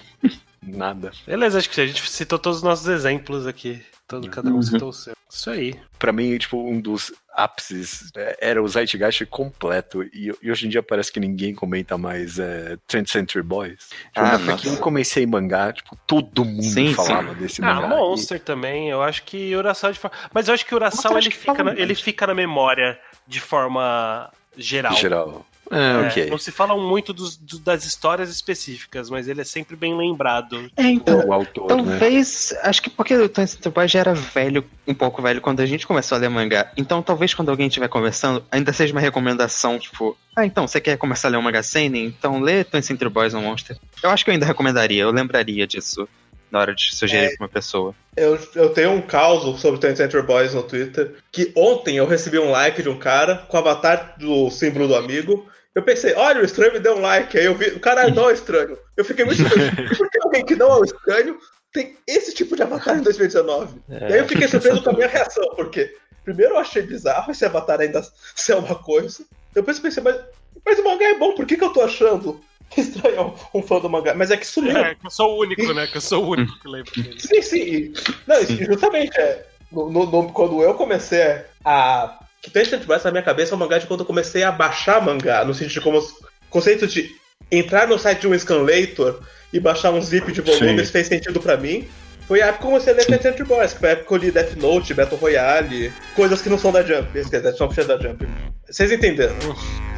Nada. 0.62 1.12
Beleza, 1.26 1.58
acho 1.58 1.70
que 1.70 1.82
a 1.82 1.88
gente 1.88 2.08
citou 2.10 2.38
todos 2.38 2.60
os 2.60 2.64
nossos 2.64 2.88
exemplos 2.88 3.48
aqui. 3.48 3.82
Todo, 4.10 4.28
cada 4.30 4.50
um 4.50 4.56
Uhum. 4.56 4.62
citou 4.64 4.90
o 4.90 4.94
seu. 4.94 5.14
Isso 5.32 5.50
aí. 5.52 5.80
Pra 6.00 6.12
mim, 6.12 6.36
tipo, 6.40 6.58
um 6.58 6.82
dos 6.82 7.14
ápices 7.32 8.10
é, 8.18 8.36
era 8.42 8.62
o 8.64 8.68
Zeitgeist 8.68 9.24
completo. 9.28 10.02
E, 10.04 10.34
e 10.42 10.50
hoje 10.52 10.66
em 10.66 10.70
dia 10.70 10.82
parece 10.82 11.12
que 11.14 11.20
ninguém 11.20 11.54
comenta 11.54 11.96
mais 11.96 12.40
é, 12.40 12.76
20th 12.90 13.12
Century 13.12 13.44
Boys. 13.44 13.90
Tipo, 13.90 14.20
Ah, 14.20 14.58
que 14.58 14.68
eu 14.68 14.78
comecei 14.78 15.28
mangá, 15.28 15.72
tipo, 15.72 15.96
todo 16.08 16.44
mundo 16.44 16.64
Sim, 16.64 16.96
falava 16.96 17.36
desse 17.36 17.62
Ah, 17.64 17.76
mangá. 17.76 17.88
Monster 17.88 18.40
também. 18.40 18.90
Eu 18.90 19.04
acho 19.04 19.22
que 19.24 19.56
Urasawa 19.56 19.94
de 19.94 20.00
forma. 20.00 20.18
Mas 20.34 20.48
eu 20.48 20.56
acho 20.56 20.66
que 20.66 20.74
Urasawa 20.74 21.20
ele 21.20 21.30
fica, 21.30 21.54
fala 21.56 21.74
na, 21.76 21.80
ele 21.80 21.94
fica 21.94 22.26
na 22.26 22.34
memória 22.34 23.00
de 23.28 23.40
forma 23.40 24.32
geral. 24.58 24.96
Geral. 24.96 25.46
É, 25.72 25.78
É, 26.04 26.08
ok. 26.08 26.30
Não 26.30 26.38
se 26.38 26.52
fala 26.52 26.76
muito 26.78 27.14
dos- 27.14 27.38
do- 27.38 27.60
das 27.60 27.86
histórias 27.86 28.30
específicas, 28.30 29.10
mas 29.10 29.28
ele 29.28 29.42
é 29.42 29.44
sempre 29.44 29.76
bem 29.76 29.96
lembrado. 29.98 30.70
É, 30.76 30.84
então. 30.84 31.20
O 31.28 31.34
autor, 31.34 31.70
né? 31.70 31.76
Talvez, 31.76 32.54
acho 32.64 32.82
que 32.82 32.90
porque 32.90 33.16
o 33.16 33.30
Tensei 33.30 33.72
Boy 33.72 33.88
já 33.88 34.00
era 34.00 34.14
velho, 34.14 34.64
um 34.88 34.94
pouco 34.94 35.22
velho, 35.22 35.42
quando 35.42 35.60
a 35.60 35.66
gente 35.66 35.86
começou 35.86 36.16
a 36.18 36.20
ler 36.20 36.30
mangá. 36.30 36.72
Então 36.78 37.02
talvez 37.02 37.34
quando 37.34 37.50
alguém 37.50 37.68
estiver 37.68 37.88
conversando, 37.88 38.44
ainda 38.52 38.74
seja 38.74 38.94
uma 38.94 39.02
recomendação, 39.02 39.78
tipo, 39.78 40.18
ah, 40.36 40.46
então, 40.46 40.68
você 40.68 40.80
quer 40.80 40.98
começar 40.98 41.28
a 41.28 41.32
ler 41.32 41.38
um 41.38 41.42
mangá 41.42 41.62
seinen? 41.62 42.06
Então 42.08 42.40
lê 42.40 42.64
Tensei 42.64 42.96
Boys 42.98 43.34
ou 43.34 43.42
Monster. 43.42 43.78
Eu 44.02 44.10
acho 44.10 44.24
que 44.24 44.30
eu 44.30 44.34
ainda 44.34 44.46
recomendaria, 44.46 45.04
eu 45.04 45.12
lembraria 45.12 45.68
disso 45.68 46.08
na 46.52 46.60
hora 46.60 46.74
de 46.74 46.96
sugerir 46.96 47.36
pra 47.38 47.46
uma 47.46 47.50
pessoa. 47.50 47.94
Eu, 48.18 48.40
eu 48.56 48.70
tenho 48.70 48.92
um 48.92 49.02
caos 49.02 49.62
sobre 49.62 49.80
20th 49.80 49.98
Century 49.98 50.24
Boys 50.26 50.54
no 50.54 50.64
Twitter, 50.64 51.14
que 51.32 51.52
ontem 51.56 51.98
eu 51.98 52.08
recebi 52.08 52.40
um 52.40 52.50
like 52.52 52.82
de 52.82 52.90
um 52.90 52.98
cara 52.98 53.36
com 53.48 53.56
o 53.56 53.60
avatar 53.60 54.16
do 54.18 54.50
símbolo 54.50 54.88
do 54.88 54.96
amigo. 54.96 55.46
Eu 55.76 55.84
pensei, 55.84 56.14
olha, 56.16 56.42
o 56.42 56.46
estranho 56.46 56.74
me 56.74 56.80
deu 56.80 56.96
um 56.98 57.02
like. 57.02 57.38
Aí 57.38 57.46
eu 57.46 57.56
vi, 57.56 57.68
o 57.68 57.80
cara 57.80 58.10
não 58.10 58.24
é 58.24 58.28
o 58.28 58.32
estranho. 58.32 58.78
Eu 58.98 59.06
fiquei 59.06 59.24
muito 59.24 59.42
surpreso. 59.42 59.72
Por 59.98 60.10
que 60.10 60.20
alguém 60.24 60.46
que 60.46 60.56
não 60.56 60.72
é 60.72 60.76
o 60.80 60.84
estranho 60.84 61.38
tem 61.72 61.96
esse 62.08 62.34
tipo 62.34 62.56
de 62.56 62.64
avatar 62.64 62.98
em 62.98 63.02
2019? 63.04 63.80
E 63.88 64.14
aí 64.14 64.20
eu 64.20 64.28
fiquei 64.28 64.48
surpreso 64.50 64.82
com 64.84 64.90
a 64.90 64.94
minha 64.94 65.08
reação, 65.08 65.48
porque 65.56 65.96
primeiro 66.26 66.56
eu 66.56 66.60
achei 66.60 66.82
bizarro 66.82 67.32
esse 67.32 67.46
avatar 67.46 67.80
ainda 67.80 68.02
ser 68.36 68.56
uma 68.56 68.76
coisa. 68.76 69.24
Depois 69.54 69.78
eu 69.78 69.84
pensei, 69.84 70.02
mas, 70.04 70.20
mas 70.66 70.80
o 70.80 70.84
mangá 70.84 71.06
é 71.06 71.18
bom, 71.18 71.34
por 71.36 71.46
que, 71.46 71.56
que 71.56 71.64
eu 71.64 71.72
tô 71.74 71.82
achando 71.82 72.42
estranho 72.76 73.36
um 73.54 73.62
fã 73.62 73.80
do 73.80 73.90
mangá? 73.90 74.14
Mas 74.16 74.32
é 74.32 74.38
que 74.38 74.46
sumiu. 74.48 74.76
É, 74.78 74.96
que 74.96 75.06
eu 75.06 75.12
sou 75.12 75.36
o 75.38 75.42
único, 75.42 75.74
né? 75.74 75.86
Que 75.88 75.98
eu 75.98 76.02
sou 76.02 76.24
o 76.26 76.30
único 76.32 76.60
que 76.60 76.68
lembra 76.68 76.92
dele. 76.96 77.20
Sim, 77.20 77.42
sim. 77.42 77.94
Não, 78.28 78.42
justamente, 78.44 79.16
é, 79.20 79.46
no, 79.72 79.90
no- 79.92 80.06
no- 80.08 80.34
quando 80.34 80.62
eu 80.64 80.74
comecei 80.74 81.44
a. 81.64 82.20
Que 82.42 82.50
tem 82.50 82.64
gente 82.64 82.86
na 83.06 83.12
minha 83.12 83.24
cabeça 83.24 83.54
é 83.54 83.56
um 83.56 83.60
mangá 83.60 83.78
de 83.78 83.86
quando 83.86 84.02
eu 84.02 84.06
comecei 84.06 84.44
a 84.44 84.52
baixar 84.52 85.02
mangá, 85.02 85.44
no 85.44 85.54
sentido 85.54 85.74
de 85.74 85.82
como. 85.82 86.02
conceito 86.50 86.88
de 86.88 87.12
entrar 87.52 87.88
no 87.88 87.98
site 87.98 88.22
de 88.22 88.28
um 88.28 88.38
Scanlator 88.38 89.22
e 89.52 89.60
baixar 89.60 89.92
um 89.92 90.02
zip 90.02 90.32
de 90.32 90.42
volumes 90.42 90.88
Sim. 90.88 90.94
fez 90.94 91.08
sentido 91.08 91.40
pra 91.40 91.58
mim. 91.58 91.88
Foi 92.28 92.42
a 92.42 92.48
época 92.48 92.60
que 92.60 92.66
eu 92.66 92.70
comecei 92.70 92.94
a 92.94 92.96
ler 92.96 93.08
Boys, 93.44 93.74
que 93.74 93.80
foi 93.80 93.90
a 93.90 93.92
época 93.94 94.08
que 94.08 94.14
eu 94.14 94.18
li 94.18 94.32
Death 94.32 94.56
Note, 94.56 94.94
Battle 94.94 95.18
Royale, 95.18 95.92
coisas 96.16 96.42
que 96.42 96.50
não 96.50 96.60
são 96.60 96.72
da 96.72 96.84
Jump. 96.84 97.18
É 97.18 97.22
Note 97.22 97.80
é 97.80 97.84
da 97.84 97.98
Jump. 97.98 98.28
Vocês 98.70 98.92
entenderam? 98.92 99.36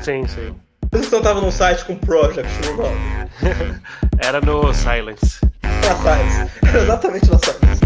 Sim, 0.01 0.25
sim. 0.27 0.55
Vocês 0.89 1.11
não 1.11 1.19
estavam 1.19 1.41
num 1.41 1.51
site 1.51 1.83
com 1.83 1.95
Project 1.95 2.49
no 2.67 2.77
nome. 2.77 2.97
Era 4.19 4.39
no 4.39 4.73
Silence. 4.73 5.39
Na 5.63 5.95
Science. 5.97 6.51
Era 6.65 6.83
exatamente 6.83 7.29
na 7.29 7.37
Science. 7.37 7.80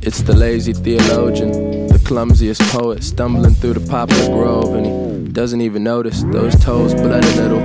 It's 0.00 0.22
the 0.22 0.34
lazy 0.34 0.72
theologian, 0.72 1.52
the 1.88 2.00
clumsiest 2.02 2.62
poet, 2.72 3.04
stumbling 3.04 3.52
through 3.52 3.74
the 3.74 3.86
poplar 3.86 4.28
grove, 4.28 4.74
and 4.74 4.86
he 5.26 5.32
doesn't 5.32 5.60
even 5.60 5.84
notice 5.84 6.22
those 6.32 6.56
toes 6.56 6.94
blood 6.94 7.22
a 7.22 7.36
little. 7.36 7.60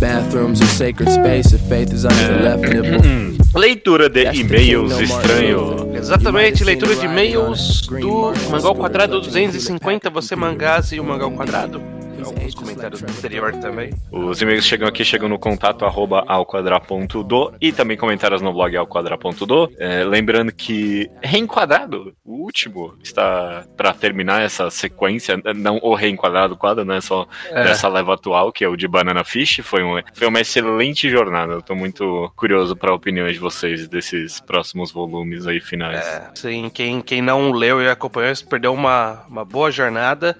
Bathrooms 0.00 0.60
are 0.60 0.66
sacred 0.66 1.08
space 1.10 1.52
if 1.52 1.60
faith 1.68 1.92
is 1.92 2.04
under 2.04 2.26
the 2.26 2.42
left 2.42 2.62
nipple. 2.64 3.60
Leitura 3.60 4.08
de 4.08 4.24
e-mails 4.34 4.98
estranho. 4.98 5.94
Exatamente, 5.94 6.64
leitura 6.64 6.96
de 6.96 7.06
e-mails 7.06 7.86
do 7.86 8.32
Mangá 8.50 8.66
ao 8.66 8.74
Quadrado 8.74 9.20
250, 9.20 10.10
você 10.10 10.34
mangás 10.34 10.90
e 10.90 10.98
o 10.98 11.04
Mangá 11.04 11.24
ao 11.24 11.30
Quadrado. 11.30 11.95
Alguns 12.26 12.54
comentários 12.54 13.00
do 13.00 13.10
anterior 13.10 13.52
também. 13.56 13.94
Os 14.10 14.42
e-mails 14.42 14.64
chegam 14.64 14.88
aqui, 14.88 15.04
chegam 15.04 15.28
no 15.28 15.38
contato 15.38 15.84
arroba 15.84 16.24
alquadra.do 16.26 17.52
e 17.60 17.72
também 17.72 17.96
comentários 17.96 18.42
no 18.42 18.52
blog 18.52 18.76
alquadra.do. 18.76 19.70
É, 19.78 20.04
lembrando 20.04 20.52
que 20.52 21.08
Reenquadrado, 21.22 22.12
o 22.24 22.42
último, 22.42 22.94
está 23.02 23.64
para 23.76 23.92
terminar 23.94 24.42
essa 24.42 24.70
sequência, 24.70 25.40
não 25.54 25.78
o 25.82 25.94
Reenquadrado 25.94 26.56
quadro, 26.56 26.84
não 26.84 26.94
é 26.94 27.00
só 27.00 27.26
dessa 27.52 27.88
leva 27.88 28.14
atual, 28.14 28.52
que 28.52 28.64
é 28.64 28.68
o 28.68 28.76
de 28.76 28.88
Banana 28.88 29.24
Fish. 29.24 29.60
Foi, 29.62 29.82
um, 29.82 30.00
foi 30.12 30.26
uma 30.26 30.40
excelente 30.40 31.08
jornada. 31.08 31.52
Eu 31.52 31.62
tô 31.62 31.74
muito 31.74 32.32
curioso 32.36 32.74
para 32.76 32.92
opiniões 32.92 33.34
de 33.34 33.38
vocês 33.38 33.88
desses 33.88 34.40
próximos 34.40 34.90
volumes 34.90 35.46
aí 35.46 35.60
finais. 35.60 36.04
Sim, 36.34 36.70
quem, 36.72 37.00
quem 37.00 37.22
não 37.22 37.52
leu 37.52 37.80
e 37.80 37.88
acompanhou, 37.88 38.32
perdeu 38.48 38.72
uma, 38.72 39.24
uma 39.28 39.44
boa 39.44 39.70
jornada. 39.70 40.36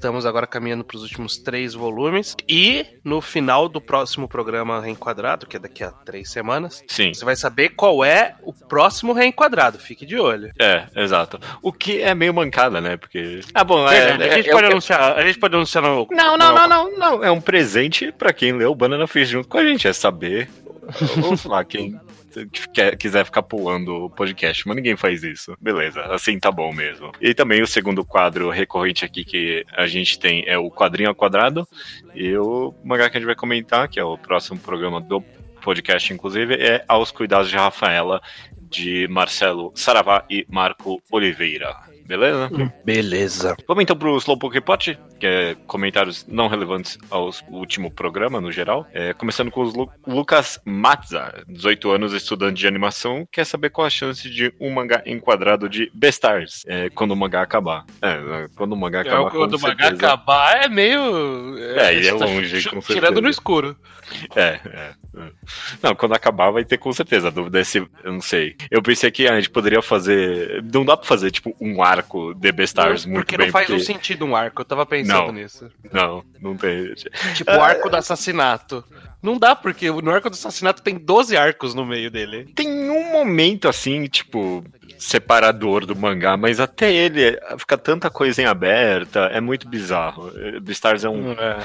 Estamos 0.00 0.24
agora 0.24 0.46
caminhando 0.46 0.82
para 0.82 0.96
os 0.96 1.02
últimos 1.02 1.36
três 1.36 1.74
volumes. 1.74 2.34
E 2.48 2.86
no 3.04 3.20
final 3.20 3.68
do 3.68 3.82
próximo 3.82 4.26
programa 4.26 4.80
Reenquadrado, 4.80 5.44
que 5.46 5.58
é 5.58 5.60
daqui 5.60 5.84
a 5.84 5.90
três 5.90 6.30
semanas, 6.30 6.82
Sim. 6.88 7.12
você 7.12 7.22
vai 7.22 7.36
saber 7.36 7.68
qual 7.76 8.02
é 8.02 8.34
o 8.42 8.50
próximo 8.50 9.12
Reenquadrado. 9.12 9.78
Fique 9.78 10.06
de 10.06 10.16
olho. 10.16 10.50
É, 10.58 10.86
exato. 10.96 11.38
O 11.60 11.70
que 11.70 12.00
é 12.00 12.14
meio 12.14 12.32
mancada, 12.32 12.80
né? 12.80 12.96
Porque. 12.96 13.40
Ah, 13.52 13.62
bom, 13.62 13.86
é. 13.86 14.06
Verdade, 14.16 14.22
a, 14.30 14.36
gente 14.38 14.48
é- 14.48 14.52
pode 14.52 14.64
é 14.64 14.68
o 14.68 14.68
que- 14.68 14.72
anunciar, 14.72 15.18
a 15.18 15.22
gente 15.26 15.38
pode 15.38 15.54
anunciar 15.54 15.84
no. 15.84 16.08
Não, 16.10 16.38
não, 16.38 16.54
não, 16.54 16.66
não, 16.66 16.96
não. 16.98 17.22
É 17.22 17.30
um 17.30 17.40
presente 17.40 18.10
pra 18.10 18.32
quem 18.32 18.52
leu 18.52 18.74
Banana 18.74 19.06
Fish 19.06 19.28
junto 19.28 19.48
com 19.48 19.58
a 19.58 19.64
gente. 19.66 19.86
É 19.86 19.92
saber. 19.92 20.48
Ou 21.22 21.36
sei 21.36 21.50
lá, 21.50 21.62
quem 21.62 22.00
quer- 22.72 22.96
quiser 22.96 23.24
ficar 23.24 23.42
pulando 23.42 24.04
o 24.04 24.10
podcast, 24.10 24.66
mas 24.66 24.76
ninguém 24.76 24.96
faz 24.96 25.22
isso. 25.22 25.56
Beleza, 25.60 26.02
assim 26.06 26.38
tá 26.38 26.50
bom 26.50 26.72
mesmo. 26.72 27.12
E 27.20 27.34
também 27.34 27.62
o 27.62 27.66
segundo 27.66 28.04
quadro 28.04 28.50
recorrente 28.50 29.04
aqui 29.04 29.24
que 29.24 29.64
a 29.76 29.86
gente 29.86 30.18
tem 30.18 30.44
é 30.46 30.56
o 30.58 30.70
quadrinho 30.70 31.08
ao 31.08 31.14
quadrado. 31.14 31.66
E 32.14 32.36
o 32.36 32.74
mangá 32.84 33.08
que 33.10 33.16
a 33.16 33.20
gente 33.20 33.26
vai 33.26 33.36
comentar, 33.36 33.88
que 33.88 33.98
é 34.00 34.04
o 34.04 34.16
próximo 34.18 34.58
programa 34.58 35.00
do 35.00 35.20
podcast, 35.62 36.12
inclusive, 36.12 36.54
é 36.54 36.84
Aos 36.88 37.10
Cuidados 37.10 37.48
de 37.50 37.56
Rafaela, 37.56 38.20
de 38.62 39.06
Marcelo 39.08 39.72
Saravá 39.74 40.24
e 40.30 40.46
Marco 40.48 41.02
Oliveira. 41.10 41.76
Beleza? 42.10 42.50
Beleza. 42.84 43.56
Vamos 43.68 43.82
então 43.84 43.96
pro 43.96 44.16
Slowpoke 44.16 44.54
Report, 44.54 44.96
que 45.20 45.26
é 45.26 45.54
comentários 45.66 46.26
não 46.26 46.48
relevantes 46.48 46.98
ao 47.08 47.30
último 47.48 47.88
programa, 47.88 48.40
no 48.40 48.50
geral. 48.50 48.84
É, 48.92 49.12
começando 49.14 49.48
com 49.50 49.62
os 49.62 49.72
Lu- 49.72 49.88
Lucas 50.04 50.60
Matza, 50.64 51.44
18 51.48 51.88
anos, 51.90 52.12
estudante 52.12 52.58
de 52.58 52.66
animação, 52.66 53.24
quer 53.30 53.44
saber 53.44 53.70
qual 53.70 53.86
a 53.86 53.90
chance 53.90 54.28
de 54.28 54.52
um 54.60 54.72
mangá 54.72 55.02
enquadrado 55.06 55.68
de 55.68 55.88
Bestars 55.94 56.64
é, 56.66 56.90
quando 56.90 57.12
o 57.12 57.16
mangá 57.16 57.42
acabar. 57.42 57.84
É, 58.02 58.48
quando 58.56 58.72
o 58.72 58.76
mangá 58.76 58.98
É, 58.98 59.02
acabar, 59.02 59.28
o 59.28 59.30
quando 59.30 59.54
o 59.54 59.60
mangá 59.60 59.84
certeza. 59.84 60.06
acabar 60.06 60.64
é 60.64 60.68
meio. 60.68 61.56
É, 61.78 61.94
ele 61.94 62.08
é 62.08 62.14
tá 62.18 62.24
longe, 62.24 62.64
com 62.68 62.80
Tirando 62.80 63.02
certeza. 63.02 63.20
no 63.20 63.28
escuro. 63.28 63.76
É, 64.34 64.42
é, 64.64 64.90
é. 65.16 65.30
Não, 65.80 65.94
quando 65.94 66.14
acabar 66.14 66.50
vai 66.50 66.64
ter 66.64 66.76
com 66.78 66.92
certeza. 66.92 67.28
A 67.28 67.30
dúvida 67.30 67.60
é 67.60 67.64
se. 67.64 67.78
Eu 67.78 68.12
não 68.12 68.20
sei. 68.20 68.56
Eu 68.68 68.82
pensei 68.82 69.08
que 69.10 69.28
a 69.28 69.36
gente 69.36 69.48
poderia 69.50 69.80
fazer. 69.80 70.64
Não 70.72 70.84
dá 70.84 70.96
pra 70.96 71.06
fazer, 71.06 71.30
tipo, 71.30 71.54
um 71.60 71.76
arco 72.00 72.34
de 72.34 72.52
Bestars 72.52 73.04
muito 73.04 73.20
porque 73.20 73.36
bem. 73.36 73.46
não 73.46 73.52
faz 73.52 73.66
porque... 73.66 73.80
um 73.80 73.84
sentido 73.84 74.24
um 74.24 74.34
arco. 74.34 74.60
Eu 74.60 74.64
tava 74.64 74.84
pensando 74.86 75.26
Não. 75.26 75.32
nisso. 75.32 75.70
Não, 75.92 76.24
não 76.40 76.56
tem. 76.56 76.94
Tipo, 77.34 77.52
o 77.52 77.60
arco 77.60 77.88
do 77.88 77.96
assassinato. 77.96 78.84
Não 79.22 79.38
dá, 79.38 79.54
porque 79.54 79.90
no 79.90 80.10
arco 80.10 80.30
do 80.30 80.34
assassinato 80.34 80.82
tem 80.82 80.96
12 80.96 81.36
arcos 81.36 81.74
no 81.74 81.84
meio 81.84 82.10
dele. 82.10 82.46
Tem 82.54 82.68
um 82.90 83.12
momento 83.12 83.68
assim, 83.68 84.06
tipo, 84.06 84.64
separador 84.98 85.84
do 85.84 85.94
mangá, 85.94 86.36
mas 86.36 86.58
até 86.58 86.92
ele 86.92 87.38
fica 87.58 87.76
tanta 87.76 88.10
coisa 88.10 88.40
em 88.40 88.46
aberta, 88.46 89.20
é 89.32 89.40
muito 89.40 89.68
bizarro. 89.68 90.32
Eh, 90.36 90.60
Beastars 90.60 91.04
é 91.04 91.08
um. 91.08 91.32
É. 91.32 91.58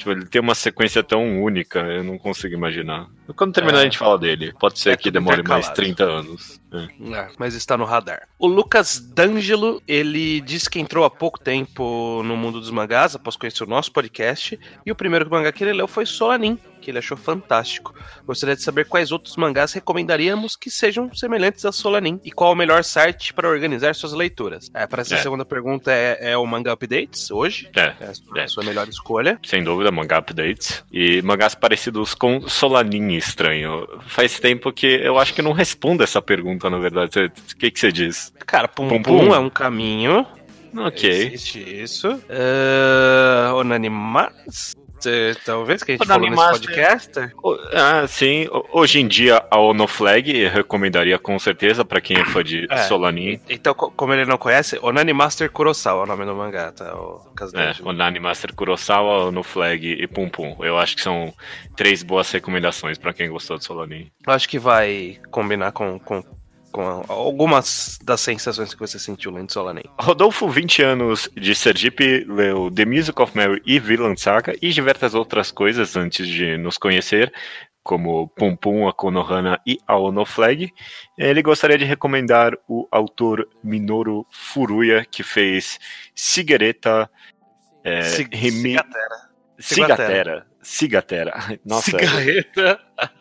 Tipo, 0.00 0.12
ele 0.12 0.24
tem 0.24 0.40
uma 0.40 0.54
sequência 0.54 1.02
tão 1.02 1.42
única, 1.42 1.80
eu 1.80 2.02
não 2.02 2.16
consigo 2.16 2.54
imaginar. 2.54 3.06
Quando 3.36 3.52
terminar 3.52 3.78
É. 3.78 3.80
a 3.82 3.84
gente 3.84 3.98
fala 3.98 4.18
dele. 4.18 4.52
Pode 4.58 4.78
ser 4.78 4.90
É 4.90 4.96
que 4.96 5.10
demore 5.10 5.42
mais 5.42 5.66
intercalado. 5.68 5.74
30 5.76 6.04
anos. 6.04 6.60
É. 6.72 7.14
É, 7.18 7.28
mas 7.38 7.54
está 7.54 7.76
no 7.76 7.84
radar. 7.84 8.26
O 8.38 8.46
Lucas 8.46 8.98
D'Angelo, 8.98 9.82
ele 9.86 10.40
disse 10.40 10.70
que 10.70 10.80
entrou 10.80 11.04
há 11.04 11.10
pouco 11.10 11.38
tempo 11.38 12.22
no 12.24 12.36
mundo 12.36 12.60
dos 12.60 12.70
mangás, 12.70 13.14
após 13.14 13.36
conhecer 13.36 13.62
o 13.62 13.66
nosso 13.66 13.92
podcast, 13.92 14.58
e 14.86 14.90
o 14.90 14.94
primeiro 14.94 15.28
mangá 15.30 15.52
que 15.52 15.62
ele 15.62 15.74
leu 15.74 15.86
foi 15.86 16.06
Solanin, 16.06 16.58
que 16.80 16.90
ele 16.90 16.98
achou 16.98 17.16
fantástico. 17.16 17.94
Gostaria 18.26 18.56
de 18.56 18.62
saber 18.62 18.86
quais 18.86 19.12
outros 19.12 19.36
mangás 19.36 19.72
recomendaríamos 19.72 20.56
que 20.56 20.70
sejam 20.70 21.12
semelhantes 21.14 21.64
a 21.64 21.72
Solanin, 21.72 22.18
e 22.24 22.30
qual 22.32 22.52
o 22.52 22.56
melhor 22.56 22.82
site 22.82 23.32
para 23.34 23.48
organizar 23.48 23.94
suas 23.94 24.12
leituras. 24.12 24.70
É, 24.74 24.86
para 24.86 25.02
essa 25.02 25.14
É. 25.14 25.18
segunda 25.18 25.44
pergunta 25.44 25.92
é, 25.92 26.32
é 26.32 26.36
o 26.36 26.46
Manga 26.46 26.72
Updates, 26.72 27.30
hoje. 27.30 27.68
É, 27.76 27.94
É 28.00 28.04
a 28.06 28.14
sua, 28.14 28.40
É. 28.40 28.44
a 28.44 28.48
sua 28.48 28.64
melhor 28.64 28.88
escolha. 28.88 29.38
sem 29.44 29.62
dúvida, 29.62 29.90
mangá 29.92 30.18
updates. 30.18 30.82
E 30.92 31.20
mangás 31.22 31.54
parecidos 31.54 32.14
com 32.14 32.40
Solanin 32.48 33.12
estranho. 33.16 33.86
Faz 34.06 34.40
tempo 34.40 34.72
que 34.72 34.86
eu 34.86 35.18
acho 35.18 35.34
que 35.34 35.42
não 35.42 35.52
respondo 35.52 36.02
essa 36.02 36.22
pergunta, 36.22 36.70
na 36.70 36.78
verdade. 36.78 37.26
O 37.52 37.56
que, 37.56 37.70
que 37.70 37.78
você 37.80 37.92
diz? 37.92 38.32
Cara, 38.46 38.66
Pum 38.68 38.88
Pum 38.88 39.02
Pum, 39.02 39.18
Pum. 39.28 39.34
é 39.34 39.38
um 39.38 39.50
caminho. 39.50 40.26
Ok. 40.76 41.10
Existe 41.10 41.58
isso. 41.82 42.08
Uh, 42.08 43.54
Onanimas. 43.56 44.74
Eh, 45.06 45.34
Talvez 45.44 45.82
que 45.82 45.92
a 45.92 45.96
gente 45.96 46.06
falou 46.06 46.28
nesse 46.30 46.42
podcast. 46.50 47.10
Ah, 47.74 48.06
sim. 48.06 48.48
Hoje 48.72 49.00
em 49.00 49.06
dia, 49.08 49.42
a 49.50 49.58
Onoflag 49.58 50.48
recomendaria 50.48 51.18
com 51.18 51.38
certeza 51.38 51.84
pra 51.84 52.00
quem 52.00 52.18
é 52.18 52.24
fã 52.24 52.42
de 52.42 52.66
É. 52.70 52.76
Solanin. 52.84 53.40
Então, 53.48 53.74
co- 53.74 53.90
como 53.90 54.12
ele 54.12 54.24
não 54.24 54.38
conhece, 54.38 54.78
Onani 54.82 55.12
Master 55.12 55.50
Kurosawa 55.50 56.00
é 56.00 56.04
o 56.04 56.06
nome 56.06 56.24
do 56.24 56.34
mangá, 56.34 56.72
tá? 56.72 56.94
O 56.94 57.20
É. 57.54 57.74
Onani 57.88 58.18
Master 58.20 58.54
Kurosawa, 58.54 59.26
Onoflag 59.28 59.86
e 59.86 60.06
Pum 60.06 60.28
Pum. 60.28 60.56
Eu 60.60 60.78
acho 60.78 60.96
que 60.96 61.02
são 61.02 61.32
três 61.76 62.02
boas 62.02 62.30
recomendações 62.30 62.98
pra 62.98 63.12
quem 63.12 63.28
gostou 63.30 63.58
de 63.58 63.64
Solanin. 63.64 64.10
Eu 64.26 64.32
acho 64.32 64.48
que 64.48 64.58
vai 64.58 65.18
combinar 65.30 65.72
com, 65.72 65.98
com, 65.98 66.22
com 66.70 67.04
algumas 67.08 67.98
das 68.02 68.20
sensações 68.20 68.72
que 68.72 68.80
você 68.80 68.98
sentiu 68.98 69.30
lendo 69.30 69.52
Solanin. 69.52 69.82
Rodolfo, 69.98 70.48
20 70.48 70.82
anos 70.82 71.28
de 71.36 71.54
Sergipe, 71.54 72.24
leu 72.28 72.70
The 72.70 72.84
Music 72.84 73.20
of 73.20 73.36
Mary 73.36 73.60
e 73.66 73.78
Villain 73.78 74.16
Saga 74.16 74.54
e 74.60 74.70
diversas 74.70 75.14
outras 75.14 75.50
coisas 75.50 75.96
antes 75.96 76.26
de 76.26 76.56
nos 76.56 76.78
conhecer, 76.78 77.32
como 77.82 78.28
Pum 78.28 78.54
Pum, 78.54 78.88
a 78.88 78.92
Konohana 78.92 79.60
e 79.66 79.78
a 79.86 79.96
Onoflag. 79.96 80.72
Ele 81.18 81.42
gostaria 81.42 81.78
de 81.78 81.84
recomendar 81.84 82.56
o 82.68 82.86
autor 82.90 83.48
Minoru 83.62 84.26
Furuya, 84.30 85.04
que 85.04 85.22
fez 85.22 85.78
Cigareta, 86.14 87.10
é, 87.84 88.00
Remi... 88.32 88.76
Cigatera. 88.76 89.30
Cigatera. 89.58 90.49
Cigatera. 90.62 91.32
Nossa, 91.64 91.90
Cigarreta. 91.90 92.78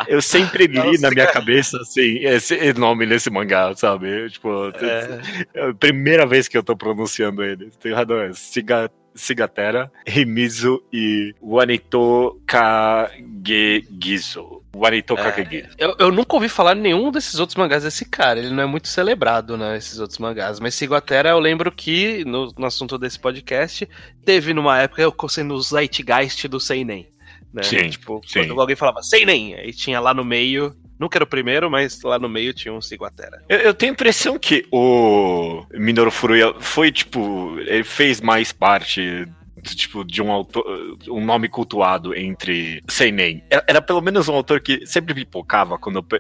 eu 0.07 0.21
sempre 0.21 0.67
li 0.67 0.77
Não, 0.77 0.91
na 1.01 1.09
minha 1.09 1.27
cabeça, 1.27 1.77
assim, 1.77 2.19
esse 2.19 2.73
nome 2.73 3.05
nesse 3.05 3.29
mangá, 3.29 3.73
sabe? 3.75 4.29
Tipo, 4.29 4.71
É, 4.81 5.21
é 5.53 5.69
a 5.69 5.73
primeira 5.73 6.25
vez 6.25 6.47
que 6.47 6.57
eu 6.57 6.63
tô 6.63 6.75
pronunciando 6.75 7.43
ele. 7.43 7.71
Tem 7.79 7.93
razão, 7.93 8.19
é 8.19 8.33
Siga, 8.33 8.91
Sigatera, 9.15 9.91
Rimizu 10.05 10.83
e 10.91 11.33
Wanito 11.41 12.41
Kagegizo. 12.45 14.59
Wanito 14.75 15.15
É. 15.17 15.69
Eu, 15.77 15.95
eu 15.97 16.11
nunca 16.11 16.35
ouvi 16.35 16.47
falar 16.47 16.75
nenhum 16.75 17.11
desses 17.11 17.39
outros 17.39 17.55
mangás 17.55 17.83
desse 17.83 18.05
cara. 18.05 18.39
Ele 18.39 18.51
não 18.51 18.63
é 18.63 18.65
muito 18.65 18.87
celebrado, 18.87 19.57
né? 19.57 19.77
Esses 19.77 19.99
outros 19.99 20.19
mangás. 20.19 20.59
Mas 20.59 20.75
Ciguatera, 20.75 21.29
eu 21.29 21.39
lembro 21.39 21.71
que, 21.71 22.23
no, 22.25 22.53
no 22.57 22.65
assunto 22.65 22.97
desse 22.97 23.19
podcast, 23.19 23.87
teve 24.23 24.53
numa 24.53 24.79
época 24.79 25.01
eu 25.01 25.13
sendo 25.27 25.55
o 25.55 25.61
Zeitgeist 25.61 26.47
do 26.47 26.59
Seinen. 26.59 27.07
Né? 27.53 27.63
Sim, 27.63 27.89
tipo, 27.89 28.21
sim. 28.25 28.45
quando 28.45 28.61
alguém 28.61 28.75
falava 28.75 29.01
Seinen, 29.01 29.55
aí 29.55 29.73
tinha 29.73 29.99
lá 29.99 30.13
no 30.13 30.23
meio. 30.23 30.75
Nunca 30.99 31.17
era 31.17 31.23
o 31.23 31.27
primeiro, 31.27 31.71
mas 31.71 32.01
lá 32.03 32.19
no 32.19 32.27
meio 32.27 32.53
tinha 32.53 32.73
um 32.73 32.81
Ciguatera. 32.81 33.41
Eu, 33.47 33.57
eu 33.59 33.73
tenho 33.73 33.91
a 33.91 33.93
impressão 33.93 34.37
que 34.37 34.65
o 34.71 35.65
Minoru 35.73 36.11
Furuya 36.11 36.53
foi, 36.59 36.91
tipo, 36.91 37.57
ele 37.59 37.83
fez 37.83 38.19
mais 38.19 38.51
parte 38.51 39.25
tipo, 39.63 40.03
de 40.03 40.21
um 40.21 40.31
autor, 40.31 40.63
um 41.09 41.23
nome 41.23 41.47
cultuado 41.49 42.15
entre 42.15 42.81
Seinen. 42.87 43.43
Era, 43.49 43.63
era 43.67 43.81
pelo 43.81 44.01
menos 44.01 44.27
um 44.27 44.33
autor 44.33 44.61
que 44.61 44.85
sempre 44.85 45.13
pipocava 45.13 45.77
quando 45.77 45.97
eu 45.97 46.19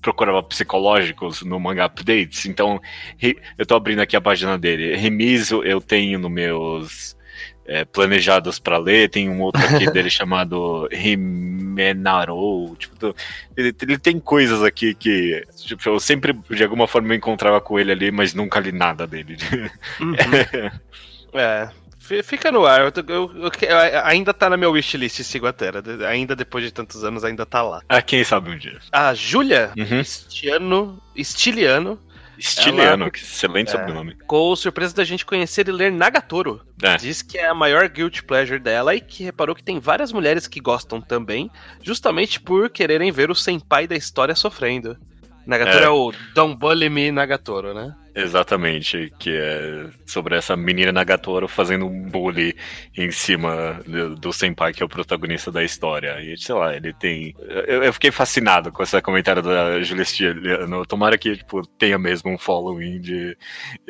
procurava 0.00 0.42
psicológicos 0.42 1.42
no 1.42 1.60
Manga 1.60 1.84
Updates. 1.84 2.46
Então, 2.46 2.80
eu 3.58 3.66
tô 3.66 3.74
abrindo 3.74 4.00
aqui 4.00 4.16
a 4.16 4.20
página 4.20 4.58
dele. 4.58 4.96
Remiso 4.96 5.62
eu 5.62 5.80
tenho 5.80 6.18
nos 6.18 6.30
meus 6.30 7.16
é, 7.72 7.84
planejados 7.84 8.58
pra 8.58 8.78
ler. 8.78 9.08
Tem 9.08 9.28
um 9.30 9.40
outro 9.40 9.62
aqui 9.62 9.88
dele 9.92 10.10
chamado 10.10 10.88
Rimenaro. 10.90 12.74
Tipo, 12.76 13.14
ele, 13.56 13.72
ele 13.80 13.96
tem 13.96 14.18
coisas 14.18 14.60
aqui 14.62 14.92
que 14.94 15.44
tipo, 15.56 15.88
eu 15.88 16.00
sempre, 16.00 16.32
de 16.50 16.64
alguma 16.64 16.88
forma, 16.88 17.06
me 17.08 17.16
encontrava 17.16 17.60
com 17.60 17.78
ele 17.78 17.92
ali, 17.92 18.10
mas 18.10 18.34
nunca 18.34 18.58
li 18.58 18.72
nada 18.72 19.06
dele. 19.06 19.36
É. 21.32 21.68
fi- 21.98 22.22
Fica 22.24 22.50
no 22.50 22.66
ar. 22.66 22.80
Eu, 22.80 22.92
eu- 23.06 23.32
eu- 23.36 23.50
eu- 23.68 24.00
ainda 24.04 24.34
tá 24.34 24.50
na 24.50 24.56
minha 24.56 24.68
wishlist 24.68 25.22
Ciguatera. 25.22 25.80
Ainda 26.08 26.34
depois 26.34 26.64
de 26.64 26.72
tantos 26.72 27.04
anos, 27.04 27.22
ainda 27.22 27.46
tá 27.46 27.62
lá. 27.62 27.82
ah, 27.88 28.02
quem 28.02 28.24
sabe 28.24 28.50
um 28.50 28.58
dia. 28.58 28.78
A 28.90 29.14
Júlia 29.14 29.70
Uhum. 29.76 30.02
Stiano, 30.02 31.00
Stiliano 31.16 31.98
Estiliano, 32.40 33.02
Ela- 33.04 33.10
que 33.10 33.18
excelente 33.18 33.68
É. 33.68 33.70
sobrenome. 33.72 34.12
ficou 34.16 34.54
surpresa 34.56 34.94
da 34.94 35.04
gente 35.04 35.24
conhecer 35.26 35.68
e 35.68 35.72
ler 35.72 35.92
Nagatoro. 35.92 36.60
É. 36.82 36.96
Diz 36.96 37.22
que 37.22 37.38
é 37.38 37.46
a 37.46 37.54
maior 37.54 37.88
guilty 37.88 38.22
pleasure 38.22 38.58
dela 38.58 38.94
e 38.94 39.00
que 39.00 39.22
reparou 39.24 39.54
que 39.54 39.62
tem 39.62 39.78
várias 39.78 40.12
mulheres 40.12 40.46
que 40.46 40.60
gostam 40.60 41.00
também, 41.00 41.50
justamente 41.82 42.40
por 42.40 42.70
quererem 42.70 43.12
ver 43.12 43.30
o 43.30 43.34
senpai 43.34 43.86
da 43.86 43.94
história 43.96 44.34
sofrendo. 44.34 44.96
Nagatoro 45.46 45.78
É. 45.78 45.84
é, 45.84 45.88
o 45.88 46.12
Don't 46.34 46.56
Bully 46.56 46.88
Me 46.88 47.10
Nagatoro, 47.10 47.74
né? 47.74 47.94
Exatamente, 48.14 49.12
que 49.20 49.30
é 49.30 49.86
sobre 50.04 50.36
essa 50.36 50.56
menina 50.56 50.90
Nagatoro 50.90 51.46
fazendo 51.46 51.86
um 51.86 52.08
bully 52.08 52.56
em 52.96 53.10
cima 53.12 53.80
do, 53.86 54.16
do 54.16 54.32
senpai 54.32 54.72
que 54.72 54.82
é 54.82 54.86
o 54.86 54.88
protagonista 54.88 55.52
da 55.52 55.62
história. 55.62 56.20
E 56.20 56.36
sei 56.36 56.54
lá, 56.54 56.74
ele 56.74 56.92
tem. 56.92 57.34
Eu, 57.38 57.84
eu 57.84 57.92
fiquei 57.92 58.10
fascinado 58.10 58.72
com 58.72 58.82
esse 58.82 59.00
comentário 59.00 59.42
da 59.42 59.80
Julia 59.82 60.04
Stiliano. 60.04 60.84
Tomara 60.84 61.16
que 61.16 61.36
tipo, 61.36 61.64
tenha 61.78 61.98
mesmo 61.98 62.32
um 62.32 62.38
following 62.38 63.00
de, 63.00 63.36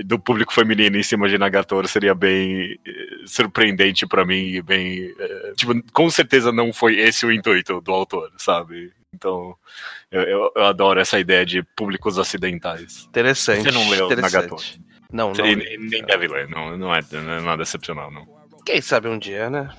do 0.04 0.18
público 0.18 0.52
feminino 0.52 0.98
em 0.98 1.02
cima 1.02 1.26
de 1.26 1.38
Nagatoro. 1.38 1.88
Seria 1.88 2.14
bem 2.14 2.78
eh, 2.86 2.92
surpreendente 3.24 4.06
pra 4.06 4.24
mim 4.26 4.48
e 4.48 4.60
bem. 4.60 5.14
eh, 5.18 5.52
tipo, 5.56 5.72
com 5.92 6.10
certeza 6.10 6.52
não 6.52 6.74
foi 6.74 6.98
esse 7.00 7.24
o 7.24 7.32
intuito 7.32 7.80
do 7.80 7.92
autor, 7.92 8.30
sabe? 8.36 8.92
Então, 9.12 9.54
eu, 10.10 10.22
eu, 10.22 10.52
eu 10.54 10.64
adoro 10.64 11.00
essa 11.00 11.18
ideia 11.18 11.44
de 11.44 11.62
públicos 11.62 12.18
acidentais. 12.18 13.06
Interessante. 13.08 13.64
Você 13.64 13.70
não 13.70 13.88
leu. 13.88 14.08
Nagatoro? 14.08 14.62
Não, 15.12 15.32
não. 15.32 15.44
Li. 15.44 15.74
e 15.74 15.76
nem 15.76 16.04
deve 16.04 16.28
ler, 16.28 16.48
não, 16.48 16.76
não, 16.76 16.94
é, 16.94 17.00
não 17.12 17.32
é 17.32 17.40
nada 17.40 17.62
excepcional, 17.62 18.10
não. 18.10 18.26
Quem 18.64 18.80
sabe 18.80 19.08
um 19.08 19.18
dia, 19.18 19.50
né? 19.50 19.70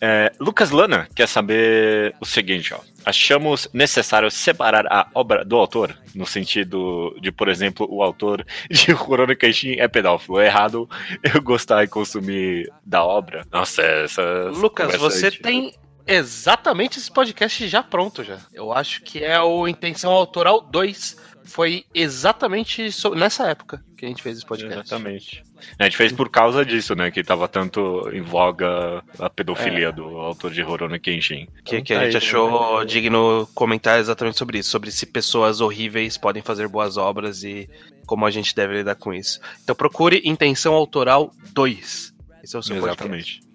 É, 0.00 0.32
Lucas 0.40 0.70
Lana 0.70 1.08
quer 1.14 1.28
saber 1.28 2.14
o 2.20 2.26
seguinte, 2.26 2.74
ó. 2.74 2.80
Achamos 3.04 3.68
necessário 3.72 4.28
separar 4.30 4.86
a 4.88 5.06
obra 5.14 5.44
do 5.44 5.56
autor, 5.56 5.96
no 6.14 6.26
sentido 6.26 7.16
de, 7.20 7.30
por 7.30 7.48
exemplo, 7.48 7.86
o 7.88 8.02
autor 8.02 8.44
de 8.68 8.90
Rurouni 8.92 9.36
Kenshin 9.36 9.76
é 9.78 9.86
pedófilo. 9.86 10.40
É 10.40 10.46
errado 10.46 10.88
eu 11.22 11.40
gostar 11.40 11.84
e 11.84 11.88
consumir 11.88 12.70
da 12.84 13.04
obra. 13.04 13.44
Nossa, 13.52 13.82
essa... 13.82 14.50
Lucas, 14.50 14.96
você 14.96 15.30
tem 15.30 15.74
exatamente 16.06 16.98
esse 16.98 17.10
podcast 17.10 17.66
já 17.68 17.82
pronto 17.82 18.22
já. 18.22 18.38
Eu 18.52 18.72
acho 18.72 19.02
que 19.02 19.22
é 19.22 19.40
o 19.40 19.66
Intenção 19.66 20.12
Autoral 20.12 20.60
2. 20.60 21.16
Foi 21.44 21.84
exatamente 21.94 22.88
nessa 23.14 23.48
época 23.48 23.80
que 23.96 24.04
a 24.04 24.08
gente 24.08 24.22
fez 24.22 24.38
esse 24.38 24.46
podcast. 24.46 24.80
Exatamente. 24.80 25.44
A 25.78 25.84
gente 25.84 25.96
fez 25.96 26.12
por 26.12 26.28
causa 26.28 26.64
disso, 26.64 26.94
né? 26.94 27.10
Que 27.10 27.22
tava 27.22 27.46
tanto 27.46 28.10
em 28.12 28.20
voga 28.20 29.02
a 29.18 29.30
pedofilia 29.30 29.92
do 29.92 30.04
autor 30.18 30.52
de 30.52 30.60
Rurouni 30.60 30.98
Kenshin. 30.98 31.46
Que, 31.64 31.76
Então 31.76 31.82
que 31.84 31.94
a 31.94 31.98
tá 31.98 32.04
gente 32.04 32.12
né? 32.12 32.18
achou 32.18 32.84
digno 32.84 33.48
comentar 33.54 34.00
exatamente 34.00 34.36
sobre 34.36 34.58
isso, 34.58 34.70
sobre 34.70 34.90
se 34.90 35.06
pessoas 35.06 35.60
horríveis 35.60 36.18
podem 36.18 36.42
fazer 36.42 36.68
boas 36.68 36.96
obras 36.96 37.44
e 37.44 37.70
como 38.06 38.26
a 38.26 38.30
gente 38.30 38.54
deve 38.54 38.78
lidar 38.78 38.96
com 38.96 39.14
isso. 39.14 39.40
Então 39.62 39.74
procure 39.74 40.20
Intenção 40.24 40.74
Autoral 40.74 41.32
2. 41.52 42.12
Esse 42.42 42.56
é 42.56 42.58
o 42.58 42.62
seu 42.62 42.76
podcast. 42.80 43.02
Exatamente. 43.02 43.45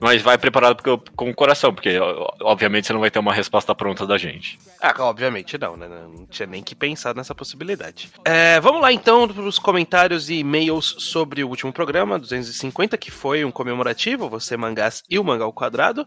Mas 0.00 0.22
vai 0.22 0.38
preparado 0.38 0.76
porque- 0.76 1.10
com 1.16 1.30
o 1.30 1.34
coração, 1.34 1.74
porque 1.74 1.98
obviamente 2.40 2.86
você 2.86 2.92
não 2.92 3.00
vai 3.00 3.10
ter 3.10 3.18
uma 3.18 3.32
resposta 3.32 3.74
pronta 3.74 4.06
da 4.06 4.16
gente. 4.16 4.58
Ah, 4.80 4.94
obviamente 5.00 5.58
não, 5.58 5.76
né? 5.76 5.88
Não 5.88 6.26
tinha 6.26 6.46
nem 6.46 6.62
que 6.62 6.74
pensar 6.74 7.14
nessa 7.14 7.34
possibilidade. 7.34 8.10
É, 8.24 8.60
vamos 8.60 8.80
lá 8.80 8.92
então 8.92 9.26
para 9.28 9.42
os 9.42 9.58
comentários 9.58 10.30
e 10.30 10.34
e-mails 10.36 10.94
sobre 10.98 11.42
o 11.42 11.48
último 11.48 11.72
programa, 11.72 12.18
250, 12.18 12.96
que 12.96 13.10
foi 13.10 13.44
um 13.44 13.50
comemorativo, 13.50 14.28
você 14.28 14.56
mangás 14.56 15.02
e 15.10 15.18
o 15.18 15.24
mangá 15.24 15.44
ao 15.44 15.52
quadrado. 15.52 16.06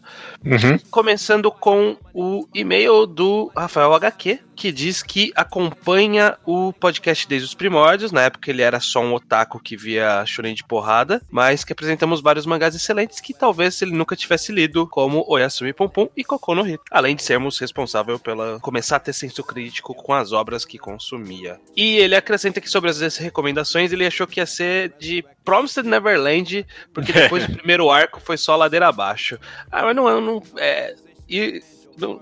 Começando 0.90 1.50
com 1.50 1.96
o 2.14 2.46
e-mail 2.54 3.06
do 3.06 3.50
Rafael 3.56 3.92
HQ, 3.94 4.38
que 4.54 4.70
diz 4.72 5.02
que 5.02 5.32
acompanha 5.34 6.36
o 6.44 6.72
podcast 6.72 7.26
desde 7.26 7.46
os 7.48 7.54
primórdios. 7.54 8.12
Na 8.12 8.22
época 8.22 8.50
ele 8.50 8.62
era 8.62 8.80
só 8.80 9.00
um 9.00 9.14
otaku 9.14 9.58
que 9.60 9.76
via 9.76 10.24
shonen 10.26 10.54
de 10.54 10.64
porrada, 10.64 11.20
mas 11.30 11.64
que 11.64 11.72
apresentamos 11.72 12.20
vários 12.20 12.46
mangás 12.46 12.74
excelentes 12.74 13.20
que 13.20 13.34
talvez 13.34 13.74
se 13.82 13.84
ele 13.84 13.96
nunca 13.96 14.14
tivesse 14.14 14.52
lido 14.52 14.86
como 14.86 15.24
Oyasumi 15.26 15.72
Pum 15.72 16.08
e 16.16 16.22
Kokono 16.22 16.62
no 16.62 16.68
Hito, 16.68 16.84
além 16.88 17.16
de 17.16 17.22
sermos 17.24 17.58
responsável 17.58 18.16
pela 18.16 18.60
começar 18.60 18.96
a 18.96 19.00
ter 19.00 19.12
senso 19.12 19.42
crítico 19.42 19.92
com 19.92 20.14
as 20.14 20.30
obras 20.30 20.64
que 20.64 20.78
consumia. 20.78 21.58
E 21.76 21.96
ele 21.96 22.14
acrescenta 22.14 22.60
que 22.60 22.70
sobre 22.70 22.90
as 22.90 23.16
recomendações, 23.16 23.92
ele 23.92 24.06
achou 24.06 24.26
que 24.26 24.38
ia 24.38 24.46
ser 24.46 24.94
de 25.00 25.24
Promised 25.44 25.84
Neverland, 25.84 26.64
porque 26.94 27.10
depois 27.12 27.44
do 27.46 27.56
primeiro 27.56 27.90
arco 27.90 28.20
foi 28.20 28.36
só 28.36 28.54
ladeira 28.54 28.86
abaixo. 28.86 29.36
Ah, 29.70 29.82
mas 29.82 29.96
não, 29.96 30.20
não 30.20 30.42
é, 30.56 30.94
e 31.28 31.60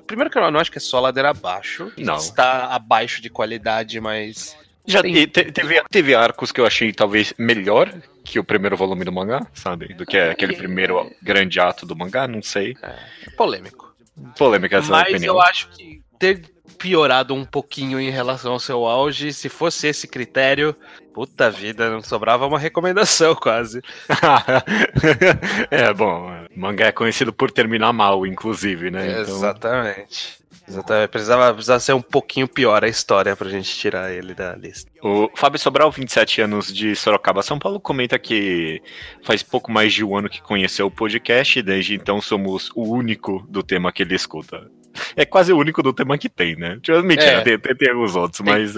primeiro 0.07 0.31
que 0.31 0.39
eu 0.39 0.51
não 0.51 0.61
acho 0.61 0.73
que 0.73 0.79
é 0.79 0.81
só 0.81 0.99
ladeira 0.99 1.29
abaixo. 1.31 1.93
Não. 1.99 2.17
Está 2.17 2.75
abaixo 2.75 3.21
de 3.21 3.29
qualidade, 3.29 4.01
mas. 4.01 4.57
Já 4.87 5.03
Tem- 5.03 5.29
teve, 5.29 5.83
teve 5.91 6.15
arcos 6.15 6.51
que 6.51 6.61
eu 6.61 6.67
achei 6.67 6.91
talvez 6.93 7.35
melhor 7.37 7.93
que 8.25 8.39
o 8.39 8.45
primeiro 8.45 8.77
volume 8.77 9.05
do 9.05 9.13
mangá, 9.13 9.47
sabe? 9.55 9.95
Do 9.95 10.07
que 10.07 10.17
aquele 10.17 10.55
primeiro 10.57 11.11
grande 11.23 11.59
ato 11.61 11.87
do 11.87 11.97
mangá, 11.97 12.27
não 12.29 12.43
sei. 12.43 12.77
É 12.83 13.31
polêmico. 13.37 13.95
Polêmica 14.37 14.79
essa 14.79 14.91
mas 14.91 15.09
opinião. 15.09 15.35
eu 15.35 15.41
acho 15.41 15.69
que 15.71 16.03
ter 16.19 16.43
piorado 16.79 17.35
um 17.35 17.45
pouquinho 17.45 18.01
em 18.01 18.11
relação 18.11 18.53
ao 18.53 18.59
seu 18.59 18.87
auge, 18.87 19.33
se 19.33 19.49
fosse 19.49 19.89
esse 19.89 20.09
critério, 20.09 20.75
puta 21.13 21.51
vida, 21.51 21.91
não 21.91 22.03
sobrava 22.03 22.47
uma 22.47 22.59
recomendação 22.59 23.35
quase. 23.37 23.83
é, 25.71 25.93
bom, 25.93 26.31
mangá 26.57 26.87
é 26.87 26.93
conhecido 26.93 27.33
por 27.33 27.51
terminar 27.51 27.93
mal, 27.93 28.27
inclusive, 28.27 28.91
né? 28.91 29.11
Então, 29.11 29.21
Exatamente. 29.37 30.41
Exatamente. 30.69 31.09
Precisava, 31.11 31.53
precisava 31.53 31.81
ser 31.81 31.93
um 31.95 32.01
pouquinho 32.03 32.47
pior 32.47 32.85
a 32.85 32.89
história 32.89 33.35
pra 33.35 33.49
gente 33.49 33.69
tirar 33.75 34.13
ele 34.13 34.35
da 34.35 34.55
lista. 34.55 34.89
O 35.03 35.29
Fábio 35.35 35.59
Sobral, 35.59 35.91
27 35.91 36.43
anos 36.43 36.73
de 36.73 36.95
Sorocaba, 36.95 37.43
São 37.43 37.59
Paulo, 37.59 37.81
comenta 37.81 38.17
que 38.21 38.81
faz 39.23 39.43
pouco 39.43 39.73
mais 39.73 39.93
de 39.93 40.05
um 40.05 40.17
ano 40.17 40.29
que 40.29 40.41
conheceu 40.41 40.87
o 40.87 40.91
podcast 40.91 41.59
e 41.59 41.63
desde 41.63 41.95
então 41.95 42.21
somos 42.21 42.71
o 42.77 42.85
único 42.85 43.45
do 43.49 43.63
tema 43.65 43.91
que 43.91 44.03
ele 44.05 44.15
escuta. 44.15 44.71
É 45.17 45.25
quase 45.25 45.53
o 45.53 45.59
único 45.59 45.83
do 45.83 45.93
tema 45.93 46.17
que 46.19 46.29
tem, 46.29 46.55
né? 46.57 46.79
Mentira, 47.05 47.31
É. 47.39 47.41
tem, 47.41 47.59
tem, 47.59 47.75
tem 47.77 47.91
alguns 47.91 48.15
outros, 48.15 48.41
Tem. 48.45 48.53
mas 48.53 48.75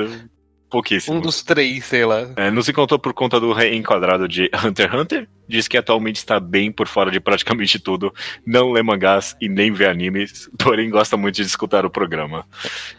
pouquíssimos. 0.73 1.19
Um 1.19 1.21
dos 1.21 1.43
três, 1.43 1.85
sei 1.85 2.07
lá. 2.07 2.31
É, 2.35 2.51
nos 2.51 2.67
encontrou 2.67 2.99
por 2.99 3.13
conta 3.13 3.39
do 3.39 3.53
reenquadrado 3.53 4.27
de 4.27 4.51
Hunter 4.65 4.91
x 4.91 5.01
Hunter. 5.01 5.29
Diz 5.47 5.69
que 5.69 5.77
atualmente 5.77 6.17
está 6.17 6.41
bem 6.41 6.73
por 6.73 6.89
fora 6.89 7.11
de 7.11 7.21
praticamente 7.21 7.79
tudo. 7.79 8.15
Não 8.47 8.73
lê 8.73 8.83
mangás 8.83 9.37
e 9.39 9.49
nem 9.49 9.71
vê 9.71 9.87
animes, 9.87 10.49
porém 10.59 10.89
gosta 10.89 11.17
muito 11.17 11.37
de 11.37 11.43
escutar 11.43 11.85
o 11.85 11.91
programa. 11.91 12.47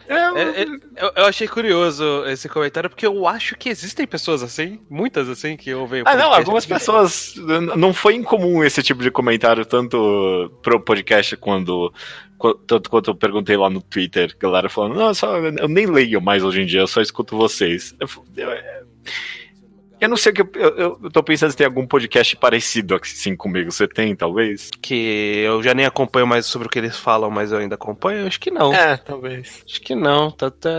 É, 0.08 0.14
É, 0.14 0.62
é, 0.62 0.66
eu, 0.96 1.12
eu 1.16 1.24
achei 1.26 1.48
curioso 1.48 2.24
esse 2.26 2.48
comentário, 2.48 2.90
porque 2.90 3.06
eu 3.06 3.26
acho 3.26 3.56
que 3.56 3.68
existem 3.68 4.06
pessoas 4.06 4.42
assim, 4.42 4.80
muitas 4.90 5.28
assim, 5.28 5.56
que 5.56 5.72
ouvem 5.74 6.02
o 6.02 6.04
Ah, 6.06 6.14
não, 6.14 6.32
algumas 6.32 6.66
pessoas. 6.66 7.34
Não 7.76 7.92
foi 7.92 8.14
incomum 8.14 8.62
esse 8.62 8.82
tipo 8.82 9.02
de 9.02 9.10
comentário, 9.10 9.64
tanto 9.64 10.52
pro 10.62 10.80
podcast 10.80 11.36
quando. 11.36 11.92
Tanto 12.66 12.90
quanto 12.90 13.10
eu 13.10 13.14
perguntei 13.14 13.56
lá 13.56 13.70
no 13.70 13.80
Twitter, 13.80 14.36
galera 14.38 14.68
falando, 14.68 14.96
não, 14.96 15.14
só, 15.14 15.36
eu 15.36 15.68
nem 15.68 15.86
leio 15.86 16.20
mais 16.20 16.42
hoje 16.42 16.62
em 16.62 16.66
dia, 16.66 16.80
eu 16.80 16.86
só 16.86 17.00
escuto 17.00 17.36
vocês. 17.36 17.94
Eu, 17.98 18.08
eu, 18.36 18.50
eu 20.00 20.08
não 20.08 20.16
sei 20.16 20.32
o 20.32 20.34
que. 20.34 20.42
Eu, 20.58 20.76
eu, 20.76 20.98
eu 21.04 21.10
tô 21.10 21.22
pensando 21.22 21.50
se 21.50 21.56
tem 21.56 21.66
algum 21.66 21.86
podcast 21.86 22.36
parecido 22.36 22.94
assim 22.94 23.36
comigo. 23.36 23.70
Você 23.72 23.86
tem, 23.88 24.14
talvez? 24.14 24.70
Que 24.82 25.42
eu 25.46 25.62
já 25.62 25.74
nem 25.74 25.86
acompanho 25.86 26.26
mais 26.26 26.46
sobre 26.46 26.66
o 26.66 26.70
que 26.70 26.78
eles 26.78 26.96
falam, 26.98 27.30
mas 27.30 27.52
eu 27.52 27.58
ainda 27.58 27.74
acompanho. 27.74 28.26
Acho 28.26 28.40
que 28.40 28.50
não. 28.50 28.72
É, 28.74 28.96
talvez. 28.96 29.62
Acho 29.68 29.80
que 29.80 29.94
não. 29.94 30.30
Tá, 30.30 30.50
tá... 30.50 30.70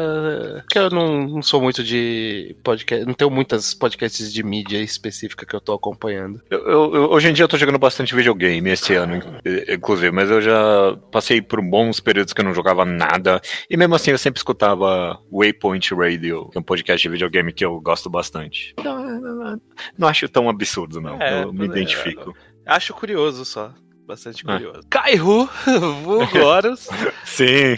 Porque 0.61 0.78
eu 0.80 0.89
não, 0.89 1.28
não 1.28 1.41
sou 1.41 1.61
muito 1.61 1.84
de 1.84 2.55
podcast. 2.63 3.05
Não 3.05 3.13
tenho 3.13 3.32
muitas 3.32 3.74
podcasts 3.74 4.32
de 4.32 4.43
mídia 4.43 4.78
específica 4.82 5.45
que 5.45 5.55
eu 5.55 5.61
tô 5.61 5.74
acompanhando. 5.74 6.41
Eu, 6.49 6.59
eu- 6.68 6.95
eu- 6.95 7.09
hoje 7.11 7.30
em 7.30 7.34
dia 7.34 7.43
eu 7.43 7.49
tô 7.49 7.57
jogando 7.57 7.80
bastante 7.80 8.16
videogame 8.16 8.70
esse 8.70 8.93
ano, 8.93 9.16
in- 9.18 9.74
inclusive, 9.74 10.11
mas 10.11 10.30
eu 10.30 10.41
já 10.41 10.97
passei 11.11 11.41
por 11.41 11.61
bons 11.61 11.99
períodos 11.99 12.34
que 12.34 12.41
eu 12.41 12.45
não 12.45 12.53
jogava 12.53 12.86
nada. 12.86 13.41
E 13.70 13.78
mesmo 13.78 13.95
assim 13.95 14.11
eu 14.11 14.18
sempre 14.18 14.39
escutava 14.39 15.20
Waypoint 15.32 15.93
Radio, 15.93 16.49
que 16.51 16.57
é 16.57 16.61
um 16.61 16.63
podcast 16.63 17.01
de 17.01 17.09
videogame 17.11 17.53
que 17.53 17.63
eu 17.66 17.80
gosto 17.82 18.09
bastante. 18.09 18.74
Não, 18.84 19.05
não- 19.06 19.62
acho 20.08 20.28
tão 20.30 20.49
absurdo, 20.49 20.99
não. 21.01 21.22
É, 21.22 21.43
eu 21.43 21.53
me 21.53 21.64
é, 21.64 21.66
identifico. 21.66 22.36
Acho 22.66 22.93
curioso 22.93 23.45
só. 23.45 23.74
Bastante 24.08 24.43
Ah. 24.47 24.53
curioso. 24.53 24.82
Vulgo 26.03 26.38
Horus, 26.39 26.88
Sim. 27.24 27.78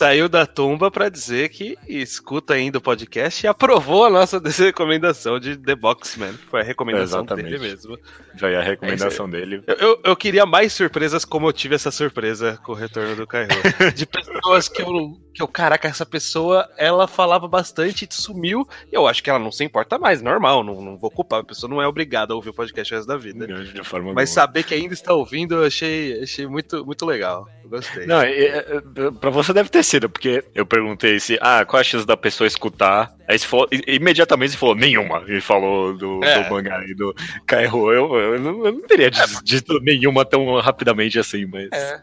Saiu 0.00 0.30
da 0.30 0.46
tumba 0.46 0.90
pra 0.90 1.10
dizer 1.10 1.50
que 1.50 1.76
escuta 1.86 2.54
ainda 2.54 2.78
o 2.78 2.80
podcast 2.80 3.44
e 3.44 3.46
aprovou 3.46 4.06
a 4.06 4.10
nossa 4.10 4.40
recomendação 4.56 5.38
de 5.38 5.58
The 5.58 5.74
Boxman. 5.74 6.32
que 6.32 6.46
Foi 6.46 6.62
a 6.62 6.64
recomendação 6.64 7.22
dele 7.22 7.58
mesmo. 7.58 7.98
Já 8.34 8.48
é 8.48 8.56
a 8.56 8.62
recomendação 8.62 9.28
dele. 9.28 9.62
Eu, 9.66 9.76
eu, 9.76 10.00
eu 10.02 10.16
queria 10.16 10.46
mais 10.46 10.72
surpresas 10.72 11.22
como 11.26 11.46
eu 11.46 11.52
tive 11.52 11.74
essa 11.74 11.90
surpresa 11.90 12.58
com 12.64 12.72
o 12.72 12.74
retorno 12.74 13.14
do 13.14 13.26
Kaihu. 13.26 13.50
De 13.94 14.06
pessoas 14.06 14.70
que 14.70 14.80
eu, 14.80 15.20
que 15.34 15.42
eu, 15.42 15.48
caraca, 15.48 15.86
essa 15.86 16.06
pessoa, 16.06 16.66
ela 16.78 17.06
falava 17.06 17.46
bastante 17.46 18.08
e 18.10 18.14
sumiu. 18.14 18.66
E 18.90 18.96
eu 18.96 19.06
acho 19.06 19.22
que 19.22 19.28
ela 19.28 19.38
não 19.38 19.52
se 19.52 19.64
importa 19.64 19.98
mais, 19.98 20.22
normal, 20.22 20.64
não, 20.64 20.80
não 20.80 20.96
vou 20.96 21.10
culpar. 21.10 21.40
A 21.40 21.44
pessoa 21.44 21.68
não 21.68 21.82
é 21.82 21.86
obrigada 21.86 22.32
a 22.32 22.36
ouvir 22.36 22.48
o 22.48 22.54
podcast 22.54 22.90
o 22.90 22.96
resto 22.96 23.08
da 23.08 23.18
vida. 23.18 23.46
Mas 23.46 23.92
alguma. 23.92 24.26
saber 24.26 24.62
que 24.62 24.72
ainda 24.72 24.94
está 24.94 25.12
ouvindo, 25.12 25.56
eu 25.56 25.64
achei, 25.64 26.22
achei 26.22 26.46
muito, 26.46 26.86
muito 26.86 27.04
legal. 27.04 27.46
Gostei. 27.70 28.04
Não, 28.04 28.20
é, 28.20 28.32
é, 28.32 28.56
é, 28.58 29.10
pra 29.20 29.30
você 29.30 29.52
deve 29.52 29.68
ter 29.68 29.84
sido, 29.84 30.10
porque 30.10 30.42
eu 30.54 30.66
perguntei 30.66 31.20
se, 31.20 31.38
ah, 31.40 31.64
qual 31.64 31.80
a 31.80 31.84
chance 31.84 32.04
da 32.04 32.16
pessoa 32.16 32.46
escutar? 32.48 33.14
Aí 33.28 33.38
você 33.38 33.46
falou, 33.46 33.68
imediatamente 33.86 34.50
você 34.52 34.58
falou, 34.58 34.74
nenhuma. 34.74 35.22
E 35.28 35.40
falou 35.40 35.96
do, 35.96 36.22
É. 36.24 36.42
do 36.42 36.50
mangá 36.50 36.82
e 36.84 36.94
do 36.94 37.14
Kairo. 37.46 37.92
Eu, 37.92 38.14
eu, 38.16 38.40
não, 38.40 38.66
eu 38.66 38.72
não 38.72 38.80
teria 38.82 39.08
dito, 39.10 39.44
dito 39.44 39.80
nenhuma 39.80 40.24
tão 40.24 40.58
rapidamente 40.60 41.18
assim, 41.18 41.46
mas. 41.46 41.68
É. 41.72 42.02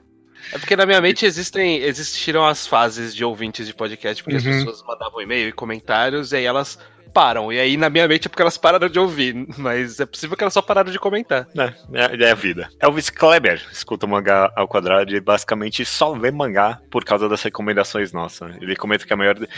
É 0.54 0.58
porque 0.58 0.78
na 0.78 0.86
minha 0.86 1.02
mente 1.02 1.26
existem, 1.26 1.80
existiram 1.84 2.46
as 2.46 2.66
fases 2.66 3.14
de 3.14 3.26
ouvintes 3.26 3.68
de 3.68 3.74
podcast, 3.74 4.24
porque 4.24 4.38
as 4.38 4.46
Uhum. 4.46 4.54
pessoas 4.54 4.82
mandavam 4.88 5.22
e-mail 5.22 5.50
e 5.50 5.52
comentários, 5.52 6.32
e 6.32 6.38
aí 6.38 6.46
elas 6.46 6.80
param. 7.18 7.52
E 7.52 7.60
aí 7.60 7.78
na 7.78 7.90
minha 7.90 8.08
mente 8.08 8.28
é 8.28 8.30
porque 8.30 8.44
elas 8.44 8.60
pararam 8.60 8.88
de 8.88 9.00
ouvir, 9.00 9.34
mas 9.58 10.00
é 10.00 10.06
possível 10.06 10.38
que 10.38 10.44
elas 10.44 10.54
só 10.54 10.62
pararam 10.62 10.92
de 10.92 11.00
comentar. 11.00 11.48
É, 11.58 11.74
é, 12.00 12.24
é 12.26 12.32
a 12.32 12.36
vida. 12.36 12.70
Elvis 12.80 13.10
Kleber 13.10 13.60
escuta 13.72 14.06
o 14.06 14.10
mangá 14.10 14.52
ao 14.56 14.68
quadrado 14.68 15.16
e 15.16 15.20
basicamente 15.20 15.84
só 15.84 16.14
vê 16.14 16.30
mangá 16.30 16.80
por 16.92 17.04
causa 17.04 17.28
das 17.28 17.42
recomendações 17.42 18.14
nossas. 18.14 18.56
Ele 18.62 18.76
comenta 18.76 19.04
que 19.04 19.12
a 19.14 19.18
maior 19.18 19.34
de- 19.34 19.50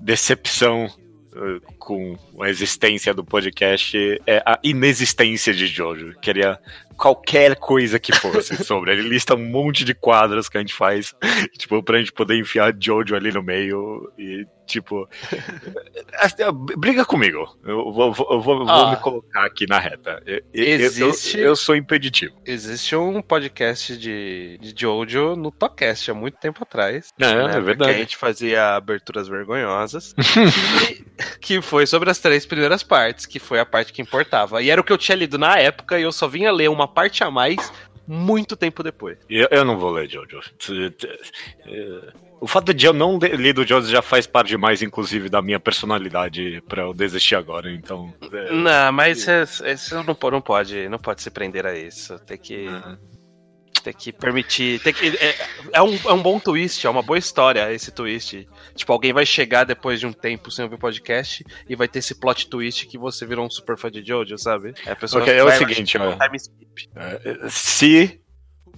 decepção 0.00 0.86
eh, 1.34 1.60
com 1.76 2.16
a 2.40 2.48
existência 2.48 3.12
do 3.12 3.24
podcast 3.24 3.98
é 4.24 4.40
a 4.46 4.60
inexistência 4.62 5.52
de 5.52 5.66
Jojo. 5.66 6.14
Queria 6.20 6.56
qualquer 6.96 7.56
coisa 7.56 7.98
que 7.98 8.12
fosse 8.14 8.56
sobre. 8.64 8.92
Ele 8.92 9.08
lista 9.08 9.34
um 9.34 9.44
monte 9.50 9.84
de 9.84 9.94
quadros 9.94 10.48
que 10.48 10.56
a 10.56 10.60
gente 10.60 10.74
faz, 10.74 11.14
tipo, 11.58 11.82
pra 11.82 11.98
gente 11.98 12.12
poder 12.12 12.38
enfiar 12.38 12.74
Jojo 12.78 13.14
ali 13.14 13.32
no 13.32 13.42
meio 13.42 14.10
e, 14.18 14.46
tipo. 14.66 15.08
Briga 16.78 17.04
comigo. 17.04 17.56
Eu 17.64 17.92
vou, 17.92 18.12
vou- 18.12 18.40
vou- 18.40 18.64
vou 18.64 18.68
Ah. 18.68 18.90
me 18.90 18.96
colocar 18.96 19.44
aqui 19.46 19.66
na 19.68 19.78
reta. 19.78 20.22
Eu, 20.26 20.40
Existe- 20.52 21.38
eu, 21.38 21.46
eu 21.46 21.56
sou 21.56 21.74
impeditivo. 21.76 22.34
Existe 22.44 22.94
um 22.96 23.20
podcast 23.22 23.96
de, 23.96 24.58
de 24.60 24.74
Jojo 24.76 25.36
no 25.36 25.50
Tocast 25.50 26.10
há 26.10 26.14
muito 26.14 26.38
tempo 26.38 26.62
atrás. 26.62 27.10
É, 27.20 27.24
é 27.24 27.48
né, 27.48 27.60
verdade. 27.60 27.90
Que 27.92 27.96
a 27.96 28.00
gente 28.00 28.16
fazia 28.16 28.74
aberturas 28.76 29.28
vergonhosas. 29.28 30.14
que, 30.14 31.04
que 31.56 31.62
foi 31.62 31.86
sobre 31.86 32.10
as 32.10 32.18
três 32.18 32.46
primeiras 32.46 32.82
partes, 32.82 33.26
que 33.26 33.38
foi 33.38 33.58
a 33.60 33.66
parte 33.66 33.92
que 33.92 34.02
importava. 34.02 34.62
E 34.62 34.70
era 34.70 34.80
o 34.80 34.84
que 34.84 34.92
eu 34.92 34.98
tinha 34.98 35.16
lido 35.16 35.38
na 35.38 35.58
época, 35.58 35.98
e 35.98 36.02
eu 36.02 36.12
só 36.12 36.26
vinha 36.28 36.52
ler 36.52 36.68
uma 36.70 36.81
parte 36.88 37.22
a 37.24 37.30
mais 37.30 37.72
muito 38.06 38.56
tempo 38.56 38.82
depois. 38.82 39.16
Eu, 39.30 39.48
eu 39.50 39.64
não 39.64 39.78
vou 39.78 39.90
ler 39.90 40.08
Jojo. 40.10 40.40
O 42.40 42.46
fato 42.48 42.74
de 42.74 42.84
eu 42.86 42.92
não 42.92 43.18
ler 43.18 43.52
do 43.52 43.64
Jojo 43.64 43.88
já 43.88 44.02
faz 44.02 44.26
parte 44.26 44.48
demais, 44.48 44.82
inclusive, 44.82 45.28
da 45.28 45.40
minha 45.40 45.60
personalidade 45.60 46.60
pra 46.68 46.82
eu 46.82 46.92
desistir 46.92 47.36
agora, 47.36 47.70
então. 47.70 48.12
é, 48.32 48.52
Não, 48.52 48.92
mas 48.92 49.24
isso 49.64 49.94
não, 50.04 50.14
po- 50.14 50.30
não 50.30 50.40
pode, 50.40 50.88
não 50.88 50.98
pode 50.98 51.22
se 51.22 51.30
prender 51.30 51.64
a 51.64 51.78
isso. 51.78 52.18
Tem 52.26 52.36
que, 52.36 52.66
tem 53.82 53.92
que 53.92 54.12
permitir. 54.12 54.80
Tem 54.80 54.92
que, 54.92 55.08
é, 55.16 55.34
é 55.72 55.82
um, 55.82 55.94
é 55.94 56.12
um 56.12 56.22
bom 56.22 56.38
twist, 56.38 56.86
é 56.86 56.90
uma 56.90 57.02
boa 57.02 57.18
história 57.18 57.72
esse 57.72 57.90
twist. 57.90 58.48
Tipo, 58.74 58.92
alguém 58.92 59.12
vai 59.12 59.26
chegar 59.26 59.64
depois 59.64 60.00
de 60.00 60.06
um 60.06 60.12
tempo 60.12 60.50
sem 60.50 60.64
ouvir 60.64 60.78
podcast 60.78 61.44
e 61.68 61.74
vai 61.76 61.88
ter 61.88 61.98
esse 62.00 62.14
plot 62.14 62.48
twist 62.48 62.86
que 62.86 62.96
você 62.98 63.26
virou 63.26 63.46
um 63.46 63.50
super 63.50 63.76
fã 63.76 63.90
de 63.90 64.02
Jojo, 64.04 64.36
sabe? 64.38 64.74
A 64.86 64.94
pessoa 64.96 65.22
Ok, 65.22 65.34
é 65.34 65.44
o 65.44 65.50
seguinte, 65.52 65.98
ó. 65.98 66.16
skip. 66.36 66.88
É, 66.96 67.48
Se 67.48 68.20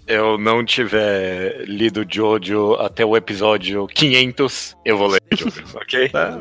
eu 0.07 0.37
não 0.39 0.65
tiver 0.65 1.65
lido 1.67 2.05
Jojo 2.09 2.75
até 2.75 3.05
o 3.05 3.17
episódio 3.17 3.87
500, 3.87 4.77
eu 4.85 4.99
vou 4.99 5.09
ler 5.09 5.21
Jojo, 5.33 5.63
ok? 5.77 6.09
Tá. 6.09 6.41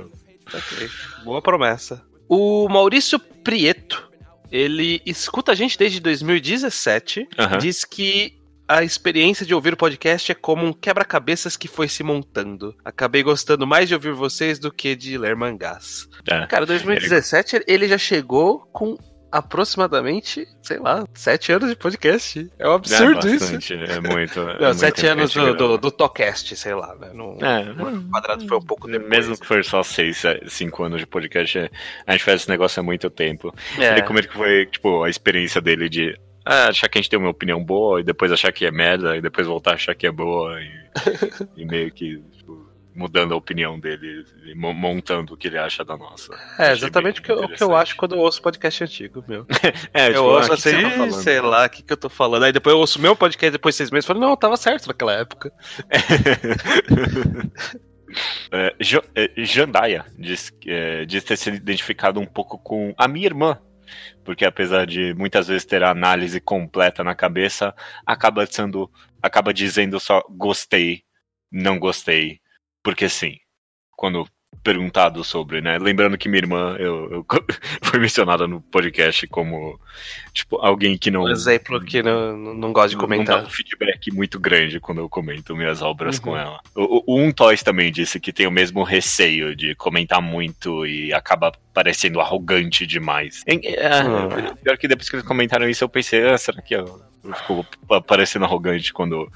Ok, 0.54 0.90
Boa 1.24 1.42
promessa. 1.42 2.04
O 2.28 2.68
Maurício 2.68 3.18
Prieto, 3.20 4.10
ele 4.52 5.02
escuta 5.06 5.52
a 5.52 5.56
gente 5.56 5.78
desde 5.78 6.00
2017. 6.00 7.28
Aham. 7.38 7.58
Diz 7.58 7.84
que 7.86 8.38
a 8.68 8.84
experiência 8.84 9.46
de 9.46 9.54
ouvir 9.54 9.74
o 9.74 9.78
podcast 9.78 10.32
é 10.32 10.36
como 10.36 10.66
um 10.66 10.74
quebra-cabeças 10.74 11.58
que 11.58 11.68
foi 11.68 11.88
se 11.88 12.04
montando. 12.04 12.76
Acabei 12.84 13.22
gostando 13.24 13.68
mais 13.68 13.88
de 13.88 13.94
ouvir 13.94 14.14
vocês 14.14 14.58
do 14.60 14.72
que 14.72 14.96
de 14.96 15.18
ler 15.18 15.36
mangás. 15.36 16.08
É. 16.30 16.46
Cara, 16.48 16.66
2017 16.66 17.64
ele 17.68 17.88
já 17.88 17.98
chegou 17.98 18.60
com 18.72 18.98
aproximadamente, 19.34 20.48
sei 20.62 20.78
lá, 20.78 21.04
sete 21.16 21.52
anos 21.52 21.68
de 21.68 21.76
podcast. 21.76 22.52
É 22.60 22.70
um 22.70 22.74
absurdo 22.74 23.28
é 23.28 23.32
isso. 23.32 23.52
bastante, 23.52 23.74
É 23.74 24.00
muito. 24.00 24.40
é 24.48 24.60
Não, 24.60 24.68
muito 24.68 24.78
sete 24.78 25.08
anos 25.08 25.34
do, 25.34 25.56
do, 25.56 25.78
do 25.80 25.92
Tocast, 25.92 26.56
sei 26.56 26.76
lá, 26.76 26.96
né? 26.96 27.10
No, 27.14 27.38
É, 27.44 27.72
o 27.72 28.10
quadrado 28.12 28.48
foi 28.48 28.58
um 28.58 28.62
pouco 28.62 28.88
depois. 28.88 29.10
Mesmo 29.10 29.36
que 29.36 29.48
for 29.48 29.66
só 29.66 29.82
seis, 29.82 30.22
cinco 30.48 30.84
anos 30.84 31.00
de 31.00 31.08
podcast, 31.08 31.58
é- 31.58 31.70
a 32.06 32.12
gente 32.12 32.24
faz 32.24 32.42
esse 32.42 32.50
negócio 32.50 32.80
há 32.80 32.84
muito 32.84 33.10
tempo. 33.10 33.52
É. 33.80 33.94
Ele 33.94 34.04
como 34.04 34.20
é 34.20 34.22
que 34.22 34.34
foi, 34.34 34.68
tipo, 34.68 35.04
a 35.04 35.10
experiência 35.10 35.60
dele 35.60 35.90
de 35.90 36.16
ah, 36.46 36.68
achar 36.68 36.90
que 36.90 36.98
a 36.98 37.02
gente 37.02 37.10
tem 37.10 37.20
uma 37.20 37.30
opinião 37.30 37.64
boa 37.64 38.02
e 38.02 38.04
depois 38.04 38.32
achar 38.32 38.52
que 38.52 38.66
é 38.66 38.72
merda 38.72 39.16
e 39.16 39.22
depois 39.22 39.48
voltar 39.48 39.72
a 39.72 39.76
achar 39.76 39.96
que 39.96 40.08
é 40.08 40.12
boa 40.12 40.60
e, 40.62 40.72
e 41.62 41.66
meio 41.66 41.92
que 41.92 42.18
tipo, 42.32 42.68
mudando 42.96 43.34
a 43.34 43.38
opinião 43.38 43.80
dele 43.80 44.26
e 44.46 44.54
mo- 44.54 44.74
montando 44.74 45.34
o 45.34 45.38
que 45.38 45.48
ele 45.48 45.58
acha 45.58 45.84
da 45.84 45.98
nossa. 45.98 46.34
É, 46.58 46.64
Achei 46.64 46.74
exatamente 46.74 47.20
o 47.20 47.24
que, 47.24 47.32
eu, 47.32 47.44
o 47.44 47.50
que 47.50 47.64
eu 47.64 47.76
acho 47.76 47.96
quando 47.96 48.16
eu 48.16 48.20
ouço 48.20 48.42
podcast 48.42 48.84
antigo, 48.84 49.24
meu. 49.28 49.46
É, 49.94 50.10
eu 50.10 50.14
tipo, 50.14 50.24
ouço 50.26 50.52
ah, 50.52 50.56
o 50.56 50.58
que 50.58 50.64
que 50.64 50.70
assim, 50.70 51.12
tá 51.12 51.12
sei 51.12 51.42
lá, 51.42 51.66
o 51.66 51.70
que, 51.70 51.84
que 51.84 51.94
eu 51.94 51.98
tô 51.98 52.10
falando. 52.10 52.44
Aí 52.44 52.52
depois 52.52 52.74
eu 52.74 52.80
ouço 52.80 53.02
meu 53.02 53.16
podcast 53.16 53.52
depois 53.52 53.74
de 53.76 53.78
seis 53.78 53.92
meses 53.92 54.06
e 54.06 54.08
falo, 54.08 54.20
não, 54.20 54.36
tava 54.36 54.58
certo 54.58 54.88
naquela 54.88 55.14
época. 55.14 55.52
É, 58.52 58.76
é, 59.16 59.32
Jandaia 59.44 60.06
diz, 60.18 60.54
é, 60.68 61.04
diz 61.06 61.24
ter 61.24 61.36
se 61.36 61.50
identificado 61.50 62.20
um 62.20 62.26
pouco 62.28 62.60
com 62.60 62.94
a 62.96 63.08
minha 63.08 63.26
irmã. 63.26 63.58
Porque 64.24 64.46
apesar 64.46 64.86
de 64.88 65.14
muitas 65.16 65.48
vezes 65.48 65.66
ter 65.66 65.84
a 65.84 65.92
análise 65.92 66.40
completa 66.40 67.04
na 67.04 67.16
cabeça, 67.16 67.74
acaba 68.06 68.46
sendo. 68.46 68.92
acaba 69.22 69.54
dizendo 69.54 70.00
só 70.00 70.22
gostei, 70.30 71.04
não 71.52 71.80
gostei. 71.80 72.42
Porque 72.84 73.10
sim. 73.10 73.38
Quando 73.92 74.28
perguntado 74.64 75.24
sobre, 75.24 75.62
né? 75.62 75.78
Lembrando 75.78 76.18
que 76.18 76.28
minha 76.30 76.40
irmã 76.40 76.76
eu, 76.80 77.12
eu- 77.12 77.26
foi 77.82 78.00
mencionada 78.00 78.48
no 78.48 78.62
podcast 78.62 79.26
como 79.28 79.80
tipo 80.34 80.58
alguém 80.58 80.98
que 80.98 81.10
não 81.12 81.24
Um 81.24 81.30
exemplo 81.30 81.80
que 81.82 82.02
não, 82.04 82.36
não, 82.38 82.74
gosto 82.74 82.92
de 82.92 82.98
comentar. 82.98 83.36
Não 83.38 83.44
dá 83.44 83.48
um 83.48 83.52
feedback 83.52 84.12
muito 84.12 84.40
grande 84.40 84.80
quando 84.80 85.00
eu 85.00 85.10
comento 85.10 85.56
minhas 85.56 85.82
obras 85.82 86.18
Uhum. 86.18 86.22
com 86.24 86.38
ela. 86.38 86.60
O, 86.76 87.04
o, 87.14 87.20
Um 87.22 87.32
Toys 87.32 87.64
também 87.64 87.92
disse 87.92 88.20
que 88.20 88.34
tem 88.34 88.48
o 88.48 88.52
mesmo 88.52 88.84
receio 88.84 89.56
de 89.56 89.76
comentar 89.76 90.22
muito 90.22 90.86
e 90.86 91.14
acaba 91.14 91.52
parecendo 91.74 92.20
arrogante 92.22 92.86
demais. 92.86 93.42
Em- 93.48 93.62
é, 93.66 94.04
Hum. 94.04 94.56
Pior 94.64 94.78
que 94.78 94.88
depois 94.88 95.10
que 95.10 95.16
eles 95.16 95.26
comentaram 95.28 95.68
isso, 95.70 95.84
eu 95.84 95.90
pensei, 95.90 96.28
ah, 96.30 96.38
será 96.38 96.62
que 96.62 96.76
eu, 96.76 97.02
eu 97.24 97.34
fico 97.36 97.66
pa- 97.88 98.02
parecendo 98.02 98.46
arrogante 98.46 98.92
quando 98.94 99.30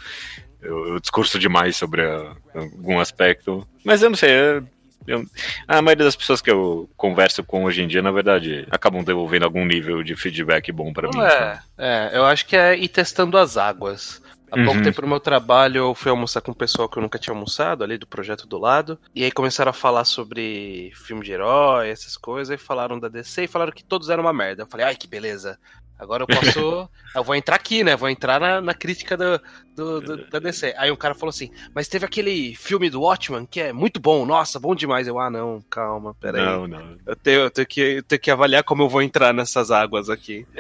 eu, 0.62 0.88
eu 0.94 1.00
discurso 1.00 1.38
demais 1.38 1.76
sobre 1.76 2.02
a- 2.04 2.36
algum 2.56 3.00
aspecto? 3.00 3.68
Mas 3.84 4.02
eu 4.02 4.10
não 4.10 4.18
sei. 4.18 4.32
eu- 4.32 4.68
eu- 5.08 5.24
a 5.68 5.82
maioria 5.82 6.06
das 6.06 6.16
pessoas 6.16 6.42
que 6.42 6.52
eu 6.52 6.90
converso 6.98 7.44
com 7.44 7.64
hoje 7.64 7.82
em 7.82 7.88
dia, 7.88 8.02
na 8.02 8.12
verdade, 8.12 8.68
acabam 8.70 9.04
devolvendo 9.04 9.46
algum 9.46 9.66
nível 9.66 10.04
de 10.04 10.16
feedback 10.16 10.72
bom 10.72 10.92
pra 10.94 11.08
mim. 11.08 11.14
sabe? 11.20 11.60
É, 11.78 12.12
é, 12.14 12.18
eu 12.18 12.26
acho 12.26 12.46
que 12.46 12.56
é 12.56 12.78
ir 12.78 12.88
testando 12.90 13.38
as 13.38 13.58
águas. 13.58 14.22
Há 14.50 14.56
pouco 14.56 14.78
Uhum. 14.78 14.82
tempo 14.84 15.02
no 15.02 15.10
meu 15.10 15.20
trabalho, 15.20 15.80
eu 15.80 15.94
fui 15.96 16.10
almoçar 16.10 16.40
com 16.40 16.52
um 16.52 16.54
pessoal 16.54 16.88
que 16.88 16.98
eu 16.98 17.02
nunca 17.02 17.20
tinha 17.20 17.34
almoçado, 17.34 17.84
ali 17.84 17.98
do 17.98 18.08
projeto 18.08 18.48
do 18.48 18.58
lado. 18.58 18.98
E 19.14 19.24
aí 19.26 19.30
começaram 19.32 19.72
a 19.72 19.74
falar 19.74 20.06
sobre 20.06 20.90
filme 20.96 21.22
de 21.26 21.34
herói, 21.34 21.90
essas 21.90 22.16
coisas, 22.16 22.54
e 22.58 22.64
falaram 22.64 22.98
da 22.98 23.10
DC 23.10 23.44
e 23.44 23.48
falaram 23.48 23.74
que 23.74 23.84
todos 23.84 24.10
eram 24.10 24.24
uma 24.24 24.32
merda. 24.32 24.64
Eu 24.64 24.68
falei, 24.68 24.86
ai 24.86 24.96
que 24.96 25.06
beleza. 25.06 25.60
Agora 26.00 26.24
eu 26.24 26.28
posso. 26.28 26.90
eu 27.16 27.24
vou 27.24 27.36
entrar 27.36 27.56
aqui, 27.56 27.84
né? 27.84 27.96
Vou 27.96 28.10
entrar 28.10 28.40
na, 28.40 28.62
na 28.62 28.74
crítica 28.74 29.18
do, 29.18 29.42
do- 29.76 30.02
do- 30.02 30.30
da 30.30 30.40
DC. 30.40 30.74
Aí 30.78 30.92
um 30.92 30.96
cara 30.96 31.16
falou 31.16 31.30
assim: 31.30 31.50
Mas 31.74 31.88
teve 31.88 32.06
aquele 32.06 32.54
filme 32.56 32.90
do 32.90 33.02
Watchman 33.02 33.46
que 33.46 33.60
é 33.60 33.74
muito 33.74 34.00
bom, 34.00 34.26
nossa, 34.26 34.60
bom 34.60 34.76
demais. 34.76 35.08
Eu, 35.08 35.20
ah, 35.20 35.30
não, 35.30 35.64
calma, 35.70 36.14
peraí. 36.16 36.44
Não, 36.46 36.68
não. 36.68 36.98
Eu 37.06 37.16
tenho, 37.16 37.40
eu 37.42 37.50
tenho 37.52 37.68
que, 37.68 37.82
eu 37.82 38.04
tenho 38.04 38.22
que 38.22 38.32
avaliar 38.32 38.64
como 38.64 38.84
eu 38.84 38.90
vou 38.90 39.02
entrar 39.02 39.34
nessas 39.34 39.72
águas 39.72 40.10
aqui. 40.10 40.46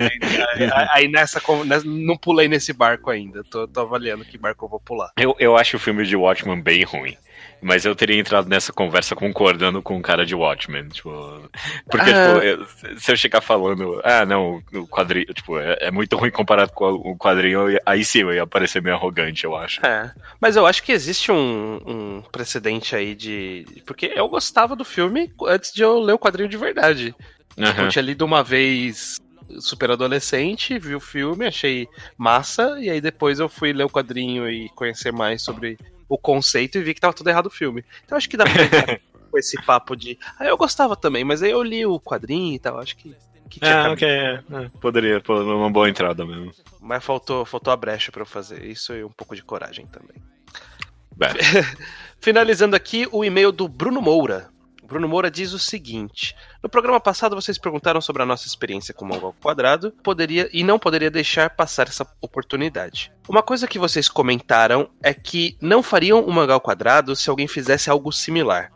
Aí, 0.00 0.70
aí 0.92 1.08
nessa, 1.08 1.40
Não 1.84 2.16
pulei 2.16 2.48
nesse 2.48 2.72
barco 2.72 3.10
ainda. 3.10 3.42
Tô, 3.44 3.66
tô 3.66 3.80
avaliando 3.80 4.24
que 4.24 4.38
barco 4.38 4.64
eu 4.64 4.68
vou 4.68 4.80
pular. 4.80 5.10
Eu, 5.16 5.34
eu 5.38 5.56
acho 5.56 5.76
o 5.76 5.80
filme 5.80 6.04
de 6.04 6.16
Watchmen 6.16 6.60
bem 6.60 6.82
ruim. 6.84 7.16
Mas 7.60 7.84
eu 7.84 7.94
teria 7.94 8.18
entrado 8.20 8.48
nessa 8.48 8.72
conversa 8.72 9.16
concordando 9.16 9.82
com 9.82 9.98
o 9.98 10.02
cara 10.02 10.24
de 10.24 10.34
Watchmen, 10.34 10.88
tipo... 10.88 11.10
Porque, 11.90 12.10
Ah. 12.10 12.34
tipo, 12.34 12.44
eu- 12.46 12.98
se 12.98 13.10
eu 13.12 13.16
chegar 13.16 13.40
falando, 13.40 14.00
ah, 14.04 14.24
não, 14.24 14.62
o 14.72 14.86
quadrinho, 14.86 15.26
tipo, 15.34 15.58
é, 15.58 15.76
é 15.80 15.90
muito 15.90 16.16
ruim 16.16 16.30
comparado 16.30 16.72
com 16.72 16.86
o 16.92 17.16
quadrinho, 17.16 17.66
aí 17.84 18.04
sim 18.04 18.20
eu 18.20 18.32
ia 18.32 18.46
parecer 18.46 18.80
meio 18.80 18.94
arrogante, 18.94 19.44
eu 19.44 19.56
acho. 19.56 19.84
É. 19.84 20.12
Mas 20.40 20.54
eu 20.56 20.66
acho 20.66 20.82
que 20.82 20.92
existe 20.92 21.32
um, 21.32 21.80
um 21.86 22.22
precedente 22.30 22.94
aí 22.94 23.14
de. 23.14 23.66
Porque 23.84 24.12
eu 24.14 24.28
gostava 24.28 24.76
do 24.76 24.84
filme 24.84 25.32
antes 25.46 25.72
de 25.72 25.82
eu 25.82 25.98
ler 25.98 26.12
o 26.12 26.18
quadrinho 26.18 26.48
de 26.48 26.56
verdade. 26.56 27.14
Tipo, 27.56 27.62
Aham. 27.68 27.82
eu 27.84 27.88
tinha 27.88 28.02
lido 28.02 28.24
uma 28.24 28.42
vez 28.44 29.20
super 29.60 29.90
adolescente, 29.90 30.78
vi 30.78 30.94
o 30.94 31.00
filme, 31.00 31.46
achei 31.46 31.88
massa, 32.16 32.76
e 32.78 32.88
aí 32.90 33.00
depois 33.00 33.40
eu 33.40 33.48
fui 33.48 33.72
ler 33.72 33.84
o 33.84 33.90
quadrinho 33.90 34.48
e 34.48 34.68
conhecer 34.76 35.10
mais 35.12 35.42
sobre 35.42 35.76
o 36.08 36.16
conceito 36.16 36.78
e 36.78 36.82
vi 36.82 36.94
que 36.94 37.00
tava 37.00 37.14
tudo 37.14 37.28
errado 37.28 37.46
o 37.46 37.50
filme. 37.50 37.84
Então 38.04 38.16
acho 38.16 38.28
que 38.28 38.36
dá 38.36 38.44
pra 38.44 38.98
com 39.30 39.38
esse 39.38 39.60
papo 39.62 39.94
de. 39.94 40.18
Ah, 40.38 40.46
eu 40.46 40.56
gostava 40.56 40.96
também, 40.96 41.24
mas 41.24 41.42
aí 41.42 41.50
eu 41.50 41.62
li 41.62 41.84
o 41.84 42.00
quadrinho 42.00 42.54
e 42.54 42.58
tal, 42.58 42.78
acho 42.78 42.96
que. 42.96 43.14
que 43.48 43.60
tinha 43.60 43.86
Ah, 43.86 43.92
ok, 43.92 44.08
é, 44.08 44.42
é, 44.50 44.68
poderia, 44.80 45.20
pô, 45.20 45.40
uma 45.40 45.70
boa 45.70 45.88
entrada 45.88 46.24
mesmo. 46.24 46.52
Mas 46.80 47.04
faltou, 47.04 47.44
faltou 47.44 47.72
a 47.72 47.76
brecha 47.76 48.10
pra 48.10 48.22
eu 48.22 48.26
fazer 48.26 48.64
isso 48.64 48.94
e 48.94 49.04
um 49.04 49.10
pouco 49.10 49.36
de 49.36 49.42
coragem 49.42 49.86
também. 49.86 50.16
Finalizando 52.20 52.76
aqui 52.76 53.08
o 53.10 53.24
e-mail 53.24 53.50
do 53.50 53.68
Bruno 53.68 54.00
Moura. 54.00 54.48
Bruno 54.88 55.06
Moura 55.06 55.30
diz 55.30 55.52
o 55.52 55.58
seguinte: 55.58 56.34
No 56.62 56.68
programa 56.68 56.98
passado 56.98 57.36
vocês 57.36 57.58
perguntaram 57.58 58.00
sobre 58.00 58.22
a 58.22 58.26
nossa 58.26 58.46
experiência 58.48 58.94
com 58.94 59.04
o 59.04 59.08
Mongol 59.08 59.34
Quadrado, 59.34 59.92
poderia 60.02 60.48
e 60.50 60.64
não 60.64 60.78
poderia 60.78 61.10
deixar 61.10 61.50
passar 61.50 61.88
essa 61.88 62.06
oportunidade. 62.22 63.12
Uma 63.28 63.42
coisa 63.42 63.68
que 63.68 63.78
vocês 63.78 64.08
comentaram 64.08 64.88
é 65.02 65.12
que 65.12 65.58
não 65.60 65.82
fariam 65.82 66.22
o 66.24 66.32
Mangá 66.32 66.54
ao 66.54 66.60
Quadrado 66.60 67.14
se 67.14 67.28
alguém 67.28 67.46
fizesse 67.46 67.90
algo 67.90 68.10
similar. 68.10 68.72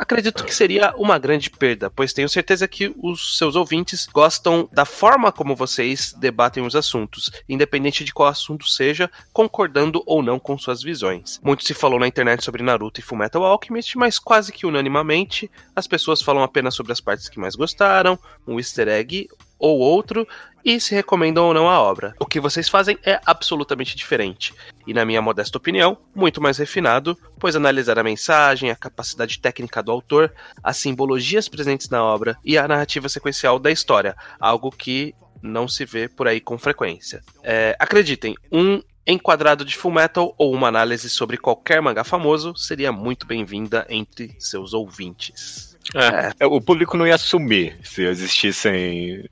Acredito 0.00 0.46
que 0.46 0.54
seria 0.54 0.94
uma 0.96 1.18
grande 1.18 1.50
perda, 1.50 1.90
pois 1.90 2.14
tenho 2.14 2.26
certeza 2.26 2.66
que 2.66 2.90
os 3.02 3.36
seus 3.36 3.54
ouvintes 3.54 4.06
gostam 4.06 4.66
da 4.72 4.86
forma 4.86 5.30
como 5.30 5.54
vocês 5.54 6.14
debatem 6.16 6.64
os 6.64 6.74
assuntos, 6.74 7.30
independente 7.46 8.02
de 8.02 8.10
qual 8.10 8.30
assunto 8.30 8.66
seja, 8.66 9.10
concordando 9.30 10.02
ou 10.06 10.22
não 10.22 10.38
com 10.38 10.56
suas 10.56 10.82
visões. 10.82 11.38
Muito 11.44 11.66
se 11.66 11.74
falou 11.74 12.00
na 12.00 12.08
internet 12.08 12.42
sobre 12.42 12.62
Naruto 12.62 12.98
e 12.98 13.02
Fullmetal 13.02 13.44
Alchemist, 13.44 13.98
mas 13.98 14.18
quase 14.18 14.52
que 14.52 14.64
unanimamente 14.64 15.50
as 15.76 15.86
pessoas 15.86 16.22
falam 16.22 16.42
apenas 16.42 16.74
sobre 16.74 16.92
as 16.92 17.00
partes 17.00 17.28
que 17.28 17.38
mais 17.38 17.54
gostaram, 17.54 18.18
um 18.48 18.58
easter 18.58 18.88
egg 18.88 19.28
ou 19.58 19.78
outro, 19.78 20.26
e 20.64 20.80
se 20.80 20.94
recomendam 20.94 21.46
ou 21.46 21.54
não 21.54 21.68
a 21.68 21.80
obra. 21.80 22.14
O 22.18 22.26
que 22.26 22.40
vocês 22.40 22.68
fazem 22.68 22.98
é 23.04 23.20
absolutamente 23.26 23.94
diferente, 23.94 24.54
e 24.90 24.92
na 24.92 25.04
minha 25.04 25.22
modesta 25.22 25.56
opinião, 25.56 25.96
muito 26.12 26.40
mais 26.40 26.58
refinado, 26.58 27.16
pois 27.38 27.54
analisar 27.54 27.96
a 27.96 28.02
mensagem, 28.02 28.72
a 28.72 28.76
capacidade 28.76 29.38
técnica 29.38 29.80
do 29.80 29.92
autor, 29.92 30.34
as 30.64 30.78
simbologias 30.78 31.48
presentes 31.48 31.88
na 31.88 32.02
obra 32.02 32.36
e 32.44 32.58
a 32.58 32.66
narrativa 32.66 33.08
sequencial 33.08 33.60
da 33.60 33.70
história, 33.70 34.16
algo 34.40 34.68
que 34.68 35.14
não 35.40 35.68
se 35.68 35.84
vê 35.84 36.08
por 36.08 36.26
aí 36.26 36.40
com 36.40 36.58
frequência. 36.58 37.22
É, 37.40 37.76
acreditem, 37.78 38.34
um 38.50 38.82
enquadrado 39.06 39.64
de 39.64 39.76
Fullmetal 39.76 40.34
ou 40.36 40.52
uma 40.52 40.66
análise 40.66 41.08
sobre 41.08 41.36
qualquer 41.36 41.80
mangá 41.80 42.02
famoso 42.02 42.56
seria 42.56 42.90
muito 42.90 43.28
bem-vinda 43.28 43.86
entre 43.88 44.34
seus 44.40 44.74
ouvintes. 44.74 45.69
É, 45.94 46.46
o 46.46 46.60
público 46.60 46.96
não 46.96 47.06
ia 47.06 47.18
sumir 47.18 47.76
se 47.82 48.04
existissem 48.04 49.24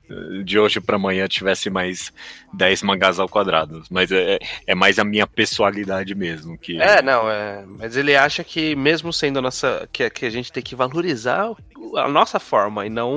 de 0.43 0.59
hoje 0.59 0.81
pra 0.81 0.97
amanhã 0.97 1.27
tivesse 1.27 1.69
mais 1.69 2.11
10 2.53 2.83
mangás 2.83 3.19
ao 3.19 3.29
quadrado. 3.29 3.83
Mas 3.89 4.11
é, 4.11 4.39
é 4.67 4.75
mais 4.75 4.99
a 4.99 5.03
minha 5.03 5.25
pessoalidade 5.25 6.13
mesmo. 6.15 6.57
Que... 6.57 6.81
É, 6.81 7.01
não, 7.01 7.29
é, 7.29 7.63
mas 7.77 7.95
ele 7.95 8.15
acha 8.15 8.43
que 8.43 8.75
mesmo 8.75 9.13
sendo 9.13 9.39
a 9.39 9.41
nossa 9.41 9.87
que, 9.91 10.09
que 10.09 10.25
a 10.25 10.29
gente 10.29 10.51
tem 10.51 10.61
que 10.63 10.75
valorizar 10.75 11.49
a 11.95 12.07
nossa 12.07 12.39
forma 12.39 12.85
e 12.85 12.89
não 12.89 13.15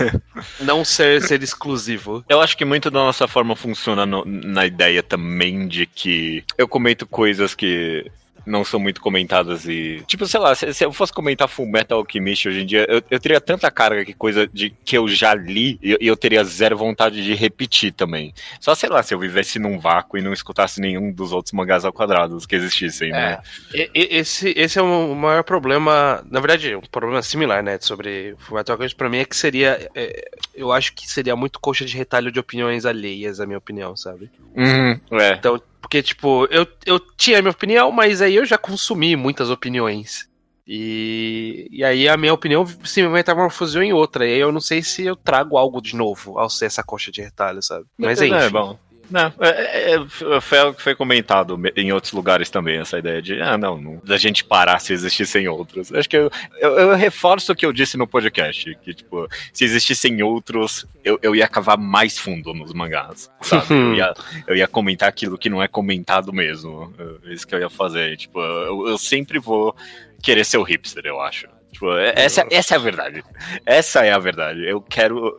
não 0.60 0.84
ser 0.84 1.22
ser 1.22 1.42
exclusivo. 1.42 2.24
Eu 2.28 2.40
acho 2.40 2.56
que 2.56 2.64
muito 2.64 2.90
da 2.90 3.00
nossa 3.00 3.26
forma 3.26 3.56
funciona 3.56 4.06
no- 4.06 4.24
na 4.24 4.64
ideia 4.66 5.02
também 5.02 5.66
de 5.66 5.86
que 5.86 6.44
eu 6.56 6.68
comento 6.68 7.06
coisas 7.06 7.54
que 7.54 8.10
não 8.46 8.64
são 8.64 8.78
muito 8.78 9.00
comentadas 9.00 9.66
e. 9.66 10.02
Tipo, 10.06 10.26
sei 10.26 10.40
lá, 10.40 10.54
se, 10.54 10.72
se 10.72 10.84
eu 10.84 10.92
fosse 10.92 11.12
comentar 11.12 11.48
Full 11.48 11.66
Metal 11.66 11.98
Alchemist 11.98 12.48
hoje 12.48 12.62
em 12.62 12.66
dia, 12.66 12.86
eu, 12.88 13.02
eu 13.10 13.18
teria 13.18 13.40
tanta 13.40 13.70
carga 13.70 14.04
que 14.04 14.14
coisa 14.14 14.46
de 14.46 14.70
que 14.70 14.96
eu 14.96 15.08
já 15.08 15.34
li 15.34 15.78
e 15.82 15.92
eu, 15.92 15.98
eu 16.00 16.16
teria 16.16 16.44
zero 16.44 16.76
vontade 16.76 17.22
de 17.22 17.34
repetir 17.34 17.92
também. 17.92 18.32
Só 18.60 18.74
sei 18.74 18.88
lá, 18.88 19.02
se 19.02 19.12
eu 19.12 19.18
vivesse 19.18 19.58
num 19.58 19.78
vácuo 19.78 20.16
e 20.16 20.22
não 20.22 20.32
escutasse 20.32 20.80
nenhum 20.80 21.12
dos 21.12 21.32
outros 21.32 21.52
mangás 21.52 21.84
ao 21.84 21.92
quadrado 21.92 22.38
que 22.46 22.54
existissem, 22.54 23.10
né? 23.10 23.38
E- 23.74 23.90
esse, 23.94 24.54
esse 24.56 24.78
é 24.78 24.82
o 24.82 25.14
maior 25.14 25.42
problema, 25.42 26.24
na 26.30 26.40
verdade, 26.40 26.76
um 26.76 26.80
problema 26.80 27.22
similar, 27.22 27.62
né, 27.62 27.78
sobre 27.80 28.34
Fullmetal 28.38 28.74
Alchemist 28.74 28.96
pra 28.96 29.08
mim 29.08 29.18
é 29.18 29.24
que 29.24 29.36
seria, 29.36 29.90
é, 29.94 30.28
eu 30.54 30.70
acho 30.72 30.94
que 30.94 31.08
seria 31.10 31.34
muito 31.34 31.58
coxa 31.58 31.84
de 31.84 31.96
retalho 31.96 32.30
de 32.30 32.38
opiniões 32.38 32.86
alheias, 32.86 33.40
a 33.40 33.46
minha 33.46 33.58
opinião, 33.58 33.96
sabe? 33.96 34.30
Uhum, 34.54 35.00
é. 35.18 35.32
Então, 35.32 35.60
porque, 35.80 36.02
tipo, 36.02 36.46
eu, 36.50 36.66
eu 36.84 36.98
tinha 37.16 37.38
a 37.38 37.42
minha 37.42 37.52
opinião, 37.52 37.90
mas 37.90 38.20
aí 38.22 38.34
eu 38.36 38.44
já 38.44 38.58
consumi 38.58 39.16
muitas 39.16 39.50
opiniões. 39.50 40.28
E, 40.66 41.68
e 41.70 41.84
aí 41.84 42.08
a 42.08 42.16
minha 42.16 42.34
opinião 42.34 42.66
se 42.84 43.06
metamorfoseou 43.06 43.84
em 43.84 43.92
outra. 43.92 44.26
E 44.26 44.34
aí 44.34 44.40
eu 44.40 44.50
não 44.50 44.60
sei 44.60 44.82
se 44.82 45.04
eu 45.04 45.14
trago 45.14 45.56
algo 45.56 45.80
de 45.80 45.94
novo 45.94 46.38
ao 46.38 46.50
ser 46.50 46.66
essa 46.66 46.82
coxa 46.82 47.12
de 47.12 47.22
retalho, 47.22 47.62
sabe? 47.62 47.86
Mas 47.96 48.20
é, 48.20 48.26
enfim. 48.26 48.36
é 48.36 48.50
bom. 48.50 48.76
Não, 49.10 49.32
é, 49.40 49.94
é, 49.94 50.40
foi 50.40 50.58
algo 50.58 50.74
que 50.74 50.82
foi 50.82 50.94
comentado 50.94 51.58
em 51.76 51.92
outros 51.92 52.12
lugares 52.12 52.50
também, 52.50 52.78
essa 52.78 52.98
ideia 52.98 53.22
de, 53.22 53.40
ah, 53.40 53.56
não, 53.56 53.80
não 53.80 54.00
da 54.04 54.16
gente 54.16 54.44
parar 54.44 54.78
se 54.78 54.92
existissem 54.92 55.48
outros. 55.48 55.92
Acho 55.92 56.08
que 56.08 56.16
eu, 56.16 56.30
eu, 56.60 56.78
eu, 56.78 56.96
reforço 56.96 57.52
o 57.52 57.56
que 57.56 57.64
eu 57.64 57.72
disse 57.72 57.96
no 57.96 58.06
podcast, 58.06 58.76
que, 58.82 58.94
tipo, 58.94 59.28
se 59.52 59.64
existissem 59.64 60.22
outros, 60.22 60.86
eu, 61.04 61.18
eu 61.22 61.34
ia 61.34 61.48
cavar 61.48 61.78
mais 61.78 62.18
fundo 62.18 62.52
nos 62.52 62.72
mangás, 62.72 63.30
sabe? 63.40 63.72
eu, 63.72 63.94
ia, 63.94 64.14
eu 64.46 64.56
ia 64.56 64.68
comentar 64.68 65.08
aquilo 65.08 65.38
que 65.38 65.50
não 65.50 65.62
é 65.62 65.68
comentado 65.68 66.32
mesmo. 66.32 66.92
É 67.24 67.32
isso 67.32 67.46
que 67.46 67.54
eu 67.54 67.60
ia 67.60 67.70
fazer. 67.70 68.16
Tipo, 68.16 68.40
eu, 68.40 68.88
eu 68.88 68.98
sempre 68.98 69.38
vou 69.38 69.74
querer 70.22 70.44
ser 70.44 70.58
o 70.58 70.62
hipster, 70.62 71.04
eu 71.04 71.20
acho. 71.20 71.55
Tipo, 71.72 71.92
essa, 71.96 72.46
essa 72.50 72.74
é 72.74 72.76
a 72.76 72.80
verdade. 72.80 73.24
Essa 73.66 74.04
é 74.04 74.12
a 74.12 74.18
verdade. 74.18 74.64
Eu 74.66 74.80
quero. 74.80 75.38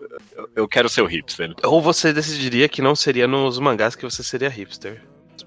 Eu 0.56 0.68
quero 0.68 0.88
ser 0.88 1.02
o 1.02 1.06
hipster. 1.06 1.54
Ou 1.64 1.82
você 1.82 2.14
decidiria 2.14 2.70
que 2.70 2.82
não 2.82 2.96
seria 2.96 3.28
nos 3.28 3.58
mangás 3.60 3.96
que 3.96 4.04
você 4.04 4.24
seria 4.24 4.50
hipster. 4.50 5.02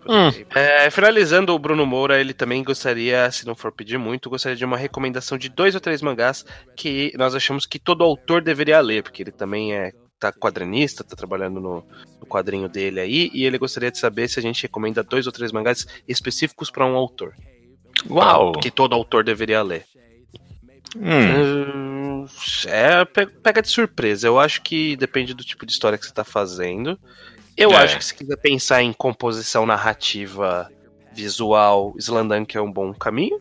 Hum. 0.09 0.31
É, 0.55 0.90
finalizando, 0.90 1.55
o 1.55 1.59
Bruno 1.59 1.85
Moura, 1.85 2.20
ele 2.20 2.32
também 2.32 2.65
gostaria, 2.65 3.31
se 3.31 3.47
não 3.47 3.55
for 3.55 3.70
pedir 3.70 3.98
muito, 3.98 4.31
gostaria 4.31 4.57
de 4.57 4.65
uma 4.65 4.77
recomendação 4.77 5.36
de 5.36 5.48
dois 5.48 5.74
ou 5.74 5.81
três 5.81 6.01
mangás 6.01 6.44
que 6.74 7.12
nós 7.16 7.35
achamos 7.35 7.66
que 7.66 7.78
todo 7.78 8.02
autor 8.02 8.43
deveria 8.43 8.81
ler, 8.81 9.02
porque 9.02 9.23
ele 9.23 9.32
também 9.32 9.74
é 9.74 9.93
tá 10.19 10.31
quadrinista, 10.32 11.02
tá 11.02 11.16
trabalhando 11.16 11.61
no, 11.61 11.85
no 12.20 12.27
quadrinho 12.27 12.69
dele 12.69 13.01
aí, 13.01 13.31
e 13.32 13.44
ele 13.44 13.57
gostaria 13.57 13.90
de 13.90 13.98
saber 13.98 14.28
se 14.28 14.39
a 14.39 14.43
gente 14.43 14.62
recomenda 14.62 15.02
dois 15.02 15.27
ou 15.27 15.32
três 15.32 15.51
mangás 15.51 15.86
específicos 16.07 16.70
para 16.70 16.85
um 16.85 16.94
autor. 16.94 17.35
Uau! 18.09 18.52
Que 18.52 18.70
todo 18.70 18.94
autor 18.94 19.24
deveria 19.24 19.62
ler. 19.62 19.85
Hum. 20.97 22.27
É, 22.67 23.05
pega 23.43 23.62
de 23.62 23.69
surpresa. 23.69 24.27
Eu 24.27 24.39
acho 24.39 24.62
que 24.62 24.97
depende 24.97 25.35
do 25.35 25.45
tipo 25.45 25.65
de 25.65 25.73
história 25.73 25.97
que 25.97 26.05
você 26.05 26.12
tá 26.12 26.25
fazendo. 26.25 26.99
Eu 27.57 27.73
é. 27.73 27.77
acho 27.77 27.99
que 27.99 28.05
se 28.05 28.15
quiser 28.15 28.37
pensar 28.37 28.83
em 28.83 28.93
composição 28.93 29.67
narrativa 29.67 30.71
visual, 31.12 31.95
Slandunk 31.99 32.57
é 32.57 32.61
um 32.61 32.73
bom 32.73 32.93
caminho. 32.95 33.41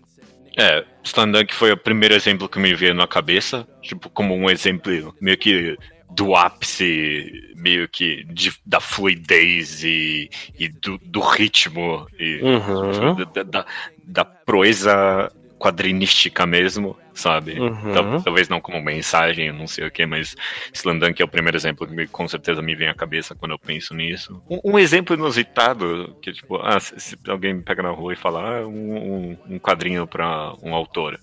É, 0.58 0.84
Slandunk 1.04 1.54
foi 1.54 1.72
o 1.72 1.78
primeiro 1.78 2.14
exemplo 2.14 2.50
que 2.50 2.60
me 2.60 2.74
veio 2.74 2.94
na 2.94 3.08
cabeça, 3.08 3.68
tipo, 3.82 4.10
como 4.10 4.36
um 4.36 4.50
exemplo 4.50 5.16
meio 5.22 5.38
que 5.38 5.78
do 6.10 6.36
ápice, 6.36 7.54
meio 7.56 7.88
que 7.88 8.24
de, 8.26 8.52
da 8.66 8.80
fluidez 8.80 9.84
e, 9.84 10.30
e 10.58 10.68
do, 10.68 10.98
do, 10.98 11.20
ritmo 11.22 12.08
e 12.20 12.42
uhum. 12.42 13.16
da, 13.32 13.44
da, 13.44 13.66
da 14.04 14.26
proeza 14.26 15.32
quadrinística 15.60 16.46
mesmo, 16.46 16.98
sabe? 17.14 17.60
Uhum. 17.60 18.22
Talvez 18.24 18.48
não 18.48 18.62
como 18.62 18.82
mensagem, 18.82 19.52
não 19.52 19.68
sei 19.68 19.86
o 19.86 19.92
que, 19.92 20.06
mas 20.06 20.36
Slandunk 20.74 21.22
é 21.22 21.26
o 21.26 21.28
primeiro 21.28 21.58
exemplo 21.58 21.86
que 21.86 22.08
com 22.08 22.28
certeza 22.28 22.62
me 22.62 22.74
vem 22.74 22.88
à 22.88 22.94
cabeça 22.96 23.36
quando 23.36 23.52
eu 23.52 23.60
penso 23.60 23.94
nisso. 23.94 24.42
Um, 24.50 24.74
um 24.74 24.80
exemplo 24.80 25.16
inusitado, 25.16 26.16
que 26.22 26.32
tipo, 26.32 26.56
ah, 26.64 26.80
se, 26.80 26.98
se, 27.00 27.18
alguém 27.28 27.56
me 27.56 27.62
pega 27.62 27.84
na 27.84 27.92
rua 27.92 28.14
e 28.14 28.16
fala 28.16 28.60
ah, 28.60 28.68
um, 28.68 29.38
um 29.48 29.60
quadrinho 29.60 30.08
para 30.08 30.54
um 30.64 30.74
autor. 30.74 31.20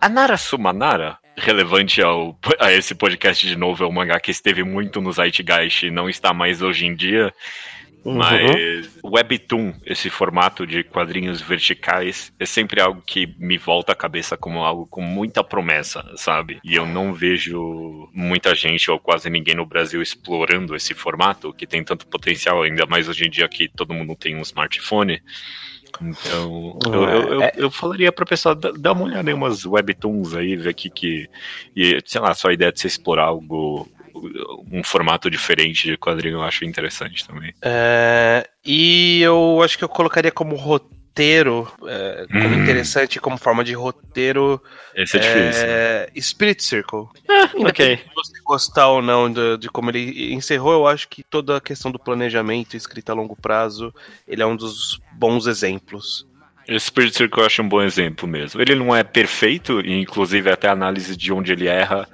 A 0.00 0.08
Nara 0.08 0.36
Sumanara, 0.36 1.18
relevante 1.36 2.00
ao, 2.00 2.38
a 2.58 2.72
esse 2.72 2.94
podcast 2.94 3.46
de 3.46 3.56
novo, 3.56 3.84
é 3.84 3.86
um 3.86 3.92
mangá 3.92 4.18
que 4.18 4.30
esteve 4.30 4.64
muito 4.64 5.00
no 5.00 5.12
Zeitgeist 5.12 5.84
e 5.84 5.90
não 5.90 6.08
está 6.08 6.32
mais 6.32 6.62
hoje 6.62 6.86
em 6.86 6.94
dia. 6.94 7.34
Uhum. 8.04 8.14
Mas 8.14 8.98
Webtoon, 9.04 9.74
esse 9.84 10.08
formato 10.08 10.66
de 10.66 10.84
quadrinhos 10.84 11.40
verticais, 11.40 12.32
é 12.38 12.46
sempre 12.46 12.80
algo 12.80 13.02
que 13.04 13.34
me 13.38 13.58
volta 13.58 13.92
à 13.92 13.94
cabeça 13.94 14.36
como 14.36 14.60
algo 14.64 14.86
com 14.86 15.02
muita 15.02 15.42
promessa, 15.42 16.04
sabe? 16.16 16.60
E 16.64 16.74
eu 16.74 16.86
não 16.86 17.12
vejo 17.12 18.08
muita 18.12 18.54
gente 18.54 18.90
ou 18.90 18.98
quase 18.98 19.28
ninguém 19.28 19.54
no 19.54 19.66
Brasil 19.66 20.00
explorando 20.00 20.74
esse 20.74 20.94
formato, 20.94 21.52
que 21.52 21.66
tem 21.66 21.84
tanto 21.84 22.06
potencial, 22.06 22.62
ainda 22.62 22.86
mais 22.86 23.08
hoje 23.08 23.26
em 23.26 23.30
dia 23.30 23.48
que 23.48 23.68
todo 23.68 23.94
mundo 23.94 24.14
tem 24.14 24.36
um 24.36 24.42
smartphone. 24.42 25.20
Então, 26.00 26.78
eu, 26.86 26.92
eu, 26.92 27.28
eu, 27.32 27.42
é. 27.42 27.52
eu 27.56 27.70
falaria 27.70 28.12
pra 28.12 28.26
pessoa 28.26 28.54
dar 28.54 28.92
uma 28.92 29.04
olhada 29.04 29.30
em 29.30 29.34
umas 29.34 29.64
webtoons 29.64 30.34
aí, 30.34 30.54
ver 30.54 30.70
aqui 30.70 30.90
que. 30.90 31.28
E, 31.74 31.98
sei 32.04 32.20
lá, 32.20 32.34
só 32.34 32.48
a 32.48 32.52
ideia 32.52 32.70
de 32.70 32.78
você 32.78 32.86
explorar 32.86 33.24
algo 33.24 33.88
um 34.70 34.82
formato 34.82 35.30
diferente 35.30 35.86
de 35.88 35.96
quadrinho 35.96 36.36
eu 36.36 36.42
acho 36.42 36.64
interessante 36.64 37.26
também. 37.26 37.52
É, 37.62 38.48
e 38.64 39.20
eu 39.22 39.60
acho 39.62 39.78
que 39.78 39.84
eu 39.84 39.88
colocaria 39.88 40.30
como 40.30 40.56
roteiro, 40.56 41.70
é, 41.86 42.26
como 42.30 42.48
hum. 42.48 42.62
interessante, 42.62 43.20
como 43.20 43.36
forma 43.36 43.64
de 43.64 43.72
roteiro. 43.72 44.62
Esse 44.94 45.16
é 45.16 45.20
difícil. 45.20 45.64
É, 45.66 46.10
Spirit 46.20 46.62
Circle. 46.62 47.06
Ah, 47.28 47.50
ok. 47.56 47.96
Se 47.96 48.14
você 48.14 48.40
gostar 48.44 48.88
ou 48.88 49.02
não 49.02 49.32
de, 49.32 49.58
de, 49.58 49.68
como 49.68 49.90
ele 49.90 50.32
encerrou, 50.32 50.72
eu 50.72 50.86
acho 50.86 51.08
que 51.08 51.22
toda 51.22 51.56
a 51.56 51.60
questão 51.60 51.90
do 51.90 51.98
planejamento, 51.98 52.76
escrita 52.76 53.12
a 53.12 53.14
longo 53.14 53.36
prazo, 53.36 53.92
ele 54.26 54.42
é 54.42 54.46
um 54.46 54.56
dos 54.56 55.00
bons 55.12 55.46
exemplos. 55.46 56.26
Spirit 56.78 57.16
Circle 57.16 57.40
eu 57.40 57.46
acho 57.46 57.62
um 57.62 57.68
bom 57.68 57.80
exemplo 57.80 58.28
mesmo. 58.28 58.60
Ele 58.60 58.74
não 58.74 58.94
é 58.94 59.02
perfeito, 59.02 59.80
e 59.80 60.00
inclusive 60.00 60.50
até 60.50 60.68
a 60.68 60.72
análise 60.72 61.16
de 61.16 61.32
onde 61.32 61.52
ele 61.52 61.66
erra 61.66 62.06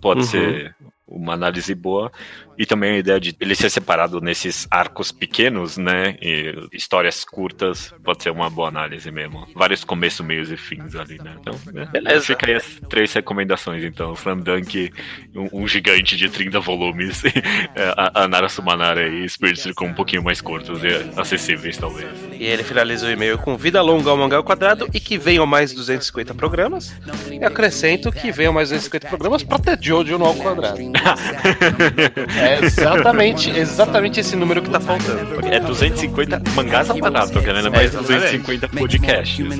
pode 0.00 0.20
uhum. 0.20 0.26
ser 0.26 0.76
uma 1.14 1.34
análise 1.34 1.74
boa 1.74 2.10
e 2.58 2.66
também 2.66 2.92
a 2.92 2.98
ideia 2.98 3.20
de 3.20 3.36
ele 3.40 3.54
ser 3.54 3.70
separado 3.70 4.20
nesses 4.20 4.66
arcos 4.70 5.10
pequenos, 5.10 5.76
né, 5.76 6.16
e 6.20 6.68
histórias 6.72 7.24
curtas, 7.24 7.92
pode 8.02 8.22
ser 8.22 8.30
uma 8.30 8.48
boa 8.50 8.68
análise 8.68 9.10
mesmo. 9.10 9.46
Vários 9.54 9.84
começos, 9.84 10.24
meios 10.24 10.50
e 10.50 10.56
fins 10.56 10.94
ali, 10.94 11.18
né. 11.22 11.34
Então, 11.40 11.54
né, 11.72 11.88
beleza. 11.92 12.26
Fica 12.26 12.46
aí 12.46 12.54
as 12.54 12.80
três 12.88 13.12
recomendações, 13.12 13.84
então. 13.84 14.12
Slam 14.14 14.38
Dunk, 14.38 14.92
um, 15.34 15.62
um 15.62 15.68
gigante 15.68 16.16
de 16.16 16.28
30 16.28 16.60
volumes, 16.60 17.22
a, 17.96 18.24
a 18.24 18.28
Nara 18.28 18.48
Sumanara 18.48 19.08
e 19.08 19.28
Spirit 19.28 19.60
Circle 19.60 19.86
um 19.86 19.94
pouquinho 19.94 20.22
mais 20.22 20.40
curtos 20.40 20.82
e 20.82 20.88
acessíveis, 21.18 21.76
talvez. 21.76 22.08
E 22.32 22.44
ele 22.44 22.62
finaliza 22.62 23.06
o 23.06 23.10
e-mail 23.10 23.38
com 23.38 23.56
vida 23.56 23.80
longa 23.82 24.10
ao 24.10 24.16
mangá 24.16 24.36
ao 24.36 24.44
quadrado 24.44 24.88
e 24.92 25.00
que 25.00 25.18
venham 25.18 25.46
mais 25.46 25.72
250 25.72 26.34
programas. 26.34 26.94
E 27.30 27.44
acrescento 27.44 28.12
que 28.12 28.30
venham 28.30 28.52
mais 28.52 28.68
250 28.68 29.08
programas 29.08 29.42
pra 29.42 29.58
ter 29.58 29.78
Jojo 29.80 30.18
no 30.18 30.26
ao 30.26 30.34
quadrado. 30.34 30.78
É 32.44 32.64
exatamente, 32.64 33.50
exatamente 33.50 34.20
esse 34.20 34.36
número 34.36 34.62
que 34.62 34.70
tá 34.70 34.80
faltando. 34.80 35.20
É 35.46 35.60
250 35.60 36.42
mangás 36.54 36.90
apagados, 36.90 37.30
tô 37.30 37.40
querendo 37.40 37.70
mais 37.70 37.92
250 37.92 38.68
podcasts. 38.68 39.38
Né? 39.48 39.56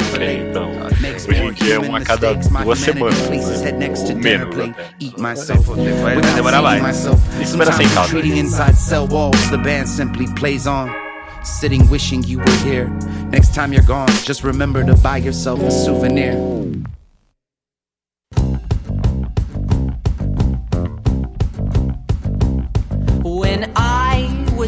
Então, 0.50 0.70
hoje 1.28 1.42
em 1.42 1.52
dia 1.52 1.74
é 1.74 1.78
um 1.80 1.96
a 1.96 2.00
cada 2.00 2.34
duas 2.34 2.78
semanas. 2.78 3.18
Né? 3.28 3.36
Menos 4.14 4.50
até. 4.50 4.74
Vai 6.02 6.34
demorar 6.34 6.62
mais. 6.62 6.80
Espera 7.40 7.72
sentado. 7.72 8.08
Sitting 11.42 11.86
wishing 11.90 12.22
you 12.24 12.38
were 12.38 12.56
here. 12.64 12.88
Next 13.30 13.54
time 13.54 13.70
you're 13.72 13.82
gone, 13.86 14.08
just 14.24 14.42
remember 14.44 14.82
to 14.82 14.94
buy 14.96 15.18
yourself 15.18 15.60
a 15.60 15.70
souvenir. 15.70 16.34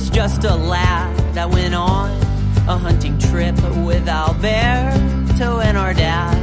Was 0.06 0.10
just 0.10 0.44
a 0.44 0.54
lad 0.54 1.16
that 1.34 1.48
went 1.50 1.74
on 1.74 2.10
a 2.68 2.76
hunting 2.76 3.16
trip 3.18 3.54
with 3.84 4.08
Alberto 4.08 5.60
and 5.60 5.76
our 5.76 5.94
dad. 5.94 6.36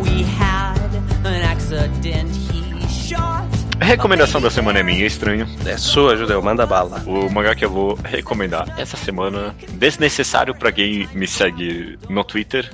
We 0.00 0.22
had 0.22 0.78
an 1.24 1.42
accident, 1.42 2.30
he 2.34 2.86
shot. 2.88 3.46
A 3.80 3.84
recomendação 3.84 4.40
da 4.40 4.50
semana 4.50 4.78
é 4.78 4.82
minha, 4.82 5.04
estranho. 5.04 5.46
É 5.66 5.76
sua, 5.76 6.16
Judeu, 6.16 6.40
manda 6.40 6.64
bala. 6.64 7.02
O 7.06 7.28
mangá 7.30 7.54
que 7.54 7.64
eu 7.64 7.70
vou 7.70 7.98
recomendar 8.04 8.68
essa 8.78 8.96
semana, 8.96 9.54
desnecessário 9.72 10.54
para 10.54 10.70
quem 10.70 11.08
me 11.14 11.26
segue 11.26 11.98
no 12.08 12.24
Twitter, 12.24 12.70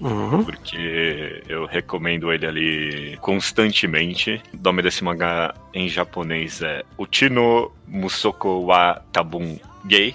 Uhum. 0.00 0.42
Porque 0.42 1.44
eu 1.48 1.64
recomendo 1.64 2.32
ele 2.32 2.44
ali 2.44 3.16
constantemente. 3.20 4.42
O 4.52 4.60
nome 4.60 4.82
desse 4.82 5.04
mangá 5.04 5.54
em 5.72 5.88
japonês 5.88 6.60
é 6.60 6.82
Uchino 6.98 7.70
Musoko 7.86 8.64
wa 8.64 9.00
Tabun 9.12 9.56
Gay. 9.84 10.14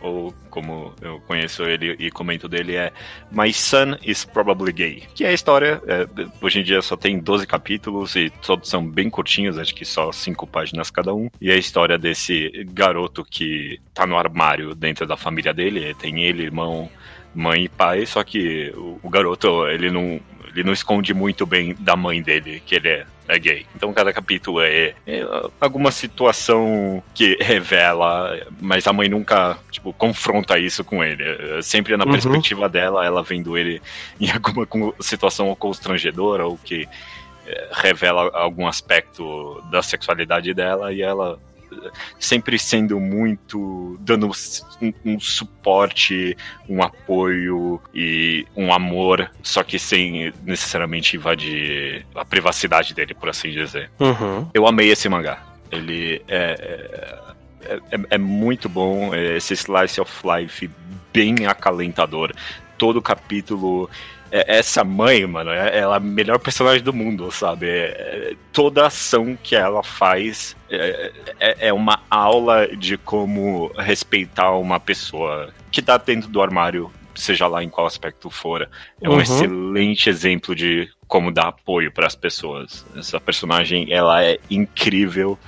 Ou 0.00 0.34
como 0.50 0.92
eu 1.00 1.20
conheço 1.20 1.62
ele 1.62 1.94
e 1.96 2.10
comento 2.10 2.48
dele, 2.48 2.74
é 2.74 2.92
My 3.30 3.52
Son 3.52 3.96
is 4.02 4.24
Probably 4.24 4.72
Gay. 4.72 5.04
Que 5.14 5.24
é 5.24 5.28
a 5.28 5.32
história, 5.32 5.80
é, 5.86 6.08
hoje 6.40 6.58
em 6.58 6.64
dia 6.64 6.82
só 6.82 6.96
tem 6.96 7.20
12 7.20 7.46
capítulos 7.46 8.16
e 8.16 8.28
todos 8.44 8.68
são 8.68 8.84
bem 8.84 9.08
curtinhos, 9.08 9.58
acho 9.58 9.72
que 9.72 9.84
só 9.84 10.10
5 10.10 10.44
páginas 10.48 10.90
cada 10.90 11.14
um. 11.14 11.30
E 11.40 11.52
é 11.52 11.54
a 11.54 11.58
história 11.58 11.96
desse 11.96 12.50
garoto 12.72 13.24
que 13.24 13.78
tá 13.94 14.04
no 14.04 14.18
armário 14.18 14.74
dentro 14.74 15.06
da 15.06 15.16
família 15.16 15.54
dele, 15.54 15.94
tem 15.94 16.24
ele, 16.24 16.42
irmão, 16.42 16.90
mãe 17.34 17.64
e 17.64 17.68
pai, 17.68 18.04
só 18.04 18.22
que 18.22 18.72
o, 18.76 18.98
o 19.02 19.08
garoto, 19.08 19.66
ele 19.68 19.90
não, 19.90 20.20
ele 20.54 20.64
não 20.64 20.72
esconde 20.72 21.12
muito 21.14 21.44
bem 21.46 21.74
da 21.78 21.96
mãe 21.96 22.22
dele, 22.22 22.62
que 22.64 22.74
ele 22.74 22.88
é, 22.88 23.06
é 23.28 23.38
gay. 23.38 23.66
Então 23.74 23.92
cada 23.92 24.12
capítulo 24.12 24.60
é, 24.60 24.94
é 25.06 25.26
alguma 25.60 25.90
situação 25.90 27.02
que 27.14 27.36
revela, 27.40 28.38
mas 28.60 28.86
a 28.86 28.92
mãe 28.92 29.08
nunca, 29.08 29.58
tipo, 29.70 29.92
confronta 29.92 30.58
isso 30.58 30.84
com 30.84 31.02
ele. 31.02 31.22
É 31.58 31.62
sempre 31.62 31.96
na 31.96 32.04
Uhum. 32.04 32.12
perspectiva 32.12 32.68
dela, 32.68 33.04
ela 33.04 33.22
vendo 33.22 33.56
ele 33.56 33.80
em 34.20 34.28
alguma 34.30 34.66
situação 35.00 35.54
constrangedora 35.54 36.46
ou 36.46 36.58
que 36.58 36.88
é, 37.46 37.68
revela 37.72 38.30
algum 38.34 38.66
aspecto 38.66 39.62
da 39.70 39.82
sexualidade 39.82 40.52
dela 40.54 40.92
e 40.92 41.02
ela 41.02 41.38
sempre 42.18 42.58
sendo 42.58 42.98
muito 43.00 43.96
dando 44.00 44.30
um, 44.80 44.92
um 45.04 45.20
suporte, 45.20 46.36
um 46.68 46.82
apoio 46.82 47.80
e 47.94 48.46
um 48.56 48.72
amor, 48.72 49.30
só 49.42 49.62
que 49.62 49.78
sem 49.78 50.32
necessariamente 50.44 51.16
invadir 51.16 52.06
a 52.14 52.24
privacidade 52.24 52.94
dele, 52.94 53.14
por 53.14 53.28
assim 53.28 53.50
dizer. 53.50 53.90
Uhum. 54.00 54.48
Eu 54.54 54.66
amei 54.66 54.90
esse 54.90 55.08
mangá. 55.08 55.42
Ele 55.70 56.22
é, 56.28 57.20
é, 57.62 57.74
é- 57.92 58.00
é 58.10 58.18
muito 58.18 58.68
bom, 58.68 59.14
é 59.14 59.36
esse 59.36 59.54
slice 59.54 60.00
of 60.00 60.12
life 60.26 60.70
bem 61.12 61.46
acalentador. 61.46 62.32
Todo 62.76 63.00
capítulo. 63.00 63.88
É- 64.32 64.56
Essa 64.58 64.82
mãe, 64.82 65.24
mano, 65.26 65.50
é- 65.50 65.78
ela 65.78 65.94
é 65.94 65.98
a 65.98 66.00
melhor 66.00 66.38
personagem 66.38 66.82
do 66.82 66.92
mundo, 66.92 67.30
sabe? 67.30 67.68
É- 67.68 68.30
é- 68.32 68.34
toda 68.52 68.86
ação 68.86 69.36
que 69.40 69.54
ela 69.54 69.82
faz 69.82 70.56
é, 70.70 71.12
é- 71.38 71.68
é 71.68 71.72
uma 71.72 72.00
aula 72.10 72.66
de 72.74 72.96
como 72.96 73.70
respeitar 73.76 74.52
uma 74.52 74.80
pessoa 74.80 75.52
que 75.70 75.82
tá 75.82 75.98
dentro 75.98 76.28
do 76.30 76.40
armário, 76.40 76.90
seja 77.14 77.46
lá 77.46 77.62
em 77.62 77.68
qual 77.68 77.86
aspecto 77.86 78.30
for. 78.30 78.66
É 79.02 79.08
um 79.08 79.12
Uhum. 79.12 79.20
excelente 79.20 80.08
exemplo 80.08 80.54
de 80.54 80.88
como 81.06 81.30
dar 81.30 81.48
apoio 81.48 81.92
para 81.92 82.06
as 82.06 82.14
pessoas. 82.14 82.86
Essa 82.96 83.20
personagem, 83.20 83.92
ela 83.92 84.24
é 84.24 84.38
incrível. 84.50 85.38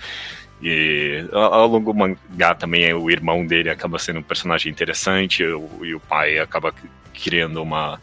E 0.62 1.24
ao 1.32 1.66
longo 1.66 1.93
do 1.93 1.98
mangá 1.98 2.55
também 2.55 2.93
o 2.94 3.11
irmão 3.11 3.47
dele 3.47 3.69
acaba 3.70 3.98
sendo 3.98 4.20
um 4.20 4.23
personagem 4.23 4.70
interessante 4.70 5.43
e 5.43 5.94
o 5.94 6.01
pai 6.01 6.39
acaba 6.39 6.73
criando 7.12 7.62
uma, 7.62 8.01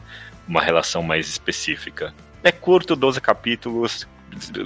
uma 0.48 0.62
relação 0.62 1.02
mais 1.04 1.28
específica. 1.28 2.14
É 2.44 2.52
curto, 2.52 2.96
12 2.96 3.22
capítulos, 3.22 4.08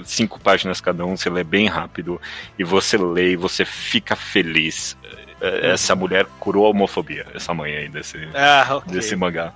cinco 0.04 0.38
páginas 0.40 0.80
cada 0.80 1.04
um, 1.04 1.16
você 1.16 1.28
lê 1.28 1.44
bem 1.44 1.66
rápido 1.68 2.20
e 2.58 2.64
você 2.64 2.96
lê 2.96 3.32
e 3.32 3.36
você 3.36 3.64
fica 3.64 4.14
feliz. 4.16 4.96
É, 5.40 5.72
Essa 5.72 5.94
mulher 5.94 6.24
curou 6.40 6.66
a 6.66 6.70
homofobia, 6.70 7.26
essa 7.34 7.52
mãe 7.52 7.76
aí 7.76 7.88
desse, 7.88 8.16
Ah, 8.34 8.76
ok. 8.76 8.92
desse 8.92 9.14
mangá. 9.16 9.52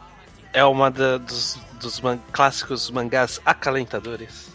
É 0.52 0.64
uma 0.64 0.90
da- 0.90 1.16
dos, 1.16 1.58
dos 1.80 2.00
man- 2.00 2.18
clássicos 2.32 2.90
mangás 2.90 3.40
acalentadores. 3.46 4.49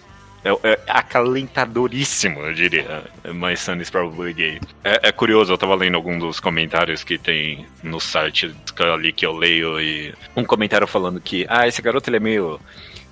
É, 0.46 0.70
é 0.74 0.80
acalentadoríssimo, 0.88 2.40
eu 2.42 2.54
diria. 2.54 3.04
My 3.34 3.58
son 3.58 3.78
is 3.82 3.90
probably 3.90 4.32
gay. 4.34 4.60
É, 4.84 5.10
é 5.10 5.12
curioso, 5.12 5.52
eu 5.52 5.58
tava 5.58 5.74
lendo 5.76 5.96
algum 5.96 6.18
dos 6.20 6.40
comentários 6.40 7.04
que 7.04 7.18
tem 7.18 7.66
no 7.84 8.00
site 8.00 8.56
ali 8.80 9.12
que 9.12 9.26
eu 9.26 9.34
leio 9.34 9.80
e 9.82 10.14
um 10.36 10.44
comentário 10.46 10.86
falando 10.86 11.20
que, 11.20 11.46
ah, 11.50 11.68
esse 11.68 11.82
garoto 11.82 12.10
ele 12.10 12.18
é 12.18 12.20
meio 12.20 12.60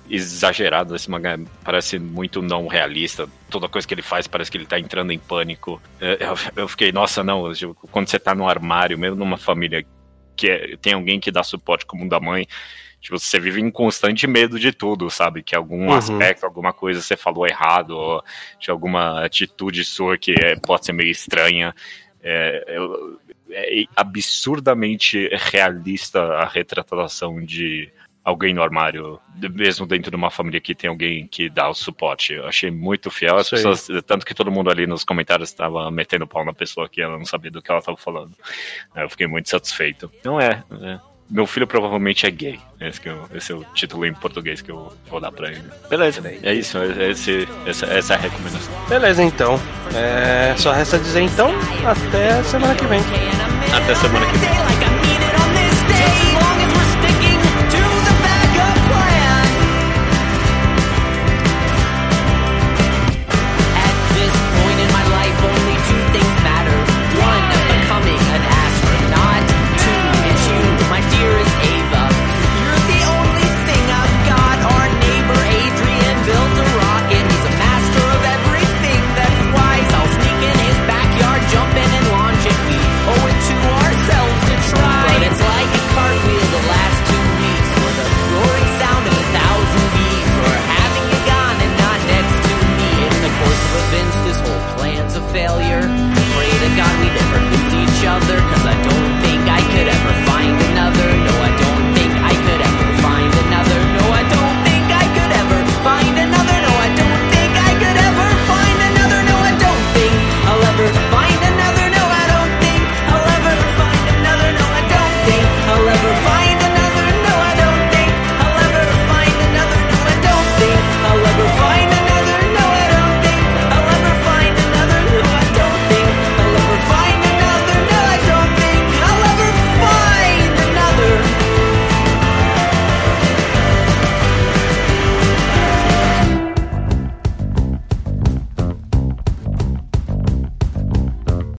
exagerado, 0.08 0.94
esse 0.94 1.10
mangá 1.10 1.38
parece 1.64 1.98
muito 1.98 2.40
não 2.42 2.66
realista, 2.68 3.26
toda 3.50 3.68
coisa 3.68 3.88
que 3.88 3.94
ele 3.94 4.02
faz 4.02 4.26
parece 4.26 4.50
que 4.50 4.56
ele 4.58 4.66
tá 4.66 4.78
entrando 4.78 5.10
em 5.12 5.18
pânico. 5.18 5.80
É, 6.00 6.18
Eu, 6.20 6.62
eu 6.62 6.68
fiquei, 6.68 6.92
nossa, 6.92 7.24
não, 7.24 7.52
tipo, 7.52 7.74
quando 7.90 8.08
você 8.08 8.18
tá 8.18 8.34
no 8.34 8.48
armário, 8.48 8.98
mesmo 8.98 9.16
numa 9.16 9.38
família 9.38 9.84
que 10.36 10.48
é- 10.48 10.76
tem 10.80 10.92
alguém 10.92 11.18
que 11.18 11.30
dá 11.30 11.42
suporte 11.42 11.86
como 11.86 12.04
o 12.04 12.08
da 12.08 12.20
mãe, 12.20 12.46
Tipo, 13.04 13.18
você 13.18 13.38
vive 13.38 13.60
em 13.60 13.70
constante 13.70 14.26
medo 14.26 14.58
de 14.58 14.72
tudo, 14.72 15.10
sabe? 15.10 15.42
Que 15.42 15.54
algum 15.54 15.88
Uhum. 15.88 15.92
aspecto, 15.92 16.46
alguma 16.46 16.72
coisa 16.72 17.02
você 17.02 17.18
falou 17.18 17.46
errado, 17.46 17.90
ou 17.90 18.24
de 18.58 18.70
alguma 18.70 19.22
atitude 19.22 19.84
sua 19.84 20.16
que 20.16 20.32
é- 20.32 20.56
pode 20.56 20.86
ser 20.86 20.92
meio 20.94 21.10
estranha. 21.10 21.74
É, 22.22 22.64
eu- 22.66 23.20
é 23.50 23.84
absurdamente 23.94 25.28
realista 25.32 26.18
a 26.22 26.46
retratação 26.46 27.40
de 27.44 27.90
alguém 28.24 28.54
no 28.54 28.62
armário, 28.62 29.20
mesmo 29.52 29.84
dentro 29.86 30.10
de 30.10 30.16
uma 30.16 30.30
família 30.30 30.58
que 30.58 30.74
tem 30.74 30.88
alguém 30.88 31.26
que 31.26 31.50
dá 31.50 31.68
o 31.68 31.74
suporte. 31.74 32.32
Eu 32.32 32.46
achei 32.46 32.70
muito 32.70 33.10
fiel. 33.10 33.36
As 33.36 33.50
pessoas, 33.50 33.86
tanto 34.06 34.24
que 34.24 34.32
todo 34.32 34.50
mundo 34.50 34.70
ali 34.70 34.86
nos 34.86 35.04
comentários 35.04 35.50
estava 35.50 35.90
metendo 35.90 36.26
pau 36.26 36.42
na 36.42 36.54
pessoa 36.54 36.88
que 36.88 37.02
ela 37.02 37.18
não 37.18 37.26
sabia 37.26 37.50
do 37.50 37.60
que 37.60 37.70
ela 37.70 37.80
estava 37.80 37.98
falando. 37.98 38.32
Eu 38.96 39.10
fiquei 39.10 39.26
muito 39.26 39.50
satisfeito. 39.50 40.10
Não 40.24 40.40
é, 40.40 40.64
é. 40.80 40.98
Meu 41.34 41.48
filho 41.48 41.66
provavelmente 41.66 42.24
é 42.26 42.30
gay. 42.30 42.60
Esse, 42.80 43.00
que 43.00 43.08
eu- 43.08 43.28
esse 43.34 43.50
é 43.50 43.56
o 43.56 43.64
título 43.74 44.06
em 44.06 44.14
português 44.14 44.62
que 44.62 44.70
eu 44.70 44.92
vou 45.10 45.18
dar 45.20 45.32
pra 45.32 45.48
ele. 45.50 45.64
Beleza, 45.90 46.22
é 46.44 46.54
isso. 46.54 46.78
É, 46.78 47.10
esse, 47.10 47.48
essa, 47.66 47.86
essa 47.86 48.14
é 48.14 48.16
a 48.16 48.20
recomendação. 48.20 48.72
Beleza, 48.88 49.20
então. 49.24 49.60
É, 49.92 50.54
só 50.56 50.70
resta 50.70 50.96
dizer 50.96 51.22
então, 51.22 51.50
até 51.84 52.40
semana 52.44 52.72
que 52.76 52.86
vem. 52.86 53.00
Até 53.74 53.94
semana 53.96 54.24
que 54.26 54.38
vem. 54.38 54.83